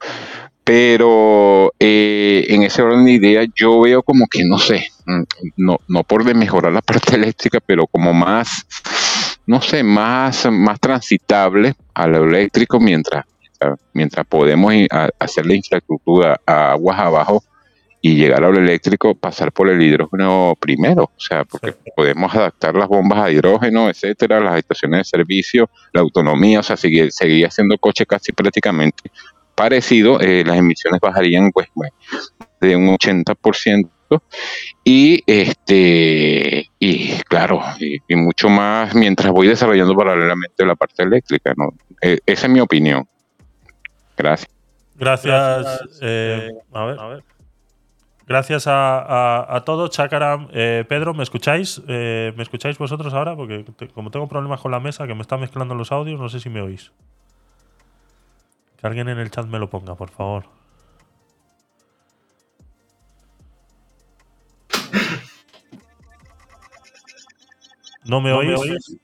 Pero 0.69 1.73
eh, 1.78 2.45
en 2.51 2.62
ese 2.62 2.82
orden 2.82 3.07
de 3.07 3.12
ideas 3.12 3.47
yo 3.55 3.81
veo 3.81 4.03
como 4.03 4.27
que, 4.27 4.45
no 4.45 4.59
sé, 4.59 4.89
mm, 5.07 5.23
no, 5.57 5.78
no 5.89 6.05
por 6.05 6.24
de 6.24 6.35
mejorar 6.35 6.74
la 6.74 6.82
parte 6.82 7.16
eléctrica, 7.16 7.59
pero 7.65 7.86
como 7.86 8.12
más, 8.12 8.66
no 9.47 9.62
sé, 9.62 9.82
más, 9.82 10.47
más 10.53 10.78
transitable 10.78 11.74
a 11.95 12.07
lo 12.07 12.24
eléctrico 12.24 12.78
mientras, 12.81 13.24
mientras 13.95 14.27
podemos 14.27 14.74
hacer 15.19 15.47
la 15.47 15.55
infraestructura 15.55 16.39
a 16.45 16.73
aguas 16.73 16.99
abajo 16.99 17.43
y 18.03 18.16
llegar 18.16 18.45
a 18.45 18.51
lo 18.51 18.59
eléctrico, 18.59 19.15
pasar 19.15 19.53
por 19.53 19.70
el 19.70 19.81
hidrógeno 19.81 20.53
primero, 20.61 21.05
o 21.05 21.20
sea, 21.20 21.47
porque 21.47 21.77
podemos 21.97 22.35
adaptar 22.35 22.74
las 22.74 22.89
bombas 22.89 23.20
a 23.20 23.31
hidrógeno, 23.31 23.89
etcétera, 23.89 24.39
las 24.39 24.59
estaciones 24.59 24.99
de 24.99 25.05
servicio, 25.19 25.70
la 25.95 26.03
autonomía, 26.03 26.61
o 26.61 26.62
sea, 26.62 26.77
seguir, 26.77 27.11
seguir 27.11 27.47
haciendo 27.47 27.78
coche 27.78 28.05
casi 28.05 28.32
prácticamente 28.32 29.11
parecido, 29.59 30.20
eh, 30.20 30.44
las 30.47 30.56
emisiones 30.56 31.01
bajarían 31.01 31.51
pues, 31.51 31.66
de 32.60 32.76
un 32.76 32.97
80% 32.97 33.90
y 34.85 35.22
este 35.26 36.70
y 36.78 37.10
claro 37.24 37.60
y, 37.78 38.14
mucho 38.14 38.48
más 38.48 38.94
mientras 38.94 39.30
voy 39.32 39.48
desarrollando 39.48 39.94
paralelamente 39.94 40.64
la 40.64 40.76
parte 40.76 41.02
eléctrica 41.02 41.52
¿no? 41.56 41.74
Eh, 42.01 42.18
esa 42.24 42.47
es 42.47 42.52
mi 42.52 42.60
opinión. 42.60 43.06
Gracias. 44.16 44.51
Gracias, 44.94 45.82
eh, 46.01 46.51
a, 46.72 46.85
ver, 46.86 47.22
gracias 48.26 48.64
a, 48.66 49.62
todos 49.66 49.90
Chacaram 49.90 50.48
Pedro 50.48 51.14
me 51.14 51.22
escucháis 51.24 51.82
me 51.86 52.43
escucháis 52.43 52.78
vosotros 52.78 53.12
ahora 53.12 53.36
porque 53.36 53.64
como 53.93 54.10
tengo 54.10 54.28
problemas 54.28 54.60
con 54.60 54.70
la 54.70 54.80
mesa 54.80 55.06
que 55.06 55.14
me 55.14 55.22
está 55.22 55.36
mezclando 55.36 55.74
los 55.74 55.93
audios 55.93 56.18
no 56.18 56.28
sé 56.28 56.40
si 56.40 56.48
me 56.48 56.60
oís 56.60 56.93
que 58.79 58.87
alguien 58.87 59.09
en 59.09 59.19
el 59.19 59.31
chat 59.31 59.47
me 59.47 59.59
lo 59.59 59.69
ponga, 59.69 59.95
por 59.95 60.11
favor. 60.11 60.45
¿No 68.05 68.21
me, 68.23 68.33
oís? 68.33 68.97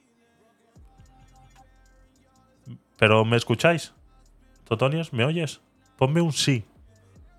¿Pero 2.96 3.24
me 3.24 3.36
escucháis? 3.36 3.92
Totonios, 4.66 5.12
¿me 5.12 5.24
oyes? 5.24 5.60
Ponme 5.98 6.22
un 6.22 6.32
sí. 6.32 6.64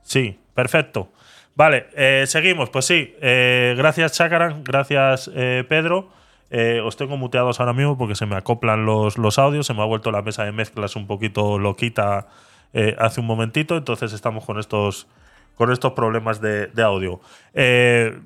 Sí, 0.03 0.39
perfecto. 0.53 1.11
Vale, 1.55 1.87
eh, 1.95 2.25
seguimos. 2.27 2.69
Pues 2.69 2.85
sí, 2.85 3.15
eh, 3.19 3.73
gracias 3.77 4.11
Chakaran, 4.11 4.63
gracias 4.63 5.31
eh, 5.33 5.63
Pedro. 5.67 6.11
Eh, 6.49 6.79
os 6.83 6.95
tengo 6.95 7.17
muteados 7.17 7.59
ahora 7.59 7.73
mismo 7.73 7.97
porque 7.97 8.15
se 8.15 8.25
me 8.25 8.35
acoplan 8.35 8.85
los, 8.85 9.17
los, 9.17 9.39
audios, 9.39 9.65
se 9.65 9.73
me 9.73 9.81
ha 9.81 9.85
vuelto 9.85 10.11
la 10.11 10.21
mesa 10.21 10.43
de 10.43 10.51
mezclas 10.51 10.95
un 10.95 11.07
poquito 11.07 11.57
loquita 11.57 12.27
eh, 12.73 12.95
hace 12.99 13.19
un 13.19 13.25
momentito, 13.25 13.77
entonces 13.77 14.13
estamos 14.13 14.45
con 14.45 14.59
estos, 14.59 15.07
con 15.55 15.71
estos 15.71 15.93
problemas 15.93 16.41
de, 16.41 16.69
audio. 16.83 17.19
Eh, 17.53 18.19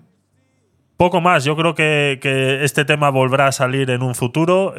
poco 0.97 1.21
más, 1.21 1.45
yo 1.45 1.55
creo 1.55 1.75
que, 1.75 2.19
este 2.61 2.83
tema 2.83 3.09
volverá 3.09 3.47
a 3.47 3.51
salir 3.51 3.89
en 3.89 4.03
un 4.03 4.15
futuro. 4.15 4.73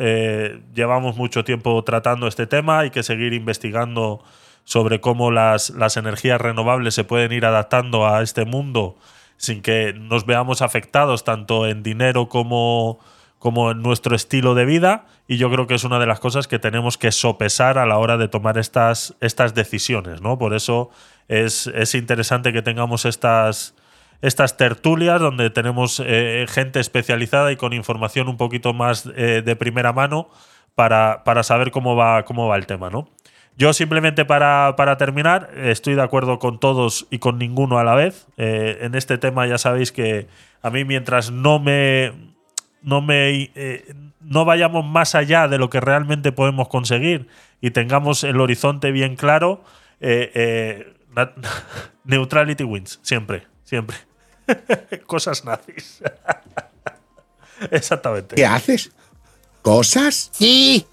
llevamos 0.74 1.16
mucho 1.16 1.44
tiempo 1.44 1.82
tratando 1.82 2.26
este 2.26 2.46
tema, 2.46 2.80
hay 2.80 2.90
que 2.90 3.02
seguir 3.02 3.32
investigando 3.32 4.22
sobre 4.64 5.00
cómo 5.00 5.30
las, 5.30 5.70
las 5.70 5.96
energías 5.96 6.40
renovables 6.40 6.94
se 6.94 7.04
pueden 7.04 7.32
ir 7.32 7.46
adaptando 7.46 8.06
a 8.06 8.22
este 8.22 8.44
mundo 8.44 8.96
sin 9.40 9.62
que 9.62 9.94
nos 9.94 10.26
veamos 10.26 10.60
afectados 10.60 11.24
tanto 11.24 11.66
en 11.66 11.82
dinero 11.82 12.28
como 12.28 12.98
como 13.40 13.70
en 13.72 13.82
nuestro 13.82 14.14
estilo 14.14 14.54
de 14.54 14.66
vida 14.66 15.06
y 15.26 15.38
yo 15.38 15.50
creo 15.50 15.66
que 15.66 15.74
es 15.74 15.82
una 15.82 15.98
de 15.98 16.06
las 16.06 16.20
cosas 16.20 16.46
que 16.46 16.58
tenemos 16.58 16.98
que 16.98 17.10
sopesar 17.10 17.78
a 17.78 17.86
la 17.86 17.96
hora 17.98 18.18
de 18.18 18.28
tomar 18.28 18.58
estas, 18.58 19.16
estas 19.20 19.54
decisiones, 19.54 20.20
¿no? 20.20 20.38
Por 20.38 20.54
eso 20.54 20.90
es, 21.26 21.66
interesante 21.94 22.52
que 22.52 22.60
tengamos 22.60 23.06
estas, 23.06 23.74
estas 24.20 24.58
tertulias 24.58 25.20
donde 25.20 25.48
tenemos 25.48 26.02
eh, 26.04 26.44
gente 26.50 26.80
especializada 26.80 27.50
y 27.50 27.56
con 27.56 27.72
información 27.72 28.28
un 28.28 28.36
poquito 28.36 28.74
más 28.74 29.08
eh, 29.16 29.42
de 29.42 29.56
primera 29.56 29.94
mano 29.94 30.28
para, 30.74 31.24
para, 31.24 31.42
saber 31.42 31.70
cómo 31.70 31.96
va, 31.96 32.24
cómo 32.26 32.46
va 32.46 32.56
el 32.56 32.66
tema, 32.66 32.90
¿no? 32.90 33.08
Yo 33.56 33.72
simplemente 33.72 34.24
para, 34.24 34.96
terminar, 34.98 35.50
estoy 35.54 35.94
de 35.94 36.02
acuerdo 36.02 36.38
con 36.38 36.60
todos 36.60 37.06
y 37.10 37.18
con 37.18 37.38
ninguno 37.38 37.78
a 37.78 37.84
la 37.84 37.94
vez. 37.94 38.26
Eh, 38.36 38.78
en 38.82 38.94
este 38.94 39.18
tema 39.18 39.46
ya 39.46 39.58
sabéis 39.58 39.92
que 39.92 40.28
a 40.62 40.70
mí 40.70 40.84
mientras 40.84 41.30
no 41.30 41.58
me, 41.58 42.29
no, 42.82 43.00
me, 43.00 43.50
eh, 43.54 43.94
no 44.20 44.44
vayamos 44.44 44.84
más 44.84 45.14
allá 45.14 45.48
de 45.48 45.58
lo 45.58 45.70
que 45.70 45.80
realmente 45.80 46.32
podemos 46.32 46.68
conseguir 46.68 47.28
y 47.60 47.70
tengamos 47.70 48.24
el 48.24 48.40
horizonte 48.40 48.90
bien 48.90 49.16
claro, 49.16 49.62
eh, 50.00 50.30
eh, 50.34 50.94
neutrality 52.04 52.64
wins, 52.64 53.00
siempre, 53.02 53.46
siempre. 53.64 53.96
Cosas 55.06 55.44
nazis. 55.44 56.02
Exactamente. 57.70 58.36
¿Qué 58.36 58.46
haces? 58.46 58.90
¿Cosas? 59.62 60.30
Sí. 60.32 60.86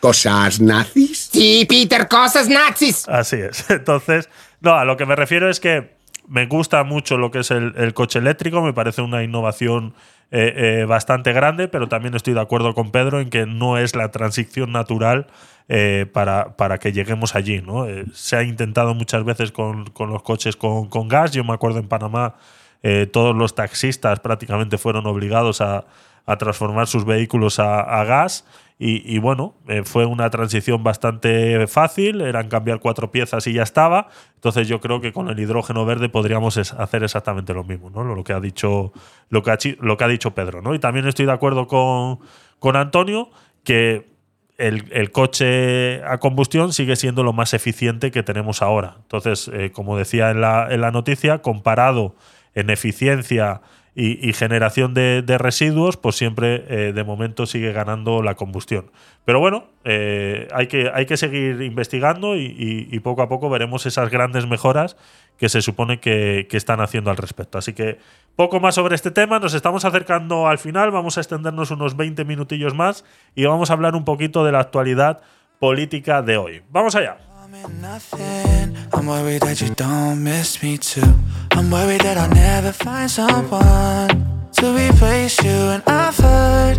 ¿Cosas 0.00 0.60
nazis? 0.60 1.30
Sí, 1.32 1.66
Peter, 1.68 2.06
cosas 2.06 2.48
nazis. 2.48 3.08
Así 3.08 3.36
es. 3.36 3.68
Entonces, 3.70 4.28
no, 4.60 4.74
a 4.74 4.84
lo 4.84 4.96
que 4.96 5.04
me 5.04 5.16
refiero 5.16 5.50
es 5.50 5.58
que 5.58 5.96
me 6.28 6.46
gusta 6.46 6.84
mucho 6.84 7.16
lo 7.16 7.32
que 7.32 7.40
es 7.40 7.50
el 7.50 7.92
coche 7.94 8.20
eléctrico, 8.20 8.62
me 8.62 8.72
parece 8.72 9.02
una 9.02 9.24
innovación 9.24 9.94
eh, 10.32 10.80
eh, 10.80 10.84
bastante 10.86 11.32
grande, 11.32 11.68
pero 11.68 11.88
también 11.88 12.14
estoy 12.14 12.34
de 12.34 12.40
acuerdo 12.40 12.74
con 12.74 12.90
Pedro 12.90 13.20
en 13.20 13.30
que 13.30 13.46
no 13.46 13.78
es 13.78 13.94
la 13.94 14.10
transición 14.10 14.72
natural 14.72 15.28
eh, 15.68 16.06
para, 16.12 16.56
para, 16.56 16.78
que 16.78 16.92
lleguemos 16.92 17.36
allí. 17.36 17.62
¿no? 17.62 17.86
se 18.12 18.36
ha 18.36 18.42
intentado 18.42 18.92
muchas 18.94 19.24
veces 19.24 19.52
con, 19.52 19.84
los 19.98 20.22
coches 20.22 20.56
con, 20.56 21.08
gas. 21.08 21.30
Yo 21.30 21.44
me 21.44 21.52
acuerdo 21.54 21.78
en 21.78 21.88
Panamá, 21.88 22.34
todos 23.12 23.34
los 23.34 23.54
taxistas 23.54 24.20
prácticamente 24.20 24.78
fueron 24.78 25.06
obligados 25.06 25.60
a, 25.60 25.84
a 26.26 26.36
transformar 26.36 26.86
sus 26.86 27.04
vehículos 27.04 27.58
a, 27.58 27.80
a 27.80 28.04
gas. 28.04 28.44
Y, 28.78 29.18
bueno, 29.20 29.54
eh, 29.68 29.84
fue 29.84 30.04
una 30.04 30.28
transición 30.28 30.84
bastante 30.84 31.66
fácil, 31.66 32.20
eran 32.20 32.50
cambiar 32.50 32.78
cuatro 32.78 33.10
piezas 33.10 33.46
y 33.46 33.54
ya 33.54 33.62
estaba. 33.62 34.08
Entonces 34.34 34.68
yo 34.68 34.82
creo 34.82 35.00
que 35.00 35.14
con 35.14 35.30
el 35.30 35.38
hidrógeno 35.38 35.86
verde 35.86 36.10
podríamos 36.10 36.58
hacer 36.58 37.02
exactamente 37.02 37.54
lo 37.54 37.64
mismo, 37.64 37.88
¿no? 37.88 38.04
Lo 38.04 38.22
que 38.22 38.34
ha 38.34 38.40
dicho, 38.40 38.92
lo 39.30 39.42
que 39.42 39.50
ha, 39.50 39.58
lo 39.80 39.96
que 39.96 40.04
ha 40.04 40.08
dicho 40.08 40.34
Pedro, 40.34 40.60
¿no? 40.60 40.74
Y 40.74 40.78
también 40.78 41.08
estoy 41.08 41.24
de 41.24 41.32
acuerdo 41.32 41.66
con, 41.66 42.18
con 42.58 42.76
Antonio 42.76 43.30
que 43.64 44.14
el, 44.58 44.84
el 44.92 45.10
coche 45.10 46.04
a 46.04 46.18
combustión 46.18 46.74
sigue 46.74 46.96
siendo 46.96 47.22
lo 47.22 47.32
más 47.32 47.54
eficiente 47.54 48.10
que 48.10 48.22
tenemos 48.22 48.60
ahora. 48.60 48.96
Entonces, 49.02 49.50
eh, 49.54 49.70
como 49.72 49.96
decía 49.96 50.30
en 50.30 50.42
la, 50.42 50.68
en 50.70 50.82
la 50.82 50.90
noticia, 50.90 51.38
comparado 51.38 52.14
en 52.54 52.68
eficiencia 52.70 53.62
y, 53.98 54.34
generación 54.34 54.92
de, 54.92 55.38
residuos, 55.38 55.96
pues 55.96 56.16
siempre 56.16 56.66
eh, 56.68 56.92
de 56.92 57.02
momento 57.02 57.46
sigue 57.46 57.72
ganando 57.72 58.22
la 58.22 58.34
combustión. 58.34 58.90
Pero 59.24 59.40
bueno, 59.40 59.64
eh, 59.84 60.48
hay, 60.52 60.66
que, 60.66 60.90
hay 60.92 61.06
que 61.06 61.16
seguir 61.16 61.62
investigando 61.62 62.36
y 62.36 63.00
poco 63.00 63.22
a 63.22 63.28
poco 63.28 63.48
veremos 63.48 63.86
esas 63.86 64.10
grandes 64.10 64.46
mejoras 64.46 64.98
que 65.38 65.48
se 65.48 65.62
supone 65.62 65.98
que, 65.98 66.46
que 66.50 66.58
están 66.58 66.80
haciendo 66.80 67.10
al 67.10 67.16
respecto. 67.16 67.56
Así 67.56 67.72
que 67.72 67.98
poco 68.36 68.60
más 68.60 68.74
sobre 68.74 68.94
este 68.94 69.10
tema, 69.10 69.38
nos 69.38 69.54
estamos 69.54 69.84
acercando 69.84 70.46
al 70.46 70.58
final, 70.58 70.90
vamos 70.90 71.16
a 71.16 71.20
extendernos 71.20 71.70
unos 71.70 71.96
20 71.96 72.24
minutillos 72.24 72.74
más 72.74 73.04
y 73.34 73.44
vamos 73.44 73.70
a 73.70 73.72
hablar 73.72 73.94
un 73.94 74.04
poquito 74.04 74.44
de 74.44 74.52
la 74.52 74.60
actualidad 74.60 75.22
política 75.58 76.20
de 76.20 76.36
hoy. 76.36 76.62
Vamos 76.70 76.94
allá. 76.94 77.25
I'm 78.92 79.06
worried 79.06 79.42
that 79.42 79.60
you 79.60 79.72
don't 79.74 80.24
miss 80.24 80.62
me 80.62 80.78
too. 80.78 81.14
I'm 81.52 81.70
worried 81.70 82.00
that 82.00 82.16
I'll 82.16 82.28
never 82.28 82.72
find 82.72 83.08
someone 83.08 84.08
to 84.52 84.74
replace 84.74 85.40
you. 85.44 85.70
And 85.70 85.82
I've 85.86 86.16
heard 86.16 86.78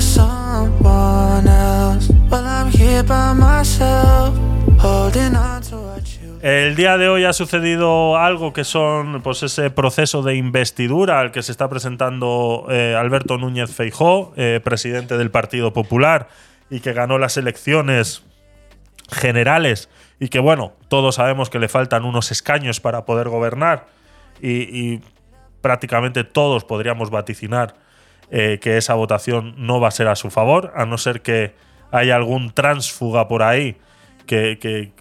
someone 0.00 1.48
else. 1.48 2.10
I'm 2.30 2.70
here 2.70 3.02
by 3.02 3.32
myself, 3.32 4.36
holding 4.78 5.34
on 5.34 5.62
to 5.62 5.76
what 5.78 6.06
you. 6.22 6.38
El 6.42 6.76
día 6.76 6.96
de 6.96 7.08
hoy 7.08 7.24
ha 7.24 7.32
sucedido 7.32 8.16
algo 8.16 8.52
que 8.52 8.62
son 8.62 9.20
pues 9.22 9.42
ese 9.42 9.70
proceso 9.70 10.22
de 10.22 10.36
investidura 10.36 11.18
al 11.18 11.32
que 11.32 11.42
se 11.42 11.50
está 11.50 11.68
presentando 11.68 12.66
eh, 12.70 12.94
Alberto 12.96 13.36
Núñez 13.36 13.70
Feijó, 13.70 14.32
eh, 14.36 14.60
presidente 14.62 15.16
del 15.16 15.30
Partido 15.32 15.72
Popular 15.72 16.28
y 16.70 16.80
que 16.80 16.92
ganó 16.92 17.18
las 17.18 17.36
elecciones 17.36 18.22
generales 19.10 19.88
y 20.24 20.28
que 20.28 20.38
bueno, 20.38 20.72
todos 20.88 21.16
sabemos 21.16 21.50
que 21.50 21.58
le 21.58 21.68
faltan 21.68 22.06
unos 22.06 22.30
escaños 22.30 22.80
para 22.80 23.04
poder 23.04 23.28
gobernar 23.28 23.88
y, 24.40 25.00
prácticamente 25.60 26.24
todos 26.24 26.64
podríamos 26.64 27.10
vaticinar 27.10 27.74
eh, 28.30 28.58
que 28.60 28.76
esa 28.78 28.94
votación 28.94 29.54
no 29.58 29.80
va 29.80 29.88
a 29.88 29.90
ser 29.90 30.08
a 30.08 30.16
su 30.16 30.30
favor, 30.30 30.72
a 30.76 30.86
no 30.86 30.96
ser 30.96 31.20
que 31.20 31.54
haya 31.90 32.16
algún 32.16 32.52
tránsfuga 32.52 33.28
por 33.28 33.42
ahí 33.42 33.76
que, 34.26 34.58
que, 34.58 34.92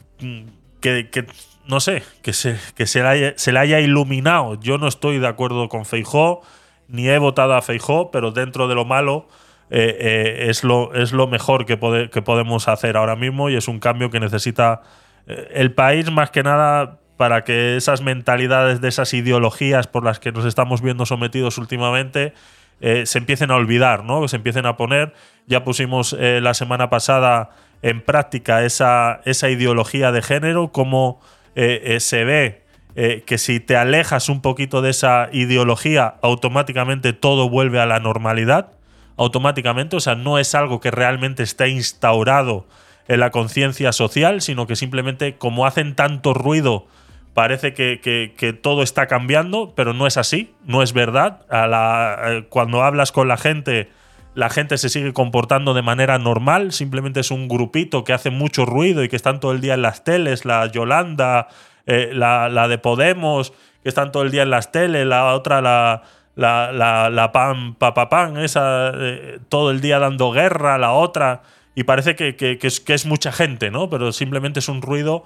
que- 0.81 1.25
no 1.65 1.79
sé, 1.79 2.03
que, 2.21 2.33
se, 2.33 2.57
que 2.75 2.85
se, 2.85 3.01
le 3.01 3.07
haya, 3.07 3.33
se 3.37 3.53
le 3.53 3.59
haya 3.59 3.79
iluminado. 3.79 4.55
Yo 4.59 4.77
no 4.77 4.87
estoy 4.89 5.19
de 5.19 5.27
acuerdo 5.27 5.69
con 5.69 5.85
Feijó, 5.85 6.41
ni 6.89 7.07
he 7.07 7.17
votado 7.17 7.53
a 7.55 7.61
Feijó, 7.61 8.11
pero 8.11 8.31
dentro 8.31 8.67
de 8.67 8.75
lo 8.75 8.83
malo 8.83 9.27
eh, 9.69 9.95
eh, 9.99 10.45
es, 10.49 10.63
lo, 10.65 10.93
es 10.93 11.13
lo 11.13 11.27
mejor 11.27 11.65
que, 11.65 11.79
pode- 11.79 12.09
que 12.09 12.21
podemos 12.21 12.67
hacer 12.67 12.97
ahora 12.97 13.15
mismo 13.15 13.49
y 13.49 13.55
es 13.55 13.67
un 13.69 13.79
cambio 13.79 14.09
que 14.09 14.19
necesita 14.19 14.81
el 15.27 15.73
país 15.73 16.11
más 16.11 16.31
que 16.31 16.43
nada 16.43 16.99
para 17.17 17.43
que 17.43 17.77
esas 17.77 18.01
mentalidades 18.01 18.81
de 18.81 18.89
esas 18.89 19.13
ideologías 19.13 19.87
por 19.87 20.03
las 20.03 20.19
que 20.19 20.31
nos 20.31 20.45
estamos 20.45 20.81
viendo 20.81 21.05
sometidos 21.05 21.57
últimamente 21.57 22.33
eh, 22.81 23.05
se 23.05 23.19
empiecen 23.19 23.51
a 23.51 23.55
olvidar, 23.55 24.03
¿no? 24.03 24.27
Se 24.27 24.35
empiecen 24.35 24.65
a 24.65 24.75
poner. 24.75 25.13
Ya 25.47 25.63
pusimos 25.63 26.15
eh, 26.19 26.41
la 26.41 26.53
semana 26.53 26.89
pasada 26.89 27.51
en 27.83 28.01
práctica 28.01 28.63
esa, 28.63 29.21
ideología 29.25 30.11
de 30.11 30.21
género, 30.21 30.71
cómo 30.71 31.21
eh, 31.55 31.81
eh, 31.83 31.99
se 31.99 32.23
ve 32.23 32.63
eh, 32.95 33.23
que 33.25 33.37
si 33.37 33.59
te 33.59 33.75
alejas 33.75 34.29
un 34.29 34.41
poquito 34.41 34.81
de 34.81 34.89
esa 34.89 35.29
ideología, 35.31 36.15
automáticamente 36.21 37.13
todo 37.13 37.49
vuelve 37.49 37.79
a 37.79 37.85
la 37.85 37.99
normalidad. 37.99 38.71
Automáticamente, 39.17 39.95
o 39.95 39.99
sea, 39.99 40.15
no 40.15 40.39
es 40.39 40.55
algo 40.55 40.79
que 40.79 40.91
realmente 40.91 41.43
está 41.43 41.67
instaurado 41.67 42.65
en 43.07 43.19
la 43.19 43.31
conciencia 43.31 43.91
social, 43.91 44.41
sino 44.41 44.67
que 44.67 44.75
simplemente 44.75 45.35
como 45.37 45.65
hacen 45.65 45.95
tanto 45.95 46.33
ruido 46.33 46.85
parece 47.33 47.73
que, 47.73 47.99
que- 48.01 48.53
todo 48.53 48.83
está 48.83 49.07
cambiando, 49.07 49.73
pero 49.75 49.93
no 49.93 50.05
es 50.07 50.17
así, 50.17 50.53
no 50.65 50.83
es 50.83 50.93
verdad. 50.93 51.41
A 51.49 51.65
la- 51.67 52.17
eh, 52.25 52.45
cuando 52.49 52.83
hablas 52.83 53.11
con 53.11 53.27
la 53.27 53.37
gente, 53.37 53.89
la 54.35 54.49
gente 54.49 54.77
se 54.77 54.89
sigue 54.89 55.13
comportando 55.13 55.73
de 55.73 55.81
manera 55.81 56.17
normal, 56.19 56.71
simplemente 56.71 57.19
es 57.19 57.31
un 57.31 57.47
grupito 57.47 58.03
que 58.03 58.13
hace 58.13 58.29
mucho 58.29 58.65
ruido 58.65 59.03
y 59.03 59.09
que 59.09 59.15
están 59.15 59.39
todo 59.39 59.51
el 59.51 59.61
día 59.61 59.73
en 59.73 59.81
las 59.81 60.03
teles, 60.03 60.45
la 60.45 60.67
Yolanda, 60.67 61.47
eh, 61.87 62.11
la, 62.13 62.49
la 62.49 62.67
de 62.67 62.77
Podemos, 62.77 63.51
que 63.81 63.89
están 63.89 64.11
todo 64.11 64.23
el 64.23 64.31
día 64.31 64.43
en 64.43 64.49
las 64.51 64.71
teles, 64.71 65.05
la 65.05 65.33
otra, 65.33 65.59
la, 65.61 66.03
la, 66.35 66.71
la, 66.71 67.09
la 67.09 67.31
pan, 67.31 67.73
papapán, 67.75 68.37
esa, 68.37 68.91
eh, 68.95 69.39
todo 69.49 69.71
el 69.71 69.81
día 69.81 69.99
dando 69.99 70.31
guerra, 70.31 70.77
la 70.77 70.93
otra, 70.93 71.41
y 71.75 71.83
parece 71.83 72.15
que, 72.15 72.59
es, 72.61 73.05
mucha 73.05 73.31
gente, 73.31 73.71
¿no? 73.71 73.89
Pero 73.89 74.11
simplemente 74.11 74.59
es 74.59 74.69
un 74.69 74.81
ruido 74.81 75.25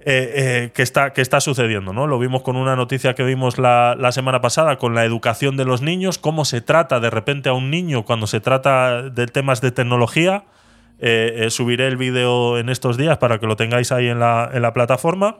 eh, 0.00 0.66
eh, 0.66 0.70
que, 0.74 0.82
está, 0.82 1.40
sucediendo. 1.40 1.92
¿no? 1.92 2.06
Lo 2.06 2.18
vimos 2.18 2.42
con 2.42 2.56
una 2.56 2.76
noticia 2.76 3.14
que 3.14 3.24
vimos 3.24 3.58
la, 3.58 3.96
semana 4.12 4.40
pasada 4.40 4.76
con 4.76 4.94
la 4.94 5.04
educación 5.04 5.56
de 5.56 5.64
los 5.64 5.80
niños, 5.80 6.18
cómo 6.18 6.44
se 6.44 6.60
trata 6.60 7.00
de 7.00 7.08
repente 7.08 7.48
a 7.48 7.54
un 7.54 7.70
niño 7.70 8.04
cuando 8.04 8.26
se 8.26 8.40
trata 8.40 9.02
de 9.02 9.26
temas 9.26 9.60
de 9.60 9.70
tecnología. 9.70 10.44
Eh, 10.98 11.48
subiré 11.50 11.88
el 11.88 11.96
vídeo 11.96 12.58
en 12.58 12.68
estos 12.68 12.96
días 12.96 13.18
para 13.18 13.38
que 13.40 13.46
lo 13.46 13.56
tengáis 13.56 13.92
ahí 13.92 14.08
en 14.08 14.20
la 14.20 14.72
plataforma. 14.74 15.38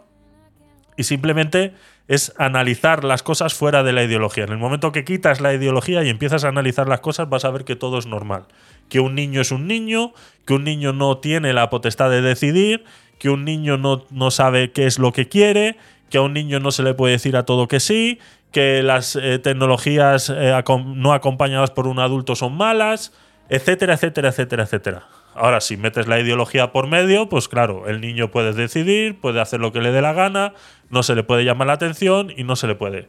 Y 0.96 1.04
simplemente 1.04 1.74
es 2.08 2.32
analizar 2.38 3.04
las 3.04 3.22
cosas 3.22 3.54
fuera 3.54 3.82
de 3.82 3.92
la 3.92 4.02
ideología. 4.02 4.44
En 4.44 4.52
el 4.52 4.58
momento 4.58 4.92
que 4.92 5.04
quitas 5.04 5.40
la 5.40 5.54
ideología 5.54 6.02
y 6.02 6.08
empiezas 6.08 6.44
a 6.44 6.48
analizar 6.48 6.88
las 6.88 7.00
cosas, 7.00 7.28
vas 7.28 7.44
a 7.44 7.50
ver 7.50 7.64
que 7.64 7.76
todo 7.76 7.98
es 7.98 8.06
normal. 8.06 8.44
Que 8.88 9.00
un 9.00 9.14
niño 9.14 9.40
es 9.40 9.52
un 9.52 9.66
niño, 9.66 10.12
que 10.44 10.54
un 10.54 10.64
niño 10.64 10.92
no 10.92 11.18
tiene 11.18 11.52
la 11.52 11.70
potestad 11.70 12.10
de 12.10 12.22
decidir, 12.22 12.84
que 13.18 13.30
un 13.30 13.44
niño 13.44 13.78
no, 13.78 14.04
no 14.10 14.30
sabe 14.30 14.72
qué 14.72 14.86
es 14.86 14.98
lo 14.98 15.12
que 15.12 15.28
quiere, 15.28 15.76
que 16.10 16.18
a 16.18 16.22
un 16.22 16.34
niño 16.34 16.60
no 16.60 16.72
se 16.72 16.82
le 16.82 16.92
puede 16.94 17.12
decir 17.12 17.36
a 17.36 17.44
todo 17.44 17.68
que 17.68 17.80
sí, 17.80 18.18
que 18.50 18.82
las 18.82 19.16
eh, 19.16 19.38
tecnologías 19.38 20.30
eh, 20.30 20.62
no 20.84 21.12
acompañadas 21.12 21.70
por 21.70 21.86
un 21.86 21.98
adulto 21.98 22.36
son 22.36 22.54
malas, 22.56 23.12
etcétera, 23.48 23.94
etcétera, 23.94 24.28
etcétera, 24.28 24.64
etcétera. 24.64 25.08
Ahora, 25.34 25.62
si 25.62 25.78
metes 25.78 26.06
la 26.06 26.20
ideología 26.20 26.72
por 26.72 26.86
medio, 26.86 27.28
pues 27.28 27.48
claro, 27.48 27.88
el 27.88 28.02
niño 28.02 28.30
puede 28.30 28.52
decidir, 28.52 29.18
puede 29.18 29.40
hacer 29.40 29.60
lo 29.60 29.72
que 29.72 29.80
le 29.80 29.90
dé 29.90 30.02
la 30.02 30.12
gana, 30.12 30.52
no 30.92 31.02
se 31.02 31.14
le 31.14 31.24
puede 31.24 31.44
llamar 31.44 31.66
la 31.66 31.72
atención 31.72 32.32
y 32.36 32.44
no 32.44 32.54
se 32.54 32.66
le 32.68 32.74
puede. 32.76 33.08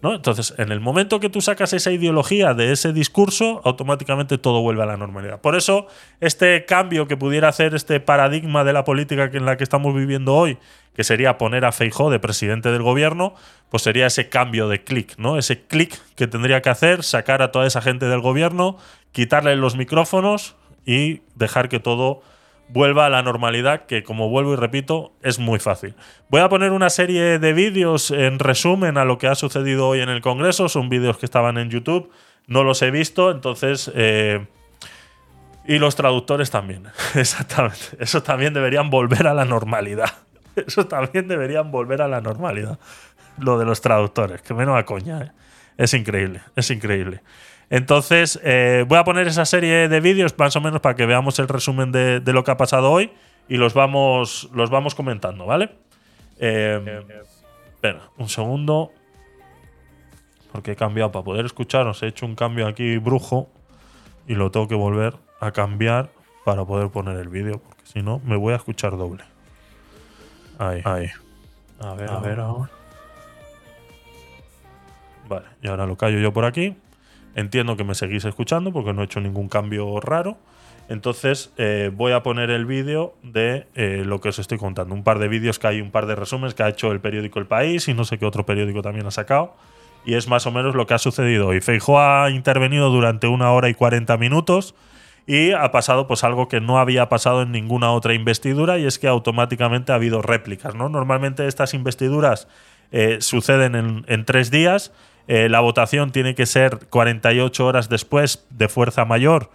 ¿no? 0.00 0.14
Entonces, 0.14 0.54
en 0.58 0.70
el 0.70 0.80
momento 0.80 1.18
que 1.18 1.28
tú 1.28 1.40
sacas 1.40 1.72
esa 1.72 1.90
ideología 1.90 2.54
de 2.54 2.70
ese 2.70 2.92
discurso, 2.92 3.62
automáticamente 3.64 4.38
todo 4.38 4.60
vuelve 4.60 4.84
a 4.84 4.86
la 4.86 4.96
normalidad. 4.96 5.40
Por 5.40 5.56
eso, 5.56 5.88
este 6.20 6.64
cambio 6.66 7.08
que 7.08 7.16
pudiera 7.16 7.48
hacer 7.48 7.74
este 7.74 7.98
paradigma 7.98 8.62
de 8.62 8.72
la 8.72 8.84
política 8.84 9.28
en 9.32 9.44
la 9.44 9.56
que 9.56 9.64
estamos 9.64 9.92
viviendo 9.92 10.34
hoy, 10.34 10.58
que 10.94 11.02
sería 11.02 11.36
poner 11.36 11.64
a 11.64 11.72
Feijó 11.72 12.10
de 12.10 12.20
presidente 12.20 12.70
del 12.70 12.82
gobierno, 12.82 13.34
pues 13.70 13.82
sería 13.82 14.06
ese 14.06 14.28
cambio 14.28 14.68
de 14.68 14.84
clic, 14.84 15.14
¿no? 15.18 15.36
Ese 15.36 15.62
clic 15.62 15.98
que 16.14 16.28
tendría 16.28 16.62
que 16.62 16.70
hacer, 16.70 17.02
sacar 17.02 17.42
a 17.42 17.50
toda 17.50 17.66
esa 17.66 17.82
gente 17.82 18.06
del 18.06 18.20
gobierno, 18.20 18.78
quitarle 19.10 19.56
los 19.56 19.76
micrófonos 19.76 20.54
y 20.84 21.22
dejar 21.34 21.68
que 21.68 21.80
todo 21.80 22.22
vuelva 22.68 23.06
a 23.06 23.10
la 23.10 23.22
normalidad, 23.22 23.86
que 23.86 24.02
como 24.02 24.28
vuelvo 24.28 24.54
y 24.54 24.56
repito, 24.56 25.12
es 25.22 25.38
muy 25.38 25.58
fácil. 25.58 25.94
Voy 26.28 26.40
a 26.40 26.48
poner 26.48 26.72
una 26.72 26.90
serie 26.90 27.38
de 27.38 27.52
vídeos 27.52 28.10
en 28.10 28.38
resumen 28.38 28.98
a 28.98 29.04
lo 29.04 29.18
que 29.18 29.28
ha 29.28 29.34
sucedido 29.34 29.88
hoy 29.88 30.00
en 30.00 30.08
el 30.08 30.20
Congreso. 30.20 30.68
Son 30.68 30.88
vídeos 30.88 31.18
que 31.18 31.26
estaban 31.26 31.58
en 31.58 31.70
YouTube, 31.70 32.10
no 32.46 32.64
los 32.64 32.82
he 32.82 32.90
visto, 32.90 33.30
entonces... 33.30 33.90
eh, 33.94 34.46
y 35.68 35.78
los 35.78 35.96
traductores 35.96 36.50
también, 36.50 36.84
exactamente. 37.14 37.96
Eso 37.98 38.22
también 38.22 38.54
deberían 38.54 38.88
volver 38.90 39.26
a 39.26 39.34
la 39.34 39.44
normalidad. 39.44 40.10
Eso 40.56 40.86
también 40.86 41.28
deberían 41.28 41.70
volver 41.70 42.02
a 42.02 42.08
la 42.08 42.20
normalidad. 42.20 42.78
Lo 43.38 43.58
de 43.58 43.64
los 43.64 43.80
traductores, 43.80 44.42
que 44.42 44.54
menos 44.54 44.78
a 44.78 44.84
coña. 44.84 45.22
¿eh? 45.22 45.32
Es 45.76 45.92
increíble, 45.92 46.40
es 46.54 46.70
increíble. 46.70 47.22
Entonces, 47.68 48.40
eh, 48.44 48.84
voy 48.86 48.98
a 48.98 49.04
poner 49.04 49.26
esa 49.26 49.44
serie 49.44 49.88
de 49.88 50.00
vídeos 50.00 50.34
más 50.38 50.54
o 50.56 50.60
menos 50.60 50.80
para 50.80 50.94
que 50.94 51.06
veamos 51.06 51.38
el 51.38 51.48
resumen 51.48 51.90
de, 51.90 52.20
de 52.20 52.32
lo 52.32 52.44
que 52.44 52.52
ha 52.52 52.56
pasado 52.56 52.90
hoy 52.92 53.10
y 53.48 53.56
los 53.56 53.74
vamos, 53.74 54.48
los 54.52 54.70
vamos 54.70 54.94
comentando, 54.94 55.46
¿vale? 55.46 55.70
Eh, 56.38 57.02
espera, 57.74 58.02
un 58.18 58.28
segundo. 58.28 58.92
Porque 60.52 60.72
he 60.72 60.76
cambiado 60.76 61.12
para 61.12 61.24
poder 61.24 61.44
escucharos. 61.44 62.02
He 62.02 62.06
hecho 62.06 62.24
un 62.24 62.34
cambio 62.34 62.66
aquí 62.66 62.98
brujo 62.98 63.48
y 64.26 64.34
lo 64.34 64.50
tengo 64.50 64.68
que 64.68 64.74
volver 64.74 65.14
a 65.40 65.50
cambiar 65.52 66.10
para 66.44 66.64
poder 66.64 66.90
poner 66.90 67.16
el 67.16 67.28
vídeo, 67.28 67.58
porque 67.58 67.82
si 67.84 68.02
no, 68.02 68.20
me 68.24 68.36
voy 68.36 68.52
a 68.52 68.56
escuchar 68.56 68.96
doble. 68.96 69.24
Ahí, 70.58 70.80
ahí. 70.84 71.10
A 71.80 71.94
ver, 71.94 72.10
a 72.10 72.20
ver 72.20 72.40
ahora. 72.40 72.70
Vale, 75.28 75.46
y 75.60 75.68
ahora 75.68 75.86
lo 75.86 75.96
callo 75.96 76.18
yo 76.18 76.32
por 76.32 76.44
aquí. 76.44 76.76
Entiendo 77.36 77.76
que 77.76 77.84
me 77.84 77.94
seguís 77.94 78.24
escuchando 78.24 78.72
porque 78.72 78.92
no 78.92 79.02
he 79.02 79.04
hecho 79.04 79.20
ningún 79.20 79.48
cambio 79.48 80.00
raro. 80.00 80.36
Entonces 80.88 81.52
eh, 81.58 81.90
voy 81.94 82.12
a 82.12 82.22
poner 82.22 82.50
el 82.50 82.64
vídeo 82.64 83.14
de 83.22 83.66
eh, 83.74 84.02
lo 84.04 84.20
que 84.20 84.30
os 84.30 84.38
estoy 84.38 84.58
contando. 84.58 84.94
Un 84.94 85.04
par 85.04 85.18
de 85.18 85.28
vídeos 85.28 85.58
que 85.58 85.66
hay, 85.66 85.80
un 85.80 85.90
par 85.90 86.06
de 86.06 86.16
resúmenes 86.16 86.54
que 86.54 86.62
ha 86.62 86.68
hecho 86.68 86.90
el 86.90 87.00
periódico 87.00 87.38
El 87.38 87.46
País 87.46 87.86
y 87.88 87.94
no 87.94 88.04
sé 88.04 88.18
qué 88.18 88.26
otro 88.26 88.46
periódico 88.46 88.82
también 88.82 89.06
ha 89.06 89.10
sacado. 89.10 89.54
Y 90.04 90.14
es 90.14 90.28
más 90.28 90.46
o 90.46 90.52
menos 90.52 90.74
lo 90.74 90.86
que 90.86 90.94
ha 90.94 90.98
sucedido 90.98 91.48
hoy. 91.48 91.60
Feijóo 91.60 92.00
ha 92.00 92.30
intervenido 92.30 92.90
durante 92.90 93.26
una 93.26 93.52
hora 93.52 93.68
y 93.68 93.74
40 93.74 94.16
minutos 94.16 94.74
y 95.26 95.50
ha 95.50 95.70
pasado 95.72 96.06
pues 96.06 96.22
algo 96.22 96.48
que 96.48 96.60
no 96.60 96.78
había 96.78 97.08
pasado 97.08 97.42
en 97.42 97.50
ninguna 97.50 97.90
otra 97.90 98.14
investidura 98.14 98.78
y 98.78 98.86
es 98.86 98.98
que 99.00 99.08
automáticamente 99.08 99.90
ha 99.90 99.96
habido 99.96 100.22
réplicas. 100.22 100.74
¿no? 100.76 100.88
Normalmente 100.88 101.48
estas 101.48 101.74
investiduras 101.74 102.46
eh, 102.92 103.18
suceden 103.20 103.74
en, 103.74 104.04
en, 104.06 104.24
tres 104.24 104.52
días. 104.52 104.92
Eh, 105.28 105.48
la 105.48 105.60
votación 105.60 106.12
tiene 106.12 106.34
que 106.34 106.46
ser 106.46 106.86
48 106.90 107.66
horas 107.66 107.88
después 107.88 108.46
de 108.50 108.68
fuerza 108.68 109.04
mayor 109.04 109.50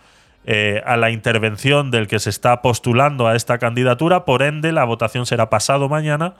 eh, 0.45 0.81
a 0.85 0.97
la 0.97 1.11
intervención 1.11 1.91
del 1.91 2.07
que 2.07 2.19
se 2.19 2.29
está 2.29 2.61
postulando 2.61 3.27
a 3.27 3.35
esta 3.35 3.57
candidatura. 3.57 4.25
Por 4.25 4.41
ende, 4.41 4.71
la 4.71 4.83
votación 4.83 5.25
será 5.25 5.49
pasado 5.49 5.89
mañana. 5.89 6.35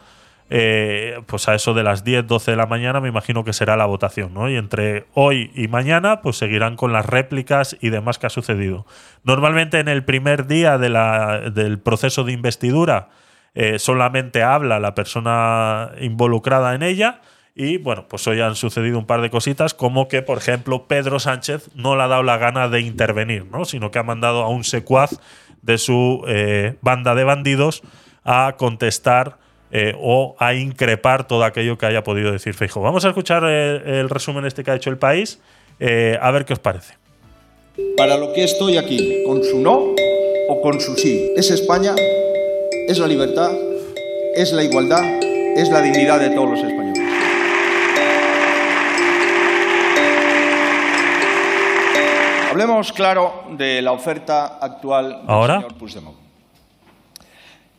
pues 1.27 1.47
a 1.47 1.55
eso 1.55 1.73
de 1.73 1.81
las 1.81 2.03
10, 2.03 2.27
12 2.27 2.51
de 2.51 2.57
la 2.57 2.65
mañana 2.65 2.99
me 2.99 3.07
imagino 3.07 3.45
que 3.45 3.53
será 3.53 3.77
la 3.77 3.85
votación. 3.85 4.33
Y 4.49 4.57
entre 4.57 5.05
hoy 5.13 5.49
y 5.55 5.69
mañana 5.69 6.21
pues 6.21 6.37
seguirán 6.37 6.75
con 6.75 6.91
las 6.91 7.05
réplicas 7.05 7.77
y 7.79 7.89
demás 7.89 8.19
que 8.19 8.27
ha 8.27 8.29
sucedido. 8.29 8.85
Normalmente 9.23 9.79
en 9.79 9.87
el 9.87 10.03
primer 10.03 10.47
día 10.47 10.77
del 10.77 11.79
proceso 11.79 12.25
de 12.25 12.33
investidura 12.33 13.07
eh, 13.53 13.79
solamente 13.79 14.43
habla 14.43 14.79
la 14.79 14.95
persona 14.95 15.91
involucrada 15.99 16.73
en 16.73 16.83
ella. 16.83 17.21
Y 17.53 17.77
bueno, 17.77 18.05
pues 18.07 18.25
hoy 18.27 18.39
han 18.39 18.55
sucedido 18.55 18.97
un 18.97 19.05
par 19.05 19.21
de 19.21 19.29
cositas, 19.29 19.73
como 19.73 20.07
que, 20.07 20.21
por 20.21 20.37
ejemplo, 20.37 20.87
Pedro 20.87 21.19
Sánchez 21.19 21.69
no 21.75 21.95
le 21.95 22.03
ha 22.03 22.07
dado 22.07 22.23
la 22.23 22.37
gana 22.37 22.69
de 22.69 22.81
intervenir, 22.81 23.45
¿no? 23.45 23.65
sino 23.65 23.91
que 23.91 23.99
ha 23.99 24.03
mandado 24.03 24.43
a 24.43 24.49
un 24.49 24.63
secuaz 24.63 25.19
de 25.61 25.77
su 25.77 26.23
eh, 26.27 26.75
banda 26.81 27.13
de 27.13 27.23
bandidos 27.23 27.83
a 28.23 28.55
contestar 28.57 29.37
eh, 29.71 29.95
o 29.99 30.35
a 30.39 30.53
increpar 30.53 31.27
todo 31.27 31.43
aquello 31.43 31.77
que 31.77 31.85
haya 31.85 32.03
podido 32.03 32.31
decir 32.31 32.53
Feijóo. 32.53 32.83
Vamos 32.83 33.05
a 33.05 33.09
escuchar 33.09 33.43
el, 33.43 33.81
el, 33.85 34.09
resumen 34.09 34.45
este 34.45 34.63
que 34.63 34.71
ha 34.71 34.75
hecho 34.75 34.89
el 34.89 34.97
país, 34.97 35.39
eh, 35.79 36.17
a 36.21 36.31
ver 36.31 36.45
qué 36.45 36.53
os 36.53 36.59
parece. 36.59 36.95
Para 37.97 38.17
lo 38.17 38.33
que 38.33 38.43
estoy 38.43 38.77
aquí, 38.77 39.23
con 39.25 39.43
su 39.43 39.59
no 39.59 39.95
o 40.49 40.61
con 40.61 40.79
su 40.79 40.95
sí, 40.95 41.31
es 41.35 41.51
España 41.51 41.95
es 42.87 42.99
la 42.99 43.07
libertad, 43.07 43.51
es 44.35 44.51
la 44.51 44.63
igualdad, 44.63 45.03
es 45.55 45.69
la 45.69 45.81
dignidad 45.81 46.19
de 46.19 46.29
todos 46.31 46.49
los 46.49 46.59
españoles. 46.59 46.80
Hablemos 52.51 52.91
claro 52.91 53.45
de 53.51 53.81
la 53.81 53.93
oferta 53.93 54.57
actual 54.61 55.21
¿Ahora? 55.25 55.53
del 55.55 55.61
señor 55.63 55.77
Puigdemont. 55.79 56.17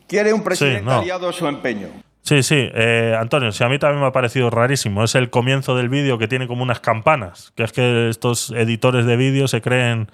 ¿Quiere 0.06 0.32
un 0.32 0.42
presidente 0.42 0.80
Sí, 0.80 0.84
no. 0.86 0.92
aliado 1.00 1.28
a 1.28 1.32
su 1.32 1.46
empeño? 1.46 1.88
Sí, 2.22 2.42
sí, 2.42 2.56
eh, 2.72 3.14
Antonio, 3.18 3.52
si 3.52 3.64
a 3.64 3.68
mí 3.68 3.78
también 3.78 4.00
me 4.00 4.06
ha 4.06 4.12
parecido 4.12 4.48
rarísimo. 4.48 5.04
Es 5.04 5.14
el 5.14 5.28
comienzo 5.28 5.76
del 5.76 5.88
vídeo 5.88 6.16
que 6.18 6.26
tiene 6.28 6.46
como 6.46 6.62
unas 6.62 6.80
campanas. 6.80 7.52
Que 7.56 7.64
es 7.64 7.72
que 7.72 8.08
estos 8.08 8.50
editores 8.50 9.04
de 9.06 9.16
vídeo 9.16 9.46
se 9.48 9.60
creen, 9.60 10.10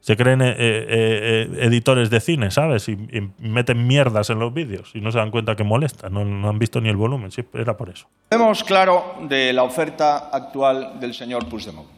se 0.00 0.16
creen 0.16 0.40
eh, 0.42 0.50
eh, 0.50 0.56
eh, 0.58 1.48
editores 1.62 2.10
de 2.10 2.20
cine, 2.20 2.50
¿sabes? 2.50 2.88
Y, 2.88 2.92
y 2.92 3.30
meten 3.38 3.86
mierdas 3.86 4.30
en 4.30 4.38
los 4.38 4.52
vídeos 4.54 4.90
y 4.94 5.00
no 5.00 5.10
se 5.10 5.18
dan 5.18 5.30
cuenta 5.32 5.56
que 5.56 5.64
molesta. 5.64 6.10
No, 6.10 6.24
no 6.24 6.48
han 6.48 6.58
visto 6.58 6.80
ni 6.80 6.90
el 6.90 6.96
volumen. 6.96 7.32
Sí, 7.32 7.42
era 7.54 7.76
por 7.76 7.88
eso. 7.88 8.06
Hablemos 8.30 8.62
claro 8.62 9.16
de 9.22 9.52
la 9.52 9.62
oferta 9.64 10.28
actual 10.32 11.00
del 11.00 11.14
señor 11.14 11.48
Puigdemont. 11.48 11.95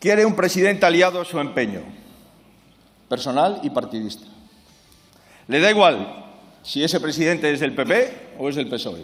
¿Quiere 0.00 0.24
un 0.24 0.34
presidente 0.34 0.86
aliado 0.86 1.20
a 1.20 1.24
su 1.24 1.38
empeño? 1.40 1.82
Personal 3.08 3.60
y 3.62 3.70
partidista. 3.70 4.26
Le 5.48 5.60
da 5.60 5.70
igual 5.70 6.26
si 6.62 6.84
ese 6.84 7.00
presidente 7.00 7.50
es 7.50 7.60
del 7.60 7.74
PP 7.74 8.36
o 8.38 8.48
es 8.48 8.56
del 8.56 8.68
PSOE. 8.68 9.02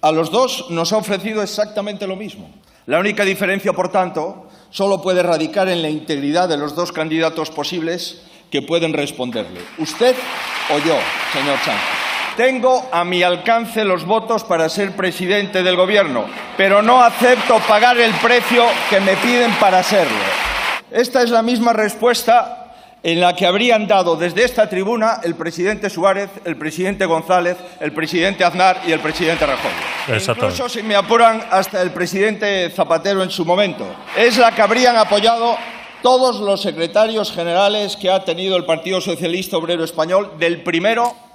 A 0.00 0.10
los 0.12 0.30
dos 0.30 0.70
nos 0.70 0.92
ha 0.92 0.96
ofrecido 0.96 1.42
exactamente 1.42 2.06
lo 2.06 2.16
mismo. 2.16 2.50
La 2.86 2.98
única 2.98 3.24
diferencia, 3.24 3.72
por 3.72 3.90
tanto, 3.90 4.48
solo 4.70 5.02
puede 5.02 5.22
radicar 5.22 5.68
en 5.68 5.82
la 5.82 5.90
integridad 5.90 6.48
de 6.48 6.56
los 6.56 6.74
dos 6.74 6.92
candidatos 6.92 7.50
posibles 7.50 8.22
que 8.50 8.62
pueden 8.62 8.92
responderle. 8.92 9.60
Usted 9.78 10.14
o 10.70 10.78
yo, 10.78 10.96
señor 11.32 11.58
Sánchez. 11.58 11.95
Tengo 12.36 12.86
a 12.92 13.02
mi 13.02 13.22
alcance 13.22 13.82
los 13.82 14.04
votos 14.04 14.44
para 14.44 14.68
ser 14.68 14.94
presidente 14.94 15.62
del 15.62 15.74
gobierno, 15.74 16.26
pero 16.58 16.82
no 16.82 17.02
acepto 17.02 17.58
pagar 17.60 17.98
el 17.98 18.12
precio 18.16 18.64
que 18.90 19.00
me 19.00 19.16
piden 19.16 19.52
para 19.52 19.82
serlo. 19.82 20.18
Esta 20.90 21.22
es 21.22 21.30
la 21.30 21.40
misma 21.40 21.72
respuesta 21.72 22.74
en 23.02 23.20
la 23.20 23.34
que 23.34 23.46
habrían 23.46 23.86
dado 23.86 24.16
desde 24.16 24.44
esta 24.44 24.68
tribuna 24.68 25.20
el 25.22 25.34
presidente 25.34 25.88
Suárez, 25.88 26.28
el 26.44 26.56
presidente 26.56 27.06
González, 27.06 27.56
el 27.80 27.92
presidente 27.92 28.44
Aznar 28.44 28.82
y 28.86 28.92
el 28.92 29.00
presidente 29.00 29.46
Rajoy. 29.46 29.70
Incluso 30.28 30.68
si 30.68 30.82
me 30.82 30.94
apuran 30.94 31.42
hasta 31.50 31.80
el 31.80 31.90
presidente 31.90 32.68
Zapatero 32.68 33.22
en 33.22 33.30
su 33.30 33.46
momento. 33.46 33.86
Es 34.14 34.36
la 34.36 34.54
que 34.54 34.60
habrían 34.60 34.96
apoyado 34.96 35.56
todos 36.02 36.40
los 36.40 36.60
secretarios 36.60 37.32
generales 37.32 37.96
que 37.96 38.10
ha 38.10 38.24
tenido 38.24 38.58
el 38.58 38.66
Partido 38.66 39.00
Socialista 39.00 39.56
Obrero 39.56 39.84
Español, 39.84 40.32
del 40.38 40.62
primero 40.62 41.25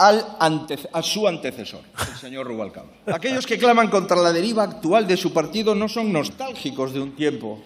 al 0.00 0.36
ante, 0.40 0.78
a 0.92 1.02
su 1.02 1.28
antecesor, 1.28 1.82
el 2.10 2.18
señor 2.18 2.46
Rubalcaba. 2.46 2.88
Aquellos 3.06 3.46
que 3.46 3.58
claman 3.58 3.90
contra 3.90 4.16
la 4.16 4.32
deriva 4.32 4.62
actual 4.62 5.06
de 5.06 5.18
su 5.18 5.32
partido 5.32 5.74
no 5.74 5.88
son 5.88 6.10
nostálgicos 6.10 6.94
de 6.94 7.00
un 7.00 7.12
tiempo 7.12 7.62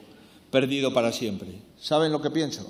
perdido 0.50 0.92
para 0.92 1.12
siempre. 1.12 1.48
¿Saben 1.78 2.10
lo 2.10 2.20
que 2.20 2.30
pienso? 2.30 2.68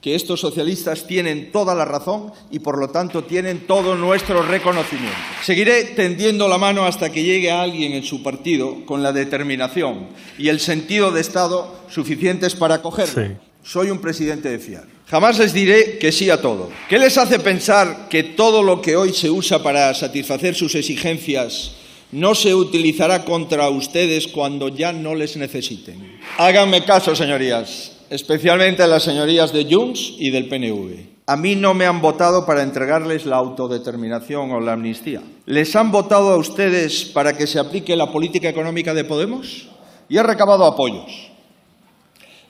que 0.00 0.14
estos 0.14 0.38
socialistas 0.38 1.06
tienen 1.06 1.50
toda 1.50 1.74
la 1.74 1.86
razón 1.86 2.30
y 2.50 2.58
por 2.58 2.76
lo 2.76 2.90
tanto 2.90 3.24
tienen 3.24 3.66
todo 3.66 3.96
nuestro 3.96 4.42
reconocimiento. 4.42 5.16
Seguiré 5.42 5.82
tendiendo 5.96 6.46
la 6.46 6.58
mano 6.58 6.84
hasta 6.84 7.10
que 7.10 7.22
llegue 7.22 7.50
a 7.50 7.62
alguien 7.62 7.94
en 7.94 8.02
su 8.02 8.22
partido 8.22 8.84
con 8.84 9.02
la 9.02 9.14
determinación 9.14 10.08
y 10.36 10.48
el 10.50 10.60
sentido 10.60 11.10
de 11.10 11.22
Estado 11.22 11.74
suficientes 11.88 12.54
para 12.54 12.74
acogerlo. 12.74 13.24
Sí. 13.24 13.32
Soy 13.62 13.90
un 13.90 13.98
presidente 13.98 14.50
de 14.50 14.58
fiar. 14.58 14.93
Jamás 15.08 15.38
les 15.38 15.52
diré 15.52 15.98
que 15.98 16.12
sí 16.12 16.30
a 16.30 16.40
todo. 16.40 16.70
¿Qué 16.88 16.98
les 16.98 17.18
hace 17.18 17.38
pensar 17.38 18.08
que 18.08 18.22
todo 18.22 18.62
lo 18.62 18.80
que 18.80 18.96
hoy 18.96 19.12
se 19.12 19.30
usa 19.30 19.62
para 19.62 19.92
satisfacer 19.94 20.54
sus 20.54 20.74
exigencias 20.74 21.72
no 22.10 22.34
se 22.34 22.54
utilizará 22.54 23.24
contra 23.24 23.68
ustedes 23.68 24.28
cuando 24.28 24.68
ya 24.68 24.92
no 24.92 25.14
les 25.14 25.36
necesiten? 25.36 26.18
Háganme 26.38 26.84
caso, 26.84 27.14
señorías 27.14 27.94
especialmente 28.10 28.82
a 28.82 28.86
las 28.86 29.02
señorías 29.02 29.52
de 29.52 29.66
Junts 29.68 30.14
y 30.18 30.30
del 30.30 30.48
PNV. 30.48 31.14
A 31.26 31.36
mí 31.36 31.56
no 31.56 31.74
me 31.74 31.86
han 31.86 32.00
votado 32.00 32.44
para 32.44 32.62
entregarles 32.62 33.24
la 33.24 33.36
autodeterminación 33.36 34.52
o 34.52 34.60
la 34.60 34.74
amnistía. 34.74 35.22
¿Les 35.46 35.74
han 35.74 35.90
votado 35.90 36.30
a 36.30 36.36
ustedes 36.36 37.06
para 37.06 37.36
que 37.36 37.46
se 37.46 37.58
aplique 37.58 37.96
la 37.96 38.12
política 38.12 38.48
económica 38.48 38.92
de 38.92 39.04
Podemos? 39.04 39.68
Y 40.08 40.18
he 40.18 40.22
recabado 40.22 40.64
apoyos. 40.66 41.33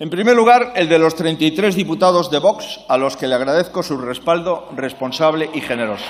En 0.01 0.11
primer 0.11 0.35
lugar, 0.35 0.73
el 0.75 0.89
de 0.89 0.99
los 0.99 1.15
33 1.15 1.77
diputados 1.77 2.31
de 2.31 2.41
Vox, 2.41 2.81
a 2.89 2.99
los 2.99 3.17
que 3.17 3.29
le 3.29 3.37
agradezco 3.37 3.83
su 3.83 3.97
respaldo 3.97 4.69
responsable 4.75 5.49
y 5.55 5.61
generoso. 5.61 6.05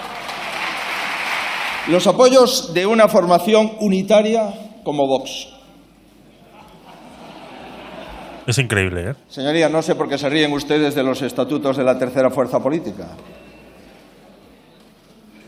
Los 1.88 2.06
apoyos 2.06 2.72
de 2.72 2.86
una 2.86 3.08
formación 3.08 3.72
unitaria 3.80 4.54
como 4.84 5.06
Vox, 5.06 5.48
Es 8.46 8.58
increíble, 8.58 9.10
¿eh? 9.10 9.14
Señoría, 9.28 9.70
no 9.70 9.80
sé 9.80 9.94
por 9.94 10.08
qué 10.08 10.18
se 10.18 10.28
ríen 10.28 10.52
ustedes 10.52 10.94
de 10.94 11.02
los 11.02 11.22
estatutos 11.22 11.78
de 11.78 11.84
la 11.84 11.98
tercera 11.98 12.30
fuerza 12.30 12.60
política. 12.60 13.08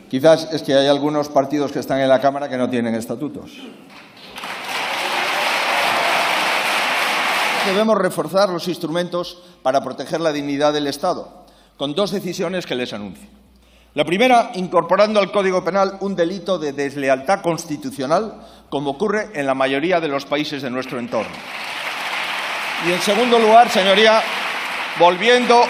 Quizás 0.08 0.50
es 0.52 0.62
que 0.62 0.72
hay 0.72 0.86
algunos 0.86 1.28
partidos 1.28 1.72
que 1.72 1.80
están 1.80 2.00
en 2.00 2.08
la 2.08 2.20
Cámara 2.20 2.48
que 2.48 2.56
no 2.56 2.70
tienen 2.70 2.94
estatutos. 2.94 3.52
Debemos 7.66 7.98
reforzar 7.98 8.48
los 8.48 8.68
instrumentos 8.68 9.42
para 9.62 9.82
proteger 9.82 10.20
la 10.20 10.32
dignidad 10.32 10.72
del 10.72 10.86
Estado, 10.86 11.44
con 11.76 11.94
dos 11.94 12.12
decisiones 12.12 12.64
que 12.64 12.76
les 12.76 12.92
anuncio. 12.92 13.28
La 13.94 14.04
primera, 14.04 14.52
incorporando 14.54 15.18
al 15.18 15.32
Código 15.32 15.64
Penal 15.64 15.98
un 16.00 16.14
delito 16.14 16.58
de 16.58 16.72
deslealtad 16.72 17.42
constitucional, 17.42 18.34
como 18.68 18.90
ocurre 18.90 19.30
en 19.34 19.46
la 19.46 19.54
mayoría 19.54 20.00
de 20.00 20.08
los 20.08 20.26
países 20.26 20.62
de 20.62 20.70
nuestro 20.70 20.98
entorno. 20.98 21.32
Y 22.86 22.92
en 22.92 23.00
segundo 23.00 23.38
lugar, 23.38 23.68
señoría, 23.68 24.22
volviendo 25.00 25.60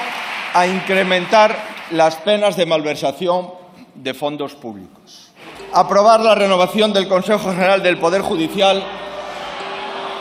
a 0.53 0.67
incrementar 0.67 1.57
las 1.93 2.17
penas 2.17 2.57
de 2.57 2.67
malversación 2.67 3.53
de 3.95 4.13
fondos 4.13 4.55
públicos. 4.55 5.31
Aprobar 5.73 6.21
la 6.21 6.35
renovación 6.35 6.93
del 6.93 7.09
Consejo 7.09 7.51
General 7.53 7.83
del 7.83 7.99
Poder 7.99 8.21
Judicial 8.21 8.83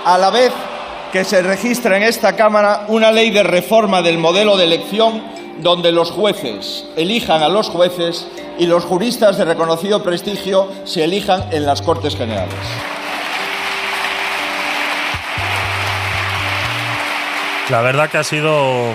a 0.05 0.17
la 0.17 0.29
vez 0.29 0.53
que 1.15 1.23
se 1.23 1.41
registra 1.41 1.95
en 1.95 2.03
esta 2.03 2.35
Cámara 2.35 2.87
una 2.89 3.09
ley 3.09 3.31
de 3.31 3.41
reforma 3.41 4.01
del 4.01 4.17
modelo 4.17 4.57
de 4.57 4.65
elección 4.65 5.23
donde 5.59 5.93
los 5.93 6.11
jueces 6.11 6.85
elijan 6.97 7.41
a 7.41 7.47
los 7.47 7.69
jueces 7.69 8.27
y 8.59 8.65
los 8.65 8.83
juristas 8.83 9.37
de 9.37 9.45
reconocido 9.45 10.03
prestigio 10.03 10.69
se 10.83 11.05
elijan 11.05 11.45
en 11.53 11.65
las 11.65 11.81
Cortes 11.81 12.17
Generales. 12.17 12.53
La 17.69 17.79
verdad 17.79 18.09
que 18.09 18.17
ha 18.17 18.23
sido. 18.25 18.93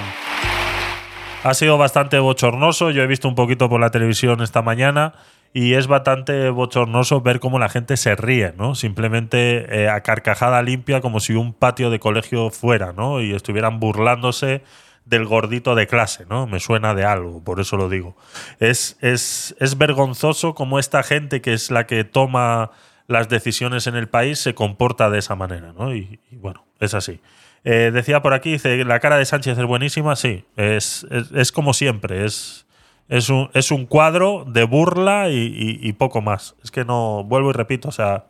Ha 1.42 1.54
sido 1.54 1.78
bastante 1.78 2.18
bochornoso. 2.18 2.90
Yo 2.90 3.02
he 3.02 3.06
visto 3.06 3.28
un 3.28 3.34
poquito 3.34 3.70
por 3.70 3.80
la 3.80 3.88
televisión 3.88 4.42
esta 4.42 4.60
mañana 4.60 5.14
y 5.52 5.74
es 5.74 5.86
bastante 5.86 6.48
bochornoso 6.50 7.20
ver 7.20 7.40
cómo 7.40 7.58
la 7.58 7.68
gente 7.68 7.96
se 7.96 8.14
ríe, 8.14 8.52
¿no? 8.56 8.74
Simplemente 8.74 9.82
eh, 9.82 9.88
a 9.88 10.02
carcajada 10.02 10.62
limpia, 10.62 11.00
como 11.00 11.20
si 11.20 11.34
un 11.34 11.52
patio 11.52 11.90
de 11.90 11.98
colegio 11.98 12.50
fuera, 12.50 12.92
¿no? 12.92 13.20
Y 13.20 13.32
estuvieran 13.32 13.80
burlándose 13.80 14.62
del 15.04 15.24
gordito 15.24 15.74
de 15.74 15.88
clase, 15.88 16.24
¿no? 16.28 16.46
Me 16.46 16.60
suena 16.60 16.94
de 16.94 17.04
algo, 17.04 17.42
por 17.42 17.58
eso 17.58 17.76
lo 17.76 17.88
digo. 17.88 18.16
Es, 18.60 18.96
es, 19.00 19.56
es 19.58 19.76
vergonzoso 19.76 20.54
como 20.54 20.78
esta 20.78 21.02
gente 21.02 21.40
que 21.40 21.52
es 21.52 21.70
la 21.70 21.86
que 21.86 22.04
toma 22.04 22.70
las 23.08 23.28
decisiones 23.28 23.88
en 23.88 23.96
el 23.96 24.08
país 24.08 24.38
se 24.38 24.54
comporta 24.54 25.10
de 25.10 25.18
esa 25.18 25.34
manera, 25.34 25.72
¿no? 25.76 25.92
Y, 25.94 26.20
y 26.30 26.36
bueno, 26.36 26.64
es 26.78 26.94
así. 26.94 27.20
Eh, 27.64 27.90
decía 27.92 28.22
por 28.22 28.34
aquí, 28.34 28.52
dice, 28.52 28.84
la 28.84 29.00
cara 29.00 29.18
de 29.18 29.24
Sánchez 29.26 29.58
es 29.58 29.66
buenísima, 29.66 30.14
sí, 30.16 30.44
es, 30.56 31.06
es, 31.10 31.30
es 31.32 31.52
como 31.52 31.74
siempre, 31.74 32.24
es, 32.24 32.66
es, 33.10 33.28
un, 33.28 33.50
es 33.54 33.72
un 33.72 33.86
cuadro 33.86 34.44
de 34.46 34.62
burla 34.64 35.28
y, 35.30 35.92
poco 35.94 36.22
más. 36.22 36.54
Es 36.62 36.70
que 36.70 36.84
no, 36.84 37.24
vuelvo 37.24 37.50
y 37.50 37.52
repito, 37.52 37.88
o 37.88 37.92
sea, 37.92 38.26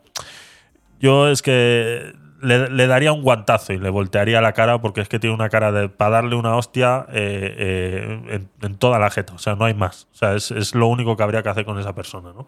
yo 0.99 1.29
es 1.29 1.43
que 1.43 2.13
le, 2.41 2.87
daría 2.87 3.13
un 3.13 3.21
guantazo 3.21 3.73
y 3.73 3.77
le 3.77 3.91
voltearía 3.91 4.41
la 4.41 4.53
cara 4.53 4.81
porque 4.81 5.01
es 5.01 5.07
que 5.07 5.19
tiene 5.19 5.35
una 5.35 5.49
cara 5.49 5.71
de 5.71 5.87
para 5.87 6.11
darle 6.11 6.35
una 6.35 6.55
hostia 6.55 7.05
eh, 7.13 7.55
eh, 7.57 8.21
en, 8.29 8.49
en 8.59 8.75
toda 8.75 8.97
la 8.97 9.11
jeta. 9.11 9.33
O 9.33 9.37
sea, 9.37 9.55
no 9.55 9.65
hay 9.65 9.75
más. 9.75 10.07
O 10.13 10.15
sea, 10.15 10.33
es, 10.33 10.49
es 10.49 10.73
lo 10.73 10.87
único 10.87 11.15
que 11.15 11.21
habría 11.21 11.43
que 11.43 11.49
hacer 11.49 11.63
con 11.63 11.77
esa 11.79 11.93
persona, 11.93 12.33
¿no? 12.33 12.47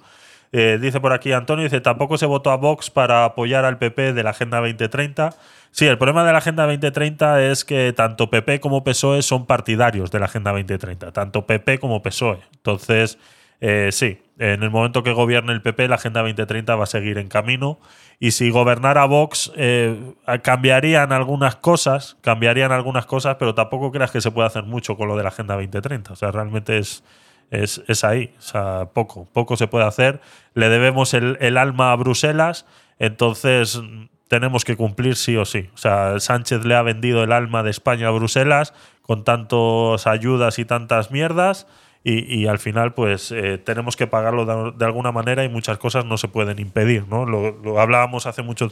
Eh, 0.56 0.78
dice 0.80 1.02
por 1.02 1.14
aquí 1.14 1.32
Antonio, 1.32 1.64
dice, 1.64 1.82
tampoco 1.82 2.20
se 2.20 2.28
votó 2.28 2.52
a 2.52 2.58
Vox 2.58 2.92
para 2.92 3.26
apoyar 3.26 3.66
al 3.66 3.80
PP 3.80 4.14
de 4.14 4.24
la 4.24 4.30
Agenda 4.30 4.60
2030. 4.60 5.32
Sí, 5.72 5.88
el 5.88 5.98
problema 5.98 6.24
de 6.24 6.32
la 6.32 6.38
Agenda 6.38 6.68
2030 6.68 7.44
es 7.46 7.66
que 7.66 7.92
tanto 7.92 8.30
PP 8.30 8.60
como 8.60 8.84
PSOE 8.84 9.24
son 9.24 9.48
partidarios 9.48 10.12
de 10.12 10.20
la 10.20 10.26
Agenda 10.26 10.52
2030, 10.52 11.12
tanto 11.12 11.48
PP 11.48 11.80
como 11.80 12.04
PSOE. 12.04 12.38
Entonces, 12.54 13.18
eh, 13.62 13.90
sí, 13.92 14.22
en 14.38 14.62
el 14.62 14.70
momento 14.70 15.02
que 15.02 15.12
gobierne 15.12 15.54
el 15.54 15.64
PP, 15.64 15.88
la 15.88 15.96
Agenda 15.96 16.22
2030 16.22 16.76
va 16.76 16.84
a 16.84 16.88
seguir 16.88 17.18
en 17.18 17.30
camino. 17.30 17.80
Y 18.20 18.32
si 18.32 18.52
gobernara 18.52 19.06
Vox, 19.06 19.52
eh, 19.56 20.14
cambiarían 20.44 21.12
algunas 21.12 21.56
cosas, 21.56 22.16
cambiarían 22.22 22.72
algunas 22.72 23.08
cosas, 23.08 23.38
pero 23.40 23.56
tampoco 23.56 23.92
creas 23.92 24.12
que 24.12 24.22
se 24.22 24.30
puede 24.30 24.46
hacer 24.46 24.66
mucho 24.66 24.96
con 24.98 25.08
lo 25.08 25.18
de 25.18 25.24
la 25.24 25.30
Agenda 25.30 25.56
2030. 25.56 26.14
O 26.14 26.16
sea, 26.16 26.30
realmente 26.30 26.78
es, 26.78 27.04
es, 27.52 27.82
es 27.88 28.04
ahí. 28.04 28.34
O 28.38 28.42
sea, 28.42 28.90
poco, 28.94 29.28
poco 29.32 29.58
se 29.58 29.68
puede 29.68 29.86
hacer. 29.86 30.22
Le 30.54 30.70
debemos 30.70 31.14
el, 31.14 31.38
el 31.40 31.58
alma 31.58 31.92
a 31.92 31.96
Bruselas, 31.96 32.66
entonces 33.00 33.82
mm, 33.82 34.06
tenemos 34.28 34.66
que 34.66 34.76
cumplir 34.76 35.16
sí 35.16 35.38
o 35.38 35.46
sí. 35.46 35.70
O 35.74 35.78
sea, 35.78 36.20
Sánchez 36.20 36.66
le 36.66 36.76
ha 36.76 36.82
vendido 36.82 37.24
el 37.24 37.32
alma 37.32 37.64
de 37.64 37.70
España 37.70 38.08
a 38.08 38.12
Bruselas 38.12 38.74
con 39.04 39.24
tantas 39.24 40.08
ayudas 40.08 40.58
y 40.60 40.66
tantas 40.66 41.12
mierdas. 41.12 41.68
Y, 42.04 42.42
y 42.42 42.48
al 42.48 42.60
final, 42.60 42.94
pues 42.94 43.32
eh, 43.32 43.58
tenemos 43.58 43.96
que 43.96 44.08
pagarlo 44.08 44.74
de, 44.74 44.86
alguna 44.86 45.12
manera 45.12 45.44
y 45.44 45.50
muchas 45.50 45.78
cosas 45.78 46.06
no 46.06 46.18
se 46.18 46.28
pueden 46.28 46.60
impedir. 46.60 47.08
¿no? 47.08 47.26
Lo, 47.26 47.80
hablábamos 47.80 48.26
hace 48.26 48.42
mucho, 48.42 48.72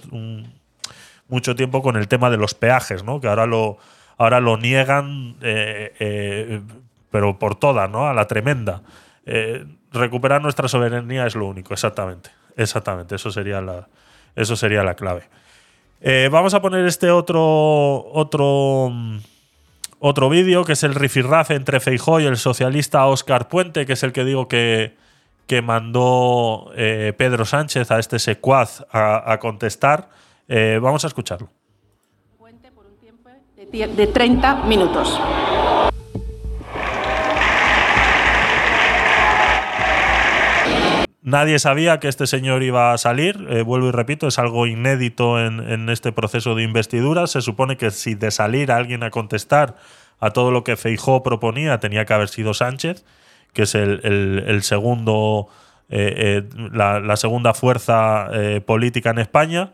mucho 1.27 1.55
tiempo 1.55 1.81
con 1.81 1.95
el 1.95 2.07
tema 2.07 2.29
de 2.29 2.37
los 2.37 2.55
peajes, 2.55 3.03
¿no? 3.03 3.21
que 3.21 3.27
ahora 3.27 3.45
lo, 3.45 3.77
ahora 4.17 4.39
lo 4.39 4.57
niegan, 4.57 5.35
eh, 5.41 5.93
eh, 5.99 6.61
pero 7.11 7.37
por 7.37 7.55
todas, 7.55 7.89
¿no? 7.89 8.07
a 8.07 8.13
la 8.13 8.25
tremenda. 8.25 8.81
Eh, 9.25 9.65
recuperar 9.91 10.41
nuestra 10.41 10.67
soberanía 10.67 11.27
es 11.27 11.35
lo 11.35 11.45
único, 11.47 11.73
exactamente. 11.73 12.31
Exactamente, 12.57 13.15
eso 13.15 13.29
sería 13.31 13.61
la, 13.61 13.87
eso 14.35 14.55
sería 14.55 14.83
la 14.83 14.95
clave. 14.95 15.23
Eh, 16.01 16.29
vamos 16.31 16.53
a 16.53 16.61
poner 16.61 16.85
este 16.85 17.11
otro, 17.11 17.43
otro, 18.11 18.91
otro 19.99 20.29
vídeo, 20.29 20.63
que 20.65 20.73
es 20.73 20.83
el 20.83 20.95
rifirrafe 20.95 21.53
entre 21.55 21.79
Feijó 21.79 22.19
y 22.19 22.25
el 22.25 22.37
socialista 22.37 23.05
Óscar 23.05 23.47
Puente, 23.49 23.85
que 23.85 23.93
es 23.93 24.01
el 24.03 24.11
que 24.11 24.25
digo 24.25 24.47
que, 24.47 24.97
que 25.47 25.61
mandó 25.61 26.71
eh, 26.75 27.13
Pedro 27.17 27.45
Sánchez 27.45 27.91
a 27.91 27.99
este 27.99 28.17
secuaz 28.19 28.83
a, 28.91 29.31
a 29.31 29.37
contestar. 29.39 30.09
Vamos 30.81 31.05
a 31.05 31.07
escucharlo. 31.07 31.49
de 33.55 33.67
tie- 33.71 33.87
de 33.95 34.07
30 34.07 34.65
minutos. 34.65 35.17
Nadie 41.23 41.59
sabía 41.59 41.99
que 41.99 42.07
este 42.07 42.25
señor 42.25 42.63
iba 42.63 42.93
a 42.93 42.97
salir. 42.97 43.45
eh, 43.49 43.61
vuelvo 43.61 43.89
y 43.89 43.91
repito, 43.91 44.27
es 44.27 44.39
algo 44.39 44.65
inédito 44.65 45.39
en, 45.39 45.59
en 45.59 45.89
este 45.89 46.11
proceso 46.11 46.55
de 46.55 46.63
investidura. 46.63 47.27
Se 47.27 47.41
supone 47.41 47.77
que 47.77 47.91
si 47.91 48.15
de 48.15 48.31
salir 48.31 48.71
alguien 48.71 49.03
a 49.03 49.11
contestar 49.11 49.75
a 50.19 50.31
todo 50.31 50.49
lo 50.49 50.63
que 50.63 50.77
Feijó 50.77 51.21
proponía 51.21 51.79
tenía 51.79 52.05
que 52.05 52.13
haber 52.13 52.29
sido 52.29 52.53
Sánchez, 52.53 53.05
que 53.53 53.63
es 53.63 53.75
el, 53.75 54.59
segundo, 54.63 55.47
eh, 55.89 56.43
eh, 56.47 56.69
la, 56.71 56.99
la 56.99 57.15
segunda 57.17 57.53
fuerza 57.53 58.29
política 58.65 59.11
en 59.11 59.19
España. 59.19 59.71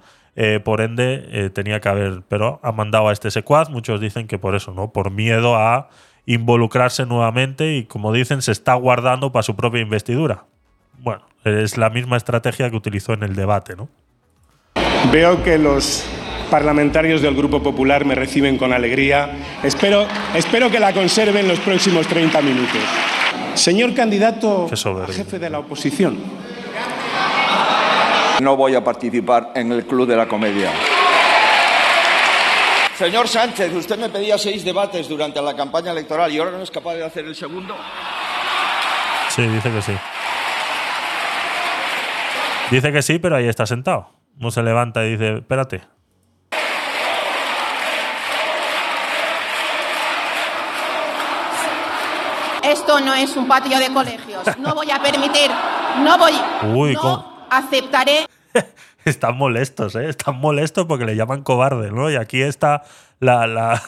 por 0.63 0.81
ende, 0.81 1.49
tenía 1.53 1.79
que 1.79 1.89
haber, 1.89 2.23
pero 2.27 2.59
ha 2.63 2.71
mandado 2.71 3.07
a 3.07 3.13
este 3.13 3.31
secuaz. 3.31 3.69
Muchos 3.69 4.01
dicen 4.01 4.27
que 4.27 4.37
por 4.37 4.55
eso, 4.55 4.73
¿no? 4.73 4.91
Por 4.91 5.11
miedo 5.11 5.55
a 5.55 5.89
involucrarse 6.25 7.05
nuevamente 7.05 7.75
y, 7.77 7.85
como 7.85 8.11
dicen, 8.11 8.41
se 8.41 8.51
está 8.51 8.73
guardando 8.75 9.31
para 9.31 9.43
su 9.43 9.55
propia 9.55 9.81
investidura. 9.81 10.45
Bueno, 10.99 11.23
es 11.47 11.77
la 11.77 11.89
misma 11.89 12.17
estrategia 12.17 12.69
que 12.69 12.75
utilizó 12.75 13.13
en 13.13 13.23
el 13.23 13.35
debate, 13.35 13.75
¿no? 13.75 13.89
Veo 15.11 15.43
que 15.43 15.57
los 15.57 16.03
parlamentarios 16.49 17.21
del 17.21 17.35
Grupo 17.35 17.61
Popular 17.61 18.05
me 18.05 18.15
reciben 18.15 18.57
con 18.57 18.73
alegría. 18.73 19.29
Espero, 19.63 20.07
espero 20.33 20.69
que 20.69 20.79
la 20.79 20.93
conserven 20.93 21.47
los 21.47 21.59
próximos 21.59 22.07
30 22.07 22.41
minutos. 22.41 22.81
Señor 23.55 23.93
candidato 23.93 24.69
a 24.71 25.11
jefe 25.11 25.39
de 25.39 25.49
la 25.49 25.59
oposición, 25.59 26.17
No 28.41 28.55
voy 28.55 28.75
a 28.75 28.83
participar 28.83 29.51
en 29.55 29.71
el 29.71 29.85
Club 29.85 30.07
de 30.07 30.15
la 30.15 30.27
Comedia. 30.27 30.71
Señor 32.97 33.27
Sánchez, 33.27 33.73
usted 33.73 33.97
me 33.97 34.09
pedía 34.09 34.37
seis 34.37 34.63
debates 34.63 35.07
durante 35.07 35.41
la 35.41 35.55
campaña 35.55 35.91
electoral 35.91 36.31
y 36.31 36.39
ahora 36.39 36.51
no 36.51 36.61
es 36.61 36.71
capaz 36.71 36.95
de 36.95 37.05
hacer 37.05 37.25
el 37.25 37.35
segundo. 37.35 37.75
Sí, 39.29 39.43
dice 39.43 39.71
que 39.71 39.81
sí. 39.81 39.93
Dice 42.71 42.91
que 42.91 43.01
sí, 43.01 43.19
pero 43.19 43.35
ahí 43.35 43.47
está 43.47 43.65
sentado. 43.65 44.09
No 44.37 44.51
se 44.51 44.61
levanta 44.61 45.05
y 45.05 45.11
dice, 45.11 45.37
espérate. 45.37 45.81
Esto 52.63 52.99
no 52.99 53.13
es 53.13 53.35
un 53.37 53.47
patio 53.47 53.79
de 53.79 53.93
colegios. 53.93 54.43
No 54.59 54.75
voy 54.75 54.91
a 54.91 55.01
permitir, 55.01 55.49
no 56.03 56.17
voy, 56.17 56.33
Uy, 56.75 56.93
no 56.93 56.99
cómo- 57.01 57.47
aceptaré 57.49 58.25
Están 59.05 59.37
molestos, 59.37 59.95
¿eh? 59.95 60.09
Están 60.09 60.37
molestos 60.37 60.85
porque 60.85 61.05
le 61.05 61.15
llaman 61.15 61.43
cobarde, 61.43 61.91
¿no? 61.91 62.09
Y 62.11 62.17
aquí 62.17 62.41
está 62.41 62.83
la, 63.21 63.47
la, 63.47 63.81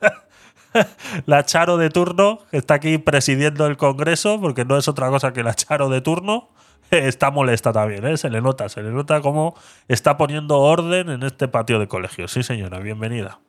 la 1.26 1.44
Charo 1.44 1.76
de 1.76 1.90
turno, 1.90 2.40
que 2.52 2.58
está 2.58 2.74
aquí 2.74 2.98
presidiendo 2.98 3.66
el 3.66 3.76
Congreso, 3.76 4.40
porque 4.40 4.64
no 4.64 4.76
es 4.78 4.86
otra 4.86 5.08
cosa 5.08 5.32
que 5.32 5.42
la 5.42 5.54
Charo 5.54 5.88
de 5.88 6.00
turno. 6.00 6.50
Está 6.90 7.30
molesta 7.30 7.72
también, 7.72 8.06
¿eh? 8.06 8.16
Se 8.16 8.30
le 8.30 8.40
nota, 8.40 8.68
se 8.68 8.82
le 8.82 8.90
nota 8.90 9.20
cómo 9.20 9.54
está 9.88 10.16
poniendo 10.16 10.58
orden 10.58 11.10
en 11.10 11.22
este 11.22 11.48
patio 11.48 11.78
de 11.78 11.88
colegio. 11.88 12.28
Sí, 12.28 12.42
señora, 12.42 12.78
bienvenida. 12.78 13.40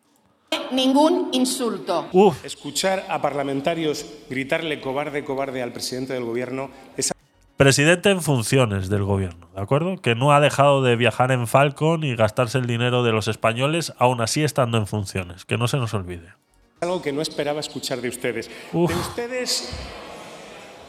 ningún 0.71 1.29
insulto. 1.31 2.07
escuchar 2.43 3.05
a 3.09 3.21
parlamentarios 3.21 4.05
gritarle 4.29 4.81
cobarde, 4.81 5.23
cobarde 5.23 5.63
al 5.63 5.71
presidente 5.71 6.13
del 6.13 6.25
gobierno 6.25 6.69
es 6.97 7.11
Presidente 7.57 8.09
en 8.09 8.21
funciones 8.21 8.87
del 8.87 9.03
gobierno, 9.03 9.49
¿de 9.53 9.61
acuerdo? 9.61 9.97
Que 9.97 10.15
no 10.15 10.31
ha 10.31 10.39
dejado 10.39 10.81
de 10.81 10.95
viajar 10.95 11.33
en 11.33 11.45
Falcon 11.45 12.05
y 12.05 12.15
gastarse 12.15 12.57
el 12.57 12.67
dinero 12.67 13.03
de 13.03 13.11
los 13.11 13.27
españoles, 13.27 13.91
aún 13.97 14.21
así 14.21 14.45
estando 14.45 14.77
en 14.77 14.87
funciones. 14.87 15.43
Que 15.43 15.57
no 15.57 15.67
se 15.67 15.75
nos 15.75 15.93
olvide. 15.93 16.35
algo 16.79 17.01
que 17.01 17.11
no 17.11 17.21
esperaba 17.21 17.59
escuchar 17.59 17.99
de 17.99 18.07
ustedes. 18.07 18.49
Uf. 18.71 18.89
De 18.89 18.95
ustedes, 18.97 19.73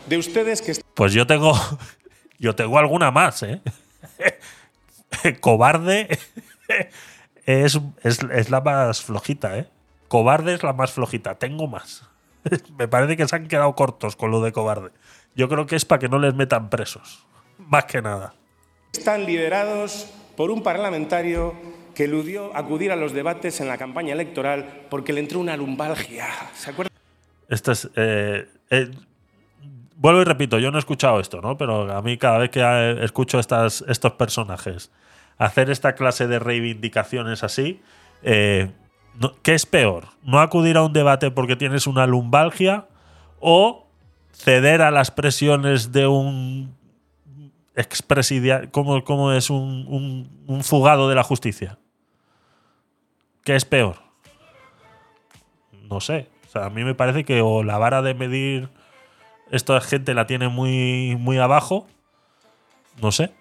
de 0.07 0.17
ustedes 0.17 0.63
que 0.63 0.75
Pues 0.95 1.13
yo 1.13 1.27
tengo. 1.27 1.55
Yo 2.41 2.57
tengo 2.57 2.79
alguna 2.79 3.11
más, 3.13 3.43
¿eh? 3.45 3.61
Cobarde 5.41 6.09
es, 7.47 7.79
es, 8.03 8.21
es 8.33 8.51
la 8.51 8.61
más 8.63 9.03
flojita, 9.03 9.59
¿eh? 9.59 9.69
Cobarde 10.09 10.55
es 10.55 10.63
la 10.63 10.73
más 10.73 10.93
flojita. 10.93 11.35
Tengo 11.37 11.69
más. 11.69 12.03
Me 12.79 12.89
parece 12.89 13.17
que 13.17 13.29
se 13.29 13.37
han 13.37 13.47
quedado 13.47 13.75
cortos 13.75 14.17
con 14.17 14.31
lo 14.31 14.41
de 14.41 14.53
cobarde. 14.53 14.91
Yo 15.37 15.49
creo 15.49 15.67
que 15.67 15.77
es 15.77 15.85
para 15.85 15.99
que 15.99 16.09
no 16.09 16.19
les 16.19 16.35
metan 16.35 16.71
presos. 16.71 17.27
Más 17.59 17.85
que 17.85 18.01
nada. 18.03 18.35
están 18.93 19.27
liderados 19.27 20.11
por 20.37 20.51
un 20.51 20.63
parlamentario 20.63 21.55
que 21.95 22.05
eludió 22.05 22.57
acudir 22.57 22.91
a 22.91 22.97
los 22.97 23.13
debates 23.13 23.61
en 23.61 23.69
la 23.69 23.77
campaña 23.77 24.15
electoral 24.15 24.87
porque 24.89 25.13
le 25.13 25.21
entró 25.21 25.41
una 25.41 25.57
lumbalgia. 25.57 26.27
¿Se 26.55 26.71
acuerdan? 26.71 26.91
Esto 27.49 27.73
es. 27.73 27.89
eh, 27.97 28.49
eh, 28.71 28.91
vuelvo 30.01 30.23
y 30.23 30.25
repito, 30.25 30.59
yo 30.59 30.71
no 30.71 30.79
he 30.79 30.81
escuchado 30.81 31.21
esto, 31.21 31.41
¿no? 31.41 31.57
Pero 31.59 31.93
a 31.95 32.01
mí 32.03 32.17
cada 32.17 32.39
vez 32.39 32.51
que 32.51 32.61
eh, 32.61 33.05
escucho 33.05 33.39
estas, 33.39 33.85
estos 33.87 34.13
personajes 34.15 34.91
hacer 35.39 35.71
esta 35.71 35.95
clase 35.95 36.27
de 36.27 36.39
reivindicaciones 36.39 37.45
así, 37.45 37.81
eh, 38.23 38.71
¿Qué 39.43 39.55
es 39.55 39.67
peor? 39.67 40.05
¿No 40.23 40.41
acudir 40.41 40.77
a 40.77 40.83
un 40.83 40.93
debate 40.93 41.31
porque 41.31 41.57
tienes 41.57 41.87
una 41.87 42.07
lumbalgia 42.07 42.87
o 43.41 43.87
ceder 44.33 44.81
a 44.83 44.91
las 44.91 45.11
presiones 45.11 45.91
de 45.93 46.07
un 46.07 46.75
expresidiario, 47.75 48.71
como, 48.71 49.03
como 49.05 49.33
es 49.33 49.51
un, 49.51 50.29
un- 50.47 50.63
fugado 50.63 51.09
de 51.09 51.17
la 51.17 51.23
justicia? 51.25 51.79
¿Qué 53.45 53.57
es 53.57 53.65
peor? 53.65 53.97
No 55.91 56.01
sé. 56.01 56.29
A 56.55 56.71
mí 56.71 56.85
me 56.85 56.95
parece 56.95 57.25
que 57.25 57.43
o 57.43 57.63
la 57.63 57.79
vara 57.79 58.03
de 58.03 58.15
medir 58.15 58.69
esta 59.51 59.81
gente 59.81 60.15
la 60.15 60.27
tiene 60.27 60.49
muy, 60.49 61.17
muy 61.19 61.39
abajo. 61.39 61.87
No 63.01 63.13
sé. 63.13 63.33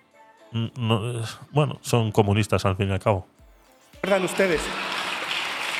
Mm, 0.51 0.67
no, 0.77 1.21
bueno, 1.51 1.79
son 1.81 2.11
comunistas 2.11 2.65
al 2.65 2.75
fin 2.75 2.89
y 2.89 2.93
al 2.93 2.99
cabo. 2.99 3.27
¿Recuerdan 4.01 4.25
ustedes? 4.25 4.61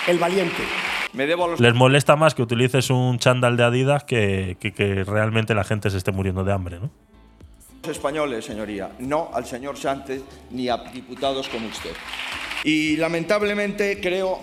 El 0.08 0.20
valiente. 0.20 0.64
Me 1.14 1.26
debo 1.26 1.46
a 1.46 1.48
los 1.50 1.60
Les 1.60 1.74
molesta 1.74 2.16
más 2.16 2.36
que 2.36 2.42
utilices 2.42 2.90
un 2.90 3.18
chándal 3.18 3.58
de 3.58 3.64
Adidas 3.64 4.04
que, 4.04 4.58
que, 4.60 4.74
que 4.74 5.04
realmente 5.04 5.56
la 5.56 5.64
gente 5.64 5.90
se 5.90 5.98
esté 5.98 6.12
muriendo 6.12 6.44
de 6.44 6.54
hambre, 6.54 6.80
¿no? 6.80 6.92
españoles, 7.88 8.46
señoría, 8.46 8.92
no 9.00 9.32
al 9.34 9.46
señor 9.46 9.78
Sánchez 9.78 10.22
ni 10.52 10.70
a 10.70 10.78
diputados 10.78 11.48
como 11.48 11.68
usted. 11.68 11.94
Y 12.64 12.98
lamentablemente 12.98 14.00
creo 14.02 14.40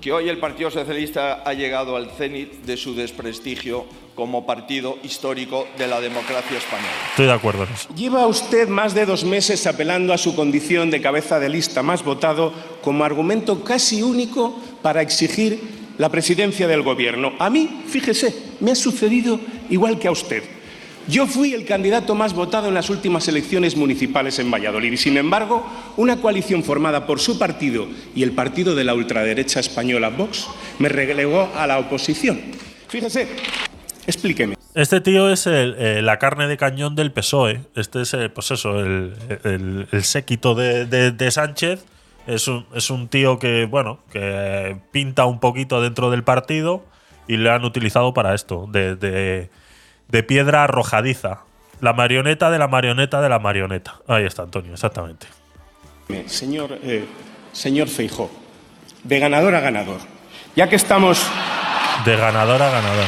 que 0.00 0.12
hoy 0.12 0.28
el 0.28 0.38
Partido 0.38 0.70
Socialista 0.70 1.42
ha 1.44 1.54
llegado 1.54 1.96
al 1.96 2.10
cenit 2.10 2.64
de 2.64 2.76
su 2.76 2.94
desprestigio 2.94 3.86
como 4.16 4.46
partido 4.46 4.98
histórico 5.04 5.68
de 5.78 5.86
la 5.86 6.00
democracia 6.00 6.58
española. 6.58 6.90
Estoy 7.10 7.26
de 7.26 7.32
acuerdo 7.32 7.64
en 7.64 7.72
eso. 7.72 7.88
Lleva 7.94 8.26
usted 8.26 8.66
más 8.66 8.94
de 8.94 9.06
dos 9.06 9.24
meses 9.24 9.66
apelando 9.66 10.12
a 10.12 10.18
su 10.18 10.34
condición 10.34 10.90
de 10.90 11.02
cabeza 11.02 11.38
de 11.38 11.50
lista 11.50 11.82
más 11.82 12.02
votado 12.02 12.52
como 12.82 13.04
argumento 13.04 13.62
casi 13.62 14.02
único 14.02 14.58
para 14.82 15.02
exigir 15.02 15.60
la 15.98 16.08
presidencia 16.08 16.66
del 16.66 16.82
gobierno. 16.82 17.32
A 17.38 17.50
mí, 17.50 17.82
fíjese, 17.86 18.34
me 18.60 18.72
ha 18.72 18.74
sucedido 18.74 19.38
igual 19.70 19.98
que 19.98 20.08
a 20.08 20.12
usted. 20.12 20.42
Yo 21.08 21.26
fui 21.26 21.54
el 21.54 21.64
candidato 21.64 22.16
más 22.16 22.32
votado 22.32 22.66
en 22.66 22.74
las 22.74 22.90
últimas 22.90 23.28
elecciones 23.28 23.76
municipales 23.76 24.40
en 24.40 24.50
Valladolid 24.50 24.92
y, 24.92 24.96
sin 24.96 25.16
embargo, 25.16 25.64
una 25.96 26.20
coalición 26.20 26.64
formada 26.64 27.06
por 27.06 27.20
su 27.20 27.38
partido 27.38 27.86
y 28.16 28.24
el 28.24 28.32
partido 28.32 28.74
de 28.74 28.82
la 28.82 28.94
ultraderecha 28.94 29.60
española 29.60 30.08
Vox 30.08 30.48
me 30.80 30.88
relegó 30.88 31.48
a 31.54 31.66
la 31.68 31.78
oposición. 31.78 32.40
Fíjese, 32.88 33.28
explíqueme. 34.06 34.56
Este 34.74 35.00
tío 35.00 35.30
es 35.30 35.46
el, 35.46 35.74
eh, 35.78 36.02
la 36.02 36.18
carne 36.18 36.46
de 36.48 36.56
cañón 36.56 36.94
del 36.96 37.12
PSOE. 37.12 37.60
Este 37.74 38.02
es, 38.02 38.12
eh, 38.14 38.28
pues 38.28 38.50
eso, 38.50 38.78
el, 38.80 39.14
el- 39.44 39.88
el 39.90 40.04
séquito 40.04 40.54
de, 40.54 40.84
de- 40.86 41.12
de 41.12 41.30
Sánchez. 41.30 41.84
Es 42.26 42.48
un, 42.48 42.66
es 42.74 42.90
un 42.90 43.06
tío 43.08 43.38
que, 43.38 43.66
bueno, 43.66 44.00
que 44.12 44.76
pinta 44.90 45.26
un 45.26 45.38
poquito 45.38 45.80
dentro 45.80 46.10
del 46.10 46.24
partido 46.24 46.84
y 47.28 47.36
le 47.36 47.50
han 47.50 47.64
utilizado 47.64 48.12
para 48.14 48.34
esto, 48.34 48.66
de, 48.68 48.96
de- 48.96 49.48
de 50.08 50.22
piedra 50.22 50.64
arrojadiza. 50.64 51.40
La 51.80 51.92
marioneta 51.92 52.50
de 52.50 52.58
la 52.58 52.68
marioneta 52.68 53.20
de 53.20 53.28
la 53.28 53.38
marioneta. 53.38 53.96
Ahí 54.08 54.24
está, 54.24 54.42
Antonio, 54.42 54.72
exactamente. 54.72 55.26
Señor, 56.26 56.78
eh, 56.82 57.04
señor 57.52 57.88
Feijó, 57.88 58.30
de 59.04 59.18
ganador 59.18 59.54
a 59.54 59.60
ganador. 59.60 60.00
Ya 60.54 60.68
que 60.68 60.76
estamos 60.76 61.24
De 62.04 62.16
ganador 62.16 62.62
a 62.62 62.70
ganador. 62.70 63.06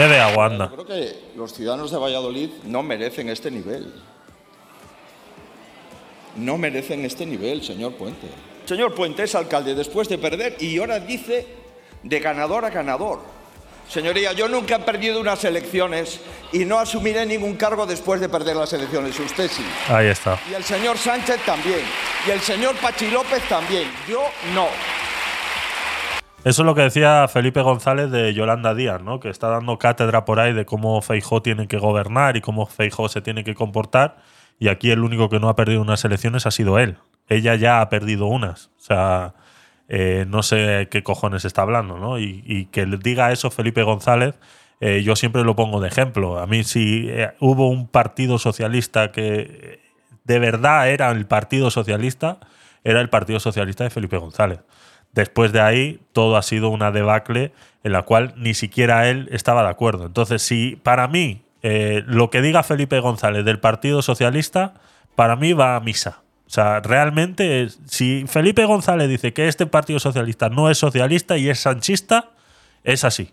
Bebe 0.00 0.18
agua, 0.18 0.46
anda. 0.46 0.70
Creo 0.70 0.86
que 0.86 1.14
los 1.36 1.52
ciudadanos 1.52 1.90
de 1.90 1.98
Valladolid 1.98 2.48
no 2.64 2.82
merecen 2.82 3.28
este 3.28 3.50
nivel. 3.50 3.92
No 6.36 6.56
merecen 6.56 7.04
este 7.04 7.26
nivel, 7.26 7.62
señor 7.62 7.92
Puente. 7.92 8.26
Señor 8.64 8.94
Puente 8.94 9.24
es 9.24 9.34
alcalde 9.34 9.74
después 9.74 10.08
de 10.08 10.16
perder 10.16 10.56
y 10.58 10.78
ahora 10.78 11.00
dice 11.00 11.46
de 12.02 12.18
ganador 12.18 12.64
a 12.64 12.70
ganador. 12.70 13.20
Señoría, 13.90 14.32
yo 14.32 14.48
nunca 14.48 14.76
he 14.76 14.78
perdido 14.78 15.20
unas 15.20 15.44
elecciones 15.44 16.20
y 16.50 16.64
no 16.64 16.78
asumiré 16.78 17.26
ningún 17.26 17.56
cargo 17.56 17.84
después 17.84 18.22
de 18.22 18.30
perder 18.30 18.56
las 18.56 18.72
elecciones. 18.72 19.20
Usted 19.20 19.50
sí. 19.50 19.66
Ahí 19.86 20.06
está. 20.06 20.40
Y 20.50 20.54
el 20.54 20.64
señor 20.64 20.96
Sánchez 20.96 21.44
también. 21.44 21.80
Y 22.26 22.30
el 22.30 22.40
señor 22.40 22.74
Pachi 22.76 23.10
López 23.10 23.46
también. 23.50 23.90
Yo 24.08 24.22
no. 24.54 24.66
Eso 26.42 26.62
es 26.62 26.66
lo 26.66 26.74
que 26.74 26.80
decía 26.80 27.28
Felipe 27.28 27.60
González 27.60 28.10
de 28.10 28.32
Yolanda 28.32 28.74
Díaz, 28.74 29.02
¿no? 29.02 29.20
Que 29.20 29.28
está 29.28 29.48
dando 29.48 29.78
cátedra 29.78 30.24
por 30.24 30.40
ahí 30.40 30.54
de 30.54 30.64
cómo 30.64 31.02
Feijó 31.02 31.42
tiene 31.42 31.68
que 31.68 31.76
gobernar 31.76 32.38
y 32.38 32.40
cómo 32.40 32.64
Feijó 32.64 33.10
se 33.10 33.20
tiene 33.20 33.44
que 33.44 33.54
comportar. 33.54 34.16
Y 34.58 34.68
aquí 34.68 34.90
el 34.90 35.00
único 35.00 35.28
que 35.28 35.38
no 35.38 35.50
ha 35.50 35.56
perdido 35.56 35.82
unas 35.82 36.02
elecciones 36.04 36.46
ha 36.46 36.50
sido 36.50 36.78
él. 36.78 36.96
Ella 37.28 37.56
ya 37.56 37.82
ha 37.82 37.90
perdido 37.90 38.26
unas. 38.26 38.70
O 38.78 38.80
sea, 38.80 39.34
eh, 39.88 40.24
no 40.28 40.42
sé 40.42 40.88
qué 40.90 41.02
cojones 41.02 41.44
está 41.44 41.60
hablando, 41.60 41.98
¿no? 41.98 42.18
Y, 42.18 42.68
que 42.72 42.86
le 42.86 42.96
diga 42.96 43.32
eso 43.32 43.50
Felipe 43.50 43.82
González, 43.82 44.38
eh, 44.80 45.02
yo 45.02 45.16
siempre 45.16 45.44
lo 45.44 45.54
pongo 45.56 45.78
de 45.80 45.88
ejemplo. 45.88 46.38
A 46.38 46.46
mí 46.46 46.64
si 46.64 47.06
eh, 47.10 47.32
hubo 47.40 47.68
un 47.68 47.86
partido 47.86 48.38
socialista 48.38 49.12
que 49.12 49.80
de 50.24 50.38
verdad 50.38 50.88
era 50.88 51.10
el 51.10 51.26
Partido 51.26 51.70
Socialista, 51.70 52.38
era 52.82 53.02
el 53.02 53.10
Partido 53.10 53.40
Socialista 53.40 53.84
de 53.84 53.90
Felipe 53.90 54.16
González. 54.16 54.60
Después 55.12 55.52
de 55.52 55.60
ahí, 55.60 56.00
todo 56.12 56.36
ha 56.36 56.42
sido 56.42 56.68
una 56.68 56.92
debacle 56.92 57.52
en 57.82 57.92
la 57.92 58.02
cual 58.02 58.34
ni 58.36 58.54
siquiera 58.54 59.08
él 59.08 59.28
estaba 59.32 59.62
de 59.62 59.70
acuerdo. 59.70 60.06
Entonces, 60.06 60.42
si 60.42 60.76
para 60.82 61.08
mí 61.08 61.42
eh, 61.62 62.02
lo 62.06 62.30
que 62.30 62.42
diga 62.42 62.62
Felipe 62.62 63.00
González 63.00 63.44
del 63.44 63.58
Partido 63.58 64.02
Socialista, 64.02 64.74
para 65.14 65.36
mí 65.36 65.52
va 65.52 65.76
a 65.76 65.80
misa. 65.80 66.22
O 66.46 66.50
sea, 66.50 66.80
realmente, 66.80 67.68
si 67.86 68.24
Felipe 68.26 68.64
González 68.64 69.08
dice 69.08 69.32
que 69.32 69.46
este 69.48 69.66
Partido 69.66 70.00
Socialista 70.00 70.48
no 70.48 70.70
es 70.70 70.78
socialista 70.78 71.36
y 71.36 71.48
es 71.48 71.60
sanchista, 71.60 72.30
es 72.82 73.04
así. 73.04 73.30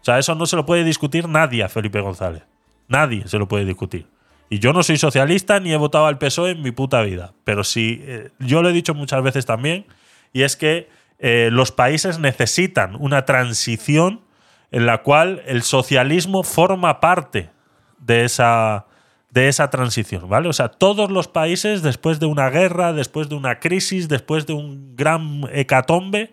O 0.00 0.04
sea, 0.04 0.18
eso 0.18 0.34
no 0.34 0.46
se 0.46 0.56
lo 0.56 0.66
puede 0.66 0.84
discutir 0.84 1.28
nadie 1.28 1.62
a 1.62 1.68
Felipe 1.68 2.00
González. 2.00 2.42
Nadie 2.88 3.26
se 3.28 3.38
lo 3.38 3.48
puede 3.48 3.64
discutir. 3.64 4.06
Y 4.48 4.58
yo 4.58 4.72
no 4.72 4.82
soy 4.82 4.98
socialista 4.98 5.60
ni 5.60 5.72
he 5.72 5.76
votado 5.76 6.06
al 6.06 6.18
PSOE 6.18 6.50
en 6.50 6.62
mi 6.62 6.72
puta 6.72 7.02
vida. 7.02 7.32
Pero 7.44 7.62
sí, 7.62 8.02
eh, 8.02 8.30
yo 8.40 8.62
lo 8.62 8.68
he 8.68 8.72
dicho 8.72 8.94
muchas 8.94 9.22
veces 9.22 9.46
también, 9.46 9.86
y 10.32 10.42
es 10.42 10.56
que 10.56 10.88
eh, 11.20 11.50
los 11.52 11.70
países 11.70 12.18
necesitan 12.18 12.96
una 12.98 13.26
transición 13.26 14.22
en 14.70 14.86
la 14.86 15.02
cual 15.02 15.42
el 15.46 15.62
socialismo 15.62 16.42
forma 16.42 16.98
parte 16.98 17.50
de 17.98 18.24
esa, 18.24 18.86
de 19.30 19.48
esa 19.48 19.68
transición, 19.68 20.28
¿vale? 20.30 20.48
O 20.48 20.54
sea, 20.54 20.68
todos 20.68 21.10
los 21.10 21.28
países, 21.28 21.82
después 21.82 22.20
de 22.20 22.26
una 22.26 22.48
guerra, 22.48 22.94
después 22.94 23.28
de 23.28 23.34
una 23.34 23.60
crisis, 23.60 24.08
después 24.08 24.46
de 24.46 24.54
un 24.54 24.96
gran 24.96 25.42
hecatombe, 25.52 26.32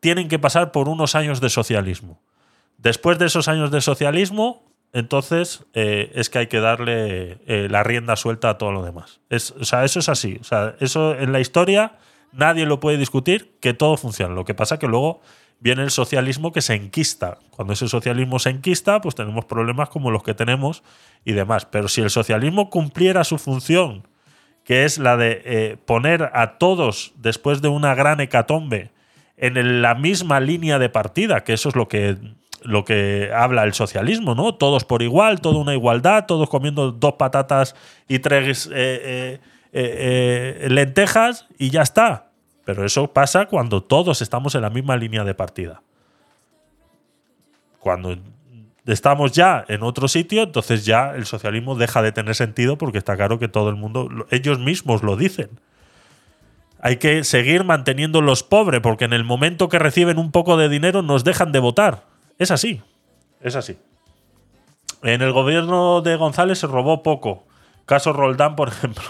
tienen 0.00 0.28
que 0.28 0.38
pasar 0.38 0.72
por 0.72 0.90
unos 0.90 1.14
años 1.14 1.40
de 1.40 1.48
socialismo. 1.48 2.20
Después 2.76 3.18
de 3.18 3.26
esos 3.26 3.48
años 3.48 3.70
de 3.70 3.80
socialismo, 3.80 4.62
entonces 4.92 5.64
eh, 5.72 6.12
es 6.14 6.28
que 6.28 6.40
hay 6.40 6.46
que 6.48 6.60
darle 6.60 7.38
eh, 7.46 7.68
la 7.70 7.82
rienda 7.82 8.16
suelta 8.16 8.50
a 8.50 8.58
todo 8.58 8.72
lo 8.72 8.82
demás. 8.82 9.20
Es, 9.30 9.52
o 9.52 9.64
sea, 9.64 9.84
eso 9.84 10.00
es 10.00 10.10
así. 10.10 10.36
O 10.40 10.44
sea, 10.44 10.74
eso 10.80 11.14
en 11.14 11.32
la 11.32 11.40
historia 11.40 11.92
nadie 12.32 12.66
lo 12.66 12.80
puede 12.80 12.98
discutir, 12.98 13.56
que 13.60 13.74
todo 13.74 13.96
funciona. 13.96 14.34
Lo 14.34 14.44
que 14.44 14.54
pasa 14.54 14.78
que 14.78 14.88
luego 14.88 15.20
viene 15.60 15.82
el 15.82 15.90
socialismo 15.90 16.52
que 16.52 16.60
se 16.60 16.74
enquista. 16.74 17.38
Cuando 17.50 17.72
ese 17.72 17.88
socialismo 17.88 18.38
se 18.38 18.50
enquista, 18.50 19.00
pues 19.00 19.14
tenemos 19.14 19.44
problemas 19.44 19.88
como 19.88 20.10
los 20.10 20.22
que 20.22 20.34
tenemos 20.34 20.82
y 21.24 21.32
demás. 21.32 21.66
Pero 21.66 21.88
si 21.88 22.00
el 22.00 22.10
socialismo 22.10 22.68
cumpliera 22.68 23.22
su 23.24 23.38
función, 23.38 24.06
que 24.64 24.84
es 24.84 24.98
la 24.98 25.16
de 25.16 25.42
eh, 25.44 25.76
poner 25.86 26.30
a 26.34 26.58
todos, 26.58 27.12
después 27.16 27.62
de 27.62 27.68
una 27.68 27.94
gran 27.94 28.20
hecatombe, 28.20 28.90
en 29.36 29.82
la 29.82 29.94
misma 29.94 30.40
línea 30.40 30.78
de 30.78 30.88
partida, 30.88 31.42
que 31.42 31.52
eso 31.52 31.68
es 31.68 31.76
lo 31.76 31.88
que, 31.88 32.16
lo 32.62 32.84
que 32.84 33.30
habla 33.34 33.64
el 33.64 33.74
socialismo, 33.74 34.34
¿no? 34.34 34.54
Todos 34.54 34.84
por 34.84 35.02
igual, 35.02 35.40
toda 35.40 35.58
una 35.58 35.74
igualdad, 35.74 36.26
todos 36.26 36.48
comiendo 36.48 36.92
dos 36.92 37.14
patatas 37.14 37.74
y 38.08 38.18
tres 38.20 38.66
eh, 38.66 38.70
eh, 38.74 39.40
eh, 39.72 40.60
eh, 40.64 40.68
lentejas 40.70 41.46
y 41.58 41.70
ya 41.70 41.82
está. 41.82 42.30
Pero 42.64 42.84
eso 42.84 43.12
pasa 43.12 43.46
cuando 43.46 43.82
todos 43.82 44.22
estamos 44.22 44.54
en 44.54 44.62
la 44.62 44.70
misma 44.70 44.96
línea 44.96 45.24
de 45.24 45.34
partida. 45.34 45.82
Cuando 47.80 48.16
estamos 48.86 49.32
ya 49.32 49.64
en 49.68 49.82
otro 49.82 50.08
sitio, 50.08 50.42
entonces 50.44 50.84
ya 50.84 51.14
el 51.14 51.26
socialismo 51.26 51.74
deja 51.74 52.02
de 52.02 52.12
tener 52.12 52.34
sentido 52.34 52.78
porque 52.78 52.98
está 52.98 53.16
claro 53.16 53.38
que 53.38 53.48
todo 53.48 53.68
el 53.70 53.76
mundo, 53.76 54.08
lo- 54.08 54.26
ellos 54.30 54.58
mismos 54.58 55.02
lo 55.02 55.16
dicen. 55.16 55.50
Hay 56.80 56.96
que 56.96 57.22
seguir 57.24 57.64
manteniendo 57.64 58.20
los 58.20 58.42
pobres 58.42 58.80
porque 58.80 59.04
en 59.04 59.12
el 59.12 59.24
momento 59.24 59.68
que 59.68 59.78
reciben 59.78 60.18
un 60.18 60.32
poco 60.32 60.56
de 60.56 60.68
dinero 60.68 61.02
nos 61.02 61.24
dejan 61.24 61.52
de 61.52 61.60
votar. 61.60 62.04
Es 62.38 62.50
así. 62.50 62.82
Es 63.40 63.56
así. 63.56 63.78
En 65.02 65.22
el 65.22 65.32
gobierno 65.32 66.00
de 66.02 66.16
González 66.16 66.58
se 66.58 66.66
robó 66.66 67.02
poco. 67.02 67.44
Caso 67.86 68.12
Roldán, 68.12 68.54
por 68.56 68.68
ejemplo. 68.68 69.02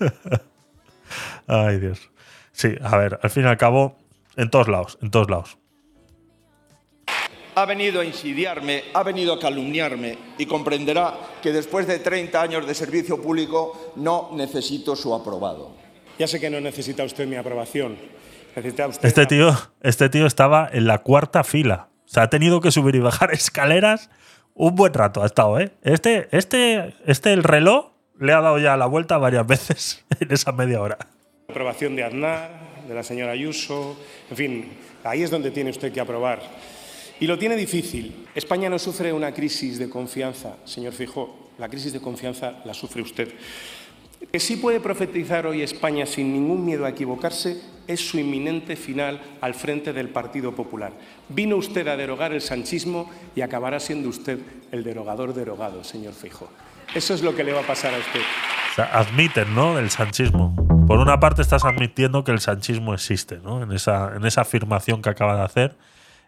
Ay, 1.46 1.78
Dios. 1.78 2.10
Sí, 2.52 2.74
a 2.82 2.96
ver, 2.96 3.18
al 3.22 3.30
fin 3.30 3.44
y 3.44 3.46
al 3.46 3.56
cabo, 3.56 3.96
en 4.36 4.50
todos 4.50 4.68
lados, 4.68 4.98
en 5.02 5.10
todos 5.10 5.30
lados. 5.30 5.58
Ha 7.54 7.64
venido 7.66 8.00
a 8.00 8.04
insidiarme, 8.04 8.84
ha 8.94 9.02
venido 9.02 9.34
a 9.34 9.40
calumniarme 9.40 10.16
y 10.38 10.46
comprenderá 10.46 11.14
que 11.42 11.52
después 11.52 11.86
de 11.86 11.98
30 11.98 12.40
años 12.40 12.66
de 12.66 12.74
servicio 12.74 13.20
público 13.20 13.92
no 13.96 14.30
necesito 14.32 14.94
su 14.94 15.14
aprobado. 15.14 15.74
Ya 16.18 16.26
sé 16.26 16.38
que 16.38 16.50
no 16.50 16.60
necesita 16.60 17.02
usted 17.04 17.26
mi 17.26 17.36
aprobación. 17.36 17.96
Necesita 18.54 18.86
usted 18.86 19.08
Este 19.08 19.26
tío, 19.26 19.56
este 19.80 20.08
tío 20.08 20.26
estaba 20.26 20.68
en 20.72 20.86
la 20.86 20.98
cuarta 20.98 21.44
fila. 21.44 21.88
O 22.04 22.08
sea, 22.08 22.24
ha 22.24 22.30
tenido 22.30 22.60
que 22.60 22.70
subir 22.70 22.94
y 22.94 23.00
bajar 23.00 23.32
escaleras 23.32 24.10
un 24.54 24.74
buen 24.74 24.92
rato 24.92 25.22
ha 25.22 25.26
estado, 25.26 25.58
¿eh? 25.58 25.72
Este, 25.82 26.28
este, 26.36 26.94
este, 27.06 27.32
el 27.32 27.42
reloj 27.42 27.92
le 28.20 28.34
ha 28.34 28.40
dado 28.40 28.58
ya 28.58 28.76
la 28.76 28.86
vuelta 28.86 29.18
varias 29.18 29.46
veces 29.46 30.04
en 30.20 30.30
esa 30.30 30.52
media 30.52 30.80
hora. 30.80 30.98
aprobación 31.48 31.96
de 31.96 32.04
Aznar, 32.04 32.50
de 32.86 32.94
la 32.94 33.02
señora 33.02 33.32
Ayuso, 33.32 33.96
en 34.30 34.36
fin, 34.36 34.68
ahí 35.02 35.22
es 35.22 35.30
donde 35.30 35.50
tiene 35.50 35.70
usted 35.70 35.92
que 35.92 36.00
aprobar. 36.00 36.40
Y 37.18 37.26
lo 37.26 37.38
tiene 37.38 37.56
difícil. 37.56 38.26
España 38.34 38.70
no 38.70 38.78
sufre 38.78 39.12
una 39.12 39.32
crisis 39.32 39.78
de 39.78 39.90
confianza, 39.90 40.56
señor 40.64 40.92
Fijó. 40.92 41.50
La 41.58 41.68
crisis 41.68 41.92
de 41.92 42.00
confianza 42.00 42.62
la 42.64 42.72
sufre 42.72 43.02
usted. 43.02 43.28
Que 44.32 44.40
sí 44.40 44.56
puede 44.56 44.80
profetizar 44.80 45.46
hoy 45.46 45.62
España 45.62 46.06
sin 46.06 46.32
ningún 46.32 46.64
miedo 46.64 46.86
a 46.86 46.90
equivocarse 46.90 47.60
es 47.86 48.00
su 48.00 48.18
inminente 48.18 48.76
final 48.76 49.20
al 49.40 49.54
frente 49.54 49.92
del 49.92 50.08
Partido 50.08 50.54
Popular. 50.54 50.92
Vino 51.28 51.56
usted 51.56 51.88
a 51.88 51.96
derogar 51.96 52.32
el 52.32 52.40
sanchismo 52.40 53.10
y 53.34 53.40
acabará 53.42 53.80
siendo 53.80 54.08
usted 54.08 54.38
el 54.72 54.84
derogador 54.84 55.34
derogado, 55.34 55.84
señor 55.84 56.14
Feijóo. 56.14 56.48
Eso 56.94 57.14
es 57.14 57.22
lo 57.22 57.34
que 57.36 57.44
le 57.44 57.52
va 57.52 57.60
a 57.60 57.66
pasar 57.66 57.94
a 57.94 57.98
usted. 57.98 58.20
Admiten, 58.92 59.54
¿no? 59.54 59.78
El 59.78 59.90
sanchismo. 59.90 60.54
Por 60.86 60.98
una 60.98 61.20
parte 61.20 61.42
estás 61.42 61.64
admitiendo 61.64 62.24
que 62.24 62.32
el 62.32 62.40
sanchismo 62.40 62.94
existe, 62.94 63.38
¿no? 63.38 63.62
En 63.62 63.70
esa, 63.70 64.16
en 64.16 64.26
esa 64.26 64.40
afirmación 64.40 65.00
que 65.00 65.08
acaba 65.08 65.36
de 65.36 65.42
hacer, 65.42 65.76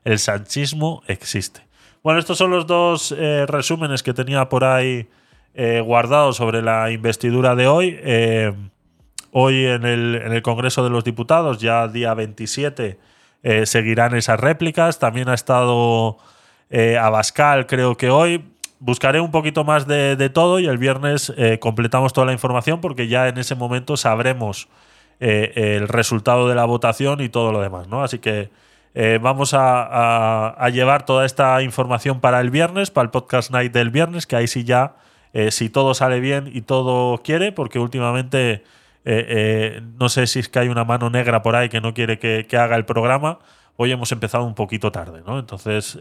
el 0.04 0.18
sanchismo 0.18 1.02
existe. 1.08 1.62
Bueno, 2.04 2.20
estos 2.20 2.38
son 2.38 2.50
los 2.50 2.66
dos 2.66 3.12
eh, 3.16 3.44
resúmenes 3.48 4.02
que 4.02 4.14
tenía 4.14 4.48
por 4.48 4.64
ahí 4.64 5.08
eh, 5.54 5.82
guardados 5.84 6.36
sobre 6.36 6.62
la 6.62 6.90
investidura 6.92 7.54
de 7.54 7.66
hoy. 7.66 7.98
Eh, 8.02 8.52
hoy 9.32 9.66
en 9.66 9.84
el, 9.84 10.14
en 10.14 10.32
el, 10.32 10.42
Congreso 10.42 10.84
de 10.84 10.90
los 10.90 11.04
Diputados, 11.04 11.58
ya 11.58 11.88
día 11.88 12.14
27, 12.14 12.98
eh, 13.42 13.66
seguirán 13.66 14.14
esas 14.14 14.38
réplicas. 14.38 14.98
También 14.98 15.28
ha 15.28 15.34
estado 15.34 16.18
Abascal, 17.00 17.66
creo 17.66 17.96
que 17.96 18.08
hoy. 18.08 18.51
Buscaré 18.84 19.20
un 19.20 19.30
poquito 19.30 19.62
más 19.62 19.86
de, 19.86 20.28
todo 20.30 20.58
y 20.58 20.66
el 20.66 20.76
viernes 20.76 21.32
completamos 21.60 22.12
toda 22.12 22.26
la 22.26 22.32
información 22.32 22.80
porque 22.80 23.06
ya 23.06 23.28
en 23.28 23.38
ese 23.38 23.54
momento 23.54 23.96
sabremos 23.96 24.68
el 25.20 25.86
resultado 25.86 26.48
de 26.48 26.56
la 26.56 26.64
votación 26.64 27.20
y 27.20 27.28
todo 27.28 27.52
lo 27.52 27.60
demás. 27.60 27.86
¿no? 27.86 28.02
Así 28.02 28.18
que 28.18 28.50
vamos 29.20 29.54
a, 29.54 30.68
llevar 30.72 31.06
toda 31.06 31.24
esta 31.26 31.62
información 31.62 32.20
para 32.20 32.40
el 32.40 32.50
viernes, 32.50 32.90
para 32.90 33.04
el 33.04 33.10
podcast 33.10 33.52
night 33.52 33.72
del 33.72 33.90
viernes, 33.90 34.26
que 34.26 34.34
ahí 34.34 34.48
sí 34.48 34.64
ya 34.64 34.96
eh, 35.32 35.50
si 35.50 35.70
todo 35.70 35.94
sale 35.94 36.20
bien 36.20 36.50
y 36.52 36.62
todo 36.62 37.18
quiere, 37.22 37.52
porque 37.52 37.78
últimamente 37.78 38.52
eh, 38.52 38.62
eh, 39.04 39.82
no 39.98 40.08
sé 40.08 40.26
si 40.26 40.40
es 40.40 40.48
que 40.48 40.58
hay 40.58 40.68
una 40.68 40.84
mano 40.84 41.08
negra 41.10 41.42
por 41.42 41.56
ahí 41.56 41.68
que 41.68 41.80
no 41.80 41.94
quiere 41.94 42.18
que, 42.18 42.46
que 42.48 42.56
haga 42.56 42.76
el 42.76 42.84
programa. 42.84 43.38
Hoy 43.76 43.90
hemos 43.92 44.12
empezado 44.12 44.44
un 44.44 44.54
poquito 44.54 44.92
tarde, 44.92 45.22
¿no? 45.26 45.38
Entonces, 45.38 45.98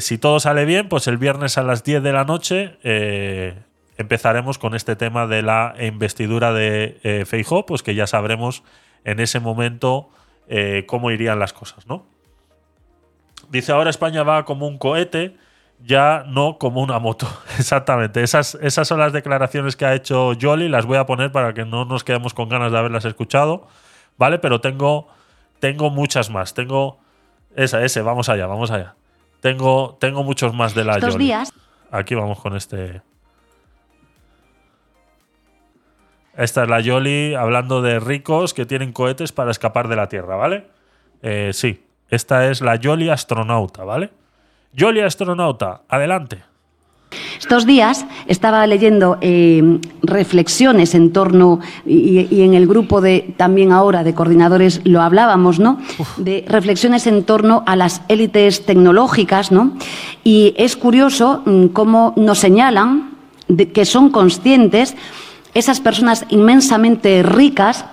si 0.00 0.18
todo 0.18 0.40
sale 0.40 0.64
bien, 0.64 0.88
pues 0.88 1.06
el 1.06 1.16
viernes 1.16 1.56
a 1.58 1.62
las 1.62 1.84
10 1.84 2.02
de 2.02 2.12
la 2.12 2.24
noche 2.24 2.76
empezaremos 3.96 4.58
con 4.58 4.74
este 4.74 4.96
tema 4.96 5.26
de 5.26 5.42
la 5.42 5.74
investidura 5.80 6.52
de 6.52 6.98
eh, 7.02 7.24
Feijó, 7.26 7.66
pues 7.66 7.82
que 7.82 7.94
ya 7.94 8.06
sabremos 8.06 8.62
en 9.04 9.20
ese 9.20 9.40
momento 9.40 10.10
cómo 10.86 11.10
irían 11.12 11.38
las 11.38 11.52
cosas, 11.52 11.86
¿no? 11.86 12.04
Dice 13.50 13.72
ahora 13.72 13.90
España 13.90 14.24
va 14.24 14.44
como 14.44 14.66
un 14.66 14.78
cohete 14.78 15.36
ya 15.84 16.24
no 16.26 16.58
como 16.58 16.80
una 16.82 16.98
moto. 16.98 17.26
Exactamente. 17.58 18.22
Esas, 18.22 18.56
esas 18.56 18.86
son 18.88 18.98
las 18.98 19.12
declaraciones 19.12 19.76
que 19.76 19.86
ha 19.86 19.94
hecho 19.94 20.32
Jolly. 20.40 20.68
Las 20.68 20.86
voy 20.86 20.98
a 20.98 21.06
poner 21.06 21.32
para 21.32 21.54
que 21.54 21.64
no 21.64 21.84
nos 21.84 22.04
quedemos 22.04 22.34
con 22.34 22.48
ganas 22.48 22.72
de 22.72 22.78
haberlas 22.78 23.04
escuchado. 23.04 23.66
¿Vale? 24.16 24.38
Pero 24.38 24.60
tengo, 24.60 25.08
tengo 25.58 25.90
muchas 25.90 26.30
más. 26.30 26.54
Tengo. 26.54 26.98
Esa, 27.56 27.82
ese, 27.82 28.02
vamos 28.02 28.28
allá, 28.28 28.46
vamos 28.46 28.70
allá. 28.70 28.94
Tengo, 29.40 29.96
tengo 30.00 30.22
muchos 30.22 30.54
más 30.54 30.74
de 30.74 30.84
la 30.84 30.94
Estos 30.94 31.14
Yoli. 31.14 31.24
días. 31.26 31.52
Aquí 31.90 32.14
vamos 32.14 32.40
con 32.40 32.56
este. 32.56 33.02
Esta 36.36 36.62
es 36.62 36.68
la 36.68 36.80
Yoli 36.80 37.34
hablando 37.34 37.82
de 37.82 38.00
ricos 38.00 38.54
que 38.54 38.64
tienen 38.66 38.92
cohetes 38.92 39.32
para 39.32 39.50
escapar 39.50 39.88
de 39.88 39.96
la 39.96 40.08
Tierra, 40.08 40.36
¿vale? 40.36 40.68
Eh, 41.22 41.50
sí, 41.52 41.84
esta 42.08 42.46
es 42.50 42.60
la 42.60 42.76
Yoli 42.76 43.10
astronauta, 43.10 43.84
¿vale? 43.84 44.10
Yoli 44.72 45.00
astronauta, 45.00 45.82
adelante. 45.88 46.44
Estos 47.38 47.66
días 47.66 48.06
estaba 48.26 48.66
leyendo 48.66 49.18
eh, 49.20 49.80
reflexiones 50.02 50.94
en 50.94 51.12
torno, 51.12 51.58
y, 51.84 52.28
y, 52.30 52.42
en 52.42 52.54
el 52.54 52.66
grupo 52.66 53.00
de 53.00 53.34
también 53.36 53.72
ahora 53.72 54.04
de 54.04 54.14
coordinadores 54.14 54.80
lo 54.84 55.02
hablábamos, 55.02 55.58
¿no? 55.58 55.78
De 56.16 56.44
reflexiones 56.46 57.06
en 57.06 57.24
torno 57.24 57.64
a 57.66 57.74
las 57.74 58.02
élites 58.08 58.64
tecnológicas, 58.64 59.50
¿no? 59.50 59.76
Y 60.22 60.54
es 60.56 60.76
curioso 60.76 61.42
mm, 61.44 61.66
cómo 61.68 62.14
nos 62.16 62.38
señalan 62.38 63.10
de 63.48 63.72
que 63.72 63.84
son 63.84 64.10
conscientes 64.10 64.94
esas 65.54 65.80
personas 65.80 66.24
inmensamente 66.28 67.22
ricas 67.22 67.84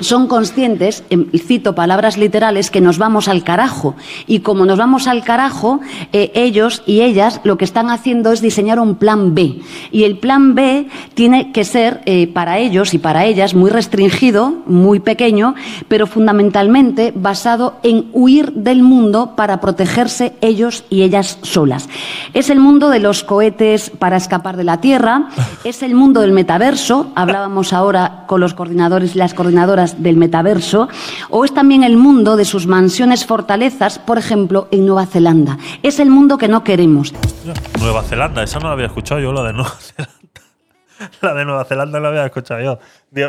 son 0.00 0.26
conscientes, 0.26 1.04
em, 1.10 1.26
cito 1.32 1.74
palabras 1.74 2.16
literales, 2.16 2.70
que 2.70 2.80
nos 2.80 2.98
vamos 2.98 3.28
al 3.28 3.44
carajo. 3.44 3.94
Y 4.26 4.40
como 4.40 4.66
nos 4.66 4.78
vamos 4.78 5.06
al 5.06 5.24
carajo, 5.24 5.80
eh, 6.12 6.30
ellos 6.34 6.82
y 6.86 7.00
ellas 7.00 7.40
lo 7.44 7.56
que 7.56 7.64
están 7.64 7.90
haciendo 7.90 8.32
es 8.32 8.40
diseñar 8.40 8.78
un 8.78 8.96
plan 8.96 9.34
B. 9.34 9.60
Y 9.90 10.04
el 10.04 10.18
plan 10.18 10.54
B 10.54 10.88
tiene 11.14 11.52
que 11.52 11.64
ser 11.64 12.00
eh, 12.06 12.26
para 12.26 12.58
ellos 12.58 12.94
y 12.94 12.98
para 12.98 13.24
ellas 13.24 13.54
muy 13.54 13.70
restringido, 13.70 14.54
muy 14.66 15.00
pequeño, 15.00 15.54
pero 15.88 16.06
fundamentalmente 16.06 17.12
basado 17.14 17.74
en 17.82 18.06
huir 18.12 18.52
del 18.52 18.82
mundo 18.82 19.34
para 19.36 19.60
protegerse 19.60 20.34
ellos 20.40 20.84
y 20.90 21.02
ellas 21.02 21.38
solas. 21.42 21.88
Es 22.34 22.50
el 22.50 22.60
mundo 22.60 22.88
de 22.88 22.98
los 22.98 23.24
cohetes 23.24 23.90
para 23.90 24.16
escapar 24.16 24.56
de 24.56 24.64
la 24.64 24.80
Tierra, 24.80 25.28
es 25.64 25.82
el 25.82 25.94
mundo 25.94 26.20
del 26.20 26.32
metaverso, 26.32 27.12
hablábamos 27.14 27.72
ahora 27.72 28.24
con 28.26 28.40
los 28.40 28.54
coordinadores 28.54 29.14
y 29.14 29.18
las 29.18 29.34
coordinadoras 29.34 29.81
del 29.86 30.16
metaverso, 30.16 30.88
o 31.30 31.44
es 31.44 31.54
también 31.54 31.82
el 31.84 31.96
mundo 31.96 32.36
de 32.36 32.44
sus 32.44 32.66
mansiones 32.66 33.26
fortalezas, 33.26 33.98
por 33.98 34.18
ejemplo, 34.18 34.68
en 34.70 34.86
Nueva 34.86 35.06
Zelanda. 35.06 35.58
Es 35.82 36.00
el 36.00 36.10
mundo 36.10 36.38
que 36.38 36.48
no 36.48 36.64
queremos. 36.64 37.14
Nueva 37.80 38.02
Zelanda, 38.02 38.42
esa 38.42 38.58
no 38.58 38.68
la 38.68 38.72
había 38.74 38.86
escuchado 38.86 39.20
yo, 39.20 39.32
la 39.32 39.42
de 39.42 39.52
Nueva 39.52 39.70
Zelanda. 39.70 40.22
La 41.20 41.34
de 41.34 41.44
Nueva 41.44 41.64
Zelanda 41.64 42.00
la 42.00 42.08
había 42.08 42.26
escuchado 42.26 42.60
yo. 42.60 42.78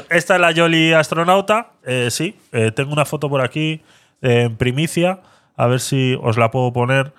Esta 0.09 0.35
es 0.35 0.41
la 0.41 0.51
Yoli 0.51 0.93
astronauta. 0.93 1.71
Eh, 1.83 2.09
sí, 2.11 2.37
eh, 2.51 2.71
tengo 2.71 2.93
una 2.93 3.05
foto 3.05 3.29
por 3.29 3.41
aquí 3.41 3.81
eh, 4.21 4.43
en 4.43 4.57
primicia. 4.57 5.21
A 5.55 5.67
ver 5.67 5.79
si 5.79 6.17
os 6.21 6.37
la 6.37 6.51
puedo 6.51 6.71
poner. 6.73 7.13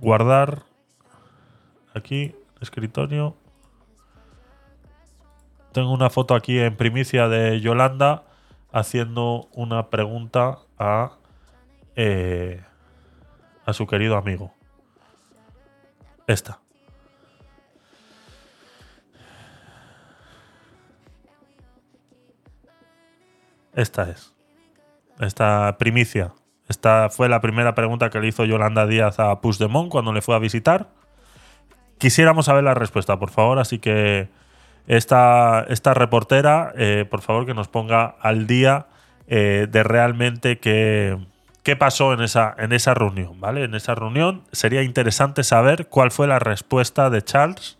Guardar. 0.00 0.62
Aquí, 1.94 2.34
escritorio. 2.60 3.34
Tengo 5.76 5.92
una 5.92 6.08
foto 6.08 6.34
aquí 6.34 6.58
en 6.58 6.74
primicia 6.74 7.28
de 7.28 7.60
Yolanda 7.60 8.22
haciendo 8.72 9.46
una 9.52 9.90
pregunta 9.90 10.60
a, 10.78 11.18
eh, 11.96 12.62
a 13.66 13.74
su 13.74 13.86
querido 13.86 14.16
amigo. 14.16 14.54
Esta. 16.26 16.60
Esta 23.74 24.08
es. 24.08 24.34
Esta 25.20 25.76
primicia. 25.78 26.32
Esta 26.70 27.10
fue 27.10 27.28
la 27.28 27.42
primera 27.42 27.74
pregunta 27.74 28.08
que 28.08 28.18
le 28.18 28.28
hizo 28.28 28.46
Yolanda 28.46 28.86
Díaz 28.86 29.20
a 29.20 29.42
Puigdemont 29.42 29.90
cuando 29.90 30.14
le 30.14 30.22
fue 30.22 30.36
a 30.36 30.38
visitar. 30.38 30.88
Quisiéramos 31.98 32.46
saber 32.46 32.64
la 32.64 32.72
respuesta, 32.72 33.18
por 33.18 33.28
favor, 33.28 33.58
así 33.58 33.78
que 33.78 34.30
esta, 34.86 35.64
esta 35.68 35.94
reportera, 35.94 36.72
eh, 36.76 37.06
por 37.08 37.22
favor, 37.22 37.46
que 37.46 37.54
nos 37.54 37.68
ponga 37.68 38.16
al 38.20 38.46
día 38.46 38.86
eh, 39.26 39.66
de 39.70 39.82
realmente 39.82 40.58
qué, 40.58 41.18
qué 41.62 41.74
pasó 41.74 42.12
en 42.12 42.20
esa, 42.20 42.54
en 42.58 42.72
esa 42.72 42.94
reunión, 42.94 43.40
¿vale? 43.40 43.64
En 43.64 43.74
esa 43.74 43.94
reunión 43.94 44.42
sería 44.52 44.82
interesante 44.82 45.42
saber 45.42 45.88
cuál 45.88 46.10
fue 46.12 46.26
la 46.26 46.38
respuesta 46.38 47.10
de 47.10 47.22
Charles 47.22 47.78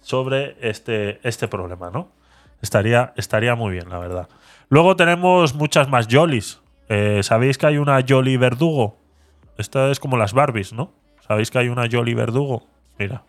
sobre 0.00 0.56
este, 0.60 1.20
este 1.22 1.46
problema, 1.46 1.90
¿no? 1.90 2.08
Estaría, 2.60 3.12
estaría 3.16 3.54
muy 3.54 3.72
bien, 3.72 3.88
la 3.88 3.98
verdad. 3.98 4.28
Luego 4.68 4.96
tenemos 4.96 5.54
muchas 5.54 5.88
más 5.88 6.08
Jolis. 6.10 6.60
Eh, 6.88 7.20
¿Sabéis 7.22 7.58
que 7.58 7.66
hay 7.66 7.78
una 7.78 8.04
Jolly 8.06 8.36
Verdugo? 8.36 8.96
Esta 9.58 9.90
es 9.90 10.00
como 10.00 10.16
las 10.16 10.32
Barbies, 10.32 10.72
¿no? 10.72 10.92
¿Sabéis 11.26 11.50
que 11.50 11.58
hay 11.58 11.68
una 11.68 11.88
Jolly 11.90 12.14
Verdugo? 12.14 12.66
Mira. 12.98 13.22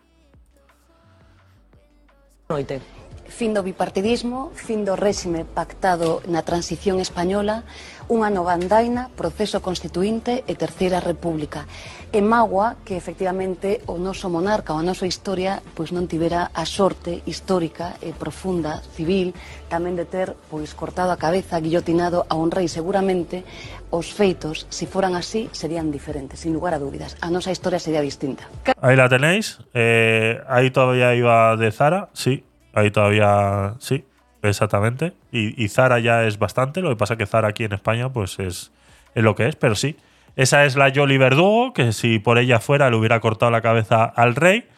Fin 3.34 3.50
do 3.50 3.66
bipartidismo, 3.66 4.54
fin 4.54 4.86
do 4.86 4.94
réxime 4.94 5.42
pactado 5.42 6.22
na 6.30 6.46
transición 6.46 7.02
española, 7.02 7.66
unha 8.06 8.30
nova 8.30 8.54
andaina, 8.54 9.10
proceso 9.10 9.58
constituinte 9.58 10.46
e 10.46 10.54
terceira 10.54 11.02
república. 11.02 11.66
E 12.14 12.22
magua 12.22 12.78
que 12.86 12.94
efectivamente 12.94 13.82
o 13.90 13.98
noso 13.98 14.30
monarca, 14.30 14.70
a 14.70 14.86
nosa 14.86 15.10
historia, 15.10 15.58
pois 15.74 15.90
non 15.90 16.06
tivera 16.06 16.54
a 16.54 16.62
sorte 16.62 17.26
histórica 17.26 17.98
e 17.98 18.14
profunda, 18.14 18.78
civil, 18.94 19.34
tamén 19.66 19.98
de 19.98 20.06
ter 20.06 20.38
pois 20.46 20.70
cortado 20.70 21.10
a 21.10 21.18
cabeza, 21.18 21.58
guillotinado 21.58 22.30
a 22.30 22.38
un 22.38 22.54
rei. 22.54 22.70
Seguramente 22.70 23.42
os 23.90 24.14
feitos, 24.14 24.70
se 24.70 24.86
foran 24.86 25.18
así, 25.18 25.50
serían 25.50 25.90
diferentes, 25.90 26.38
sin 26.38 26.54
lugar 26.54 26.70
a 26.70 26.78
dúbidas. 26.78 27.18
A 27.18 27.34
nosa 27.34 27.50
historia 27.50 27.82
sería 27.82 27.98
distinta. 27.98 28.46
Aí 28.78 28.94
la 28.94 29.10
tenéis, 29.10 29.58
eh, 29.74 30.38
aí 30.46 30.70
todavía 30.70 31.18
iba 31.18 31.58
de 31.58 31.74
Zara, 31.74 32.14
sí, 32.14 32.46
Ahí 32.74 32.90
todavía, 32.90 33.74
sí, 33.78 34.04
exactamente. 34.42 35.12
Y, 35.30 35.62
y 35.62 35.68
Zara 35.68 36.00
ya 36.00 36.24
es 36.24 36.38
bastante. 36.38 36.80
Lo 36.80 36.90
que 36.90 36.96
pasa 36.96 37.16
que 37.16 37.26
Zara 37.26 37.48
aquí 37.48 37.64
en 37.64 37.72
España, 37.72 38.12
pues 38.12 38.38
es, 38.38 38.72
es 39.14 39.22
lo 39.22 39.34
que 39.34 39.48
es, 39.48 39.56
pero 39.56 39.74
sí. 39.74 39.96
Esa 40.36 40.64
es 40.64 40.74
la 40.76 40.92
Jolly 40.92 41.16
Verdugo, 41.16 41.72
que 41.72 41.92
si 41.92 42.18
por 42.18 42.38
ella 42.38 42.58
fuera 42.58 42.90
le 42.90 42.96
hubiera 42.96 43.20
cortado 43.20 43.52
la 43.52 43.60
cabeza 43.60 44.04
al 44.04 44.34
rey. 44.34 44.68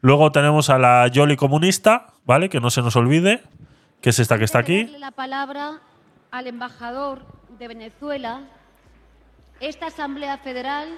Luego 0.00 0.32
tenemos 0.32 0.70
a 0.70 0.78
la 0.78 1.08
Jolly 1.14 1.36
Comunista, 1.36 2.08
¿vale? 2.24 2.48
Que 2.48 2.60
no 2.60 2.70
se 2.70 2.82
nos 2.82 2.96
olvide, 2.96 3.42
que 4.00 4.10
es 4.10 4.18
esta 4.18 4.38
que 4.38 4.44
está 4.44 4.58
aquí. 4.58 4.84
la 4.98 5.12
palabra 5.12 5.80
al 6.32 6.48
embajador 6.48 7.22
de 7.58 7.68
Venezuela. 7.68 8.40
Esta 9.60 9.86
Asamblea 9.86 10.36
Federal 10.38 10.88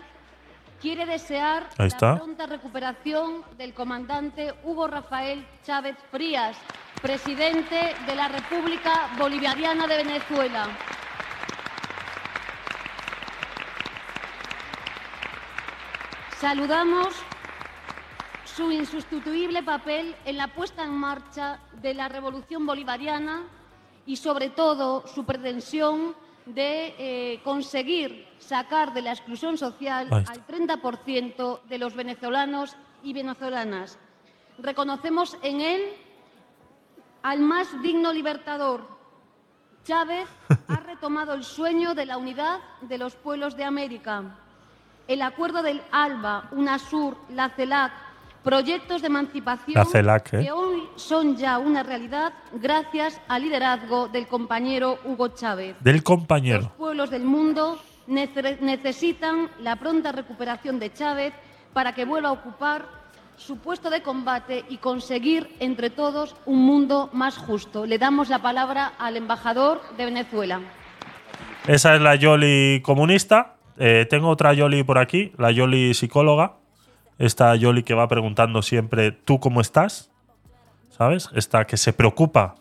quiere 0.81 1.07
desear 1.07 1.69
Ahí 1.79 1.89
está. 1.89 2.13
la 2.13 2.17
pronta 2.17 2.47
recuperación 2.47 3.43
del 3.57 3.75
comandante 3.75 4.55
Hugo 4.65 4.87
Rafael 4.87 5.47
Chávez 5.65 5.97
Frías, 6.11 6.57
presidente 7.03 7.95
de 8.07 8.15
la 8.15 8.29
República 8.29 9.11
Bolivariana 9.19 9.87
de 9.87 9.97
Venezuela. 9.97 10.69
Saludamos 16.39 17.15
su 18.45 18.71
insustituible 18.71 19.63
papel 19.63 20.15
en 20.25 20.37
la 20.37 20.49
puesta 20.49 20.85
en 20.85 20.93
marcha 20.93 21.61
de 21.83 21.95
la 21.95 22.09
revolución 22.09 22.65
bolivariana 22.67 23.43
y 24.07 24.17
sobre 24.17 24.51
todo 24.51 25.07
su 25.07 25.25
pretensión 25.25 26.15
de 26.47 26.95
eh, 26.99 27.41
conseguir 27.43 28.27
sacar 28.39 28.95
de 28.95 29.03
la 29.03 29.13
exclusión 29.13 29.59
social 29.59 30.09
al 30.11 30.47
30% 30.47 31.63
de 31.65 31.79
los 31.79 31.95
venezolanos 31.95 32.77
y 33.03 33.13
venezolanas. 33.13 33.99
Reconocemos 34.59 35.37
en 35.43 35.61
él 35.61 35.83
al 37.23 37.41
más 37.41 37.83
digno 37.83 38.13
libertador. 38.13 38.87
Chávez 39.85 40.29
ha 40.69 40.77
retomado 40.77 41.35
el 41.35 41.45
sueño 41.45 41.95
de 41.95 42.07
la 42.07 42.17
unidad 42.17 42.61
de 42.81 42.99
los 42.99 43.17
pueblos 43.17 43.57
de 43.57 43.65
América. 43.65 44.39
El 45.09 45.23
acuerdo 45.23 45.63
del 45.63 45.83
ALBA, 45.91 46.49
UNASUR, 46.53 47.17
la 47.31 47.51
CELAC, 47.51 47.93
proyectos 48.51 49.01
de 49.03 49.09
emancipación 49.09 49.85
CELAC, 49.87 50.35
¿eh? 50.35 50.39
que 50.45 50.53
hoy 50.53 50.83
son 50.95 51.37
ya 51.37 51.59
una 51.59 51.83
realidad 51.83 52.33
gracias 52.53 53.21
al 53.27 53.43
liderazgo 53.43 54.07
del 54.07 54.29
compañero 54.29 54.99
Hugo 55.05 55.29
Chávez. 55.29 55.75
Del 55.81 56.05
compañero. 56.05 56.61
Los 56.61 56.71
pueblos 56.73 57.11
del 57.11 57.25
mundo 57.25 57.79
nece- 58.07 58.61
necesitan 58.61 59.51
la 59.61 59.75
pronta 59.75 60.13
recuperación 60.13 60.79
de 60.79 60.93
Chávez 60.93 61.35
para 61.73 61.93
que 61.93 62.05
vuelva 62.05 62.29
a 62.29 62.33
ocupar 62.33 62.87
su 63.37 63.59
puesto 63.59 63.91
de 63.91 64.01
combate 64.03 64.65
y 64.69 64.77
conseguir 64.77 65.57
entre 65.59 65.91
todos 65.91 66.37
un 66.47 66.65
mundo 66.65 67.11
más 67.13 67.37
justo. 67.37 67.85
Le 67.85 67.99
damos 67.99 68.29
la 68.29 68.41
palabra 68.41 68.93
al 68.99 69.17
embajador 69.17 69.83
de 69.97 70.05
Venezuela. 70.05 70.61
Esa 71.67 71.97
es 71.97 72.01
la 72.01 72.15
Yoli 72.15 72.81
comunista. 72.83 73.57
Eh, 73.77 74.07
tengo 74.09 74.29
otra 74.29 74.55
Yoli 74.55 74.85
por 74.85 74.99
aquí, 74.99 75.33
la 75.37 75.51
Yoli 75.51 75.93
psicóloga. 75.95 76.55
Esta 77.19 77.55
Yoli 77.57 77.83
que 77.83 77.95
va 77.95 78.09
preguntando 78.09 78.63
siempre, 78.63 79.13
¿tú 79.13 79.41
cómo 79.41 79.61
estás? 79.61 80.11
¿Sabes? 80.91 81.31
Esta 81.35 81.67
que 81.67 81.77
se 81.77 81.93
preocupa 81.93 82.57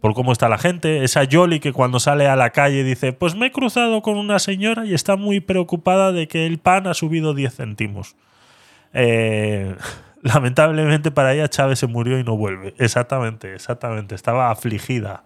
por 0.00 0.14
cómo 0.14 0.32
está 0.32 0.48
la 0.48 0.58
gente. 0.58 1.04
Esa 1.04 1.24
Yoli 1.24 1.60
que 1.60 1.72
cuando 1.72 2.00
sale 2.00 2.26
a 2.28 2.36
la 2.36 2.50
calle 2.50 2.84
dice, 2.84 3.12
pues 3.12 3.34
me 3.34 3.46
he 3.46 3.52
cruzado 3.52 4.02
con 4.02 4.16
una 4.16 4.38
señora 4.38 4.86
y 4.86 4.94
está 4.94 5.16
muy 5.16 5.40
preocupada 5.40 6.12
de 6.12 6.28
que 6.28 6.46
el 6.46 6.58
pan 6.58 6.86
ha 6.86 6.94
subido 6.94 7.34
10 7.34 7.54
céntimos. 7.54 8.16
Eh, 8.94 9.76
lamentablemente 10.22 11.10
para 11.10 11.34
ella 11.34 11.48
Chávez 11.48 11.78
se 11.78 11.86
murió 11.86 12.18
y 12.18 12.24
no 12.24 12.36
vuelve. 12.36 12.74
Exactamente, 12.78 13.54
exactamente. 13.54 14.14
Estaba 14.14 14.50
afligida. 14.50 15.24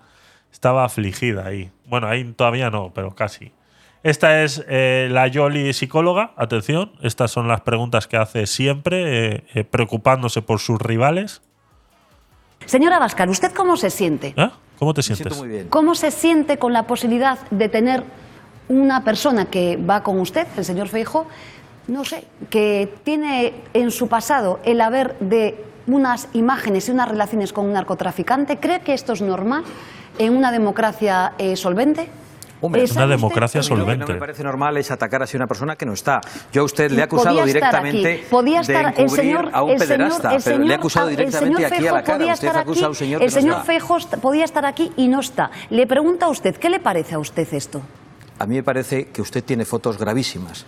Estaba 0.52 0.84
afligida 0.84 1.46
ahí. 1.46 1.70
Bueno, 1.86 2.08
ahí 2.08 2.24
todavía 2.24 2.70
no, 2.70 2.92
pero 2.94 3.14
casi. 3.14 3.52
Esta 4.02 4.42
es 4.42 4.64
eh, 4.68 5.08
la 5.10 5.28
Yoli 5.28 5.72
psicóloga. 5.72 6.32
Atención, 6.36 6.92
estas 7.02 7.30
son 7.30 7.46
las 7.46 7.60
preguntas 7.60 8.08
que 8.08 8.16
hace 8.16 8.46
siempre, 8.46 9.36
eh, 9.36 9.44
eh, 9.54 9.64
preocupándose 9.64 10.42
por 10.42 10.58
sus 10.58 10.80
rivales. 10.80 11.40
Señora 12.66 12.98
Váscar, 12.98 13.28
¿usted 13.28 13.52
cómo 13.52 13.76
se 13.76 13.90
siente? 13.90 14.34
¿Eh? 14.36 14.50
¿Cómo 14.78 14.92
te 14.94 15.02
sientes? 15.02 15.40
¿Cómo 15.68 15.94
se 15.94 16.10
siente 16.10 16.58
con 16.58 16.72
la 16.72 16.84
posibilidad 16.84 17.38
de 17.50 17.68
tener 17.68 18.02
una 18.68 19.04
persona 19.04 19.46
que 19.46 19.76
va 19.76 20.02
con 20.02 20.18
usted, 20.18 20.46
el 20.56 20.64
señor 20.64 20.88
Feijo, 20.88 21.26
no 21.86 22.04
sé, 22.04 22.24
que 22.50 22.92
tiene 23.04 23.54
en 23.74 23.90
su 23.90 24.08
pasado 24.08 24.60
el 24.64 24.80
haber 24.80 25.16
de 25.18 25.64
unas 25.86 26.28
imágenes 26.32 26.88
y 26.88 26.92
unas 26.92 27.08
relaciones 27.08 27.52
con 27.52 27.66
un 27.66 27.72
narcotraficante? 27.74 28.58
¿Cree 28.58 28.80
que 28.80 28.94
esto 28.94 29.12
es 29.12 29.22
normal 29.22 29.62
en 30.18 30.36
una 30.36 30.50
democracia 30.50 31.34
eh, 31.38 31.56
solvente? 31.56 32.08
Hombre, 32.64 32.86
¿Sabe 32.86 33.06
Una 33.06 33.14
usted- 33.16 33.16
democracia 33.16 33.60
Lo 33.60 33.66
que 33.66 33.74
no 33.74 33.76
solvente. 33.80 34.12
me 34.14 34.18
parece 34.20 34.44
normal 34.44 34.76
es 34.76 34.90
atacar 34.90 35.22
así 35.24 35.36
a 35.36 35.38
una 35.38 35.46
persona 35.48 35.74
que 35.76 35.84
no 35.84 35.92
está. 35.94 36.20
Yo 36.52 36.62
a 36.62 36.64
usted 36.64 36.90
le 36.92 37.00
he 37.00 37.02
acusado 37.02 37.36
Podía 37.36 37.44
estar 37.44 37.60
directamente 37.82 38.12
aquí. 38.14 38.24
Podía 38.30 38.60
estar 38.60 38.76
de 38.76 38.80
el 38.82 39.04
encubrir 39.04 39.24
señor, 39.24 39.50
a 39.52 39.62
un 39.64 39.70
el 39.72 39.78
señor- 39.78 39.88
pederasta, 39.88 40.34
el 40.36 40.42
pero 40.42 40.56
le 40.58 40.62
he 40.62 40.66
señor- 40.68 40.78
acusado 40.78 41.08
el 41.08 41.16
directamente 41.16 41.54
señor 41.56 41.56
aquí 41.56 41.64
a 41.64 41.68
la 41.68 41.76
Feijóo 41.76 42.04
cara. 42.04 42.18
podía 42.18 42.32
Usted 42.34 42.46
estar 42.46 42.58
ha 42.58 42.62
acusado 42.62 42.86
a 42.86 42.88
un 42.88 42.92
aquí, 42.92 42.98
señor 43.04 43.18
que 43.20 43.24
el 43.26 43.30
no 43.34 43.40
señor 43.40 43.60
está. 43.60 43.96
Est- 43.96 44.14
podía 44.22 44.44
estar 44.44 44.64
aquí 44.66 44.92
y 44.96 45.08
no 45.08 45.20
está. 45.20 45.50
Le 45.70 45.86
pregunta 45.88 46.26
a 46.26 46.28
usted, 46.28 46.56
¿qué 46.56 46.70
le 46.70 46.78
parece 46.78 47.14
a 47.16 47.18
usted 47.18 47.48
esto? 47.52 47.82
A 48.38 48.46
mí 48.46 48.54
me 48.54 48.62
parece 48.62 49.06
que 49.08 49.22
usted 49.22 49.42
tiene 49.44 49.64
fotos 49.64 49.98
gravísimas 49.98 50.64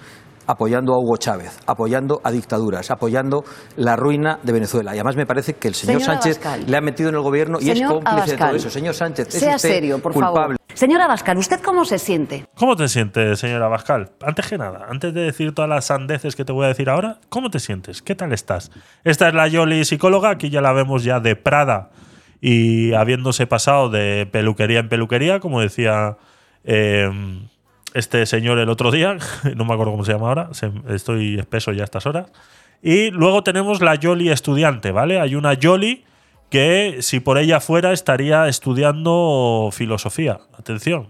apoyando 0.46 0.94
a 0.94 0.98
Hugo 0.98 1.16
Chávez, 1.16 1.58
apoyando 1.66 2.20
a 2.24 2.30
dictaduras, 2.30 2.90
apoyando 2.90 3.44
la 3.76 3.96
ruina 3.96 4.38
de 4.42 4.52
Venezuela. 4.52 4.92
Y 4.94 4.98
además 4.98 5.16
me 5.16 5.26
parece 5.26 5.54
que 5.54 5.68
el 5.68 5.74
señor 5.74 6.02
Sánchez 6.02 6.38
Abascal. 6.44 6.70
le 6.70 6.76
ha 6.76 6.80
metido 6.80 7.08
en 7.08 7.14
el 7.16 7.20
gobierno 7.22 7.58
y 7.60 7.70
es 7.70 7.80
cómplice 7.80 8.32
de 8.32 8.36
todo 8.36 8.44
Abascal, 8.44 8.56
eso. 8.56 8.70
Señor 8.70 8.94
Sánchez, 8.94 9.28
es 9.28 9.40
Sea 9.40 9.56
usted 9.56 9.68
serio, 9.68 9.98
por 10.00 10.12
culpable. 10.12 10.34
favor. 10.40 10.56
Señora 10.74 11.06
Váscar, 11.06 11.38
¿usted 11.38 11.60
cómo 11.60 11.84
se 11.84 11.98
siente? 12.00 12.46
¿Cómo 12.56 12.74
te 12.74 12.88
sientes, 12.88 13.38
señora 13.38 13.68
Bascal? 13.68 14.10
Antes 14.20 14.48
que 14.48 14.58
nada, 14.58 14.86
antes 14.90 15.14
de 15.14 15.20
decir 15.20 15.54
todas 15.54 15.68
las 15.68 15.84
sandeces 15.86 16.34
que 16.34 16.44
te 16.44 16.52
voy 16.52 16.64
a 16.64 16.68
decir 16.68 16.90
ahora, 16.90 17.18
¿cómo 17.28 17.48
te 17.48 17.60
sientes? 17.60 18.02
¿Qué 18.02 18.16
tal 18.16 18.32
estás? 18.32 18.72
Esta 19.04 19.28
es 19.28 19.34
la 19.34 19.46
Yoli 19.46 19.84
psicóloga, 19.84 20.30
aquí 20.30 20.50
ya 20.50 20.60
la 20.60 20.72
vemos 20.72 21.04
ya 21.04 21.20
de 21.20 21.36
Prada 21.36 21.90
y 22.40 22.92
habiéndose 22.92 23.46
pasado 23.46 23.88
de 23.88 24.26
peluquería 24.30 24.80
en 24.80 24.88
peluquería, 24.88 25.38
como 25.38 25.60
decía 25.60 26.16
eh, 26.64 27.08
este 27.94 28.26
señor 28.26 28.58
el 28.58 28.68
otro 28.68 28.90
día, 28.90 29.16
no 29.56 29.64
me 29.64 29.72
acuerdo 29.72 29.92
cómo 29.92 30.04
se 30.04 30.12
llama 30.12 30.28
ahora, 30.28 30.50
estoy 30.90 31.38
espeso 31.38 31.72
ya 31.72 31.82
a 31.82 31.84
estas 31.84 32.04
horas. 32.06 32.26
Y 32.82 33.10
luego 33.10 33.42
tenemos 33.42 33.80
la 33.80 33.94
Yoli 33.94 34.28
estudiante, 34.30 34.90
¿vale? 34.90 35.18
Hay 35.20 35.34
una 35.36 35.54
Yoli 35.54 36.04
que 36.50 36.98
si 37.00 37.20
por 37.20 37.38
ella 37.38 37.58
fuera 37.60 37.92
estaría 37.92 38.46
estudiando 38.46 39.70
filosofía. 39.72 40.38
Atención. 40.58 41.08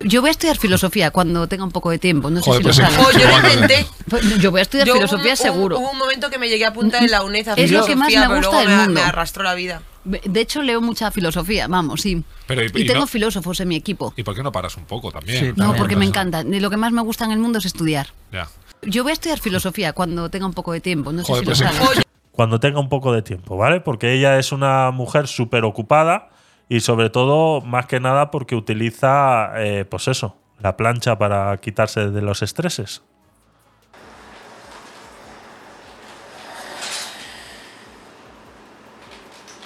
Yo 0.00 0.20
voy 0.20 0.28
a 0.28 0.30
estudiar 0.32 0.56
filosofía 0.58 1.10
cuando 1.10 1.48
tenga 1.48 1.64
un 1.64 1.72
poco 1.72 1.90
de 1.90 1.98
tiempo. 1.98 2.28
No 2.30 2.40
sé 2.42 2.44
Joder, 2.50 2.62
si 2.62 2.64
pues 2.64 2.78
lo 2.78 2.86
sí. 2.86 2.92
sabes. 2.94 3.06
Oh, 3.06 3.18
yo 3.18 3.28
lo 3.28 3.54
intenté. 3.54 3.86
Pues, 4.08 4.38
Yo 4.40 4.50
voy 4.50 4.60
a 4.60 4.62
estudiar 4.62 4.86
Yo 4.86 4.94
filosofía 4.94 5.30
un- 5.32 5.36
seguro. 5.36 5.78
Hubo 5.78 5.90
un 5.90 5.98
momento 5.98 6.28
que 6.30 6.38
me 6.38 6.48
llegué 6.48 6.64
a 6.66 6.68
apuntar 6.68 7.02
en 7.02 7.10
la 7.10 7.22
UNED 7.24 7.48
a 7.48 7.54
Es 7.54 7.70
lo 7.72 7.84
que 7.86 7.96
más 7.96 8.08
filosofía, 8.08 8.28
me 8.28 8.36
gusta 8.36 8.58
del 8.60 8.68
me, 8.68 8.76
mundo. 8.76 8.92
me 8.92 9.00
arrastró 9.00 9.42
la 9.42 9.54
vida. 9.54 9.82
De 10.04 10.40
hecho, 10.40 10.62
leo 10.62 10.80
mucha 10.82 11.10
filosofía, 11.10 11.66
vamos, 11.66 12.02
sí. 12.02 12.22
Pero, 12.46 12.62
y- 12.62 12.66
y, 12.74 12.82
y 12.82 12.86
tengo 12.86 13.00
no- 13.00 13.06
filósofos 13.06 13.60
en 13.60 13.68
mi 13.68 13.76
equipo. 13.76 14.12
¿Y 14.16 14.22
por 14.22 14.34
qué 14.34 14.42
no 14.42 14.52
paras 14.52 14.76
un 14.76 14.84
poco 14.84 15.10
también? 15.10 15.54
No, 15.56 15.74
porque 15.74 15.96
me 15.96 16.04
encanta. 16.04 16.42
Lo 16.44 16.70
que 16.70 16.76
más 16.76 16.92
me 16.92 17.02
gusta 17.02 17.24
en 17.24 17.32
el 17.32 17.38
mundo 17.38 17.58
es 17.58 17.64
estudiar. 17.64 18.08
Ya. 18.32 18.48
Yo 18.82 19.02
voy 19.02 19.10
a 19.10 19.12
estudiar 19.14 19.38
filosofía 19.40 19.92
cuando 19.92 20.28
tenga 20.30 20.46
un 20.46 20.52
poco 20.54 20.72
de 20.72 20.80
tiempo. 20.80 21.12
No 21.12 21.22
sé 21.24 21.32
Joder, 21.32 21.40
si 21.42 21.46
pues 21.46 21.60
lo 21.60 21.68
sí. 21.68 21.74
sabes. 21.86 22.02
cuando 22.32 22.60
tenga 22.60 22.78
un 22.80 22.88
poco 22.88 23.12
de 23.12 23.22
tiempo, 23.22 23.56
¿vale? 23.56 23.80
Porque 23.80 24.12
ella 24.12 24.38
es 24.38 24.52
una 24.52 24.90
mujer 24.90 25.26
súper 25.26 25.64
ocupada 25.64 26.28
y 26.68 26.80
sobre 26.80 27.08
todo, 27.10 27.62
más 27.62 27.86
que 27.86 27.98
nada, 28.00 28.30
porque 28.30 28.54
utiliza, 28.54 29.52
eh, 29.56 29.84
pues 29.86 30.06
eso, 30.08 30.36
la 30.60 30.76
plancha 30.76 31.16
para 31.18 31.56
quitarse 31.58 32.10
de 32.10 32.20
los 32.22 32.42
estreses. 32.42 33.02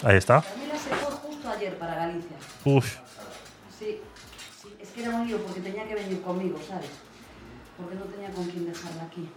Ahí 0.02 0.16
está. 0.16 0.42
Se 0.42 0.48
fue 0.94 1.10
justo 1.16 1.50
ayer 1.50 1.78
para 1.78 1.94
Galicia. 1.94 2.36
Uf, 2.64 2.98
Sí, 3.78 4.00
sí, 4.60 4.76
es 4.78 4.90
que 4.90 5.02
era 5.02 5.10
un 5.16 5.26
lío 5.26 5.38
porque 5.38 5.60
tenía 5.60 5.86
que 5.88 5.94
venir 5.94 6.20
conmigo, 6.20 6.58
¿sabes? 6.68 6.90
Porque 7.78 7.94
no 7.94 8.02
tenía 8.02 8.30
con 8.30 8.44
quién 8.44 8.66
dejarla 8.66 9.04
aquí. 9.04 9.28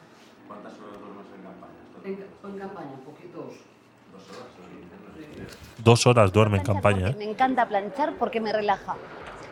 ¿Cuántas 0.48 0.74
horas 0.74 1.00
duermes 1.00 1.26
en 1.34 1.44
campaña? 1.44 1.74
En, 2.04 2.52
en 2.52 2.60
campaña, 2.60 2.96
poquitos, 3.06 3.54
Dos 5.84 6.08
horas 6.08 6.32
duerme 6.32 6.58
en 6.58 6.64
campaña, 6.64 7.10
¿eh? 7.10 7.16
Me 7.18 7.26
encanta 7.26 7.68
planchar 7.68 8.14
porque 8.18 8.40
me 8.40 8.54
relaja. 8.54 8.96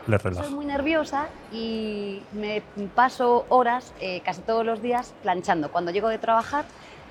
Le 0.06 0.18
relaja. 0.18 0.44
Soy 0.44 0.54
muy 0.54 0.66
nerviosa 0.66 1.28
y 1.52 2.22
me 2.32 2.62
paso 2.94 3.44
horas, 3.48 3.92
eh, 4.00 4.20
casi 4.24 4.40
todos 4.42 4.64
los 4.64 4.82
días, 4.82 5.14
planchando. 5.22 5.70
Cuando 5.70 5.90
llego 5.90 6.08
de 6.08 6.18
trabajar, 6.18 6.64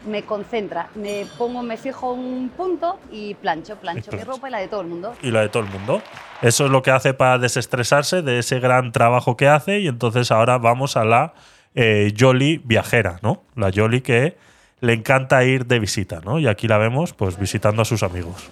me 0.05 0.23
concentra, 0.23 0.89
me 0.95 1.25
pongo, 1.37 1.61
me 1.63 1.77
fijo 1.77 2.11
un 2.13 2.49
punto 2.55 2.99
y 3.11 3.35
plancho, 3.35 3.75
plancho 3.77 4.11
mi 4.11 4.23
ropa 4.23 4.47
y 4.49 4.51
la 4.51 4.57
de 4.59 4.67
todo 4.67 4.81
el 4.81 4.87
mundo. 4.87 5.13
y 5.21 5.29
la 5.31 5.41
de 5.41 5.49
todo 5.49 5.63
el 5.63 5.69
mundo. 5.69 6.01
Eso 6.41 6.65
es 6.65 6.71
lo 6.71 6.81
que 6.81 6.91
hace 6.91 7.13
para 7.13 7.37
desestresarse 7.37 8.21
de 8.21 8.39
ese 8.39 8.59
gran 8.59 8.91
trabajo 8.91 9.37
que 9.37 9.47
hace 9.47 9.79
y 9.79 9.87
entonces 9.87 10.31
ahora 10.31 10.57
vamos 10.57 10.97
a 10.97 11.05
la 11.05 11.33
eh, 11.75 12.13
Jolly 12.19 12.57
viajera, 12.63 13.19
¿no? 13.21 13.43
La 13.55 13.71
Jolly 13.73 14.01
que 14.01 14.37
le 14.79 14.93
encanta 14.93 15.43
ir 15.43 15.67
de 15.67 15.77
visita, 15.79 16.19
¿no? 16.25 16.39
Y 16.39 16.47
aquí 16.47 16.67
la 16.67 16.77
vemos 16.79 17.13
pues 17.13 17.37
visitando 17.37 17.83
a 17.83 17.85
sus 17.85 18.01
amigos. 18.01 18.49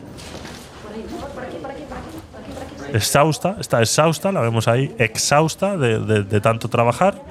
Exhausta, 2.93 3.55
está 3.59 3.81
exhausta, 3.81 4.31
la 4.31 4.41
vemos 4.41 4.67
ahí 4.67 4.93
exhausta 4.97 5.77
de, 5.77 5.99
de- 5.99 6.23
de 6.23 6.41
tanto 6.41 6.69
trabajar. 6.69 7.21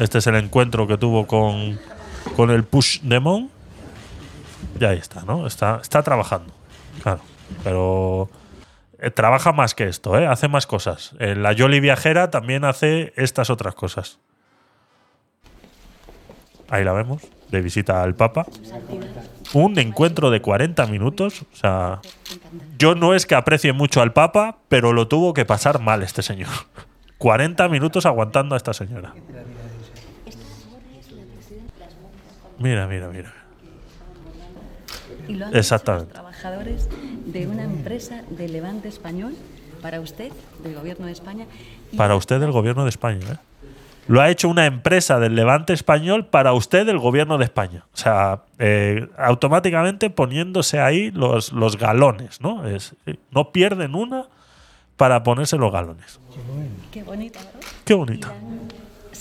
Este 0.00 0.18
es 0.18 0.26
el 0.26 0.34
encuentro 0.36 0.86
que 0.86 0.96
tuvo 0.96 1.26
con, 1.26 1.78
con 2.34 2.50
el 2.50 2.64
Push 2.64 3.00
Demon. 3.02 3.50
Y 4.80 4.84
ahí 4.84 4.96
está, 4.98 5.22
¿no? 5.22 5.46
Está, 5.46 5.78
está 5.82 6.02
trabajando. 6.02 6.52
Claro. 7.02 7.20
Pero 7.62 8.30
eh, 8.98 9.10
trabaja 9.10 9.52
más 9.52 9.74
que 9.74 9.84
esto, 9.84 10.18
¿eh? 10.18 10.26
Hace 10.26 10.48
más 10.48 10.66
cosas. 10.66 11.12
Eh, 11.18 11.34
la 11.34 11.54
Jolly 11.56 11.80
Viajera 11.80 12.30
también 12.30 12.64
hace 12.64 13.12
estas 13.16 13.50
otras 13.50 13.74
cosas. 13.74 14.18
Ahí 16.70 16.84
la 16.84 16.92
vemos, 16.92 17.22
de 17.50 17.60
visita 17.60 18.02
al 18.02 18.14
Papa. 18.14 18.46
Un 19.52 19.78
encuentro 19.78 20.30
de 20.30 20.40
40 20.40 20.86
minutos. 20.86 21.42
O 21.52 21.56
sea, 21.56 22.00
yo 22.78 22.94
no 22.94 23.14
es 23.14 23.26
que 23.26 23.34
aprecie 23.34 23.72
mucho 23.72 24.00
al 24.00 24.12
Papa, 24.12 24.58
pero 24.68 24.92
lo 24.92 25.08
tuvo 25.08 25.34
que 25.34 25.44
pasar 25.44 25.80
mal 25.80 26.02
este 26.02 26.22
señor. 26.22 26.48
40 27.18 27.68
minutos 27.68 28.06
aguantando 28.06 28.54
a 28.54 28.56
esta 28.56 28.72
señora. 28.72 29.12
Mira, 32.60 32.86
mira, 32.86 33.08
mira. 33.08 33.32
Y 35.26 35.34
lo 35.34 35.46
han 35.46 35.56
Exactamente. 35.56 36.12
hecho 36.12 36.22
los 36.22 36.30
trabajadores 36.32 36.88
de 37.26 37.46
una 37.46 37.64
empresa 37.64 38.22
de 38.28 38.48
Levante 38.48 38.88
español 38.88 39.34
para 39.80 40.00
usted, 40.00 40.30
del 40.62 40.74
gobierno 40.74 41.06
de 41.06 41.12
España. 41.12 41.46
Para 41.96 42.14
usted 42.16 42.38
del 42.38 42.52
gobierno 42.52 42.84
de 42.84 42.90
España. 42.90 43.26
¿eh? 43.32 43.36
Lo 44.08 44.20
ha 44.20 44.28
hecho 44.28 44.48
una 44.48 44.66
empresa 44.66 45.18
del 45.18 45.34
Levante 45.36 45.72
español 45.72 46.26
para 46.26 46.52
usted 46.52 46.84
del 46.84 46.98
gobierno 46.98 47.38
de 47.38 47.44
España. 47.44 47.86
O 47.94 47.96
sea, 47.96 48.42
eh, 48.58 49.08
automáticamente 49.16 50.10
poniéndose 50.10 50.80
ahí 50.80 51.10
los, 51.12 51.52
los 51.52 51.78
galones, 51.78 52.42
¿no? 52.42 52.66
Es, 52.66 52.94
eh, 53.06 53.16
no 53.30 53.52
pierden 53.52 53.94
una 53.94 54.26
para 54.98 55.22
ponerse 55.22 55.56
los 55.56 55.72
galones. 55.72 56.20
Qué 56.90 57.02
bonita, 57.02 57.38
¿verdad? 57.38 57.60
Qué 57.86 57.94
bonita. 57.94 58.34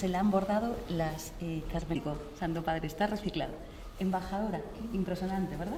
Y 0.01 0.07
la 0.07 0.07
han- 0.07 0.07
se 0.07 0.07
le 0.09 0.17
han 0.17 0.31
bordado 0.31 0.75
las 0.89 1.33
eh, 1.41 1.63
Carmelico. 1.71 2.17
Santo 2.39 2.63
Padre, 2.63 2.87
está 2.87 3.07
reciclado. 3.07 3.53
Embajadora, 3.99 4.61
impresionante, 4.93 5.55
¿verdad? 5.57 5.77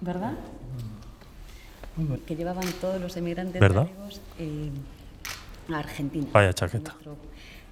¿Verdad? 0.00 0.32
Que 2.26 2.36
llevaban 2.36 2.64
todos 2.80 3.00
los 3.00 3.16
emigrantes 3.16 3.60
¿Verdad? 3.60 3.88
eh, 4.38 4.70
a 5.72 5.78
Argentina. 5.78 6.26
Vaya 6.32 6.52
chaqueta. 6.52 6.92
Nuestro 6.92 7.16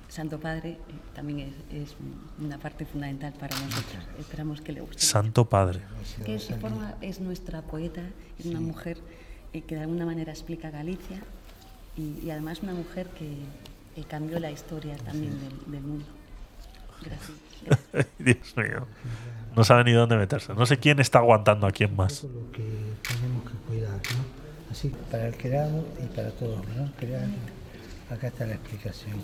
Santo 0.08 0.40
Padre 0.40 0.70
eh, 0.70 0.78
también 1.14 1.52
es, 1.70 1.90
es 1.90 1.96
una 2.40 2.58
parte 2.58 2.84
fundamental 2.86 3.32
para 3.34 3.56
nosotros. 3.58 4.04
Esperamos 4.18 4.60
que 4.60 4.72
le 4.72 4.80
guste. 4.80 5.00
Santo 5.02 5.44
Padre. 5.44 5.80
Que 6.24 6.32
de 6.32 6.38
su 6.40 6.54
forma 6.54 6.94
es 7.00 7.20
nuestra 7.20 7.62
poeta, 7.62 8.02
es 8.38 8.46
una 8.46 8.60
mujer 8.60 8.98
eh, 9.52 9.62
que 9.62 9.76
de 9.76 9.82
alguna 9.82 10.06
manera 10.06 10.32
explica 10.32 10.70
Galicia 10.70 11.22
y, 11.96 12.18
y 12.26 12.30
además 12.30 12.62
una 12.62 12.74
mujer 12.74 13.06
que, 13.10 13.28
que 13.96 14.04
cambió 14.04 14.38
la 14.38 14.50
historia 14.50 14.94
también 14.98 15.40
del, 15.40 15.72
del 15.72 15.80
mundo. 15.80 16.04
Gracias. 17.00 18.08
Dios 18.18 18.54
mío. 18.54 18.86
No 19.56 19.64
sabe 19.64 19.84
ni 19.84 19.92
dónde 19.92 20.18
meterse. 20.18 20.52
No 20.52 20.66
sé 20.66 20.76
quién 20.76 21.00
está 21.00 21.20
aguantando 21.20 21.66
a 21.66 21.70
quién 21.70 21.96
más. 21.96 22.22
lo 22.24 22.52
que 22.52 22.62
tenemos 23.08 23.50
que 23.50 23.56
cuidar, 23.66 23.94
¿no? 23.94 24.70
Así 24.70 24.92
para 25.10 25.28
el 25.28 25.36
creado 25.36 25.86
y 25.98 26.14
para 26.14 26.30
todos, 26.32 26.58
¿no? 26.76 26.92
Creado. 26.98 27.32
Acá 28.10 28.26
está 28.26 28.44
la 28.44 28.52
explicación. 28.52 29.14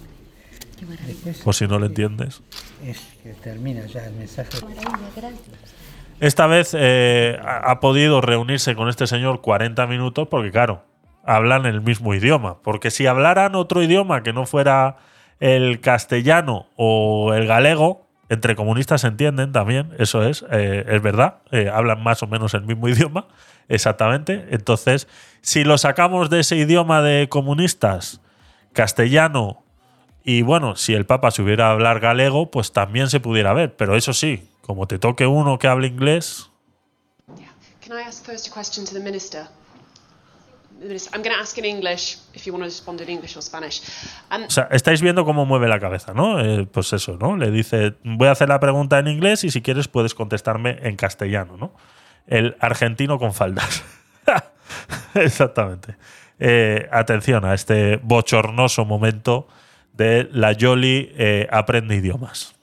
Qué 0.79 0.87
maravilla. 0.87 1.09
Después, 1.13 1.39
Por 1.41 1.55
si 1.55 1.67
no 1.67 1.79
lo 1.79 1.85
entiendes. 1.85 2.41
Es 2.83 2.99
que 3.23 3.35
termina 3.35 3.85
ya 3.85 4.07
el 4.07 4.15
mensaje. 4.15 4.59
Maravilla, 4.63 5.11
gracias. 5.15 5.75
Esta 6.19 6.47
vez 6.47 6.75
eh, 6.79 7.39
ha 7.43 7.73
ha 7.73 7.81
podido 7.81 8.23
reunirse 8.23 8.75
con 8.75 8.89
este 8.89 9.07
señor 9.07 9.43
40 9.43 9.87
minutos 9.87 10.29
porque, 10.29 10.51
claro, 10.51 10.83
hablan 11.25 11.67
el 11.67 11.81
mismo 11.81 12.15
idioma. 12.15 12.59
Porque 12.63 12.91
si 12.91 13.07
hablaran 13.07 13.55
otro 13.55 13.83
idioma 13.83 14.23
que 14.23 14.33
no 14.33 14.47
fuera 14.47 14.97
el 15.41 15.81
castellano 15.81 16.67
o 16.77 17.35
el 17.35 17.47
galego, 17.47 18.07
entre 18.29 18.57
comunistas 18.57 19.03
se 19.03 19.09
entienden 19.09 19.53
también, 19.53 19.93
eso 19.99 20.27
es, 20.27 20.45
eh, 20.51 20.85
es 20.89 21.03
verdad, 21.03 21.39
eh, 21.51 21.71
hablan 21.73 22.03
más 22.03 22.23
o 22.23 22.27
menos 22.27 22.55
el 22.55 22.63
mismo 22.63 22.89
idioma, 22.91 23.27
exactamente. 23.69 24.47
Entonces, 24.51 25.09
si 25.43 25.65
lo 25.65 25.77
sacamos 25.79 26.31
de 26.31 26.41
ese 26.41 26.57
idioma 26.57 27.03
de 27.03 27.29
comunistas, 27.29 28.21
castellano, 28.73 29.63
y 30.25 30.43
bueno, 30.43 30.77
si 30.77 30.95
el 30.95 31.05
Papa 31.05 31.31
se 31.31 31.43
hubiera 31.43 31.71
hablar 31.71 32.01
galego, 32.01 32.51
pues 32.51 32.73
también 32.73 33.11
se 33.11 33.19
pudiera 33.19 33.53
ver. 33.53 33.75
Pero 33.77 33.97
eso 33.97 34.13
sí, 34.13 34.49
como 34.61 34.87
te 34.87 34.99
toque 34.99 35.27
uno 35.27 35.59
que 35.59 35.69
hable 35.69 35.89
inglés, 35.89 36.49
Can 37.85 37.99
I 37.99 38.03
ask 38.03 38.25
first 38.25 38.47
a 38.47 38.51
question? 38.55 38.87
O 44.47 44.51
sea, 44.51 44.69
estáis 44.71 45.01
viendo 45.03 45.25
cómo 45.25 45.47
mueve 45.47 45.69
la 45.69 45.81
cabeza, 45.81 46.13
¿no? 46.15 46.41
Eh, 46.41 46.67
pues 46.71 46.93
eso, 46.93 47.17
¿no? 47.21 47.37
Le 47.37 47.51
dice, 47.51 47.95
voy 48.03 48.29
a 48.29 48.33
hacer 48.33 48.49
la 48.49 48.61
pregunta 48.61 48.99
en 48.99 49.09
inglés 49.09 49.45
y 49.45 49.51
si 49.51 49.63
quieres 49.63 49.89
puedes 49.89 50.15
contestarme 50.15 50.79
en 50.83 50.97
castellano, 50.97 51.57
¿no? 51.57 51.73
El 52.27 52.57
argentino 52.61 53.19
con 53.19 53.35
faldas. 53.35 53.85
Exactamente. 55.15 55.97
Eh, 56.39 56.89
atención 56.91 57.45
a 57.45 57.55
este 57.55 57.97
bochornoso 58.03 58.85
momento 58.85 59.49
de 59.93 60.29
la 60.33 60.53
Yoli 60.53 61.13
eh, 61.17 61.47
aprende 61.51 61.97
idiomas. 61.97 62.55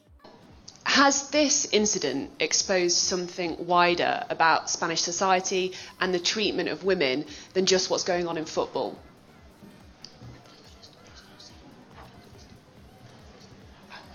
Has 0.90 1.30
this 1.30 1.68
incident 1.72 2.32
exposed 2.40 2.98
something 2.98 3.68
wider 3.68 4.26
about 4.28 4.72
Spanish 4.72 5.02
society 5.02 5.74
and 6.02 6.12
the 6.12 6.18
treatment 6.18 6.68
of 6.68 6.84
women 6.84 7.26
than 7.54 7.68
just 7.68 7.92
what's 7.92 8.04
going 8.04 8.28
on 8.28 8.40
in 8.40 8.46
football? 8.46 8.98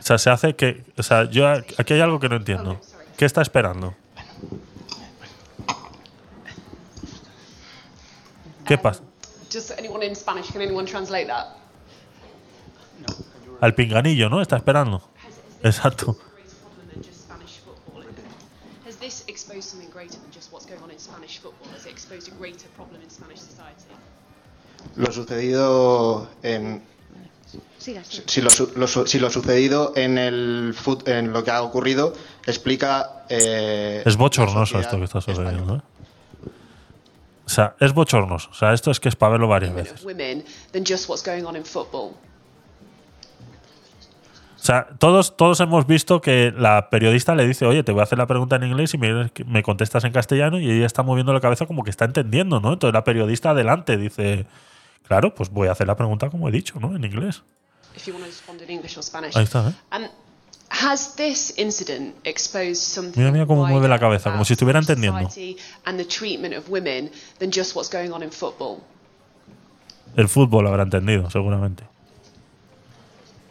O 0.00 0.02
sea, 0.02 0.18
se 0.18 0.30
hace 0.30 0.56
que. 0.56 0.84
O 0.98 1.02
sea, 1.02 1.30
yo 1.30 1.46
aquí 1.78 1.94
hay 1.94 2.00
algo 2.00 2.18
que 2.18 2.28
no 2.28 2.36
entiendo. 2.36 2.80
¿Qué 3.16 3.24
está 3.24 3.40
esperando? 3.40 3.94
¿Qué 8.66 8.74
um, 8.74 8.82
pasa? 8.82 9.02
Just 9.48 9.70
anyone 9.78 10.02
in 10.02 10.16
Spanish, 10.16 10.50
can 10.50 10.60
anyone 10.60 10.86
translate 10.86 11.28
that? 11.28 11.56
Al 13.60 13.74
pinganillo, 13.74 14.28
¿no? 14.28 14.42
Está 14.42 14.56
esperando. 14.56 15.00
Exacto. 15.62 16.18
Lo 24.96 25.12
sucedido 25.12 26.28
en. 26.42 26.82
Si 28.26 28.40
lo, 28.40 28.48
lo 28.76 28.86
si 29.06 29.18
lo 29.20 29.30
sucedido 29.30 29.92
en, 29.96 30.18
el 30.18 30.74
fut- 30.74 31.06
en 31.08 31.32
lo 31.32 31.44
que 31.44 31.50
ha 31.50 31.62
ocurrido 31.62 32.12
explica. 32.46 33.24
eh, 33.28 34.02
Es 34.04 34.16
bochornoso 34.16 34.78
esto 34.80 34.98
que 34.98 35.04
está 35.04 35.20
sucediendo, 35.20 35.76
¿eh? 35.76 35.80
O 37.46 37.48
sea, 37.48 37.76
es 37.78 37.92
bochornoso. 37.92 38.48
O 38.50 38.54
sea, 38.54 38.72
esto 38.72 38.90
es 38.90 38.98
que 39.00 39.08
es 39.10 39.16
para 39.16 39.32
verlo 39.32 39.48
varias 39.48 39.72
veces. 39.74 40.02
O 44.64 44.66
sea, 44.66 44.88
todos, 44.98 45.36
todos 45.36 45.60
hemos 45.60 45.86
visto 45.86 46.22
que 46.22 46.50
la 46.56 46.88
periodista 46.88 47.34
le 47.34 47.46
dice, 47.46 47.66
oye, 47.66 47.82
te 47.82 47.92
voy 47.92 48.00
a 48.00 48.04
hacer 48.04 48.16
la 48.16 48.26
pregunta 48.26 48.56
en 48.56 48.62
inglés 48.62 48.94
y 48.94 48.96
me, 48.96 49.30
me 49.44 49.62
contestas 49.62 50.04
en 50.04 50.12
castellano 50.12 50.58
y 50.58 50.70
ella 50.70 50.86
está 50.86 51.02
moviendo 51.02 51.34
la 51.34 51.40
cabeza 51.40 51.66
como 51.66 51.84
que 51.84 51.90
está 51.90 52.06
entendiendo, 52.06 52.60
¿no? 52.60 52.72
Entonces 52.72 52.94
la 52.94 53.04
periodista 53.04 53.50
adelante 53.50 53.98
dice, 53.98 54.46
claro, 55.06 55.34
pues 55.34 55.50
voy 55.50 55.68
a 55.68 55.72
hacer 55.72 55.86
la 55.86 55.98
pregunta 55.98 56.30
como 56.30 56.48
he 56.48 56.50
dicho, 56.50 56.80
¿no? 56.80 56.96
En 56.96 57.04
inglés. 57.04 57.42
Ahí 59.34 59.44
está, 59.44 59.68
¿eh? 59.68 59.74
Um, 59.94 60.08
has 60.70 61.14
this 61.14 61.52
incident 61.58 62.14
exposed 62.24 62.76
something 62.76 63.20
Mira, 63.20 63.32
mira 63.32 63.46
cómo 63.46 63.66
mueve 63.66 63.86
la 63.86 63.98
cabeza, 63.98 64.32
como 64.32 64.46
si 64.46 64.54
estuviera 64.54 64.78
entendiendo. 64.78 65.28
society 65.28 65.58
and 65.84 65.98
the 65.98 66.06
treatment 66.06 66.56
of 66.56 66.70
women 66.70 67.10
than 67.38 67.50
just 67.54 67.76
what's 67.76 67.90
going 67.92 68.12
on 68.12 68.22
in 68.22 68.30
football? 68.30 68.78
El 70.16 70.30
fútbol 70.30 70.66
habrá 70.66 70.84
entendido, 70.84 71.28
seguramente. 71.28 71.84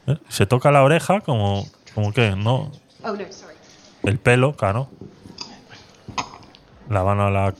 ¿Eh? 0.08 0.18
Se 0.30 0.46
toca 0.46 0.72
la 0.72 0.84
oreja 0.84 1.22
como 1.22 1.66
¿Cómo 1.96 2.12
que? 2.12 2.36
No. 2.36 2.72
Oh, 3.04 3.12
no, 3.14 3.32
sorry. 3.32 3.56
El 4.04 4.18
pelo, 4.20 4.56
claro. 4.56 4.90
La 6.90 7.04
mano 7.04 7.30
la 7.30 7.54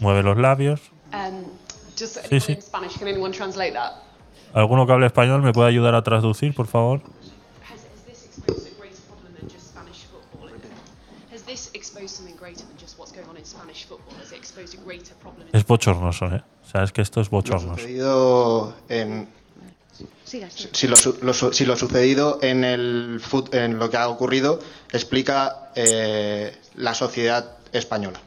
mueve 0.00 0.22
los 0.22 0.36
labios. 0.38 0.80
Um, 1.12 1.44
just 1.98 2.18
Sí, 2.28 2.40
sí. 2.40 2.52
in 2.52 2.62
Spanish, 2.62 2.96
can 2.98 3.08
anyone 3.08 3.32
translate 3.36 3.72
that? 3.72 3.92
¿Alguno 4.54 4.86
que 4.86 4.92
hable 4.92 5.06
español 5.06 5.42
me 5.42 5.52
puede 5.52 5.68
ayudar 5.68 5.94
a 5.94 6.02
traducir, 6.02 6.54
por 6.54 6.66
favor? 6.66 7.00
Has, 7.68 7.80
has 7.84 8.04
this 8.06 8.24
exposed 8.26 8.66
a 8.66 8.80
greater 8.80 9.02
problem 9.08 9.34
than 9.38 9.48
just 9.48 9.68
Spanish 9.68 10.04
football? 10.06 10.48
Has 11.32 11.42
this 11.44 11.70
exposed 11.74 12.10
something 12.10 12.36
greater 12.36 12.64
than 12.64 12.76
just 12.78 12.98
what's 12.98 13.12
going 13.12 13.28
on 13.28 13.36
in 13.36 13.44
Spanish 13.44 13.84
football? 13.86 14.14
Has 14.20 14.32
it 14.32 14.38
exposed 14.38 14.74
a 14.74 14.78
greater 14.84 15.14
problem? 15.20 15.46
Es 15.52 15.64
bochornoso, 15.66 16.26
¿eh? 16.26 16.42
O 16.64 16.66
sea, 16.70 16.82
es 16.84 16.92
que 16.92 17.02
esto 17.02 17.20
es 17.20 17.26
Lo 17.30 17.38
bochornoso. 17.38 17.74
sucedido 17.76 18.74
en, 18.88 19.28
si, 20.24 20.86
lo, 20.88 20.96
su- 20.96 21.18
lo 21.22 21.32
su- 21.34 21.52
si 21.52 21.64
lo 21.66 21.76
sucedido 21.76 22.38
en, 22.42 22.64
el, 22.64 23.20
en 23.52 23.78
lo 23.78 23.90
que 23.90 23.96
ha 23.96 24.08
ocurrido 24.08 24.58
explica 24.92 25.70
eh, 25.74 26.56
la 26.76 26.94
sociedad 26.94 27.56
española. 27.72 28.20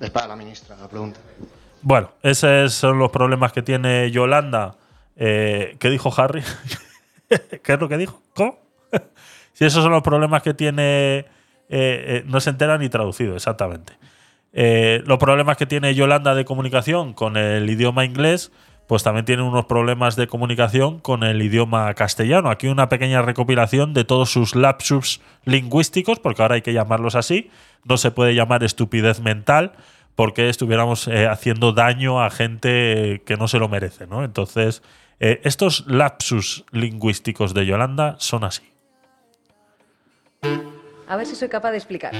Es 0.00 0.10
para 0.10 0.28
la 0.28 0.36
ministra 0.36 0.76
la 0.76 0.88
pregunta. 0.88 1.20
Bueno, 1.82 2.12
esos 2.22 2.72
son 2.72 2.98
los 2.98 3.10
problemas 3.10 3.52
que 3.52 3.62
tiene 3.62 4.10
Yolanda. 4.10 4.76
Eh, 5.16 5.76
¿Qué 5.80 5.90
dijo 5.90 6.12
Harry? 6.16 6.42
¿Qué 7.28 7.72
es 7.72 7.80
lo 7.80 7.88
que 7.88 7.96
dijo? 7.96 8.22
¿Cómo? 8.34 8.58
si 9.52 9.64
esos 9.64 9.82
son 9.82 9.92
los 9.92 10.02
problemas 10.02 10.42
que 10.42 10.54
tiene. 10.54 11.18
eh, 11.18 11.24
eh, 11.68 12.22
no 12.26 12.40
se 12.40 12.50
entera 12.50 12.78
ni 12.78 12.88
traducido, 12.88 13.34
exactamente. 13.34 13.92
Eh, 14.52 15.02
los 15.04 15.18
problemas 15.18 15.56
que 15.56 15.66
tiene 15.66 15.94
Yolanda 15.94 16.34
de 16.34 16.44
comunicación 16.44 17.12
con 17.12 17.36
el 17.36 17.68
idioma 17.68 18.04
inglés, 18.04 18.50
pues 18.88 19.02
también 19.02 19.26
tiene 19.26 19.42
unos 19.42 19.66
problemas 19.66 20.16
de 20.16 20.26
comunicación 20.26 20.98
con 20.98 21.22
el 21.22 21.42
idioma 21.42 21.92
castellano. 21.92 22.50
Aquí 22.50 22.68
una 22.68 22.88
pequeña 22.88 23.20
recopilación 23.20 23.92
de 23.92 24.04
todos 24.04 24.30
sus 24.30 24.56
lapsus 24.56 25.20
lingüísticos, 25.44 26.18
porque 26.18 26.40
ahora 26.40 26.54
hay 26.54 26.62
que 26.62 26.72
llamarlos 26.72 27.14
así. 27.14 27.50
No 27.84 27.98
se 27.98 28.10
puede 28.10 28.34
llamar 28.34 28.64
estupidez 28.64 29.20
mental, 29.20 29.72
porque 30.14 30.48
estuviéramos 30.48 31.06
eh, 31.06 31.28
haciendo 31.28 31.72
daño 31.72 32.22
a 32.22 32.30
gente 32.30 33.22
que 33.26 33.36
no 33.36 33.46
se 33.46 33.58
lo 33.58 33.68
merece, 33.68 34.06
¿no? 34.06 34.24
Entonces, 34.24 34.82
eh, 35.20 35.42
estos 35.44 35.86
lapsus 35.86 36.64
lingüísticos 36.72 37.52
de 37.52 37.66
Yolanda 37.66 38.16
son 38.18 38.44
así. 38.44 38.72
A 41.06 41.16
ver 41.16 41.26
si 41.26 41.36
soy 41.36 41.50
capaz 41.50 41.72
de 41.72 41.76
explicar. 41.76 42.14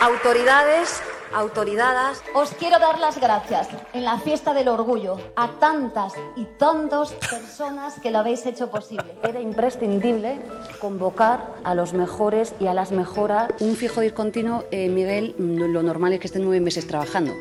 Autoridades, 0.00 1.02
autoridades, 1.32 2.22
os 2.34 2.50
quiero 2.50 2.78
dar 2.78 2.98
las 2.98 3.18
gracias 3.20 3.68
en 3.92 4.04
la 4.04 4.18
fiesta 4.18 4.54
del 4.54 4.68
orgullo 4.68 5.18
a 5.36 5.48
tantas 5.58 6.14
y 6.36 6.44
tantas 6.58 7.12
personas 7.12 7.98
que 8.00 8.10
lo 8.10 8.18
habéis 8.18 8.44
hecho 8.46 8.70
posible. 8.70 9.14
Era 9.22 9.40
imprescindible 9.40 10.40
convocar 10.80 11.54
a 11.64 11.74
los 11.74 11.92
mejores 11.92 12.54
y 12.60 12.66
a 12.66 12.74
las 12.74 12.92
mejoras. 12.92 13.50
Un 13.60 13.76
fijo 13.76 14.00
discontinuo, 14.00 14.64
eh, 14.70 14.88
Miguel, 14.88 15.34
mm, 15.38 15.72
lo 15.72 15.82
normal 15.82 16.12
es 16.12 16.20
que 16.20 16.26
estén 16.26 16.44
nueve 16.44 16.60
meses 16.60 16.86
trabajando. 16.86 17.32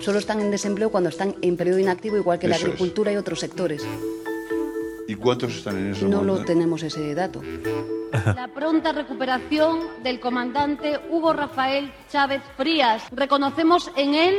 Solo 0.00 0.18
están 0.18 0.40
en 0.40 0.50
desempleo 0.50 0.90
cuando 0.90 1.10
están 1.10 1.36
en 1.42 1.56
periodo 1.56 1.78
inactivo, 1.78 2.16
igual 2.16 2.38
que 2.38 2.48
la 2.48 2.56
es. 2.56 2.64
agricultura 2.64 3.12
y 3.12 3.16
otros 3.16 3.40
sectores. 3.40 3.86
¿Y 5.08 5.14
cuántos 5.14 5.56
están 5.56 5.78
en 5.78 5.92
ese 5.92 6.04
No 6.04 6.18
momento? 6.18 6.40
lo 6.40 6.44
tenemos 6.44 6.82
ese 6.82 7.14
dato. 7.14 7.40
La 8.12 8.46
pronta 8.54 8.92
recuperación 8.92 9.80
del 10.02 10.20
comandante 10.20 11.00
Hugo 11.10 11.32
Rafael 11.32 11.90
Chávez 12.10 12.42
Frías. 12.58 13.02
Reconocemos 13.10 13.90
en 13.96 14.14
él 14.14 14.34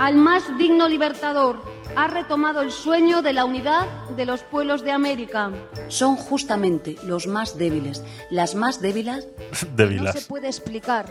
al 0.00 0.16
más 0.16 0.58
digno 0.58 0.88
libertador. 0.88 1.62
Ha 1.94 2.08
retomado 2.08 2.60
el 2.60 2.72
sueño 2.72 3.22
de 3.22 3.32
la 3.32 3.44
unidad 3.44 3.86
de 4.16 4.26
los 4.26 4.42
pueblos 4.42 4.82
de 4.82 4.90
América. 4.90 5.52
Son 5.86 6.16
justamente 6.16 6.96
los 7.04 7.28
más 7.28 7.56
débiles, 7.56 8.02
las 8.30 8.56
más 8.56 8.80
débiles 8.80 9.28
No 9.76 10.12
se 10.12 10.22
puede 10.22 10.48
explicar 10.48 11.06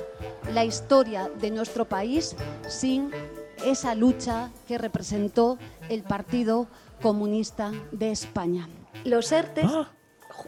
la 0.53 0.65
historia 0.65 1.29
de 1.39 1.51
nuestro 1.51 1.85
país 1.85 2.35
sin 2.67 3.11
esa 3.65 3.95
lucha 3.95 4.51
que 4.67 4.77
representó 4.77 5.57
el 5.89 6.03
Partido 6.03 6.67
Comunista 7.01 7.71
de 7.91 8.11
España. 8.11 8.67
Los 9.03 9.31
ERTES 9.31 9.65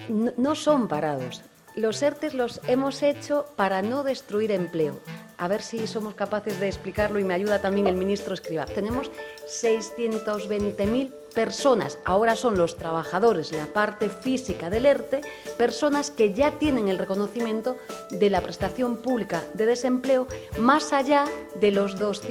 no- 0.10 0.32
no 0.38 0.56
son 0.56 0.88
parados. 0.88 1.42
Los 1.76 2.02
ERTES 2.02 2.34
los 2.34 2.62
hemos 2.68 3.04
hecho 3.04 3.46
para 3.56 3.82
no 3.82 4.04
destruir 4.04 4.52
empleo. 4.52 5.00
A 5.40 5.48
ver 5.48 5.62
si 5.62 5.88
somos 5.88 6.16
capaces 6.16 6.60
de 6.60 6.68
explicarlo 6.68 7.18
y 7.18 7.24
me 7.24 7.34
ayuda 7.34 7.62
también 7.62 7.88
el 7.88 7.96
ministro 7.96 8.34
Escriba. 8.34 8.66
Tenemos 8.66 9.10
620.000 9.48 11.14
personas, 11.34 11.98
ahora 12.06 12.36
son 12.36 12.58
los 12.58 12.76
trabajadores, 12.76 13.54
la 13.54 13.68
parte 13.68 14.10
física 14.10 14.70
del 14.70 14.86
ERTE, 14.86 15.22
personas 15.58 16.12
que 16.12 16.34
ya 16.34 16.60
tienen 16.60 16.90
el 16.90 16.98
reconocimiento 16.98 17.78
de 18.12 18.30
la 18.30 18.42
prestación 18.42 18.98
pública 18.98 19.44
de 19.54 19.66
desempleo 19.66 20.28
más 20.60 20.92
allá 20.92 21.26
de 21.62 21.72
los 21.72 21.98
2 21.98 22.24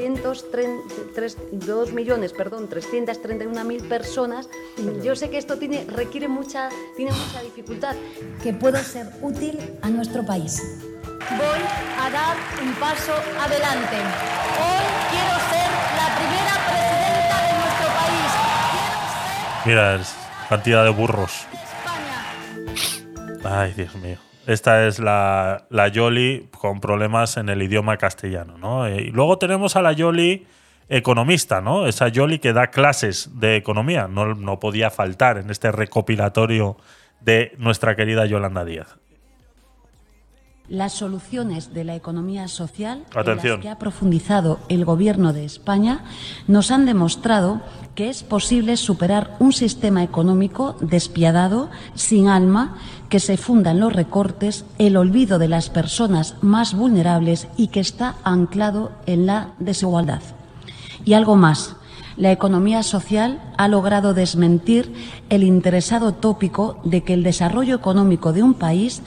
millones, 1.93 2.33
perdón, 2.33 2.69
331.000 2.69 3.89
personas. 3.89 4.51
Yo 5.03 5.17
sé 5.17 5.31
que 5.31 5.39
esto 5.39 5.57
tiene, 5.59 5.87
requiere 5.89 6.29
mucha, 6.29 6.69
tiene 6.97 7.13
mucha 7.13 7.41
dificultad. 7.43 7.97
Que 8.43 8.53
pueda 8.53 8.83
ser 8.83 9.09
útil 9.23 9.59
a 9.81 9.89
nuestro 9.89 10.27
país. 10.27 10.61
Voy 11.19 11.61
a 12.01 12.11
dar 12.11 12.37
un 12.63 12.73
paso 12.75 13.13
adelante. 13.13 13.97
Hoy 13.97 14.85
quiero 15.11 15.35
ser 15.51 15.69
la 15.97 16.15
primera 16.17 16.55
presidenta 16.69 17.37
de 17.43 17.53
nuestro 17.59 17.89
país. 17.99 18.31
Mira, 19.67 19.95
es 19.97 20.17
cantidad 20.49 20.85
de 20.85 20.91
burros. 20.91 21.47
Ay, 23.45 23.73
Dios 23.75 23.95
mío. 23.97 24.19
Esta 24.47 24.87
es 24.87 24.99
la, 25.01 25.67
la 25.71 25.89
Yoli 25.89 26.49
con 26.57 26.81
problemas 26.81 27.37
en 27.37 27.49
el 27.49 27.63
idioma 27.63 27.97
castellano, 27.97 28.57
¿no? 28.57 28.87
Eh, 28.87 29.03
y 29.03 29.11
luego 29.11 29.39
tenemos 29.39 29.77
a 29.77 29.83
la 29.83 29.93
Yoli 29.93 30.47
economista, 30.89 31.61
¿no? 31.61 31.87
Esa 31.87 32.09
Yoli 32.09 32.39
que 32.39 32.53
da 32.53 32.69
clases 32.69 33.41
de 33.41 33.57
economía. 33.57 34.09
No, 34.09 34.35
no 34.35 34.61
podía 34.61 34.91
faltar 34.91 35.37
en 35.39 35.51
este 35.51 35.73
recopilatorio 35.73 36.77
de 37.21 37.55
nuestra 37.59 37.97
querida 37.97 38.25
Yolanda 38.25 38.65
Díaz. 38.65 38.97
Las 40.69 40.93
soluciones 40.93 41.73
de 41.73 41.83
la 41.85 41.97
economía 41.97 42.47
social 42.47 43.05
en 43.17 43.37
las 43.37 43.59
que 43.59 43.71
ha 43.71 43.79
profundizado 43.79 44.61
el 44.69 44.85
Gobierno 44.85 45.33
de 45.33 45.47
España 45.47 46.05
nos 46.47 46.71
han 46.71 46.85
demostrado 46.85 47.63
que 47.95 48.11
es 48.11 48.23
posible 48.23 48.77
superar 48.77 49.35
un 49.39 49.55
sistema 49.55 50.03
económico 50.03 50.77
despiadado, 50.81 51.71
sin 51.95 52.29
alma, 52.29 52.77
que 53.09 53.19
se 53.19 53.39
funda 53.39 53.71
en 53.71 53.81
los 53.81 53.95
recortes, 53.95 54.67
el 54.77 54.99
olvido 54.99 55.39
de 55.39 55.49
las 55.49 55.71
personas 55.71 56.37
más 56.43 56.75
vulnerables 56.75 57.49
y 57.57 57.69
que 57.69 57.81
está 57.81 58.17
anclado 58.23 58.93
en 59.07 59.25
la 59.25 59.53
desigualdad. 59.59 60.21
Y 61.03 61.15
algo 61.15 61.35
más. 61.35 61.77
La 62.19 62.33
economía 62.33 62.83
social 62.83 63.41
ha 63.57 63.69
logrado 63.69 64.13
desmentir 64.13 64.93
el 65.31 65.45
interesado 65.45 66.13
tópico 66.13 66.79
de 66.85 67.05
que 67.05 67.15
el 67.15 67.23
desarrollo 67.23 67.77
económico 67.77 68.33
de 68.33 68.43
un 68.43 68.55
país 68.55 69.03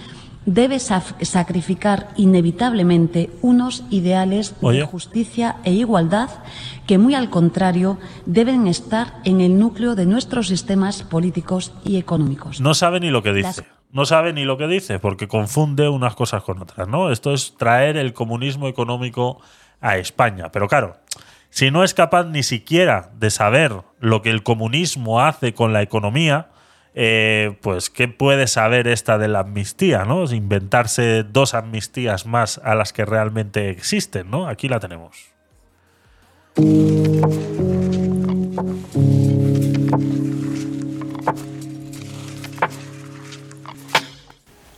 debe 0.46 0.80
sacrificar 0.80 2.10
inevitablemente 2.18 3.30
unos 3.42 3.84
ideales 3.90 4.56
Oye. 4.62 4.80
de 4.80 4.86
justicia 4.86 5.58
e 5.64 5.72
igualdad 5.74 6.30
que, 6.88 6.98
muy 6.98 7.14
al 7.16 7.30
contrario, 7.30 7.98
deben 8.26 8.68
estar 8.68 9.20
en 9.24 9.40
el 9.42 9.60
núcleo 9.60 9.96
de 9.96 10.06
nuestros 10.06 10.48
sistemas 10.48 11.04
políticos 11.04 11.74
y 11.84 11.98
económicos. 11.98 12.60
No 12.60 12.74
sabe 12.74 13.00
ni 13.00 13.12
lo 13.12 13.22
que 13.24 13.34
dice. 13.34 13.62
Las- 13.62 13.64
No 13.94 14.06
sabe 14.06 14.32
ni 14.34 14.46
lo 14.46 14.58
que 14.58 14.68
dice 14.68 15.00
porque 15.00 15.28
confunde 15.28 15.90
unas 15.90 16.16
cosas 16.16 16.44
con 16.44 16.62
otras, 16.62 16.88
¿no? 16.88 17.12
Esto 17.12 17.34
es 17.34 17.56
traer 17.58 17.98
el 17.98 18.14
comunismo 18.14 18.68
económico 18.70 19.42
a 19.82 19.98
España. 19.98 20.50
Pero 20.52 20.68
claro, 20.70 20.96
si 21.50 21.72
no 21.72 21.84
es 21.84 21.94
capaz 21.94 22.24
ni 22.26 22.42
siquiera 22.42 23.12
de 23.20 23.30
saber 23.30 23.74
lo 24.00 24.22
que 24.22 24.30
el 24.32 24.44
comunismo 24.44 25.20
hace 25.20 25.54
con 25.54 25.74
la 25.74 25.82
economía, 25.82 26.48
eh, 26.94 27.56
pues 27.62 27.90
¿qué 27.90 28.08
puede 28.08 28.48
saber 28.48 28.88
esta 28.88 29.18
de 29.18 29.28
la 29.28 29.40
amnistía, 29.40 30.04
¿no? 30.04 30.24
Inventarse 30.32 31.24
dos 31.24 31.54
amnistías 31.54 32.26
más 32.26 32.60
a 32.64 32.76
las 32.76 32.92
que 32.94 33.06
realmente 33.06 33.70
existen, 33.70 34.30
¿no? 34.30 34.48
Aquí 34.48 34.68
la 34.68 34.80
tenemos. 34.80 35.32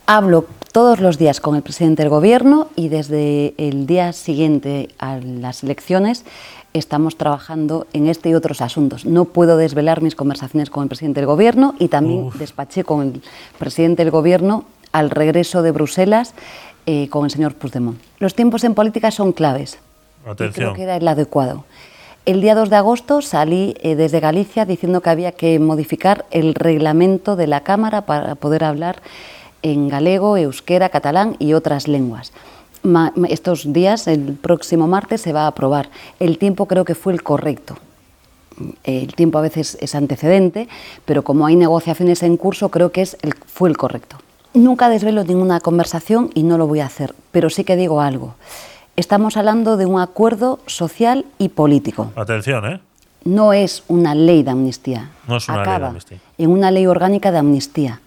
Hablo 0.06 0.46
todos 0.72 1.00
los 1.00 1.18
días 1.18 1.40
con 1.40 1.56
el 1.56 1.62
presidente 1.62 2.02
del 2.02 2.10
Gobierno 2.10 2.68
y 2.76 2.88
desde 2.88 3.54
el 3.58 3.86
día 3.86 4.12
siguiente 4.12 4.88
a 4.98 5.16
las 5.16 5.62
elecciones 5.62 6.24
estamos 6.74 7.16
trabajando 7.16 7.86
en 7.92 8.08
este 8.08 8.28
y 8.28 8.34
otros 8.34 8.60
asuntos. 8.60 9.06
No 9.06 9.24
puedo 9.24 9.56
desvelar 9.56 10.02
mis 10.02 10.16
conversaciones 10.16 10.70
con 10.70 10.82
el 10.82 10.88
presidente 10.88 11.20
del 11.20 11.28
Gobierno 11.28 11.74
y 11.78 11.88
también 11.88 12.30
despaché 12.38 12.84
con 12.84 13.00
el 13.02 13.22
presidente 13.58 14.04
del 14.04 14.10
Gobierno 14.10 14.64
al 14.92 15.10
regreso 15.10 15.62
de 15.62 15.70
Bruselas 15.70 16.34
eh, 16.86 17.08
con 17.08 17.24
el 17.24 17.30
señor 17.30 17.54
Puigdemont. 17.54 17.98
Los 18.18 18.34
tiempos 18.34 18.64
en 18.64 18.74
política 18.74 19.10
son 19.10 19.32
claves. 19.32 19.78
Atención. 20.26 20.52
creo 20.52 20.74
que 20.74 20.82
era 20.82 20.96
el 20.96 21.06
adecuado. 21.06 21.64
El 22.26 22.40
día 22.40 22.54
2 22.54 22.70
de 22.70 22.76
agosto 22.76 23.22
salí 23.22 23.74
eh, 23.80 23.94
desde 23.94 24.18
Galicia 24.18 24.64
diciendo 24.64 25.00
que 25.00 25.10
había 25.10 25.32
que 25.32 25.58
modificar 25.58 26.24
el 26.30 26.54
reglamento 26.54 27.36
de 27.36 27.46
la 27.46 27.60
Cámara 27.62 28.02
para 28.06 28.34
poder 28.34 28.64
hablar 28.64 29.00
en 29.62 29.88
galego, 29.88 30.36
euskera, 30.36 30.88
catalán 30.88 31.36
y 31.38 31.52
otras 31.52 31.86
lenguas. 31.86 32.32
Estos 33.28 33.72
días, 33.72 34.06
el 34.08 34.34
próximo 34.34 34.86
martes, 34.86 35.22
se 35.22 35.32
va 35.32 35.42
a 35.44 35.46
aprobar. 35.48 35.88
El 36.20 36.36
tiempo 36.38 36.66
creo 36.66 36.84
que 36.84 36.94
fue 36.94 37.12
el 37.14 37.22
correcto. 37.22 37.76
El 38.84 39.14
tiempo 39.14 39.38
a 39.38 39.40
veces 39.40 39.78
es 39.80 39.94
antecedente, 39.94 40.68
pero 41.04 41.24
como 41.24 41.46
hay 41.46 41.56
negociaciones 41.56 42.22
en 42.22 42.36
curso, 42.36 42.68
creo 42.68 42.92
que 42.92 43.02
es 43.02 43.16
el- 43.22 43.34
fue 43.34 43.68
el 43.70 43.76
correcto. 43.76 44.16
Nunca 44.52 44.88
desvelo 44.88 45.24
ninguna 45.24 45.58
conversación 45.60 46.30
y 46.34 46.42
no 46.44 46.58
lo 46.58 46.66
voy 46.66 46.80
a 46.80 46.86
hacer, 46.86 47.14
pero 47.32 47.50
sí 47.50 47.64
que 47.64 47.74
digo 47.74 48.00
algo. 48.00 48.34
Estamos 48.96 49.36
hablando 49.36 49.76
de 49.76 49.86
un 49.86 49.98
acuerdo 50.00 50.60
social 50.66 51.24
y 51.38 51.48
político. 51.48 52.12
Atención, 52.14 52.64
¿eh? 52.70 52.80
No 53.24 53.52
es 53.54 53.82
una 53.88 54.14
ley 54.14 54.42
de 54.44 54.50
amnistía. 54.50 55.10
No 55.26 55.38
es 55.38 55.48
una 55.48 55.56
ley 55.56 55.64
de 55.64 55.70
Acaba 55.70 55.86
amnistía. 55.88 56.18
en 56.38 56.50
una 56.50 56.70
ley 56.70 56.86
orgánica 56.86 57.32
de 57.32 57.38
amnistía, 57.38 58.00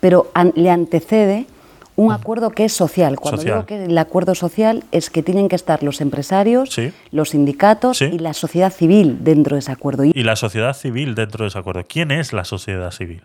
pero 0.00 0.30
an- 0.34 0.52
le 0.56 0.70
antecede 0.70 1.46
un 1.96 2.10
acuerdo 2.12 2.50
que 2.50 2.64
es 2.64 2.72
social. 2.72 3.16
Cuando 3.18 3.42
Social. 3.42 3.54
digo 3.58 3.66
que 3.66 3.84
el 3.84 3.98
acuerdo 3.98 4.34
social 4.34 4.84
es 4.92 5.10
que 5.10 5.22
tienen 5.22 5.48
que 5.48 5.56
estar 5.56 5.82
los 5.82 6.00
empresarios, 6.00 6.70
Sí. 6.70 6.92
los 7.10 7.30
sindicatos 7.30 7.98
Sí. 7.98 8.06
y 8.06 8.18
la 8.18 8.32
sociedad 8.32 8.72
civil 8.72 9.18
dentro 9.22 9.56
de 9.56 9.60
ese 9.60 9.72
acuerdo. 9.72 10.04
Y, 10.04 10.12
la 10.14 10.36
sociedad 10.36 10.74
civil 10.74 11.14
dentro 11.14 11.44
de 11.44 11.48
ese 11.48 11.58
acuerdo. 11.58 11.82
¿Quién 11.86 12.10
es 12.10 12.32
la 12.32 12.44
sociedad 12.44 12.90
civil? 12.90 13.22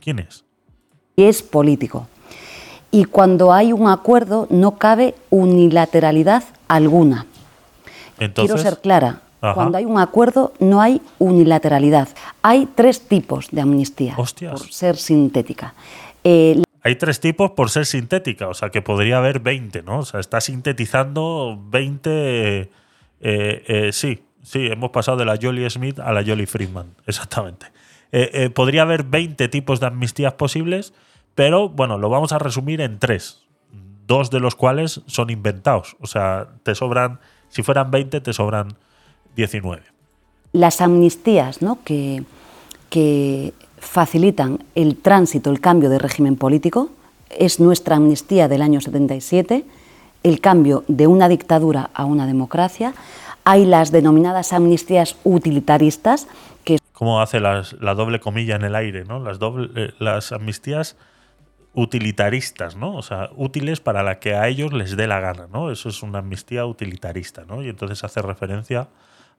¿Quién 0.00 0.18
es? 0.20 0.44
y 1.16 1.24
es 1.24 1.42
político. 1.42 2.06
Y 2.90 3.04
cuando 3.04 3.52
hay 3.52 3.72
un 3.74 3.88
acuerdo 3.88 4.46
no 4.50 4.78
cabe 4.78 5.14
unilateralidad 5.28 6.44
alguna. 6.66 7.26
Entonces, 8.18 8.54
Quiero 8.54 8.70
ser 8.70 8.80
clara. 8.80 9.20
Ajá. 9.42 9.54
Cuando 9.54 9.78
hay 9.78 9.84
un 9.84 9.98
acuerdo 9.98 10.52
no 10.60 10.80
hay 10.80 11.00
unilateralidad. 11.18 12.08
Hay 12.42 12.66
tres 12.74 13.00
tipos 13.02 13.48
de 13.50 13.60
amnistía, 13.60 14.14
Hostias. 14.16 14.52
por 14.60 14.72
ser 14.72 14.96
sintética. 14.96 15.74
Eh, 16.24 16.62
Hay 16.82 16.96
tres 16.96 17.20
tipos 17.20 17.50
por 17.50 17.70
ser 17.70 17.84
sintética, 17.84 18.48
o 18.48 18.54
sea 18.54 18.70
que 18.70 18.80
podría 18.80 19.18
haber 19.18 19.40
20, 19.40 19.82
¿no? 19.82 19.98
O 20.00 20.04
sea, 20.04 20.20
está 20.20 20.40
sintetizando 20.40 21.60
20. 21.68 22.10
eh, 22.10 22.70
eh, 23.20 23.90
sí, 23.92 24.22
sí, 24.42 24.66
hemos 24.66 24.90
pasado 24.90 25.18
de 25.18 25.26
la 25.26 25.36
Jolly 25.40 25.68
Smith 25.68 25.98
a 25.98 26.12
la 26.12 26.24
Jolly 26.24 26.46
Friedman, 26.46 26.94
exactamente. 27.06 27.66
Eh, 28.12 28.50
podría 28.50 28.82
haber 28.82 29.04
20 29.04 29.48
tipos 29.48 29.78
de 29.78 29.86
amnistías 29.86 30.32
posibles, 30.32 30.94
pero 31.34 31.68
bueno, 31.68 31.96
lo 31.96 32.08
vamos 32.08 32.32
a 32.32 32.38
resumir 32.38 32.80
en 32.80 32.98
tres. 32.98 33.42
Dos 34.06 34.30
de 34.30 34.40
los 34.40 34.56
cuales 34.56 35.02
son 35.06 35.30
inventados. 35.30 35.96
O 36.00 36.08
sea, 36.08 36.48
te 36.64 36.74
sobran, 36.74 37.20
si 37.48 37.62
fueran 37.62 37.92
20, 37.92 38.20
te 38.20 38.32
sobran 38.32 38.76
19. 39.36 39.82
las 40.52 40.80
amnistías 40.80 41.62
¿no? 41.62 41.78
que, 41.84 42.24
que 42.88 43.52
facilitan 43.80 44.62
el 44.76 44.96
tránsito, 44.96 45.50
el 45.50 45.60
cambio 45.60 45.90
de 45.90 45.98
régimen 45.98 46.36
político, 46.36 46.90
es 47.30 47.58
nuestra 47.60 47.96
amnistía 47.96 48.46
del 48.46 48.62
año 48.62 48.80
77, 48.80 49.64
el 50.22 50.40
cambio 50.40 50.84
de 50.86 51.06
una 51.06 51.28
dictadura 51.28 51.90
a 51.94 52.04
una 52.04 52.26
democracia. 52.26 52.92
Hay 53.44 53.64
las 53.64 53.90
denominadas 53.90 54.52
amnistías 54.52 55.16
utilitaristas, 55.24 56.28
que 56.64 56.78
cómo 56.92 57.20
hace 57.22 57.40
las- 57.40 57.72
la 57.80 57.94
doble 57.94 58.20
comilla 58.20 58.56
en 58.56 58.64
el 58.64 58.74
aire, 58.74 59.04
¿no? 59.04 59.18
Las, 59.18 59.38
doble, 59.38 59.70
eh, 59.76 59.92
las 59.98 60.32
amnistías 60.32 60.96
utilitaristas, 61.72 62.76
¿no? 62.76 62.96
O 62.96 63.02
sea, 63.02 63.30
útiles 63.36 63.80
para 63.80 64.02
la 64.02 64.18
que 64.18 64.34
a 64.34 64.48
ellos 64.48 64.72
les 64.72 64.96
dé 64.96 65.06
la 65.06 65.20
gana, 65.20 65.46
¿no? 65.52 65.70
Eso 65.70 65.88
es 65.88 66.02
una 66.02 66.18
amnistía 66.18 66.66
utilitarista, 66.66 67.44
¿no? 67.46 67.62
Y 67.62 67.68
entonces 67.68 68.02
hace 68.04 68.20
referencia 68.20 68.88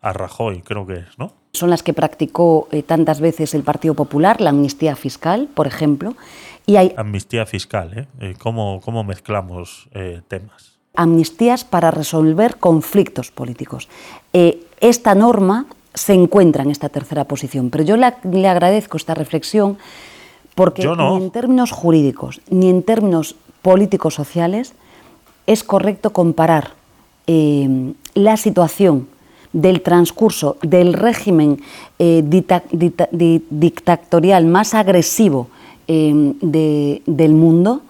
a 0.02 0.14
Rajoy, 0.14 0.62
creo 0.62 0.86
que 0.86 0.94
es, 0.96 1.18
¿no? 1.18 1.34
son 1.54 1.70
las 1.70 1.84
que 1.84 1.94
practicó 1.94 2.70
eh, 2.72 2.82
tantas 2.82 3.20
veces 3.20 3.54
el 3.54 3.62
Partido 3.64 3.94
Popular, 3.94 4.40
la 4.40 4.52
amnistía 4.52 4.96
fiscal, 4.96 5.50
por 5.54 5.68
ejemplo, 5.68 6.16
y 6.66 6.78
hay 6.78 6.94
Amnistía 6.96 7.46
fiscal, 7.46 7.92
¿eh? 7.98 8.08
Eh, 8.22 8.36
¿Cómo, 8.40 8.80
cómo 8.82 9.04
mezclamos 9.04 9.90
eh, 9.94 10.22
temas? 10.28 10.72
amnistías 10.94 11.64
para 11.66 11.90
resolver 11.92 12.58
conflictos 12.58 13.32
políticos. 13.32 13.88
Esta 14.82 15.16
norma 15.16 15.66
se 15.94 16.14
encuentra 16.14 16.64
en 16.64 16.72
esta 16.72 16.90
tercera 16.90 17.24
posición, 17.26 17.70
pero 17.70 17.84
yo 17.86 17.96
la- 17.98 18.18
le 18.24 18.48
agradezco 18.48 18.98
esta 18.98 19.14
reflexión 19.14 19.78
porque 20.56 20.84
no. 20.86 20.96
ni 21.18 21.24
en 21.26 21.32
términos 21.32 21.72
jurídicos 21.72 22.42
ni 22.50 22.70
en 22.70 22.84
términos 22.84 23.36
políticos 23.62 24.14
sociales 24.16 24.74
es 25.48 25.64
correcto 25.64 26.12
comparar 26.12 26.72
eh, 27.28 27.94
la 28.14 28.36
situación 28.36 29.08
del 29.54 29.82
transcurso 29.82 30.58
del 30.62 30.94
régimen 30.94 31.62
eh, 32.00 32.24
dictatorial 33.50 34.46
más 34.46 34.74
agresivo 34.74 35.50
eh, 35.88 36.34
de- 36.42 37.02
del 37.06 37.34
mundo 37.34 37.82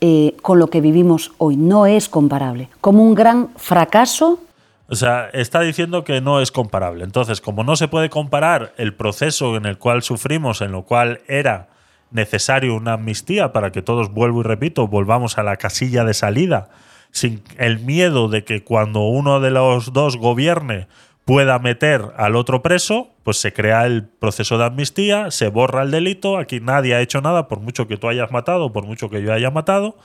eh, 0.00 0.34
con 0.42 0.58
lo 0.58 0.68
que 0.68 0.80
vivimos 0.80 1.32
hoy. 1.38 1.56
No 1.56 1.86
es 1.86 2.08
comparable. 2.08 2.68
Como 2.80 3.02
un 3.02 3.14
gran 3.14 3.48
fracaso 3.56 4.40
O 4.88 4.94
sea, 4.94 5.28
está 5.32 5.60
diciendo 5.62 6.04
que 6.04 6.20
no 6.20 6.40
es 6.40 6.52
comparable. 6.52 7.02
Entonces, 7.02 7.40
como 7.40 7.64
no 7.64 7.74
se 7.76 7.88
puede 7.88 8.08
comparar 8.10 8.72
el 8.76 8.94
proceso 8.94 9.56
en 9.56 9.66
el 9.66 9.78
cual 9.78 10.02
sufrimos, 10.02 10.60
en 10.60 10.70
lo 10.72 10.82
cual 10.82 11.20
era 11.26 11.68
necesario 12.12 12.76
una 12.76 12.92
amnistía 12.92 13.52
para 13.52 13.72
que 13.72 13.82
todos, 13.82 14.12
vuelvo 14.12 14.40
y 14.40 14.44
repito, 14.44 14.86
volvamos 14.86 15.38
a 15.38 15.42
la 15.42 15.56
casilla 15.56 16.04
de 16.04 16.14
salida, 16.14 16.68
sin 17.10 17.42
el 17.58 17.80
miedo 17.80 18.28
de 18.28 18.44
que 18.44 18.62
cuando 18.62 19.00
uno 19.08 19.40
de 19.40 19.50
los 19.50 19.92
dos 19.92 20.16
gobierne 20.18 20.86
pueda 21.26 21.58
meter 21.58 22.12
al 22.16 22.36
otro 22.36 22.62
preso, 22.62 23.08
pues 23.24 23.38
se 23.38 23.52
crea 23.52 23.84
el 23.84 24.04
proceso 24.04 24.58
de 24.58 24.64
amnistía, 24.64 25.32
se 25.32 25.48
borra 25.48 25.82
el 25.82 25.90
delito, 25.90 26.38
aquí 26.38 26.60
nadie 26.60 26.94
ha 26.94 27.00
hecho 27.00 27.20
nada, 27.20 27.48
por 27.48 27.58
mucho 27.58 27.88
que 27.88 27.96
tú 27.96 28.08
hayas 28.08 28.30
matado, 28.30 28.72
por 28.72 28.86
mucho 28.86 29.10
que 29.10 29.20
yo 29.20 29.32
haya 29.32 29.50
matado, 29.50 29.96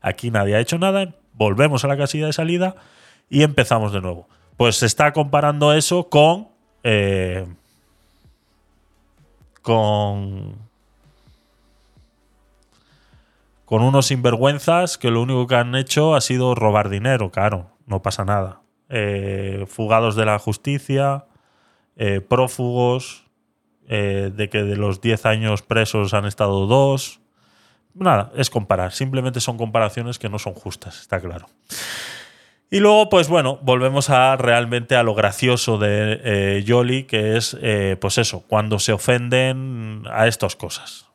aquí 0.00 0.32
nadie 0.32 0.56
ha 0.56 0.60
hecho 0.60 0.76
nada, 0.76 1.14
volvemos 1.32 1.84
a 1.84 1.88
la 1.88 1.96
casilla 1.96 2.26
de 2.26 2.32
salida 2.32 2.74
y 3.30 3.44
empezamos 3.44 3.92
de 3.92 4.00
nuevo. 4.00 4.28
Pues 4.56 4.76
se 4.76 4.86
está 4.86 5.12
comparando 5.12 5.72
eso 5.72 6.08
con. 6.08 6.48
eh, 6.82 7.46
con. 9.62 10.56
con 13.64 13.82
unos 13.82 14.06
sinvergüenzas 14.06 14.98
que 14.98 15.12
lo 15.12 15.22
único 15.22 15.46
que 15.46 15.54
han 15.54 15.76
hecho 15.76 16.16
ha 16.16 16.20
sido 16.20 16.56
robar 16.56 16.88
dinero, 16.88 17.30
claro, 17.30 17.70
no 17.86 18.02
pasa 18.02 18.24
nada. 18.24 18.63
Eh, 18.90 19.64
fugados 19.66 20.14
de 20.14 20.26
la 20.26 20.38
justicia, 20.38 21.24
eh, 21.96 22.20
prófugos, 22.20 23.24
eh, 23.88 24.30
de 24.34 24.50
que 24.50 24.62
de 24.62 24.76
los 24.76 25.00
10 25.00 25.24
años 25.26 25.62
presos 25.62 26.12
han 26.12 26.26
estado 26.26 26.66
dos. 26.66 27.20
Nada, 27.94 28.30
es 28.36 28.50
comparar. 28.50 28.92
Simplemente 28.92 29.40
son 29.40 29.56
comparaciones 29.56 30.18
que 30.18 30.28
no 30.28 30.38
son 30.38 30.54
justas, 30.54 31.00
está 31.00 31.20
claro. 31.20 31.46
Y 32.70 32.80
luego, 32.80 33.08
pues 33.08 33.28
bueno, 33.28 33.58
volvemos 33.62 34.10
a 34.10 34.36
realmente 34.36 34.96
a 34.96 35.02
lo 35.02 35.14
gracioso 35.14 35.78
de 35.78 36.20
eh, 36.24 37.06
que 37.08 37.36
es, 37.36 37.56
pues 38.00 38.18
eso, 38.18 38.44
cuando 38.48 38.78
se 38.78 38.92
ofenden 38.92 40.02
a 40.10 40.26
estas 40.26 40.56
cosas. 40.56 41.06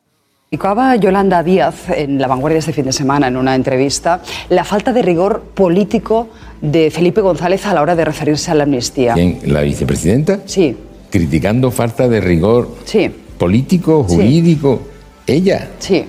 Explicaba 0.52 0.96
Yolanda 0.96 1.44
Díaz 1.44 1.90
en 1.90 2.20
La 2.20 2.26
Vanguardia 2.26 2.58
este 2.58 2.72
fin 2.72 2.84
de 2.84 2.92
semana 2.92 3.28
en 3.28 3.36
una 3.36 3.54
entrevista 3.54 4.20
la 4.48 4.64
falta 4.64 4.92
de 4.92 5.00
rigor 5.00 5.42
político 5.54 6.28
de 6.60 6.90
Felipe 6.90 7.20
González 7.20 7.64
a 7.66 7.74
la 7.74 7.82
hora 7.82 7.96
de 7.96 8.04
referirse 8.04 8.50
a 8.50 8.54
la 8.54 8.64
amnistía. 8.64 9.14
¿Quién? 9.14 9.38
¿La 9.46 9.62
vicepresidenta? 9.62 10.40
Sí. 10.46 10.76
Criticando 11.10 11.70
falta 11.70 12.08
de 12.08 12.20
rigor 12.20 12.68
Sí. 12.84 13.10
político, 13.38 14.04
Sí. 14.08 14.16
jurídico. 14.16 14.82
Ella. 15.26 15.68
Sí. 15.78 16.04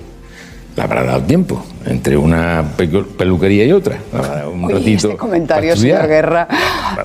Le 0.76 0.82
habrá 0.82 1.02
dado 1.04 1.22
tiempo 1.22 1.62
entre 1.86 2.16
una 2.16 2.64
pe- 2.76 2.88
peluquería 2.88 3.64
y 3.66 3.72
otra. 3.72 3.98
Le 4.12 4.18
habrá 4.18 4.34
dado 4.36 4.50
un 4.52 4.64
Oye, 4.64 4.74
ratito. 4.74 5.08
este 5.08 5.16
comentario, 5.18 5.76
señor 5.76 6.06
Guerra, 6.08 6.48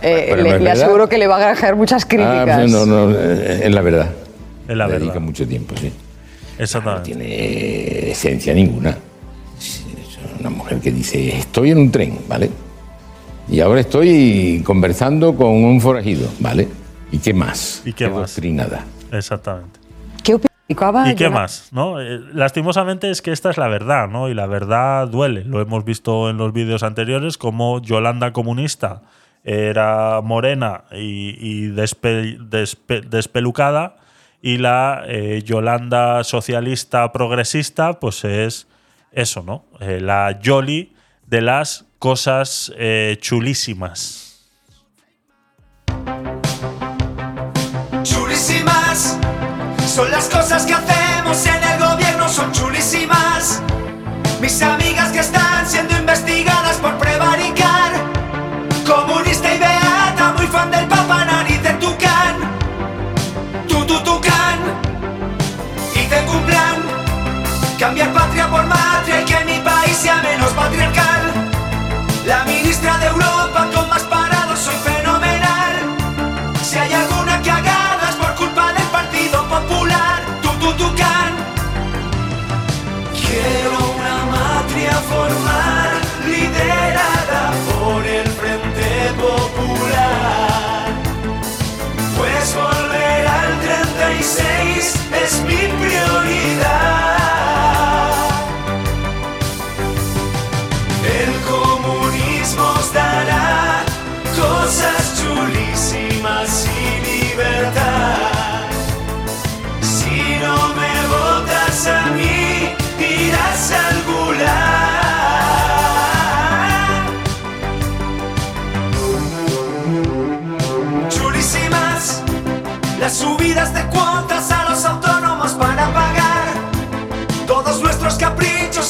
eh, 0.01 0.27
no 0.37 0.43
le, 0.43 0.59
le 0.59 0.71
aseguro 0.71 1.09
que 1.09 1.17
le 1.17 1.27
va 1.27 1.35
a 1.37 1.39
granjear 1.39 1.75
muchas 1.75 2.05
críticas. 2.05 2.49
Ah, 2.49 2.65
no, 2.67 2.85
no, 2.85 3.11
eh, 3.11 3.61
es 3.65 3.71
la 3.71 3.81
verdad. 3.81 4.09
Es 4.67 4.75
la 4.75 4.87
Dedica 4.87 5.05
verdad. 5.07 5.21
mucho 5.21 5.47
tiempo, 5.47 5.75
sí. 5.79 5.91
Exactamente. 6.59 7.11
No 7.11 7.17
tiene 7.19 8.11
esencia 8.11 8.53
ninguna. 8.53 8.97
Es 9.59 9.81
una 10.39 10.49
mujer 10.49 10.79
que 10.79 10.91
dice, 10.91 11.29
estoy 11.37 11.71
en 11.71 11.77
un 11.79 11.91
tren, 11.91 12.17
¿vale? 12.27 12.49
Y 13.49 13.61
ahora 13.61 13.79
estoy 13.79 14.61
conversando 14.65 15.35
con 15.35 15.47
un 15.63 15.79
forajido, 15.79 16.29
¿vale? 16.39 16.67
¿Y 17.11 17.19
qué 17.19 17.33
más? 17.33 17.81
¿Y 17.85 17.93
qué 17.93 18.09
más? 18.09 18.35
doctrinada. 18.35 18.85
Exactamente. 19.11 19.79
¿Qué 20.23 20.37
¿Y 20.69 21.15
qué 21.15 21.29
más? 21.29 21.69
¿no? 21.71 22.01
Eh, 22.01 22.19
Lastimosamente 22.33 23.09
es 23.09 23.21
que 23.21 23.31
esta 23.31 23.49
es 23.49 23.57
la 23.57 23.69
verdad, 23.69 24.09
¿no? 24.09 24.27
Y 24.27 24.33
la 24.33 24.47
verdad 24.47 25.07
duele. 25.07 25.45
Lo 25.45 25.61
hemos 25.61 25.85
visto 25.85 26.29
en 26.29 26.35
los 26.35 26.51
vídeos 26.51 26.83
anteriores, 26.83 27.37
como 27.37 27.81
Yolanda 27.81 28.33
comunista 28.33 29.01
era 29.45 30.19
morena 30.21 30.83
y, 30.91 31.37
y 31.39 31.67
despe- 31.69 32.37
despe- 32.49 33.01
despelucada, 33.07 33.95
y 34.41 34.57
la 34.57 35.03
eh, 35.07 35.41
Yolanda 35.45 36.25
socialista 36.25 37.13
progresista, 37.13 37.93
pues 38.01 38.25
es 38.25 38.67
eso, 39.13 39.43
¿no? 39.43 39.63
Eh, 39.79 40.01
la 40.01 40.37
Yoli 40.41 40.91
de 41.27 41.41
las 41.41 41.85
cosas 41.99 42.71
eh, 42.77 43.17
chulísimas. 43.19 44.45
Chulísimas 48.03 49.17
son 49.87 50.11
las 50.11 50.25
cosas 50.29 50.65
que 50.65 50.73
hacemos 50.73 51.45
en 51.45 51.63
el 51.63 51.79
gobierno, 51.79 52.29
son 52.29 52.51
chulísimas. 52.51 53.61
Mis 54.41 54.61
amigas 54.61 55.11
que 55.11 55.19
están 55.19 55.67
siendo 55.67 55.97
investigadas 55.97 56.46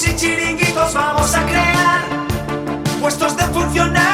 y 0.10 0.16
chiringuitos 0.16 0.94
vamos 0.94 1.36
a 1.36 1.45
crear 1.45 2.02
puestos 3.00 3.36
de 3.36 3.44
funcionarios 3.44 4.07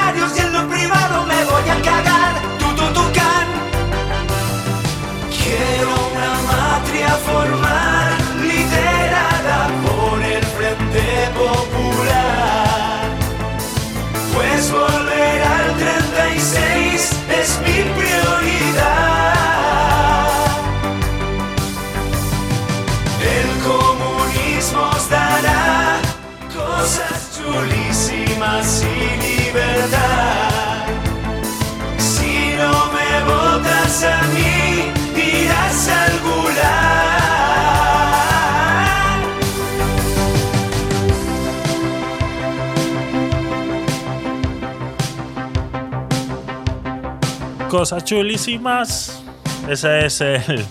Cosas 47.74 48.06
chulísimas. 48.06 49.26
Ese 49.68 50.06
es 50.06 50.22
el, 50.22 50.64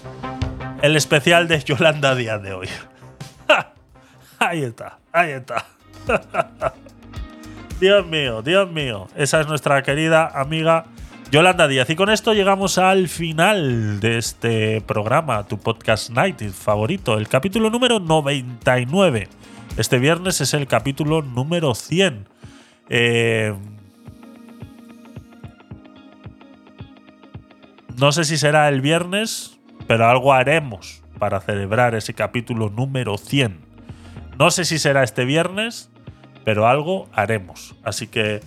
el 0.83 0.95
especial 0.95 1.49
de 1.49 1.59
Yolanda 1.59 2.15
Díaz 2.15 2.41
de 2.41 2.53
hoy. 2.53 2.69
ahí 4.39 4.63
está, 4.63 5.01
ahí 5.11 5.33
está. 5.33 5.67
Dios 7.81 8.07
mío, 8.07 8.41
Dios 8.43 8.71
mío. 8.71 9.09
Esa 9.17 9.41
es 9.41 9.49
nuestra 9.49 9.83
querida 9.83 10.29
amiga 10.29 10.85
Yolanda 11.33 11.67
Díaz. 11.67 11.91
Y 11.91 11.97
con 11.97 12.09
esto 12.09 12.35
llegamos 12.35 12.79
al 12.79 13.09
final 13.09 13.99
de 13.99 14.19
este 14.19 14.81
programa, 14.83 15.43
tu 15.49 15.59
podcast 15.59 16.11
night 16.11 16.41
favorito, 16.53 17.19
el 17.19 17.27
capítulo 17.27 17.69
número 17.69 17.99
99. 17.99 19.29
Este 19.77 19.99
viernes 19.99 20.41
es 20.41 20.55
el 20.55 20.69
capítulo 20.69 21.21
número 21.21 21.75
100. 21.75 22.29
Eh, 22.89 23.55
no 27.99 28.13
sé 28.13 28.25
si 28.25 28.37
será 28.37 28.69
el 28.69 28.81
viernes, 28.81 29.59
pero 29.87 30.09
algo 30.09 30.33
haremos 30.33 31.03
para 31.19 31.41
celebrar 31.41 31.95
ese 31.95 32.15
capítulo 32.15 32.71
número 32.71 33.17
100. 33.19 33.59
No 34.39 34.51
sé 34.51 34.65
si 34.65 34.79
será 34.79 35.03
este 35.03 35.25
viernes, 35.25 35.91
pero 36.45 36.67
algo 36.67 37.09
haremos. 37.13 37.75
Así 37.85 38.07
que 38.07 38.41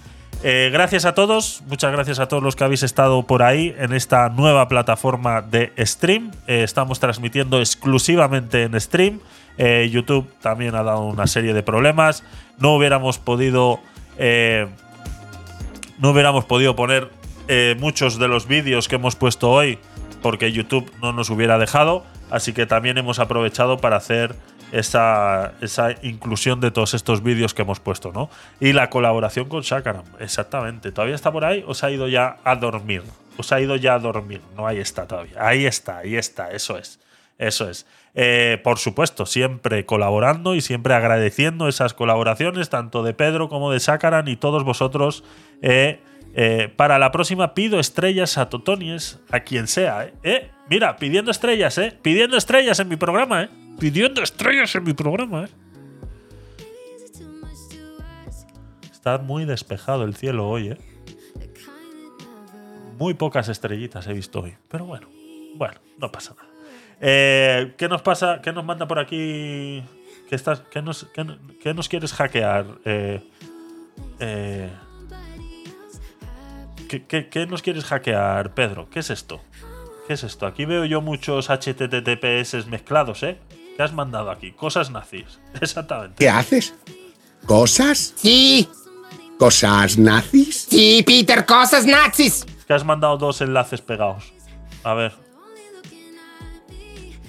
eh, 0.43 0.69
gracias 0.71 1.05
a 1.05 1.15
todos, 1.15 1.63
muchas 1.67 1.91
gracias 1.91 2.19
a 2.19 2.27
todos 2.27 2.43
los 2.43 2.55
que 2.55 2.63
habéis 2.63 2.83
estado 2.83 3.23
por 3.23 3.41
ahí 3.43 3.73
en 3.79 3.93
esta 3.93 4.29
nueva 4.29 4.67
plataforma 4.67 5.41
de 5.41 5.71
stream. 5.79 6.31
Eh, 6.47 6.63
estamos 6.63 6.99
transmitiendo 6.99 7.59
exclusivamente 7.59 8.63
en 8.63 8.79
stream. 8.79 9.21
Eh, 9.57 9.89
YouTube 9.91 10.27
también 10.41 10.75
ha 10.75 10.83
dado 10.83 11.05
una 11.05 11.27
serie 11.27 11.53
de 11.53 11.63
problemas. 11.63 12.23
No 12.59 12.75
hubiéramos 12.75 13.17
podido. 13.17 13.79
no 15.97 16.11
hubiéramos 16.11 16.45
podido 16.45 16.75
poner 16.75 17.09
eh, 17.47 17.75
muchos 17.79 18.19
de 18.19 18.27
los 18.27 18.47
vídeos 18.47 18.87
que 18.87 18.95
hemos 18.95 19.15
puesto 19.15 19.51
hoy 19.51 19.79
porque 20.21 20.51
YouTube 20.51 20.91
no 21.01 21.13
nos 21.13 21.29
hubiera 21.29 21.59
dejado. 21.59 22.03
Así 22.31 22.51
que 22.53 22.65
también 22.65 22.97
hemos 22.97 23.19
aprovechado 23.19 23.77
para 23.77 23.97
hacer 23.97 24.35
esa, 24.71 25.53
esa 25.61 25.91
inclusión 26.01 26.59
de 26.59 26.71
todos 26.71 26.95
estos 26.95 27.21
vídeos 27.21 27.53
que 27.53 27.61
hemos 27.61 27.79
puesto, 27.79 28.11
¿no? 28.11 28.31
Y 28.59 28.73
la 28.73 28.89
colaboración 28.89 29.47
con 29.47 29.61
Shakaram, 29.61 30.05
exactamente. 30.19 30.91
¿Todavía 30.91 31.13
está 31.13 31.31
por 31.31 31.45
ahí 31.45 31.63
o 31.67 31.75
se 31.75 31.85
ha 31.85 31.91
ido 31.91 32.07
ya 32.07 32.37
a 32.43 32.55
dormir? 32.55 33.03
Os 33.37 33.51
ha 33.51 33.61
ido 33.61 33.75
ya 33.75 33.93
a 33.93 33.99
dormir. 33.99 34.41
No, 34.57 34.65
ahí 34.65 34.79
está 34.79 35.05
todavía. 35.07 35.35
Ahí 35.39 35.67
está, 35.67 35.99
ahí 35.99 36.15
está, 36.15 36.51
eso 36.51 36.77
es. 36.77 36.99
Eso 37.37 37.69
es. 37.69 37.85
Eh, 38.15 38.59
por 38.63 38.79
supuesto, 38.79 39.25
siempre 39.25 39.85
colaborando 39.85 40.55
y 40.55 40.61
siempre 40.61 40.95
agradeciendo 40.95 41.67
esas 41.67 41.93
colaboraciones, 41.93 42.69
tanto 42.69 43.03
de 43.03 43.13
Pedro 43.13 43.49
como 43.49 43.71
de 43.71 43.79
Sakaran 43.79 44.27
y 44.27 44.37
todos 44.37 44.63
vosotros. 44.63 45.23
eh, 45.61 45.99
eh, 46.37 46.71
para 46.75 46.99
la 46.99 47.11
próxima 47.11 47.53
pido 47.53 47.79
estrellas 47.79 48.37
a 48.37 48.49
Totonies, 48.49 49.19
a 49.31 49.39
quien 49.39 49.67
sea. 49.67 50.05
¿eh? 50.05 50.13
¿Eh? 50.23 50.51
Mira, 50.69 50.97
pidiendo 50.97 51.31
estrellas, 51.31 51.77
¿eh? 51.77 51.97
Pidiendo 52.01 52.35
estrellas 52.35 52.79
en 52.79 52.89
mi 52.89 52.97
programa, 52.97 53.43
¿eh? 53.43 53.49
Pidiendo 53.79 54.21
estrellas 54.21 54.75
en 54.75 54.83
mi 54.83 54.93
programa, 54.93 55.45
¿eh? 55.45 55.49
Está 58.91 59.17
muy 59.17 59.45
despejado 59.45 60.03
el 60.03 60.15
cielo 60.15 60.49
hoy, 60.49 60.69
¿eh? 60.69 60.77
Muy 62.97 63.13
pocas 63.13 63.47
estrellitas 63.47 64.05
he 64.07 64.13
visto 64.13 64.41
hoy. 64.41 64.55
Pero 64.67 64.85
bueno, 64.85 65.07
bueno, 65.55 65.75
no 65.97 66.11
pasa 66.11 66.33
nada. 66.35 66.49
Eh, 66.99 67.73
¿Qué 67.77 67.87
nos 67.87 68.01
pasa? 68.01 68.41
¿Qué 68.41 68.51
nos 68.51 68.65
manda 68.65 68.87
por 68.87 68.99
aquí? 68.99 69.83
¿Qué, 70.27 70.35
estás, 70.35 70.63
qué, 70.69 70.81
nos, 70.81 71.89
quieres 71.89 72.13
hackear? 72.13 72.65
Eh, 72.83 73.21
eh, 74.19 74.69
¿qué, 76.87 77.05
qué, 77.05 77.29
qué 77.29 77.47
nos 77.47 77.61
quieres 77.61 77.85
hackear, 77.85 78.53
Pedro? 78.53 78.89
¿Qué 78.89 78.99
es 78.99 79.09
esto? 79.09 79.41
¿Qué 80.07 80.13
es 80.13 80.23
esto? 80.23 80.45
Aquí 80.45 80.65
veo 80.65 80.85
yo 80.85 81.01
muchos 81.01 81.49
HTTPS 81.49 82.67
mezclados, 82.67 83.23
¿eh? 83.23 83.39
¿Qué 83.75 83.83
has 83.83 83.93
mandado 83.93 84.31
aquí? 84.31 84.51
Cosas 84.51 84.89
nazis. 84.89 85.39
Exactamente. 85.61 86.15
¿Qué 86.17 86.29
haces? 86.29 86.75
¿Cosas? 87.45 88.13
Sí. 88.15 88.69
¿Cosas 89.37 89.97
nazis? 89.97 90.67
Sí, 90.69 91.03
Peter, 91.05 91.45
cosas 91.45 91.85
nazis. 91.85 92.45
Que 92.67 92.73
has 92.73 92.85
mandado 92.85 93.17
dos 93.17 93.41
enlaces 93.41 93.81
pegados. 93.81 94.33
A 94.83 94.93
ver. 94.93 95.13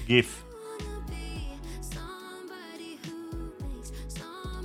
GIF. 0.07 0.47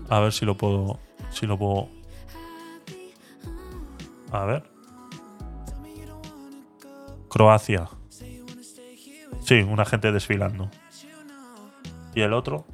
A 0.09 0.19
ver 0.19 0.33
si 0.33 0.45
lo 0.45 0.55
puedo. 0.55 0.99
Si 1.31 1.47
lo 1.47 1.57
puedo. 1.57 1.89
A 4.31 4.45
ver. 4.45 4.70
Croacia. 7.31 7.87
Sí, 9.39 9.61
una 9.61 9.85
gente 9.85 10.11
desfilando. 10.11 10.69
¿Y 12.13 12.21
el 12.21 12.33
otro? 12.33 12.65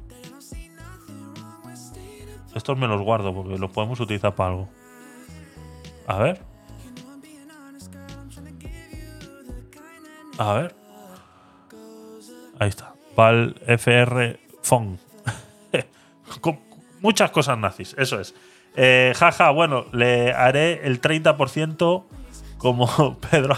Estos 2.56 2.76
me 2.76 2.88
los 2.88 3.00
guardo 3.00 3.32
porque 3.32 3.56
los 3.56 3.70
podemos 3.70 4.00
utilizar 4.00 4.34
para 4.34 4.50
algo. 4.50 4.68
A 6.08 6.18
ver. 6.18 6.42
A 10.38 10.52
ver. 10.54 10.74
Ahí 12.58 12.68
está. 12.68 12.94
Pal 13.14 13.54
FR 13.64 14.40
Fon. 14.62 14.98
Con 16.40 16.58
muchas 17.00 17.30
cosas 17.30 17.56
nazis, 17.58 17.94
eso 17.96 18.18
es. 18.18 18.34
Eh, 18.74 19.12
jaja, 19.16 19.50
bueno, 19.50 19.86
le 19.92 20.32
haré 20.32 20.84
el 20.84 21.00
30% 21.00 22.04
como 22.58 23.18
Pedro 23.30 23.56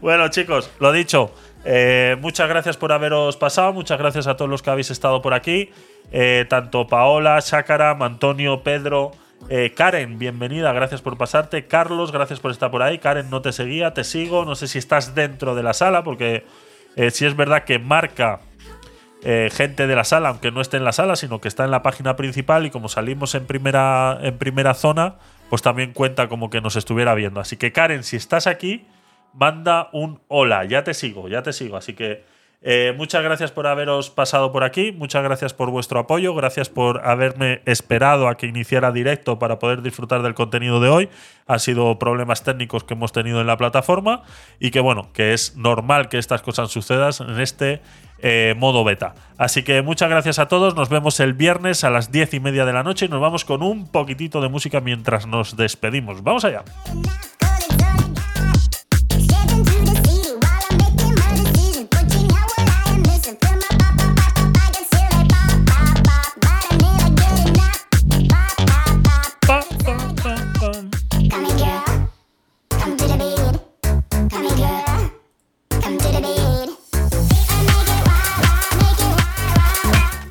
bueno, 0.00 0.28
chicos, 0.28 0.70
lo 0.80 0.92
dicho. 0.92 1.32
eh, 1.64 2.16
muchas 2.20 2.48
gracias 2.48 2.76
por 2.76 2.92
haberos 2.92 3.36
pasado. 3.36 3.72
Muchas 3.72 3.98
gracias 3.98 4.26
a 4.26 4.36
todos 4.36 4.50
los 4.50 4.62
que 4.62 4.70
habéis 4.70 4.90
estado 4.90 5.22
por 5.22 5.34
aquí. 5.34 5.70
Eh, 6.12 6.46
tanto 6.48 6.86
Paola, 6.86 7.40
Chácara, 7.42 7.90
Antonio, 8.00 8.62
Pedro, 8.62 9.12
eh, 9.48 9.72
Karen, 9.76 10.18
bienvenida, 10.18 10.72
gracias 10.72 11.02
por 11.02 11.18
pasarte. 11.18 11.66
Carlos, 11.66 12.12
gracias 12.12 12.40
por 12.40 12.50
estar 12.50 12.70
por 12.70 12.82
ahí. 12.82 12.98
Karen, 12.98 13.28
no 13.30 13.42
te 13.42 13.52
seguía, 13.52 13.92
te 13.92 14.04
sigo. 14.04 14.44
No 14.44 14.54
sé 14.54 14.68
si 14.68 14.78
estás 14.78 15.14
dentro 15.14 15.54
de 15.54 15.62
la 15.62 15.74
sala, 15.74 16.02
porque 16.02 16.44
si 17.12 17.26
es 17.26 17.36
verdad 17.36 17.62
que 17.62 17.78
marca 17.78 18.40
gente 19.22 19.86
de 19.86 19.94
la 19.94 20.02
sala, 20.02 20.30
aunque 20.30 20.50
no 20.50 20.60
esté 20.60 20.78
en 20.78 20.84
la 20.84 20.90
sala, 20.90 21.14
sino 21.14 21.40
que 21.40 21.46
está 21.46 21.64
en 21.64 21.70
la 21.70 21.82
página 21.82 22.16
principal 22.16 22.66
y 22.66 22.70
como 22.70 22.88
salimos 22.88 23.36
en 23.36 23.46
primera, 23.46 24.18
en 24.22 24.36
primera 24.36 24.74
zona, 24.74 25.16
pues 25.48 25.62
también 25.62 25.92
cuenta 25.92 26.28
como 26.28 26.50
que 26.50 26.60
nos 26.60 26.76
estuviera 26.76 27.14
viendo. 27.14 27.40
Así 27.40 27.56
que 27.56 27.72
Karen, 27.72 28.04
si 28.04 28.16
estás 28.16 28.46
aquí, 28.46 28.86
manda 29.32 29.88
un 29.92 30.20
hola, 30.28 30.64
ya 30.64 30.84
te 30.84 30.94
sigo, 30.94 31.28
ya 31.28 31.42
te 31.42 31.52
sigo. 31.52 31.76
Así 31.76 31.94
que 31.94 32.24
eh, 32.60 32.92
muchas 32.96 33.22
gracias 33.22 33.52
por 33.52 33.68
haberos 33.68 34.10
pasado 34.10 34.50
por 34.50 34.64
aquí, 34.64 34.90
muchas 34.90 35.22
gracias 35.22 35.54
por 35.54 35.70
vuestro 35.70 36.00
apoyo, 36.00 36.34
gracias 36.34 36.68
por 36.68 37.06
haberme 37.06 37.62
esperado 37.66 38.26
a 38.26 38.36
que 38.36 38.46
iniciara 38.46 38.90
directo 38.90 39.38
para 39.38 39.60
poder 39.60 39.80
disfrutar 39.80 40.22
del 40.22 40.34
contenido 40.34 40.80
de 40.80 40.88
hoy. 40.88 41.08
Han 41.46 41.60
sido 41.60 41.98
problemas 42.00 42.42
técnicos 42.42 42.82
que 42.82 42.94
hemos 42.94 43.12
tenido 43.12 43.40
en 43.40 43.46
la 43.46 43.56
plataforma 43.56 44.22
y 44.58 44.72
que 44.72 44.80
bueno, 44.80 45.12
que 45.12 45.34
es 45.34 45.56
normal 45.56 46.08
que 46.08 46.18
estas 46.18 46.42
cosas 46.42 46.70
sucedan 46.70 47.12
en 47.20 47.40
este 47.40 47.80
eh, 48.18 48.54
modo 48.58 48.82
beta. 48.82 49.14
Así 49.36 49.62
que 49.62 49.80
muchas 49.82 50.10
gracias 50.10 50.40
a 50.40 50.48
todos, 50.48 50.74
nos 50.74 50.88
vemos 50.88 51.20
el 51.20 51.34
viernes 51.34 51.84
a 51.84 51.90
las 51.90 52.10
diez 52.10 52.34
y 52.34 52.40
media 52.40 52.64
de 52.64 52.72
la 52.72 52.82
noche 52.82 53.06
y 53.06 53.08
nos 53.08 53.20
vamos 53.20 53.44
con 53.44 53.62
un 53.62 53.86
poquitito 53.86 54.40
de 54.40 54.48
música 54.48 54.80
mientras 54.80 55.28
nos 55.28 55.56
despedimos. 55.56 56.24
Vamos 56.24 56.44
allá. 56.44 56.64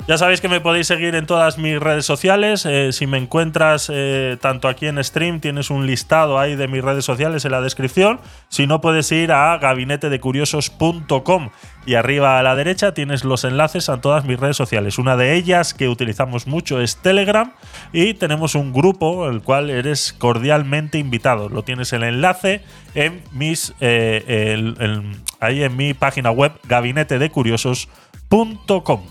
Ya 0.07 0.17
sabéis 0.17 0.39
que 0.39 0.47
me 0.47 0.61
podéis 0.61 0.87
seguir 0.87 1.15
en 1.15 1.25
todas 1.25 1.57
mis 1.57 1.77
redes 1.81 2.05
sociales. 2.05 2.65
Eh, 2.65 2.93
si 2.93 3.05
me 3.07 3.17
encuentras 3.17 3.91
eh, 3.93 4.37
tanto 4.39 4.69
aquí 4.69 4.87
en 4.87 5.03
stream, 5.03 5.41
tienes 5.41 5.69
un 5.69 5.85
listado 5.85 6.39
ahí 6.39 6.55
de 6.55 6.69
mis 6.69 6.81
redes 6.81 7.03
sociales 7.03 7.43
en 7.43 7.51
la 7.51 7.59
descripción. 7.59 8.21
Si 8.47 8.67
no, 8.67 8.79
puedes 8.79 9.11
ir 9.11 9.33
a 9.33 9.57
gabinetedecuriosos.com 9.57 11.49
y 11.85 11.95
arriba 11.95 12.39
a 12.39 12.43
la 12.43 12.55
derecha 12.55 12.93
tienes 12.93 13.25
los 13.25 13.43
enlaces 13.43 13.89
a 13.89 13.99
todas 13.99 14.23
mis 14.23 14.39
redes 14.39 14.55
sociales. 14.55 14.97
Una 14.97 15.17
de 15.17 15.35
ellas 15.35 15.73
que 15.73 15.89
utilizamos 15.89 16.47
mucho 16.47 16.79
es 16.79 16.95
Telegram 16.95 17.51
y 17.91 18.13
tenemos 18.13 18.55
un 18.55 18.71
grupo 18.71 19.27
el 19.27 19.41
cual 19.41 19.69
eres 19.69 20.13
cordialmente 20.17 20.99
invitado. 20.99 21.49
Lo 21.49 21.63
tienes 21.63 21.91
el 21.91 22.03
enlace 22.03 22.61
en 22.95 23.21
mis 23.33 23.73
eh, 23.81 24.23
el- 24.53 25.17
ahí 25.41 25.63
en 25.63 25.75
mi 25.75 25.93
página 25.93 26.31
web 26.31 26.53
gabinetedecuriosos.com. 26.65 29.01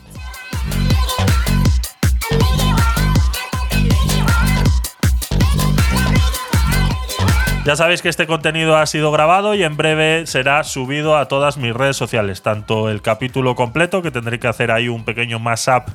Ya 7.67 7.75
sabéis 7.75 8.01
que 8.01 8.09
este 8.09 8.29
contenido 8.29 8.77
ha 8.77 8.87
sido 8.87 9.11
grabado 9.11 9.53
y 9.57 9.65
en 9.65 9.77
breve 9.77 10.25
será 10.29 10.63
subido 10.63 11.17
a 11.17 11.27
todas 11.27 11.57
mis 11.57 11.75
redes 11.75 11.97
sociales, 11.97 12.41
tanto 12.41 12.89
el 12.89 13.03
capítulo 13.03 13.57
completo, 13.57 14.03
que 14.03 14.13
tendré 14.13 14.39
que 14.39 14.47
hacer 14.47 14.71
ahí 14.71 14.87
un 14.89 15.05
pequeño 15.05 15.41
mashup 15.41 15.89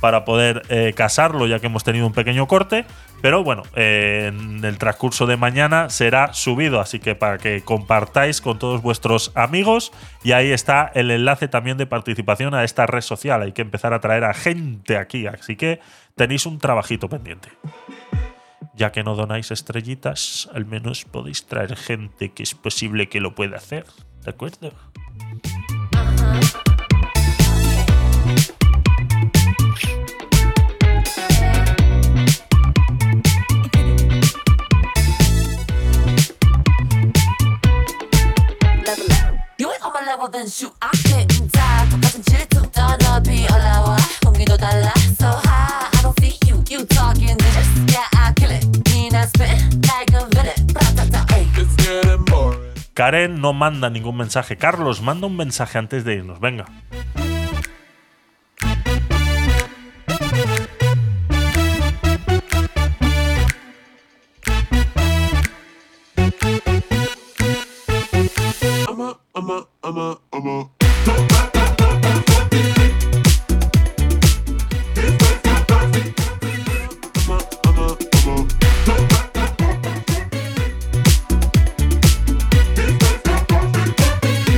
para 0.00 0.24
poder 0.24 0.62
eh, 0.68 0.92
casarlo, 0.94 1.48
ya 1.48 1.58
que 1.58 1.66
hemos 1.66 1.82
tenido 1.82 2.06
un 2.06 2.12
pequeño 2.12 2.46
corte, 2.46 2.84
pero 3.22 3.42
bueno, 3.42 3.64
eh, 3.74 4.26
en 4.32 4.64
el 4.64 4.78
transcurso 4.78 5.26
de 5.26 5.36
mañana 5.36 5.90
será 5.90 6.32
subido, 6.32 6.80
así 6.80 7.00
que 7.00 7.16
para 7.16 7.38
que 7.38 7.60
compartáis 7.62 8.40
con 8.40 8.60
todos 8.60 8.80
vuestros 8.80 9.32
amigos 9.34 9.90
y 10.22 10.30
ahí 10.30 10.52
está 10.52 10.92
el 10.94 11.10
enlace 11.10 11.48
también 11.48 11.76
de 11.76 11.86
participación 11.86 12.54
a 12.54 12.62
esta 12.62 12.86
red 12.86 13.00
social, 13.00 13.42
hay 13.42 13.50
que 13.50 13.62
empezar 13.62 13.92
a 13.94 13.98
traer 13.98 14.22
a 14.22 14.32
gente 14.32 14.96
aquí, 14.96 15.26
así 15.26 15.56
que 15.56 15.80
tenéis 16.14 16.46
un 16.46 16.60
trabajito 16.60 17.08
pendiente. 17.08 17.48
Ya 18.75 18.91
que 18.91 19.03
no 19.03 19.15
donáis 19.15 19.51
estrellitas, 19.51 20.49
al 20.53 20.65
menos 20.65 21.05
podéis 21.05 21.45
traer 21.45 21.75
gente 21.75 22.31
que 22.31 22.43
es 22.43 22.53
posible 22.53 23.09
que 23.09 23.19
lo 23.19 23.33
pueda 23.35 23.57
hacer. 23.57 23.85
¿De 24.23 24.29
acuerdo? 24.29 24.71
You 39.57 39.69
ain't 39.69 39.85
on 39.85 39.93
my 39.93 40.05
level, 40.05 40.27
then 40.27 40.47
shoot. 40.47 40.73
I 40.81 40.89
can't 41.03 41.51
die. 41.51 41.89
똑같은 41.89 42.21
질투도 42.23 42.81
높이 42.97 43.45
올라와. 43.53 43.97
공기도 44.23 44.57
달라. 44.57 44.91
So 45.19 45.27
high, 45.27 45.89
I 45.93 46.01
don't 46.01 46.19
see 46.19 46.37
you. 46.47 46.63
You 46.69 46.85
talking 46.87 47.37
this. 47.37 47.93
Yeah, 47.93 48.07
I 48.13 48.33
kill 48.33 48.44
Karen 52.94 53.40
no 53.42 53.52
manda 53.52 53.90
ningún 53.90 54.16
mensaje. 54.16 54.56
Carlos, 54.56 55.02
manda 55.02 55.26
un 55.26 55.36
mensaje 55.36 55.76
antes 55.78 56.04
de 56.04 56.14
irnos. 56.14 56.40
Venga. 56.40 56.64